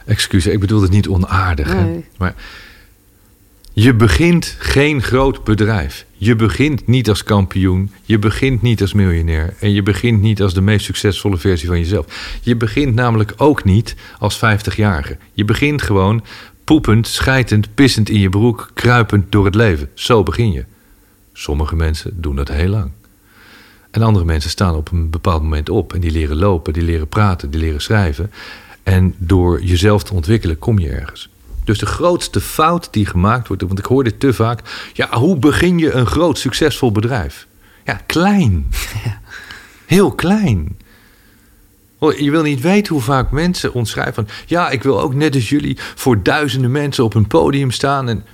Excuses, 0.06 0.54
ik 0.54 0.60
bedoel 0.60 0.82
het 0.82 0.92
niet 0.92 1.08
onaardig. 1.08 1.74
Hè? 1.74 2.04
Maar 2.18 2.34
je 3.74 3.94
begint 3.94 4.56
geen 4.60 5.02
groot 5.02 5.44
bedrijf. 5.44 6.06
Je 6.18 6.36
begint 6.36 6.88
niet 6.88 7.10
als 7.10 7.24
kampioen. 7.24 7.92
Je 8.04 8.20
begint 8.20 8.62
niet 8.62 8.82
als 8.82 8.94
miljonair. 8.94 9.54
En 9.60 9.72
je 9.72 9.84
begint 9.84 10.22
niet 10.22 10.42
als 10.42 10.54
de 10.54 10.62
meest 10.62 10.86
succesvolle 10.86 11.38
versie 11.38 11.68
van 11.68 11.78
jezelf. 11.78 12.38
Je 12.42 12.56
begint 12.56 12.96
namelijk 12.96 13.34
ook 13.38 13.64
niet 13.64 13.96
als 14.20 14.38
50-jarige. 14.38 15.18
Je 15.34 15.46
begint 15.46 15.82
gewoon 15.82 16.24
poepend, 16.64 17.08
schijtend, 17.08 17.74
pissend 17.74 18.10
in 18.10 18.20
je 18.20 18.30
broek, 18.30 18.72
kruipend 18.74 19.32
door 19.32 19.46
het 19.46 19.56
leven. 19.56 19.90
Zo 19.94 20.24
begin 20.24 20.52
je. 20.52 20.66
Sommige 21.34 21.76
mensen 21.76 22.22
doen 22.22 22.36
dat 22.36 22.48
heel 22.48 22.70
lang. 22.70 22.92
En 23.92 24.02
andere 24.02 24.26
mensen 24.26 24.50
staan 24.50 24.76
op 24.76 24.92
een 24.92 25.10
bepaald 25.10 25.42
moment 25.42 25.70
op 25.70 25.94
en 25.94 26.00
die 26.00 26.12
leren 26.12 26.38
lopen, 26.38 26.74
die 26.74 26.84
leren 26.84 27.08
praten, 27.08 27.52
die 27.52 27.62
leren 27.62 27.82
schrijven. 27.82 28.32
En 28.84 29.16
door 29.18 29.64
jezelf 29.64 30.04
te 30.04 30.14
ontwikkelen 30.14 30.60
kom 30.60 30.80
je 30.80 30.90
ergens. 30.90 31.30
Dus 31.64 31.80
de 31.80 31.86
grootste 31.86 32.42
fout 32.42 32.88
die 32.92 33.06
gemaakt 33.06 33.48
wordt, 33.48 33.64
want 33.64 33.80
ik 33.80 33.86
hoor 33.86 34.04
dit 34.04 34.20
te 34.20 34.34
vaak. 34.34 34.90
Ja, 34.94 35.10
hoe 35.10 35.38
begin 35.38 35.78
je 35.78 35.92
een 35.92 36.06
groot, 36.06 36.38
succesvol 36.38 36.92
bedrijf? 36.92 37.48
Ja, 37.86 38.02
klein. 38.06 38.66
Heel 39.86 40.12
klein. 40.12 40.78
Oh, 41.98 42.18
Je 42.18 42.32
wil 42.32 42.44
niet 42.44 42.62
weten 42.62 42.94
hoe 42.94 43.04
vaak 43.04 43.32
mensen 43.32 43.74
ons 43.74 43.90
schrijven 43.90 44.14
van... 44.14 44.28
ja, 44.46 44.70
ik 44.70 44.84
wil 44.84 45.02
ook 45.02 45.14
net 45.14 45.36
als 45.36 45.50
jullie 45.50 45.78
voor 45.96 46.24
duizenden 46.24 46.72
mensen 46.72 47.04
op 47.04 47.14
een 47.14 47.28
podium 47.28 47.72
staan. 47.72 48.10
En, 48.10 48.26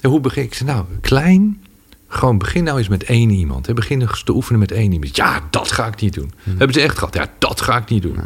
en 0.00 0.10
hoe 0.10 0.20
begin 0.20 0.42
ik? 0.42 0.60
Nou, 0.60 0.84
klein. 1.00 1.62
Gewoon 2.08 2.38
begin 2.38 2.64
nou 2.64 2.78
eens 2.78 2.88
met 2.88 3.02
één 3.02 3.30
iemand. 3.30 3.66
Hè. 3.66 3.74
Begin 3.74 4.00
eens 4.00 4.22
te 4.24 4.34
oefenen 4.34 4.60
met 4.60 4.72
één 4.72 4.92
iemand. 4.92 5.16
Ja, 5.16 5.40
dat 5.50 5.72
ga 5.72 5.86
ik 5.86 6.00
niet 6.00 6.14
doen. 6.14 6.32
Hebben 6.42 6.72
ze 6.72 6.80
echt 6.80 6.98
gehad? 6.98 7.14
Ja, 7.14 7.26
dat 7.38 7.60
ga 7.60 7.76
ik 7.76 7.88
niet 7.88 8.02
doen. 8.02 8.18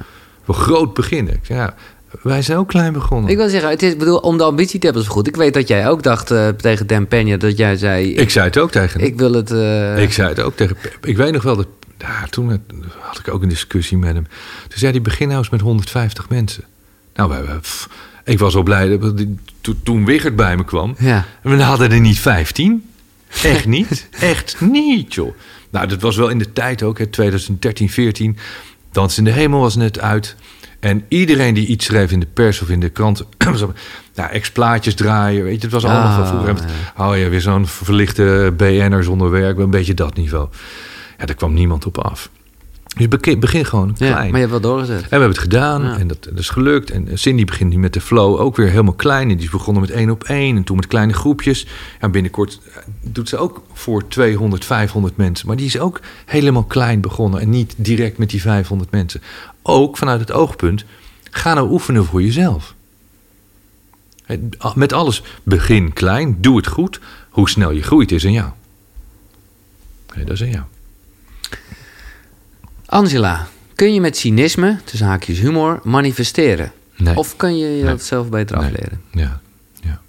We 0.45 0.53
groot 0.53 0.95
beginnen. 0.95 1.35
Ik 1.35 1.45
zeg, 1.45 1.57
ja, 1.57 1.75
wij 2.23 2.43
zijn 2.43 2.59
ook 2.59 2.69
klein 2.69 2.93
begonnen. 2.93 3.31
Ik 3.31 3.37
wil 3.37 3.49
zeggen, 3.49 3.71
het 3.71 3.83
is, 3.83 3.97
bedoel, 3.97 4.19
om 4.19 4.37
de 4.39 4.45
ambitie 4.45 4.79
te 4.79 4.85
hebben 4.87 5.05
is 5.05 5.09
goed. 5.09 5.27
Ik 5.27 5.37
weet 5.37 5.55
dat 5.55 5.69
jij 5.69 5.89
ook 5.89 6.03
dacht 6.03 6.31
eh, 6.31 6.49
tegen 6.49 6.87
Dan 6.87 7.07
dat 7.39 7.57
jij 7.57 7.77
zei... 7.77 8.15
Ik 8.15 8.31
zei 8.31 8.45
het 8.47 8.59
ook 8.59 8.71
tegen 8.71 9.01
hem. 9.01 9.09
Ik 9.09 9.19
wil 9.19 9.33
het... 9.33 9.51
eh, 9.51 10.03
Ik 10.03 10.13
zei 10.13 10.29
het 10.29 10.41
ook 10.41 10.57
tegen. 10.57 10.77
Ik 11.03 11.17
weet 11.17 11.33
nog 11.33 11.43
wel 11.43 11.57
dat. 11.57 11.67
Ja, 11.99 12.27
toen 12.31 12.61
had 13.01 13.19
ik 13.19 13.29
ook 13.35 13.43
een 13.43 13.49
discussie 13.49 13.97
met 13.99 14.15
hem. 14.15 14.27
Toen 14.69 14.79
zei 14.79 14.93
hij: 14.93 15.03
begin 15.03 15.27
nou 15.27 15.39
eens 15.39 15.51
met 15.51 15.61
150 15.61 16.29
mensen. 16.29 16.65
Nou, 17.15 17.45
pff, 17.61 17.89
ik 18.25 18.39
was 18.39 18.55
al 18.57 18.63
blij 18.63 18.99
dat 18.99 19.17
die- 19.17 19.39
to- 19.61 19.75
toen 19.83 20.05
Wigert 20.05 20.37
bij 20.37 20.57
me 20.57 20.65
kwam. 20.65 20.95
Ja. 20.99 21.25
We 21.43 21.63
hadden 21.63 21.91
er 21.93 22.01
niet 22.01 22.19
15. 22.19 22.89
Echt 23.43 23.67
niet. 23.67 24.09
Echt 24.21 24.61
niet, 24.61 25.15
joh. 25.15 25.35
Nou, 25.71 25.87
dat 25.87 26.01
was 26.01 26.17
wel 26.17 26.29
in 26.29 26.39
de 26.39 26.53
tijd 26.53 26.83
ook, 26.83 26.99
hè, 26.99 27.07
2013, 27.07 27.91
14. 27.91 28.37
Dans 28.93 29.19
in 29.19 29.25
de 29.25 29.31
Hemel 29.31 29.61
was 29.61 29.77
net 29.77 30.01
uit. 30.01 30.37
En 30.85 31.05
iedereen 31.09 31.55
die 31.55 31.67
iets 31.67 31.85
schreef 31.85 32.11
in 32.11 32.21
de 32.21 32.27
pers 32.35 32.61
of 32.63 32.69
in 32.69 32.81
de 32.81 32.89
krant... 32.89 33.23
op- 33.63 33.75
nou, 34.15 34.31
ex-plaatjes 34.31 34.95
draaien, 34.95 35.45
weet 35.45 35.57
je. 35.57 35.61
Het 35.63 35.71
was 35.73 35.85
allemaal 35.85 36.03
Ah, 36.03 36.17
van 36.17 36.27
vroeger. 36.27 36.65
Oh 36.99 37.17
ja, 37.19 37.29
weer 37.29 37.41
zo'n 37.41 37.67
verlichte 37.67 38.55
BN'er 38.57 39.05
zonder 39.05 39.31
werk. 39.31 39.59
Een 39.59 39.71
beetje 39.71 39.95
dat 39.95 40.17
niveau. 40.17 40.49
Ja, 41.19 41.25
daar 41.27 41.37
kwam 41.37 41.55
niemand 41.55 41.87
op 41.87 41.99
af. 41.99 42.31
Dus 42.97 43.09
begin, 43.39 43.65
gewoon 43.67 43.95
klein. 43.95 44.13
ja, 44.13 44.19
maar 44.19 44.27
je 44.31 44.37
hebt 44.37 44.51
wel 44.51 44.61
doorgezet. 44.61 44.97
En 44.97 45.03
we 45.03 45.09
hebben 45.09 45.29
het 45.29 45.39
gedaan 45.39 45.83
Ja. 45.83 45.99
en 45.99 46.07
dat, 46.07 46.25
dat 46.25 46.39
is 46.39 46.49
gelukt. 46.49 46.91
En 46.91 47.09
Cindy 47.15 47.45
begint 47.45 47.71
nu 47.71 47.79
met 47.79 47.93
de 47.93 48.01
flow 48.01 48.41
ook 48.41 48.57
weer 48.57 48.69
helemaal 48.69 48.93
klein. 48.95 49.31
En 49.31 49.37
die 49.37 49.45
is 49.47 49.51
begonnen 49.53 49.83
met 49.83 49.91
één 49.91 50.11
op 50.11 50.25
één 50.25 50.57
en 50.57 50.65
toen 50.65 50.77
met 50.77 50.87
kleine 50.87 51.13
groepjes. 51.13 51.67
En 52.01 52.11
binnenkort 52.11 52.61
eh, 52.75 52.83
doet 53.03 53.29
ze 53.29 53.37
ook 53.37 53.63
voor 53.73 54.09
200, 54.09 54.65
500 54.65 55.17
mensen. 55.17 55.47
Maar 55.47 55.57
die 55.57 55.67
is 55.67 55.79
ook 55.79 56.01
helemaal 56.25 56.65
klein 56.65 57.01
begonnen 57.01 57.41
en 57.41 57.51
niet 57.51 57.75
direct 57.77 58.19
met 58.19 58.31
die 58.31 58.41
500 58.41 58.91
mensen. 58.91 59.21
Ook 59.67 59.97
vanuit 59.97 60.21
het 60.21 60.33
oogpunt, 60.33 60.85
ga 61.31 61.55
nou 61.55 61.71
oefenen 61.71 62.05
voor 62.05 62.23
jezelf. 62.23 62.75
Met 64.75 64.93
alles, 64.93 65.23
begin 65.43 65.93
klein, 65.93 66.37
doe 66.41 66.57
het 66.57 66.67
goed. 66.67 67.01
Hoe 67.31 67.49
snel 67.49 67.71
je 67.71 67.83
groeit 67.83 68.13
is 68.13 68.25
aan 68.25 68.33
jou. 68.33 68.51
Nee, 70.15 70.25
dat 70.25 70.35
is 70.35 70.43
aan 70.43 70.51
jou. 70.51 70.65
Angela, 72.87 73.47
kun 73.75 73.95
je 73.95 74.01
met 74.01 74.17
cynisme, 74.17 74.79
tussen 74.85 75.07
haakjes 75.07 75.39
humor, 75.39 75.81
manifesteren? 75.83 76.73
Nee. 76.97 77.17
Of 77.17 77.37
kun 77.37 77.59
je 77.59 77.77
je 77.77 77.85
Nee. 77.85 77.97
zelf 77.99 78.29
beter 78.29 78.57
afleren? 78.57 79.01
Ja, 79.13 79.41
ja. 79.83 80.01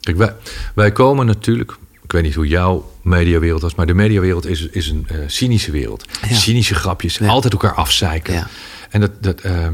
Kijk, 0.00 0.16
wij, 0.16 0.34
wij 0.74 0.92
komen 0.92 1.26
natuurlijk... 1.26 1.76
Ik 2.02 2.12
weet 2.16 2.22
niet 2.24 2.34
hoe 2.34 2.46
jouw 2.48 2.92
mediawereld 3.02 3.62
was... 3.62 3.74
maar 3.74 3.86
de 3.86 3.94
mediawereld 3.94 4.46
is, 4.46 4.66
is 4.68 4.88
een 4.88 5.06
eh, 5.08 5.18
cynische 5.26 5.70
wereld. 5.70 6.04
Ja. 6.28 6.34
Cynische 6.36 6.74
grapjes. 6.74 7.18
Ja. 7.18 7.26
Altijd 7.28 7.52
elkaar 7.52 7.74
afzeiken. 7.74 8.34
Ja. 8.34 8.48
En 8.90 9.00
dat... 9.00 9.10
dat 9.22 9.40
eh, 9.40 9.68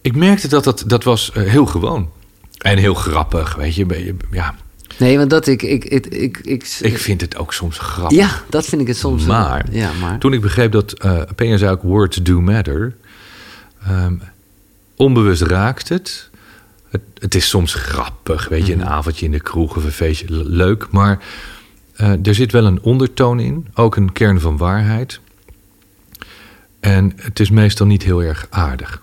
ik 0.00 0.16
merkte 0.16 0.48
dat 0.48 0.64
dat, 0.64 0.84
dat 0.86 1.04
was 1.04 1.32
eh, 1.32 1.42
heel 1.42 1.66
gewoon. 1.66 2.10
En 2.58 2.78
heel 2.78 2.94
grappig, 2.94 3.54
weet 3.54 3.74
je. 3.74 4.14
Ja, 4.30 4.54
Nee, 4.98 5.18
want 5.18 5.30
dat 5.30 5.46
ik... 5.46 5.62
Ik, 5.62 5.84
ik, 5.84 6.06
ik, 6.06 6.38
ik, 6.38 6.76
ik 6.80 6.98
vind 6.98 7.20
het 7.20 7.36
ook 7.36 7.52
soms 7.52 7.78
grappig. 7.78 8.18
ja, 8.18 8.42
dat 8.48 8.64
vind 8.66 8.80
ik 8.80 8.86
het 8.86 8.96
soms... 8.96 9.22
eh, 9.22 9.28
Maar, 9.28 9.66
ja, 9.70 9.90
maar... 10.00 10.18
toen 10.18 10.32
ik 10.32 10.40
begreep 10.40 10.72
dat 10.72 11.04
uh, 11.04 11.20
Peña 11.34 11.54
zei 11.58 11.70
ook 11.70 11.82
words 11.82 12.16
do 12.16 12.40
matter. 12.40 12.96
ehm, 13.86 14.14
onbewust 14.96 15.42
raakt 15.42 15.88
het. 15.88 16.30
het. 16.90 17.00
Het 17.18 17.34
is 17.34 17.48
soms 17.48 17.74
grappig, 17.74 18.48
weet 18.48 18.66
je, 18.66 18.72
een 18.72 18.86
avondje 18.86 19.24
in 19.26 19.32
de 19.32 19.40
kroeg 19.40 19.76
of 19.76 19.84
een 19.84 19.92
feestje, 19.92 20.26
le- 20.28 20.42
leuk. 20.64 20.86
Maar 20.90 21.18
eh, 21.96 22.26
er 22.26 22.34
zit 22.34 22.52
wel 22.52 22.64
een 22.66 22.82
ondertoon 22.82 23.40
in, 23.40 23.66
ook 23.74 23.96
een 23.96 24.12
kern 24.12 24.40
van 24.40 24.56
waarheid. 24.56 25.20
En 26.86 27.12
het 27.16 27.40
is 27.40 27.50
meestal 27.50 27.86
niet 27.86 28.02
heel 28.02 28.22
erg 28.22 28.46
aardig. 28.50 29.02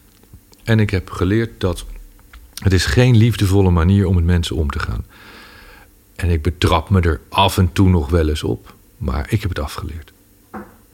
En 0.63 0.79
ik 0.79 0.89
heb 0.89 1.09
geleerd 1.09 1.59
dat 1.59 1.85
het 2.53 2.73
is 2.73 2.85
geen 2.85 3.17
liefdevolle 3.17 3.69
manier 3.69 4.07
om 4.07 4.15
met 4.15 4.23
mensen 4.23 4.55
om 4.55 4.69
te 4.69 4.79
gaan. 4.79 5.05
En 6.15 6.29
ik 6.29 6.41
betrap 6.41 6.89
me 6.89 7.01
er 7.01 7.21
af 7.29 7.57
en 7.57 7.71
toe 7.73 7.89
nog 7.89 8.09
wel 8.09 8.29
eens 8.29 8.43
op. 8.43 8.75
Maar 8.97 9.25
ik 9.29 9.41
heb 9.41 9.49
het 9.49 9.59
afgeleerd. 9.59 10.13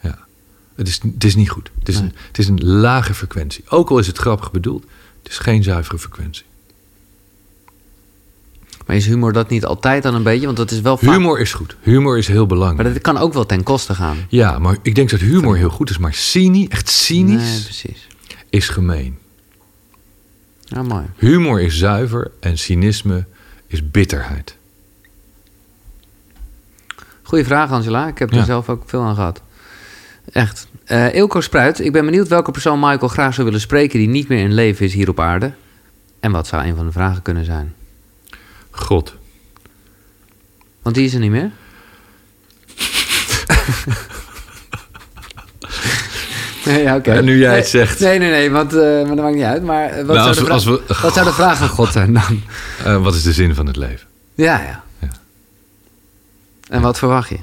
Ja. 0.02 0.20
Het 0.76 0.88
is, 0.88 1.00
het 1.02 1.24
is 1.24 1.36
niet 1.36 1.50
goed. 1.50 1.72
Het 1.80 1.90
is, 1.90 1.98
een, 1.98 2.14
het 2.28 2.38
is 2.38 2.48
een 2.48 2.66
lage 2.66 3.14
frequentie. 3.14 3.64
Ook 3.68 3.90
al 3.90 4.00
is 4.00 4.08
het 4.08 4.18
grappig 4.18 4.52
bedoeld. 4.52 4.86
Het 5.24 5.32
is 5.32 5.38
geen 5.38 5.64
zuivere 5.64 6.00
frequentie. 6.00 6.46
Maar 8.90 8.98
is 8.98 9.06
humor 9.06 9.34
dat 9.34 9.50
niet 9.50 9.66
altijd 9.66 10.04
dan 10.04 10.16
een 10.16 10.24
beetje? 10.24 10.46
Want 10.46 10.58
dat 10.58 10.72
is 10.72 10.82
wel 10.82 10.98
vaak... 10.98 11.14
Humor 11.16 11.40
is 11.40 11.54
goed. 11.54 11.76
Humor 11.82 12.18
is 12.18 12.28
heel 12.28 12.46
belangrijk. 12.46 12.84
Maar 12.84 12.94
dat 12.94 13.02
kan 13.02 13.18
ook 13.18 13.34
wel 13.34 13.46
ten 13.46 13.64
koste 13.64 13.94
gaan. 13.96 14.18
Ja, 14.30 14.60
maar 14.60 14.78
ik 14.82 14.96
denk 14.96 15.10
dat 15.10 15.20
humor 15.20 15.58
heel 15.58 15.70
goed 15.70 15.90
is. 15.90 15.98
Maar 15.98 16.14
cynisch, 16.14 16.68
echt 16.68 16.90
cynisch, 16.90 17.52
Nee, 17.54 17.64
precies. 17.64 18.08
is 18.50 18.70
gemeen. 18.70 19.18
Ja, 20.64 20.84
mooi. 20.84 21.06
Humor 21.18 21.62
is 21.62 21.78
zuiver 21.78 22.32
en 22.40 22.58
cynisme 22.58 23.26
is 23.68 23.92
bitterheid. 23.92 24.56
Goeie 27.24 27.46
vraag, 27.46 27.72
Angela. 27.72 28.08
Ik 28.08 28.18
heb 28.20 28.32
Ja. 28.32 28.38
er 28.40 28.46
zelf 28.46 28.70
ook 28.70 28.84
veel 28.86 29.02
aan 29.02 29.16
gehad. 29.16 29.42
Echt. 30.32 30.68
Eh 30.86 31.14
Ilko 31.16 31.42
Spruit, 31.42 31.80
ik 31.80 31.92
ben 31.92 32.06
benieuwd 32.06 32.28
welke 32.28 32.52
persoon 32.52 32.80
Michael 32.80 33.08
graag 33.08 33.34
zou 33.34 33.46
willen 33.46 33.62
spreken... 33.62 34.00
die 34.00 34.08
niet 34.08 34.28
meer 34.28 34.44
in 34.44 34.54
leven 34.54 34.86
is 34.86 34.94
hier 34.94 35.10
op 35.10 35.20
aarde. 35.20 35.54
En 36.20 36.32
wat 36.32 36.48
zou 36.48 36.66
een 36.66 36.76
van 36.76 36.86
de 36.86 36.92
vragen 36.92 37.22
kunnen 37.22 37.46
zijn? 37.46 37.74
God. 38.82 39.16
Want 40.82 40.96
die 40.96 41.06
is 41.06 41.14
er 41.14 41.20
niet 41.20 41.32
meer. 41.32 41.52
nee, 46.66 46.82
ja. 46.84 47.02
En 47.02 47.26
nu 47.26 47.38
jij 47.40 47.48
Nee, 47.50 47.58
het 47.60 47.68
zegt. 47.68 48.00
Nee, 48.00 48.20
nee, 48.20 48.30
nee, 48.30 48.52
want, 48.52 48.74
eh, 48.74 48.80
maar 48.82 49.16
dat 49.16 49.18
maakt 49.26 49.36
niet 49.36 49.44
uit. 49.44 49.64
Maar 49.64 49.90
eh, 49.90 50.06
wat, 50.06 50.16
Nou, 50.16 50.34
zou, 50.34 50.50
als 50.50 50.64
de 50.64 50.72
we- 50.72 50.78
vra- 50.78 50.86
als 50.88 50.98
we- 50.98 51.02
wat 51.02 51.14
zou 51.14 51.26
de 51.26 51.34
vraag 51.34 51.62
aan 51.62 51.70
God 51.70 51.92
zijn 51.92 52.14
dan? 52.14 52.42
Eh, 52.86 53.04
wat 53.04 53.16
is 53.16 53.24
de 53.24 53.34
zin 53.34 53.56
van 53.56 53.66
het 53.66 53.76
leven? 53.76 54.08
Ja, 54.36 54.60
ja. 54.62 54.84
Ja. 55.00 55.08
En 56.70 56.82
wat 56.82 56.98
verwacht 56.98 57.30
je? 57.30 57.38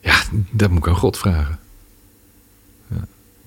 Ja, 0.00 0.16
dat 0.50 0.70
moet 0.70 0.78
ik 0.78 0.88
aan 0.88 0.96
God 0.96 1.18
vragen. 1.18 1.58
Ja. 2.88 2.96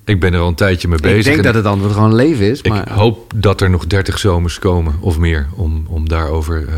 Ik 0.05 0.20
ben 0.20 0.34
er 0.34 0.39
al 0.39 0.47
een 0.47 0.55
tijdje 0.55 0.88
mee 0.88 0.99
bezig. 0.99 1.18
ik 1.18 1.24
denk 1.24 1.38
en 1.38 1.43
dat 1.43 1.53
het 1.55 1.65
antwoord 1.65 1.93
gewoon 1.93 2.15
leven 2.15 2.45
is. 2.51 2.61
Ik 2.61 2.72
Maar, 2.72 2.91
hoop 2.91 3.34
dat 3.36 3.61
er 3.61 3.70
nog 3.70 3.88
30 3.88 4.20
zomers 4.20 4.59
komen 4.59 4.95
of 5.01 5.18
meer 5.18 5.47
om, 5.55 5.86
om 5.88 6.09
daarover 6.09 6.68
eh, 6.68 6.74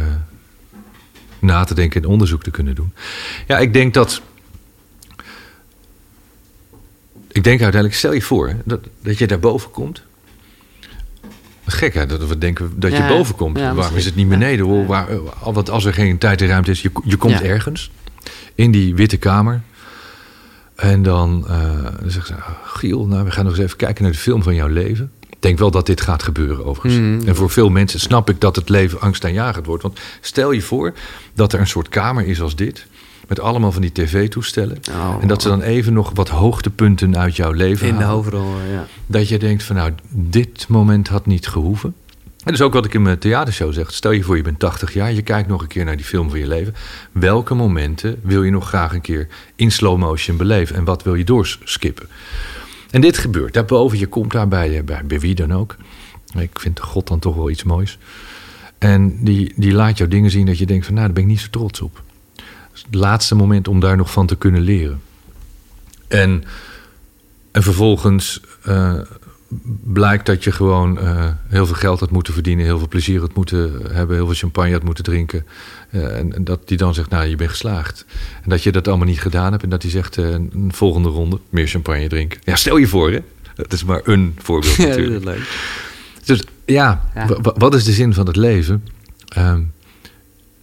na 1.40 1.64
te 1.64 1.74
denken 1.74 2.02
en 2.04 2.08
onderzoek 2.10 2.44
te 2.44 2.52
kunnen 2.52 2.76
doen. 2.76 2.94
Ja, 3.48 3.58
ik 3.58 3.74
denk 3.74 3.94
dat. 3.94 4.22
Ik 7.32 7.44
denk 7.44 7.62
uiteindelijk, 7.62 7.94
stel 7.94 8.14
je 8.14 8.22
voor 8.22 8.56
dat, 8.66 8.80
dat 9.02 9.18
je 9.18 9.28
daarboven 9.28 9.72
komt. 9.72 10.02
Gek 11.66 11.94
hè, 11.94 12.06
dat 12.06 12.28
we 12.28 12.38
denken 12.38 12.72
dat 12.76 12.92
je 12.92 12.98
ja. 12.98 13.08
boven 13.08 13.36
komt. 13.36 13.58
Ja, 13.58 13.74
Waarom 13.74 13.96
is 13.98 14.06
het 14.06 14.16
niet 14.16 14.30
beneden? 14.30 14.66
hoor? 14.66 14.86
Waar, 14.86 15.08
want 15.44 15.70
als 15.70 15.86
er 15.86 15.94
geen 15.94 16.18
tijd 16.18 16.42
en 16.42 16.48
ruimte 16.48 16.72
is, 16.72 16.82
je, 16.82 16.92
je 17.04 17.16
komt 17.18 17.42
ergens 17.42 17.92
in 18.56 18.72
die 18.72 18.96
witte 18.96 19.18
kamer. 19.18 19.62
En 20.76 21.04
dan, 21.04 21.46
eh 21.48 21.84
dan 22.00 22.12
zeggen 22.12 22.36
ze, 22.36 22.42
"Ah, 22.42 22.50
Giel, 22.64 23.06
nou, 23.08 23.26
we 23.26 23.32
gaan 23.32 23.44
nog 23.46 23.54
eens 23.54 23.64
even 23.64 23.78
kijken 23.78 24.04
naar 24.04 24.12
de 24.12 24.18
film 24.18 24.44
van 24.44 24.56
jouw 24.56 24.68
leven. 24.68 25.12
Ik 25.30 25.38
denk 25.40 25.58
wel 25.58 25.72
dat 25.72 25.86
dit 25.86 26.02
gaat 26.02 26.24
gebeuren 26.24 26.66
overigens. 26.66 27.02
Mhm. 27.02 27.28
En 27.28 27.36
voor 27.36 27.50
veel 27.50 27.70
mensen 27.70 28.00
snap 28.00 28.30
ik 28.30 28.42
dat 28.42 28.56
het 28.56 28.70
leven 28.70 29.02
angstaanjagend 29.02 29.66
wordt. 29.66 29.84
Want 29.84 30.00
stel 30.22 30.52
je 30.52 30.62
voor 30.62 30.94
dat 31.34 31.54
er 31.54 31.60
een 31.60 31.68
soort 31.68 31.90
kamer 31.90 32.26
is 32.26 32.42
als 32.42 32.56
dit. 32.56 32.86
Met 33.28 33.40
allemaal 33.40 33.72
van 33.72 33.82
die 33.82 33.92
tv-toestellen. 33.92 34.78
Oh. 34.90 35.16
En 35.22 35.28
dat 35.28 35.42
ze 35.42 35.48
dan 35.48 35.62
even 35.62 35.94
nog 35.94 36.12
wat 36.14 36.30
hoogtepunten 36.30 37.18
uit 37.18 37.36
jouw 37.36 37.52
leven 37.52 37.88
in 37.88 37.98
de 37.98 38.04
hoofdrol, 38.04 38.54
ja. 38.72 38.88
Dat 39.06 39.30
je 39.30 39.40
denkt 39.40 39.64
van 39.64 39.76
nou, 39.76 39.92
dit 40.10 40.66
moment 40.68 41.08
had 41.08 41.26
niet 41.26 41.48
gehoeven. 41.48 41.94
En 42.40 42.46
dat 42.46 42.54
is 42.54 42.62
ook 42.62 42.74
wat 42.74 42.86
ik 42.86 42.94
in 42.94 43.02
mijn 43.02 43.20
theatershow 43.20 43.74
zeg. 43.74 43.94
Stel 43.94 44.12
je 44.12 44.24
voor, 44.24 44.36
je 44.36 44.44
bent 44.44 44.60
80 44.60 44.94
jaar, 44.94 45.14
je 45.14 45.22
kijkt 45.22 45.48
nog 45.50 45.62
een 45.62 45.68
keer 45.68 45.86
naar 45.86 45.96
die 45.96 46.06
film 46.06 46.30
van 46.30 46.40
je 46.40 46.48
leven. 46.48 46.76
Welke 47.12 47.54
momenten 47.54 48.20
wil 48.24 48.44
je 48.44 48.52
nog 48.52 48.68
graag 48.68 48.94
een 48.94 49.02
keer 49.02 49.28
in 49.56 49.72
slow 49.72 49.98
motion 49.98 50.38
beleven? 50.38 50.76
En 50.76 50.84
wat 50.84 51.04
wil 51.04 51.16
je 51.16 51.24
doorskippen? 51.24 52.08
En 52.90 53.02
dit 53.02 53.18
gebeurt. 53.18 53.54
Daarboven, 53.54 53.98
je 53.98 54.08
komt 54.08 54.32
daar 54.32 54.48
bij, 54.48 54.84
bij, 54.84 55.06
bij 55.06 55.20
wie 55.20 55.36
dan 55.36 55.54
ook. 55.54 55.76
Ik 56.38 56.60
vind 56.60 56.80
God 56.80 57.08
dan 57.08 57.20
toch 57.20 57.36
wel 57.36 57.50
iets 57.50 57.64
moois. 57.64 57.98
En 58.78 59.24
die, 59.24 59.54
die 59.56 59.72
laat 59.72 59.98
jou 59.98 60.10
dingen 60.10 60.32
zien 60.32 60.46
dat 60.46 60.58
je 60.58 60.66
denkt 60.66 60.86
van 60.86 60.94
nou, 60.94 61.06
daar 61.06 61.16
ben 61.16 61.24
ik 61.24 61.30
niet 61.30 61.40
zo 61.40 61.48
trots 61.50 61.82
op. 61.82 62.04
Het 62.72 62.96
laatste 62.96 63.36
moment 63.36 63.68
om 63.68 63.80
daar 63.80 63.98
nog 63.98 64.12
van 64.12 64.26
te 64.28 64.36
kunnen 64.36 64.62
leren. 64.62 65.02
En, 66.08 66.44
en 67.52 67.64
vervolgens 67.64 68.42
eh, 68.64 69.00
blijkt 69.84 70.26
dat 70.26 70.44
je 70.44 70.52
gewoon 70.52 71.00
eh, 71.00 71.28
heel 71.48 71.66
veel 71.66 71.76
geld 71.76 72.00
had 72.00 72.12
moeten 72.12 72.34
verdienen, 72.34 72.66
heel 72.66 72.78
veel 72.78 72.88
plezier 72.88 73.20
had 73.20 73.36
moeten 73.36 73.82
hebben, 73.92 74.16
heel 74.16 74.26
veel 74.26 74.36
champagne 74.36 74.72
had 74.72 74.84
moeten 74.84 75.04
drinken. 75.04 75.46
Eh, 75.90 76.18
en, 76.18 76.34
en, 76.34 76.44
dat 76.44 76.68
die 76.68 76.78
dan 76.78 76.94
zegt, 76.94 77.10
nou, 77.10 77.26
je 77.26 77.36
bent 77.36 77.50
geslaagd. 77.50 78.06
En 78.44 78.50
dat 78.50 78.64
je 78.64 78.72
dat 78.72 78.88
allemaal 78.88 79.08
niet 79.08 79.22
gedaan 79.22 79.52
hebt. 79.52 79.64
En 79.64 79.70
dat 79.70 79.82
hij 79.82 79.92
zegt, 79.92 80.18
uh, 80.18 80.30
een 80.30 80.72
volgende 80.74 81.10
ronde, 81.10 81.40
meer 81.50 81.68
champagne 81.68 82.08
drinken. 82.08 82.40
Ja, 82.44 82.56
stel 82.56 82.78
je 82.78 82.88
voor, 82.88 83.12
hè. 83.12 83.20
Dat 83.56 83.74
is 83.74 83.84
maar 83.84 84.02
een 84.04 84.36
voorbeeld 84.42 84.78
natuurlijk. 84.88 85.24
Ja, 85.24 85.30
leuk. 85.32 85.78
Dus 86.26 86.44
ja, 86.66 87.10
ja. 87.16 87.28
wat 87.42 87.76
is 87.76 87.84
de 87.84 87.92
zin 87.92 88.14
van 88.14 88.28
het 88.28 88.36
leven? 88.36 88.84
Uh, 89.38 89.56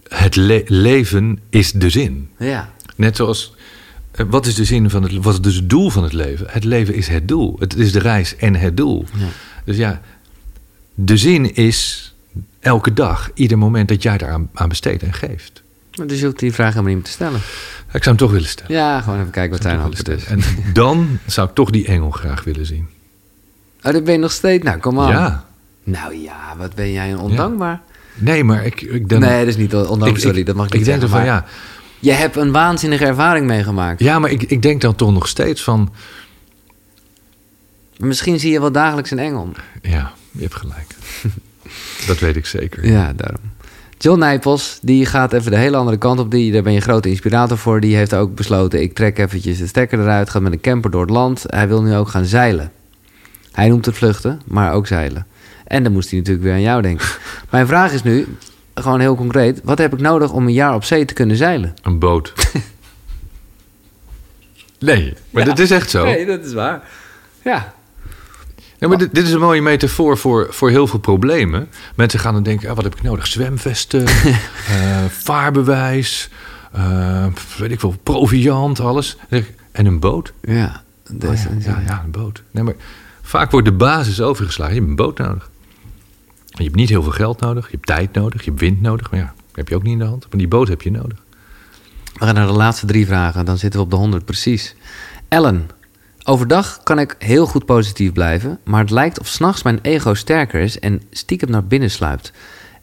het 0.07 0.35
le 0.35 0.63
leven 0.65 1.39
is 1.49 1.71
de 1.71 1.89
zin. 1.89 2.29
Ja. 2.37 2.73
Net 2.95 3.15
zoals 3.15 3.55
wat 4.29 4.45
is 4.45 4.55
de 4.55 4.65
zin 4.65 4.89
van 4.89 5.03
het 5.03 5.13
Wat 5.13 5.33
is 5.33 5.41
dus 5.41 5.55
het 5.55 5.69
doel 5.69 5.89
van 5.89 6.03
het 6.03 6.13
leven? 6.13 6.47
Het 6.49 6.63
leven 6.63 6.93
is 6.93 7.07
het 7.07 7.27
doel. 7.27 7.55
Het 7.59 7.75
is 7.75 7.91
de 7.91 7.99
reis 7.99 8.35
en 8.35 8.55
het 8.55 8.77
doel. 8.77 9.05
Ja. 9.13 9.25
Dus 9.63 9.77
ja, 9.77 10.01
de 10.93 11.17
zin 11.17 11.55
is 11.55 12.13
elke 12.59 12.93
dag, 12.93 13.31
ieder 13.33 13.57
moment 13.57 13.87
dat 13.87 14.03
jij 14.03 14.17
daar 14.17 14.39
aan 14.53 14.69
besteedt 14.69 15.03
en 15.03 15.13
geeft. 15.13 15.63
Dus 16.05 16.19
je 16.19 16.25
hoeft 16.25 16.39
die 16.39 16.53
vraag 16.53 16.73
helemaal 16.73 16.95
niet 16.95 17.05
te 17.05 17.11
stellen. 17.11 17.39
Ik 17.93 18.03
zou 18.03 18.15
hem 18.15 18.17
toch 18.17 18.31
willen 18.31 18.47
stellen. 18.47 18.73
Ja, 18.73 19.01
gewoon 19.01 19.19
even 19.19 19.31
kijken 19.31 19.51
wat 19.51 19.61
zijn 19.61 19.79
antwoord 19.79 20.07
is. 20.07 20.25
En 20.25 20.41
dan 20.73 21.19
zou 21.25 21.47
ik 21.47 21.55
toch 21.55 21.69
die 21.69 21.87
engel 21.87 22.11
graag 22.11 22.43
willen 22.43 22.65
zien. 22.65 22.87
Oh, 23.83 23.91
dat 23.93 24.03
ben 24.03 24.13
je 24.13 24.19
nog 24.19 24.31
steeds? 24.31 24.63
Nou, 24.63 24.77
kom 24.77 24.93
maar. 24.93 25.11
Ja. 25.11 25.45
Nou 25.83 26.15
ja, 26.15 26.55
wat 26.57 26.75
ben 26.75 26.91
jij 26.91 27.15
ondankbaar. 27.15 27.81
Nee, 28.15 28.43
maar 28.43 28.65
ik, 28.65 28.81
ik 28.81 29.09
denk... 29.09 29.21
Nee, 29.21 29.39
dat 29.39 29.47
is 29.47 29.57
niet 29.57 29.75
ondankbaar, 29.75 30.19
sorry, 30.19 30.43
dat 30.43 30.55
mag 30.55 30.65
ik, 30.65 30.73
ik 30.73 30.79
niet 30.79 30.87
Ik 30.87 30.99
denk 30.99 31.11
van, 31.11 31.25
ja... 31.25 31.45
Je 31.99 32.11
hebt 32.11 32.35
een 32.35 32.51
waanzinnige 32.51 33.05
ervaring 33.05 33.45
meegemaakt. 33.45 33.99
Ja, 33.99 34.19
maar 34.19 34.31
ik, 34.31 34.43
ik 34.43 34.61
denk 34.61 34.81
dan 34.81 34.95
toch 34.95 35.13
nog 35.13 35.27
steeds 35.27 35.63
van... 35.63 35.93
Misschien 37.97 38.39
zie 38.39 38.51
je 38.51 38.59
wel 38.59 38.71
dagelijks 38.71 39.11
een 39.11 39.19
engel. 39.19 39.51
Ja, 39.81 40.13
je 40.31 40.41
hebt 40.41 40.55
gelijk. 40.55 40.95
dat 42.07 42.19
weet 42.19 42.35
ik 42.35 42.45
zeker. 42.45 42.85
Ja, 42.85 43.13
daarom. 43.13 43.41
John 43.97 44.19
Nijpels, 44.19 44.79
die 44.81 45.05
gaat 45.05 45.33
even 45.33 45.51
de 45.51 45.57
hele 45.57 45.77
andere 45.77 45.97
kant 45.97 46.19
op. 46.19 46.31
Die, 46.31 46.51
daar 46.51 46.63
ben 46.63 46.73
je 46.73 46.81
grote 46.81 47.09
inspirator 47.09 47.57
voor. 47.57 47.79
Die 47.79 47.95
heeft 47.95 48.13
ook 48.13 48.35
besloten, 48.35 48.81
ik 48.81 48.93
trek 48.93 49.17
eventjes 49.17 49.57
de 49.57 49.67
stekker 49.67 49.99
eruit. 49.99 50.29
Gaat 50.29 50.41
met 50.41 50.51
een 50.51 50.61
camper 50.61 50.91
door 50.91 51.01
het 51.01 51.09
land. 51.09 51.43
Hij 51.47 51.67
wil 51.67 51.81
nu 51.81 51.95
ook 51.95 52.07
gaan 52.07 52.25
zeilen. 52.25 52.71
Hij 53.51 53.67
noemt 53.67 53.85
het 53.85 53.95
vluchten, 53.95 54.41
maar 54.45 54.73
ook 54.73 54.87
zeilen. 54.87 55.25
En 55.65 55.83
dan 55.83 55.91
moest 55.91 56.09
hij 56.09 56.19
natuurlijk 56.19 56.45
weer 56.45 56.55
aan 56.55 56.61
jou 56.61 56.81
denken. 56.81 57.07
Mijn 57.51 57.67
vraag 57.67 57.91
is 57.91 58.03
nu, 58.03 58.27
gewoon 58.81 58.99
heel 58.99 59.15
concreet. 59.15 59.61
Wat 59.63 59.77
heb 59.77 59.93
ik 59.93 59.99
nodig 59.99 60.31
om 60.31 60.47
een 60.47 60.53
jaar 60.53 60.73
op 60.73 60.83
zee 60.83 61.05
te 61.05 61.13
kunnen 61.13 61.37
zeilen? 61.37 61.73
Een 61.81 61.99
boot. 61.99 62.33
nee, 64.79 65.13
maar 65.29 65.43
ja. 65.43 65.49
dat 65.49 65.59
is 65.59 65.71
echt 65.71 65.89
zo. 65.89 66.05
Nee, 66.05 66.25
dat 66.25 66.45
is 66.45 66.53
waar. 66.53 66.81
Ja. 67.43 67.75
Ja, 68.79 68.87
maar 68.87 68.97
dit, 68.97 69.13
dit, 69.15 69.27
is 69.27 69.31
een 69.31 69.39
mooie 69.39 69.61
metafoor 69.61 70.17
voor, 70.17 70.47
voor 70.49 70.69
heel 70.69 70.87
veel 70.87 70.99
problemen. 70.99 71.69
Mensen 71.95 72.19
gaan 72.19 72.33
dan 72.33 72.43
denken, 72.43 72.69
ah, 72.69 72.75
wat 72.75 72.83
heb 72.83 72.95
ik 72.95 73.01
nodig? 73.01 73.27
Zwemvesten, 73.27 74.01
uh, 74.01 75.05
vaarbewijs, 75.27 76.29
uh, 76.75 77.25
weet 77.57 77.71
ik 77.71 77.79
veel, 77.79 77.95
proviant, 78.03 78.79
alles. 78.79 79.17
En 79.71 79.85
een 79.85 79.99
boot? 79.99 80.33
Ja, 80.41 80.83
oh, 81.23 81.33
ja, 81.35 81.49
ja, 81.59 81.81
ja, 81.85 82.01
een 82.03 82.11
boot. 82.11 82.43
Nee, 82.51 82.63
maar 82.63 82.73
vaak 83.21 83.51
wordt 83.51 83.67
de 83.67 83.73
basis 83.73 84.21
overgeslagen. 84.21 84.73
Je 84.73 84.79
hebt 84.79 84.89
een 84.89 85.05
boot 85.05 85.17
nodig. 85.17 85.49
Je 86.57 86.63
hebt 86.63 86.75
niet 86.75 86.89
heel 86.89 87.03
veel 87.03 87.11
geld 87.11 87.39
nodig, 87.39 87.65
je 87.65 87.71
hebt 87.71 87.85
tijd 87.85 88.13
nodig, 88.13 88.43
je 88.43 88.49
hebt 88.49 88.61
wind 88.61 88.81
nodig. 88.81 89.11
Maar 89.11 89.19
ja, 89.19 89.33
heb 89.53 89.69
je 89.69 89.75
ook 89.75 89.83
niet 89.83 89.93
in 89.93 89.99
de 89.99 90.05
hand. 90.05 90.27
Maar 90.29 90.39
die 90.39 90.47
boot 90.47 90.67
heb 90.67 90.81
je 90.81 90.91
nodig. 90.91 91.23
We 92.13 92.25
gaan 92.25 92.35
naar 92.35 92.47
de 92.47 92.53
laatste 92.53 92.85
drie 92.85 93.05
vragen, 93.05 93.45
dan 93.45 93.57
zitten 93.57 93.79
we 93.79 93.85
op 93.85 93.91
de 93.91 93.97
100 93.97 94.25
precies. 94.25 94.75
Ellen, 95.27 95.69
overdag 96.23 96.83
kan 96.83 96.99
ik 96.99 97.15
heel 97.19 97.45
goed 97.45 97.65
positief 97.65 98.11
blijven, 98.11 98.59
maar 98.63 98.81
het 98.81 98.89
lijkt 98.89 99.19
of 99.19 99.27
s'nachts 99.27 99.63
mijn 99.63 99.79
ego 99.81 100.13
sterker 100.13 100.61
is 100.61 100.79
en 100.79 101.01
stiekem 101.11 101.49
naar 101.49 101.65
binnen 101.65 101.91
sluipt. 101.91 102.31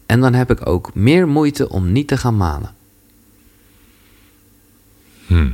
En 0.05 0.19
dan 0.19 0.33
heb 0.33 0.51
ik 0.51 0.67
ook 0.67 0.93
meer 0.93 1.27
moeite 1.27 1.69
om 1.69 1.91
niet 1.91 2.07
te 2.07 2.17
gaan 2.17 2.37
malen. 2.37 2.73
Hmm. 5.25 5.53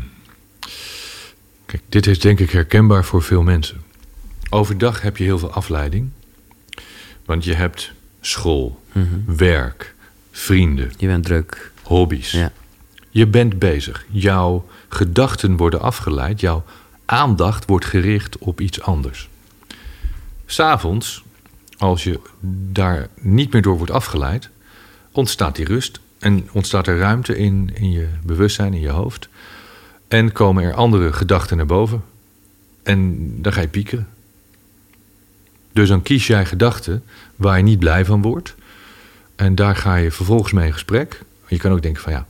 Kijk, 1.65 1.84
dit 1.89 2.07
is 2.07 2.19
denk 2.19 2.39
ik 2.39 2.51
herkenbaar 2.51 3.05
voor 3.05 3.22
veel 3.22 3.43
mensen. 3.43 3.82
Overdag 4.49 5.01
heb 5.01 5.17
je 5.17 5.24
heel 5.24 5.39
veel 5.39 5.51
afleiding. 5.51 6.09
Want 7.26 7.43
je 7.43 7.53
hebt 7.53 7.93
school, 8.22 8.82
Mhm. 8.91 9.07
werk, 9.36 9.95
vrienden, 10.32 10.91
Je 10.97 11.07
bent 11.07 11.26
druk. 11.26 11.72
hobby's. 11.84 12.32
Ja. 12.32 12.51
Je 13.09 13.28
bent 13.28 13.59
bezig. 13.59 14.05
Jouw 14.09 14.67
gedachten 14.89 15.57
worden 15.57 15.82
afgeleid. 15.82 16.39
Jouw 16.39 16.63
aandacht 17.05 17.65
wordt 17.65 17.86
gericht 17.86 18.38
op 18.38 18.61
iets 18.61 18.82
anders. 18.82 19.30
S'avonds, 20.45 21.24
als 21.78 22.03
je 22.03 22.19
daar 22.72 23.07
niet 23.19 23.53
meer 23.53 23.61
door 23.61 23.78
wordt 23.78 23.91
afgeleid, 23.91 24.49
ontstaat 25.11 25.55
die 25.55 25.65
rust 25.65 25.99
en 26.19 26.49
ontstaat 26.51 26.88
er 26.88 26.97
ruimte 26.97 27.38
in, 27.38 27.69
in 27.74 27.91
je 27.91 28.07
bewustzijn, 28.24 28.74
in 28.74 28.82
je 28.82 28.89
hoofd. 28.89 29.30
En 30.07 30.32
komen 30.32 30.63
er 30.63 30.74
andere 30.74 31.13
gedachten 31.13 31.57
naar 31.57 31.65
boven. 31.65 32.03
En 32.84 33.17
dan 33.41 33.53
ga 33.53 33.61
je 33.61 33.67
piekeren. 33.67 34.07
Dus 35.74 35.89
dan 35.89 36.01
kies 36.01 36.28
jij 36.28 36.45
gedachten 36.45 37.03
waar 37.42 37.58
je 37.58 37.64
niet 37.64 37.80
blij 37.80 38.06
van 38.06 38.22
wordt. 38.22 38.56
En 39.36 39.56
daar 39.56 39.76
ga 39.76 39.96
je 39.96 40.12
vervolgens 40.12 40.52
mee 40.52 40.66
in 40.66 40.74
gesprek. 40.74 41.22
Je 41.48 41.58
kan 41.58 41.72
ook 41.72 41.82
denken 41.82 42.02
van 42.02 42.12
ja, 42.12 42.26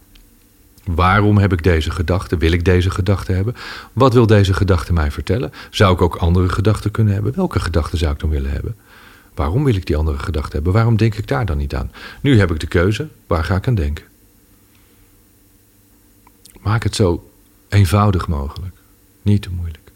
waarom 0.83 1.37
heb 1.37 1.53
ik 1.53 1.63
deze 1.63 1.91
gedachte? 1.91 2.37
Wil 2.37 2.51
ik 2.51 2.65
deze 2.65 2.89
gedachte 2.89 3.31
hebben? 3.31 3.55
Wat 3.93 4.13
wil 4.13 4.27
deze 4.27 4.53
gedachte 4.53 4.93
mij 4.93 5.11
vertellen? 5.11 5.51
Zou 5.69 5.93
ik 5.93 6.01
ook 6.01 6.15
andere 6.15 6.49
gedachten 6.49 6.91
kunnen 6.91 7.13
hebben? 7.13 7.35
Welke 7.35 7.59
gedachten 7.59 7.97
zou 7.97 8.13
ik 8.13 8.19
dan 8.19 8.29
willen 8.29 8.51
hebben? 8.51 8.75
Waarom 9.35 9.63
wil 9.63 9.75
ik 9.75 9.85
die 9.85 9.95
andere 9.95 10.19
gedachte 10.19 10.55
hebben? 10.55 10.73
Waarom 10.73 10.97
denk 10.97 11.15
ik 11.15 11.27
daar 11.27 11.45
dan 11.45 11.57
niet 11.57 11.75
aan? 11.75 11.91
Nu 12.21 12.39
heb 12.39 12.51
ik 12.51 12.59
de 12.59 12.67
keuze, 12.67 13.07
waar 13.27 13.43
ga 13.43 13.55
ik 13.55 13.67
aan 13.67 13.75
denken? 13.75 14.05
Maak 16.61 16.83
het 16.83 16.95
zo 16.95 17.31
eenvoudig 17.69 18.27
mogelijk. 18.27 18.75
Niet 19.21 19.41
te 19.41 19.49
moeilijk. 19.49 19.91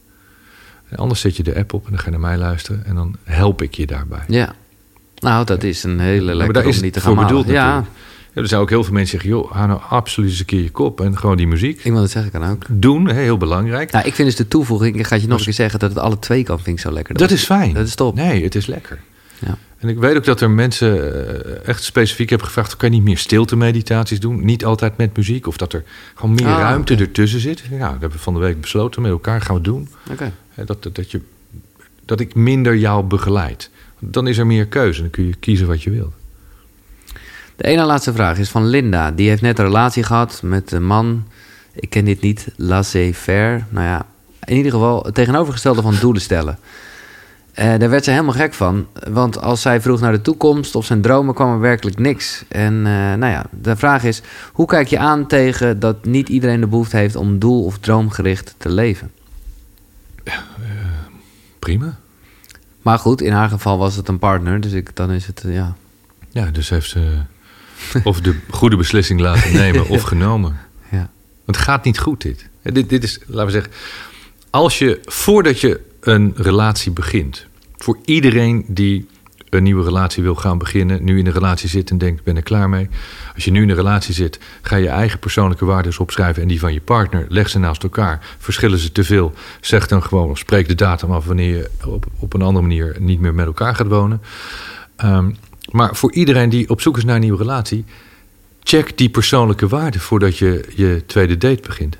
En 0.90 0.98
anders 0.98 1.20
zet 1.20 1.38
je 1.38 1.44
de 1.44 1.56
app 1.56 1.74
op 1.74 1.86
en 1.86 1.92
dan 1.92 2.00
ga 2.00 2.06
je 2.06 2.12
naar 2.12 2.20
mij 2.20 2.38
luisteren 2.38 2.86
en 2.86 2.96
dan 2.96 3.16
help 3.24 3.62
ik 3.62 3.74
je 3.74 3.86
daarbij. 3.86 4.24
Ja. 4.28 4.56
Nou, 5.26 5.46
dat 5.46 5.64
is 5.64 5.84
een 5.84 6.00
hele 6.00 6.26
maar 6.26 6.36
lekker 6.36 6.54
daar 6.54 6.64
om 6.64 6.70
is 6.70 6.82
niet 6.82 6.94
te 6.94 7.02
gaan 7.02 7.16
bedoeld 7.16 7.48
Ja, 7.48 7.86
dan 8.34 8.48
zou 8.48 8.62
ook 8.62 8.70
heel 8.70 8.84
veel 8.84 8.94
mensen 8.94 9.12
zeggen, 9.12 9.30
joh, 9.30 9.52
hou 9.52 9.68
nou 9.68 9.82
absoluut 9.90 10.30
eens 10.30 10.40
een 10.40 10.46
keer 10.46 10.62
je 10.62 10.70
kop 10.70 11.02
en 11.02 11.18
gewoon 11.18 11.38
die 11.38 11.48
muziek 11.48 11.84
ik 11.84 11.92
wil 11.92 12.02
het 12.02 12.12
zeggen, 12.12 12.32
kan 12.32 12.50
ook. 12.50 12.64
doen, 12.70 13.10
heel 13.10 13.38
belangrijk. 13.38 13.92
Nou, 13.92 14.06
ik 14.06 14.16
vind 14.16 14.28
dus 14.28 14.38
de 14.38 14.48
toevoeging, 14.48 14.96
ik 14.96 15.06
ga 15.06 15.14
het 15.14 15.24
je 15.24 15.30
nog 15.30 15.38
een 15.38 15.44
keer 15.46 15.54
zeggen, 15.54 15.80
dat 15.80 15.90
het 15.90 16.00
alle 16.00 16.20
twee 16.20 16.44
kan, 16.44 16.60
vind 16.60 16.78
ik 16.78 16.84
zo 16.84 16.92
lekker. 16.92 17.16
dat 17.16 17.32
is 17.32 17.44
fijn. 17.46 17.74
Dat 17.74 17.88
is 17.88 17.96
top. 17.96 18.16
Nee, 18.16 18.44
het 18.44 18.56
is 18.56 18.66
lekker. 18.66 19.00
Ja. 19.40 19.58
En 19.78 19.90
ik 19.90 19.98
weet 19.98 20.16
ook 20.18 20.26
dat 20.26 20.42
er 20.42 20.50
mensen 20.50 20.94
eh, 21.46 21.68
echt 21.68 21.84
specifiek 21.84 22.30
hebben 22.30 22.48
gevraagd... 22.48 22.78
kan 22.78 22.90
je 22.90 22.96
niet 22.96 23.06
meer 23.06 23.18
stilte 23.18 23.56
meditaties 23.56 24.20
doen? 24.20 24.46
Niet 24.46 24.66
altijd 24.66 24.98
met 24.98 25.18
muziek. 25.18 25.48
Of 25.48 25.58
dat 25.58 25.74
er 25.74 25.84
gewoon 26.16 26.36
meer 26.36 26.48
Ah, 26.48 26.60
ruimte 26.60 26.96
ertussen 26.96 27.40
zit. 27.40 27.64
Ja, 27.70 27.78
dat 27.78 27.90
hebben 27.90 28.12
we 28.12 28.20
van 28.20 28.34
de 28.34 28.40
week 28.40 28.62
besloten 28.62 29.02
met 29.02 29.12
elkaar. 29.12 29.42
Gaan 29.42 29.56
we 29.56 29.62
doen. 29.62 29.90
Oké. 30.12 30.32
Hè, 30.50 30.64
Dat, 30.66 30.84
dat, 30.84 30.96
dat, 30.96 31.12
je, 31.12 31.22
dat 32.06 32.20
ik 32.20 32.36
minder 32.36 32.76
jou 32.78 33.04
begeleid. 33.04 33.70
Dan 34.08 34.28
is 34.28 34.38
er 34.38 34.46
meer 34.46 34.68
keuze. 34.68 35.02
Dan 35.02 35.10
kun 35.10 35.26
je 35.26 35.36
kiezen 35.36 35.68
wat 35.68 35.84
je 35.84 35.90
wilt. 35.90 36.14
De 37.56 37.64
ene 37.64 37.84
laatste 37.84 38.14
vraag 38.14 38.38
is 38.38 38.50
van 38.50 38.66
Linda. 38.66 39.12
Die 39.12 39.30
heeft 39.30 39.42
net 39.42 39.60
een 39.60 39.66
relatie 39.66 40.04
gehad 40.04 40.40
met 40.44 40.72
een 40.72 40.86
man. 40.86 41.28
Ik 41.74 41.90
ken 41.90 42.06
dit 42.06 42.22
niet. 42.22 42.48
Laissez-faire. 42.56 43.64
Nou 43.70 43.86
ja, 43.86 44.06
in 44.44 44.56
ieder 44.56 44.72
geval 44.72 45.04
het 45.04 45.16
tegenovergestelde 45.16 45.82
van 45.82 45.96
doelen 46.00 46.22
stellen. 46.22 46.58
Eh, 47.54 47.78
daar 47.78 47.90
werd 47.90 48.04
ze 48.04 48.12
helemaal 48.12 48.34
gek 48.34 48.54
van. 48.54 48.88
Want 49.10 49.42
als 49.42 49.62
zij 49.62 49.82
vroeg 49.82 50.00
naar 50.00 50.12
de 50.12 50.22
toekomst 50.22 50.76
of 50.76 50.86
zijn 50.86 51.02
dromen, 51.02 51.34
kwam 51.34 51.54
er 51.54 51.60
werkelijk 51.60 51.98
niks. 52.00 52.44
En 52.48 52.74
eh, 52.74 52.92
nou 52.94 53.26
ja, 53.26 53.46
de 53.62 53.76
vraag 53.76 54.04
is: 54.04 54.22
hoe 54.52 54.66
kijk 54.68 54.88
je 54.88 55.00
aan 55.00 55.28
tegen 55.28 55.80
dat 55.80 56.06
niet 56.06 56.30
iedereen 56.30 56.60
de 56.60 56.68
behoefte 56.68 56.98
heeft 56.98 57.16
om 57.16 57.40
doel- 57.40 57.66
of 57.66 57.78
droomgericht 57.78 58.56
te 58.58 58.70
leven? 58.70 59.12
Prima. 61.60 61.98
Maar 62.86 63.00
goed, 63.00 63.22
in 63.22 63.32
haar 63.32 63.50
geval 63.50 63.78
was 63.78 63.96
het 63.96 64.08
een 64.08 64.20
partner, 64.20 64.62
dus 64.62 64.72
ik, 64.72 64.96
dan 64.96 65.12
is 65.12 65.26
het 65.26 65.44
eh, 65.44 65.54
ja. 65.54 65.76
Ja, 66.30 66.46
dus 66.52 66.70
heeft 66.70 66.90
ze 66.90 67.18
of 68.04 68.22
de 68.22 68.40
goede 68.50 68.76
beslissing 68.76 69.20
laten 69.20 69.54
nemen 69.64 69.88
of 69.88 70.02
genomen. 70.02 70.58
ja. 70.92 71.10
Want 71.46 71.58
het 71.58 71.66
gaat 71.66 71.84
niet 71.84 72.00
goed, 72.00 72.22
dit. 72.22 72.50
Hè, 72.62 72.72
Dit, 72.72 72.90
dit 72.90 73.04
is, 73.04 73.20
laten 73.26 73.46
we 73.46 73.52
zeggen... 73.52 73.72
Als 74.50 74.80
je, 74.80 75.00
voordat 75.06 75.62
je 75.62 75.82
een 76.00 76.34
relatie 76.36 76.92
begint... 76.92 77.46
voor 77.78 77.98
iedereen 78.06 78.66
die 78.68 79.08
een 79.58 79.64
nieuwe 79.64 79.84
relatie 79.84 80.24
wil 80.24 80.36
gaan 80.36 80.58
beginnen... 80.58 81.04
nu 81.04 81.20
in 81.20 81.26
een 81.26 81.34
relatie 81.34 81.70
zit 81.70 81.90
en 81.90 81.98
denkt, 81.98 82.20
ik 82.20 82.26
ben 82.26 82.36
er 82.36 82.44
klaar 82.44 82.70
mee. 82.70 82.90
Als 83.36 83.46
je 83.46 83.52
nu 83.52 83.62
in 83.62 83.70
een 83.70 83.76
relatie 83.76 84.14
zit, 84.14 84.40
ga 84.62 84.76
je 84.76 84.88
eigen 84.88 85.20
persoonlijke 85.20 85.66
waarden 85.66 86.00
opschrijven... 86.00 86.42
en 86.42 86.48
die 86.48 86.60
van 86.60 86.74
je 86.74 86.82
partner, 86.82 87.26
leg 87.30 87.50
ze 87.50 87.60
naast 87.60 87.84
elkaar. 87.84 88.36
Verschillen 88.38 88.80
ze 88.80 88.92
te 88.92 89.04
veel, 89.04 89.34
zeg 89.62 89.88
dan 89.88 90.04
gewoon... 90.04 90.38
spreek 90.38 90.68
de 90.68 90.76
datum 90.76 91.12
af 91.12 91.26
wanneer 91.26 91.56
je 91.56 91.70
op, 91.86 92.06
op 92.20 92.34
een 92.34 92.42
andere 92.42 92.68
manier... 92.68 92.96
niet 93.00 93.20
meer 93.20 93.34
met 93.34 93.46
elkaar 93.46 93.76
gaat 93.76 93.88
wonen. 93.88 94.22
Ehm, 94.96 95.32
maar 95.72 95.96
voor 95.96 96.12
iedereen 96.12 96.50
die 96.50 96.70
op 96.70 96.82
zoek 96.82 96.98
is 96.98 97.06
naar 97.06 97.16
een 97.16 97.22
nieuwe 97.22 97.38
relatie... 97.38 97.86
check 98.64 98.98
die 98.98 99.10
persoonlijke 99.10 99.68
waarden 99.68 100.02
voordat 100.02 100.38
je 100.38 100.66
je 100.76 101.04
tweede 101.06 101.38
date 101.38 101.62
begint. 101.62 101.98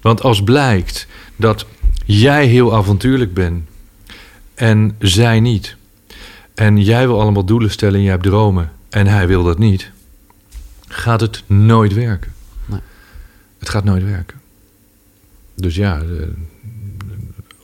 Want 0.00 0.22
als 0.22 0.42
blijkt 0.42 1.06
dat 1.36 1.66
jij 2.04 2.46
heel 2.46 2.74
avontuurlijk 2.74 3.34
bent 3.34 3.64
en 4.56 4.96
zij 4.98 5.40
niet. 5.40 5.75
En 6.56 6.80
jij 6.82 7.06
wil 7.06 7.20
allemaal 7.20 7.44
doelen 7.44 7.70
stellen 7.70 7.94
en 7.94 8.02
jij 8.02 8.10
hebt 8.10 8.22
dromen 8.24 8.72
en 8.88 9.06
hij 9.06 9.26
wil 9.26 9.42
dat 9.44 9.58
niet. 9.58 9.90
Gaat 10.88 11.20
het 11.20 11.42
nooit 11.46 11.94
werken. 11.94 12.32
Nee. 12.66 12.80
Het 13.58 13.68
gaat 13.68 13.84
nooit 13.84 14.04
werken. 14.04 14.40
Dus 15.54 15.74
ja, 15.74 15.98
eh, 16.00 16.26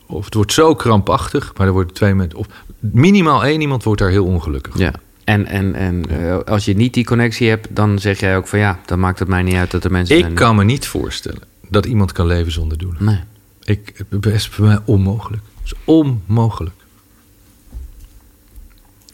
of 0.06 0.24
het 0.24 0.34
wordt 0.34 0.52
zo 0.52 0.74
krampachtig, 0.74 1.52
maar 1.56 1.66
er 1.66 1.72
worden 1.72 1.94
twee 1.94 2.14
mensen. 2.14 2.38
Of 2.38 2.46
minimaal 2.78 3.44
één 3.44 3.60
iemand 3.60 3.84
wordt 3.84 4.00
daar 4.00 4.10
heel 4.10 4.24
ongelukkig. 4.24 4.78
Ja. 4.78 4.92
En, 5.24 5.46
en, 5.46 5.74
en 5.74 6.04
eh, 6.08 6.38
als 6.38 6.64
je 6.64 6.74
niet 6.74 6.94
die 6.94 7.04
connectie 7.04 7.48
hebt, 7.48 7.68
dan 7.70 7.98
zeg 7.98 8.20
jij 8.20 8.36
ook 8.36 8.46
van 8.46 8.58
ja, 8.58 8.80
dan 8.86 9.00
maakt 9.00 9.18
het 9.18 9.28
mij 9.28 9.42
niet 9.42 9.54
uit 9.54 9.70
dat 9.70 9.84
er 9.84 9.90
mensen 9.90 10.16
Ik 10.16 10.22
zijn. 10.22 10.34
kan 10.34 10.56
me 10.56 10.64
niet 10.64 10.86
voorstellen 10.86 11.42
dat 11.68 11.86
iemand 11.86 12.12
kan 12.12 12.26
leven 12.26 12.52
zonder 12.52 12.78
doelen. 12.78 13.04
Nee. 13.04 13.20
Ik, 13.64 14.04
het 14.10 14.26
is 14.26 14.48
voor 14.48 14.64
mij 14.66 14.78
onmogelijk. 14.84 15.42
Het 15.62 15.72
is 15.72 15.78
onmogelijk. 15.84 16.74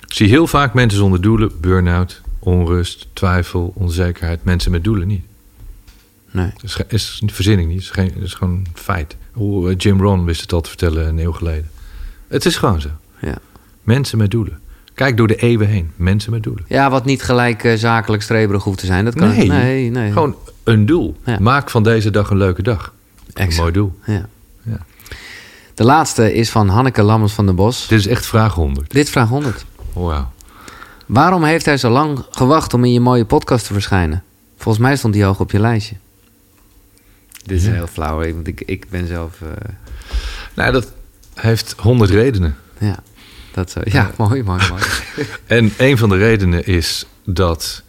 Ik 0.09 0.15
zie 0.15 0.29
heel 0.29 0.47
vaak 0.47 0.75
mensen 0.75 0.99
zonder 0.99 1.21
doelen, 1.21 1.61
burn-out, 1.61 2.21
onrust, 2.39 3.07
twijfel, 3.13 3.73
onzekerheid. 3.75 4.45
Mensen 4.45 4.71
met 4.71 4.85
doelen 4.85 5.09
niet. 5.09 5.25
Nee. 6.31 6.51
Dat 6.61 6.85
is, 6.89 7.21
is 7.21 7.23
verzin 7.27 7.59
ik 7.59 7.67
niet. 7.67 7.91
Het 7.93 8.17
is, 8.17 8.23
is 8.23 8.35
gewoon 8.35 8.55
een 8.55 8.67
feit. 8.75 9.17
Hoe 9.33 9.71
eh, 9.71 9.75
Jim 9.79 10.01
Rohn 10.01 10.25
wist 10.25 10.41
het 10.41 10.53
al 10.53 10.61
te 10.61 10.69
vertellen 10.69 11.09
een 11.09 11.19
eeuw 11.19 11.33
geleden. 11.33 11.71
Het 12.29 12.45
is 12.45 12.57
gewoon 12.57 12.81
zo. 12.81 12.89
Ja. 13.21 13.35
Mensen 13.83 14.19
met 14.19 14.31
doelen. 14.31 14.59
Kijk 14.95 15.17
door 15.17 15.27
de 15.27 15.37
eeuwen 15.37 15.69
heen. 15.69 15.91
Mensen 15.97 16.33
met 16.33 16.43
doelen. 16.43 16.65
ja, 16.69 16.91
wat 16.91 17.05
niet 17.05 17.23
gelijk 17.23 17.65
eh, 17.65 17.77
zakelijk 17.77 18.23
streberig 18.23 18.65
hoeft 18.65 18.79
te 18.79 18.87
zijn. 18.87 19.05
Dat 19.05 19.15
kan. 19.15 19.29
Nee. 19.29 19.49
nee, 19.49 19.91
nee. 19.91 20.13
Gewoon 20.13 20.37
een 20.65 20.87
doel. 20.87 21.17
Ja. 21.25 21.39
Maak 21.41 21.71
van 21.71 21.83
deze 21.83 22.11
dag 22.11 22.31
een 22.31 22.37
leuke 22.37 22.63
dag. 22.63 22.93
Een 23.27 23.35
Exact. 23.35 23.57
mooi 23.61 23.73
doel. 23.73 23.99
Ja. 24.05 24.29
Ja. 24.63 24.79
De 25.75 25.85
laatste 25.85 26.35
is 26.35 26.51
van 26.51 26.69
Hanneke 26.69 27.03
Lammers 27.03 27.33
van 27.33 27.47
den 27.47 27.55
Bos. 27.55 27.87
Dit 27.89 27.99
is 27.99 28.07
echt 28.07 28.27
vraag 28.27 28.55
100. 28.55 28.91
Dit 28.91 29.11
vraag 29.11 29.29
100. 29.29 29.65
Wauw. 30.07 30.33
Waarom 31.07 31.45
heeft 31.45 31.65
hij 31.65 31.77
zo 31.77 31.91
lang 31.91 32.25
gewacht 32.31 32.75
om 32.75 32.85
in 32.85 32.93
je 32.93 33.01
mooie 33.01 33.25
podcast 33.25 33.67
te 33.67 33.73
verschijnen? 33.73 34.23
Volgens 34.57 34.85
mij 34.85 34.97
stond 34.97 35.15
hij 35.15 35.25
hoog 35.25 35.41
op 35.41 35.51
je 35.51 35.61
lijstje. 35.61 35.95
Dit 37.45 37.59
is 37.59 37.65
Ja. 37.67 37.73
heel 37.73 37.87
flauw, 37.87 38.33
want 38.33 38.47
ik, 38.47 38.61
ik 38.61 38.91
ben 38.91 39.07
zelf... 39.07 39.41
eh, 39.43 39.49
Nou, 40.55 40.73
dat 40.73 40.93
heeft 41.35 41.75
100 41.79 42.11
redenen. 42.11 42.57
ja, 42.79 42.97
dat 43.53 43.71
zo. 43.71 43.81
Ja, 43.85 44.11
mooi, 44.17 44.43
mooi, 44.43 44.63
mooi. 44.69 44.83
En 45.47 45.73
een 45.79 45.99
van 45.99 46.09
de 46.09 46.17
redenen 46.17 46.67
is 46.67 47.07
dat 47.25 47.83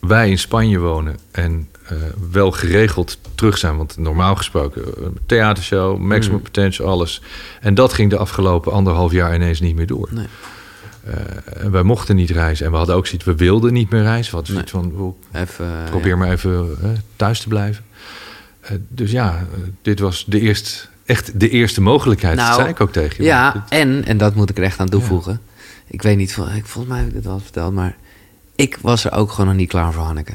wij 0.00 0.30
in 0.30 0.38
Spanje 0.38 0.78
wonen 0.78 1.18
en 1.30 1.68
eh, 1.88 1.96
wel 2.30 2.50
geregeld 2.50 3.18
terug 3.34 3.58
zijn. 3.58 3.76
Want 3.76 3.96
normaal 3.96 4.36
gesproken, 4.36 4.82
eh, 4.84 5.06
theatershow, 5.26 5.98
maximum 5.98 6.36
Mm. 6.36 6.42
potential, 6.42 6.88
alles. 6.88 7.22
En 7.60 7.74
dat 7.74 7.92
ging 7.92 8.10
de 8.10 8.16
afgelopen 8.16 8.72
anderhalf 8.72 9.12
jaar 9.12 9.34
ineens 9.34 9.60
niet 9.60 9.76
meer 9.76 9.86
door. 9.86 10.08
Nee. 10.12 10.26
Eh, 11.04 11.14
en 11.64 11.70
wij 11.70 11.82
mochten 11.82 12.16
niet 12.16 12.30
reizen. 12.30 12.64
En 12.66 12.70
we 12.72 12.76
hadden 12.78 12.96
ook 12.96 13.06
zoiets, 13.06 13.24
we 13.26 13.34
wilden 13.34 13.72
niet 13.72 13.90
meer 13.90 14.02
reizen. 14.02 14.32
Hadden 14.32 14.52
zoiets 14.52 14.70
van, 14.70 14.92
"Wel, 14.96 15.18
Even, 15.32 15.64
eh, 15.66 15.90
probeer 15.90 16.08
ja. 16.08 16.16
maar 16.16 16.30
even 16.30 16.76
eh, 16.82 16.88
thuis 17.16 17.40
te 17.40 17.48
blijven. 17.48 17.84
Eh, 18.60 18.70
dus 18.88 19.10
ja, 19.10 19.36
eh, 19.36 19.58
dit 19.82 19.98
was 20.00 20.24
de 20.28 20.40
eerst, 20.40 20.88
echt 21.04 21.40
de 21.40 21.48
eerste 21.48 21.80
mogelijkheid. 21.80 22.36
Nou, 22.36 22.48
dat 22.48 22.58
zei 22.58 22.68
ik 22.68 22.80
ook 22.80 22.92
tegen 22.92 23.16
je. 23.16 23.22
Ja, 23.30 23.52
Dit- 23.52 23.62
en, 23.68 24.04
en 24.04 24.16
dat 24.18 24.34
moet 24.34 24.50
ik 24.50 24.56
er 24.58 24.64
echt 24.64 24.78
aan 24.80 24.88
toevoegen. 24.88 25.40
Ik 25.86 26.02
weet 26.02 26.16
niet, 26.16 26.30
ik, 26.30 26.66
volgens 26.66 26.86
mij 26.94 26.98
heb 26.98 27.06
ik 27.08 27.14
dit 27.14 27.26
al 27.26 27.38
verteld, 27.38 27.74
maar 27.74 27.96
ik 28.54 28.78
was 28.80 29.04
er 29.04 29.12
ook 29.12 29.30
gewoon 29.30 29.46
nog 29.46 29.56
niet 29.56 29.68
klaar 29.68 29.92
voor, 29.92 30.02
Hanneke. 30.02 30.32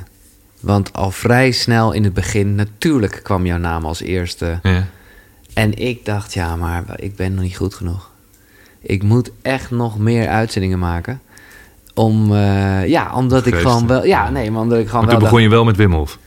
Want 0.59 0.93
al 0.93 1.11
vrij 1.11 1.51
snel 1.51 1.91
in 1.91 2.03
het 2.03 2.13
begin, 2.13 2.55
natuurlijk 2.55 3.19
kwam 3.23 3.45
jouw 3.45 3.57
naam 3.57 3.85
als 3.85 4.01
eerste. 4.01 4.59
ja. 4.63 4.87
En 5.53 5.73
ik 5.77 6.05
dacht, 6.05 6.33
ja, 6.33 6.55
maar 6.55 6.83
ik 6.95 7.15
ben 7.15 7.33
nog 7.33 7.43
niet 7.43 7.57
goed 7.57 7.73
genoeg. 7.73 8.09
Ik 8.87 9.03
moet 9.03 9.31
echt 9.41 9.71
nog 9.71 9.97
meer 9.97 10.27
uitzendingen 10.27 10.79
maken. 10.79 11.21
Om, 11.93 12.33
eh, 12.35 12.87
ja, 12.87 13.15
omdat 13.15 13.45
ik 13.45 13.55
gewoon 13.55 13.87
wel... 13.87 14.05
Ja, 14.05 14.29
nee, 14.29 14.51
maar 14.51 14.61
omdat 14.61 14.79
ik 14.79 14.87
gewoon 14.87 15.01
Maar 15.01 15.09
toen 15.13 15.19
wel... 15.21 15.29
begon 15.29 15.43
je 15.43 15.49
wel 15.49 15.63
met 15.65 15.75
Wim 15.75 15.93
Hof. 15.93 16.17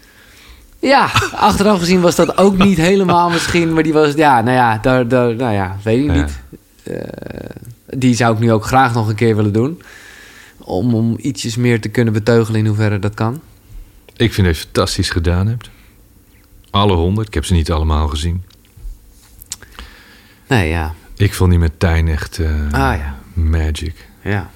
Ja, 0.79 1.11
achteraf 1.35 1.79
gezien 1.79 2.01
was 2.01 2.15
dat 2.17 2.37
ook 2.39 2.59
niet 2.59 2.77
helemaal 2.77 3.31
misschien. 3.37 3.73
Maar 3.73 3.83
die 3.83 3.93
was, 3.93 4.15
ja, 4.15 4.41
nou 4.41 4.57
ja, 4.57 4.79
daar, 4.83 5.09
daar, 5.09 5.35
nou 5.35 5.53
ja 5.53 5.77
weet 5.83 5.99
ik 6.05 6.15
Ja. 6.15 6.21
niet. 6.21 6.41
Eh, 6.83 6.97
die 7.87 8.15
zou 8.15 8.35
ik 8.35 8.41
nu 8.41 8.53
ook 8.53 8.65
graag 8.65 8.95
nog 8.95 9.09
een 9.09 9.15
keer 9.15 9.37
willen 9.37 9.53
doen. 9.53 9.83
Om, 10.59 10.95
om 10.95 11.17
ietsjes 11.21 11.57
meer 11.57 11.81
te 11.81 11.89
kunnen 11.89 12.13
beteugelen 12.13 12.61
in 12.61 12.67
hoeverre 12.67 12.99
dat 12.99 13.15
kan. 13.15 13.41
Ik 14.17 14.33
vind 14.33 14.47
dat 14.47 14.57
je 14.57 14.63
het 14.63 14.71
fantastisch 14.73 15.11
gedaan 15.11 15.47
hebt. 15.47 15.71
Alle 16.71 16.95
honderd. 16.95 17.27
Ik 17.27 17.35
heb 17.35 17.45
ze 17.45 17.53
niet 17.53 17.71
allemaal 17.73 18.09
gezien. 18.09 18.43
Nee, 20.49 20.69
ja. 20.69 20.95
Ik 21.21 21.35
vond 21.35 21.51
die 21.51 21.59
met 21.59 21.79
Tijn 21.79 22.09
echt 22.09 22.39
eh, 22.39 22.47
Ah, 22.71 22.97
ja. 22.97 23.15
magic. 23.33 23.95
Ja. 24.23 24.51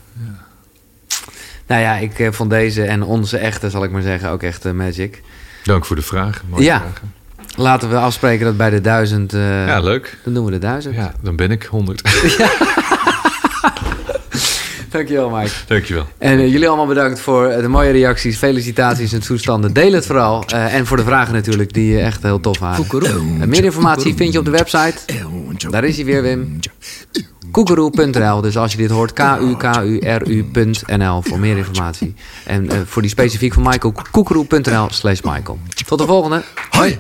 Nou 1.67 1.81
ja, 1.83 1.97
ik 1.97 2.19
eh, 2.19 2.33
vond 2.33 2.51
deze 2.51 2.83
en 2.85 3.03
onze 3.03 3.39
echte, 3.39 3.71
zal 3.71 3.85
ik 3.85 3.91
maar 3.91 4.03
zeggen, 4.03 4.31
ook 4.31 4.43
echt 4.43 4.65
eh, 4.65 4.73
magic. 4.73 5.23
Dank 5.65 5.85
voor 5.85 5.97
de 5.97 6.03
vraag. 6.03 6.43
Mooie 6.49 6.65
Ja. 6.65 6.79
vragen. 6.81 7.13
Laten 7.57 7.91
we 7.91 7.97
afspreken 7.97 8.45
dat 8.45 8.57
bij 8.57 8.71
de 8.71 8.81
duizend... 8.81 9.33
Ja, 9.33 9.81
leuk. 9.81 10.19
Dan 10.25 10.35
doen 10.35 10.45
we 10.45 10.51
de 10.51 10.59
duizend. 10.59 10.95
Ja, 10.95 11.13
dan 11.21 11.37
ben 11.37 11.51
ik 11.51 11.63
honderd. 11.63 12.03
Dankjewel, 14.95 15.31
Mike. 15.31 15.53
Dankjewel. 15.67 16.07
En 16.19 16.39
eh, 16.39 16.51
jullie 16.53 16.69
allemaal 16.69 16.87
bedankt 16.87 17.21
voor 17.21 17.47
eh, 17.47 17.61
de 17.61 17.69
mooie 17.69 17.91
reacties, 17.91 18.37
felicitaties 18.37 19.13
en 19.13 19.21
toestanden. 19.21 19.73
Deel 19.73 19.93
het 19.93 20.07
vooral. 20.07 20.45
Eh, 20.47 20.75
en 20.75 20.87
voor 20.87 20.97
de 20.97 21.03
vragen 21.03 21.35
natuurlijk, 21.35 21.73
die 21.73 22.01
echt 22.01 22.23
heel 22.23 22.41
tof 22.41 22.59
waren. 22.59 22.87
En 23.41 23.49
meer 23.49 23.65
informatie 23.65 24.15
vind 24.15 24.33
je 24.33 24.39
op 24.39 24.45
de 24.45 24.51
website. 24.51 24.95
Daar 25.71 25.85
is 25.85 25.97
hij 25.97 26.05
weer, 26.05 26.23
Wim. 26.23 26.59
Koekeroe.nl. 27.51 28.41
Dus 28.41 28.57
als 28.57 28.73
je 28.73 28.79
dit 28.79 28.91
hoort, 28.91 29.13
k-u-k-u-r-u.nl 29.13 30.43
voor 31.23 31.39
meer 31.39 31.57
informatie. 31.57 32.15
En 32.45 32.71
eh, 32.71 32.79
voor 32.85 33.03
die 33.03 33.11
specifiek 33.11 33.53
van 33.53 33.63
Michael, 33.63 33.95
koekeroe.nl 34.11 34.87
slash 34.91 35.21
Michael. 35.21 35.59
Tot 35.87 35.99
de 35.99 36.07
volgende. 36.07 36.43
Hoi! 36.71 36.99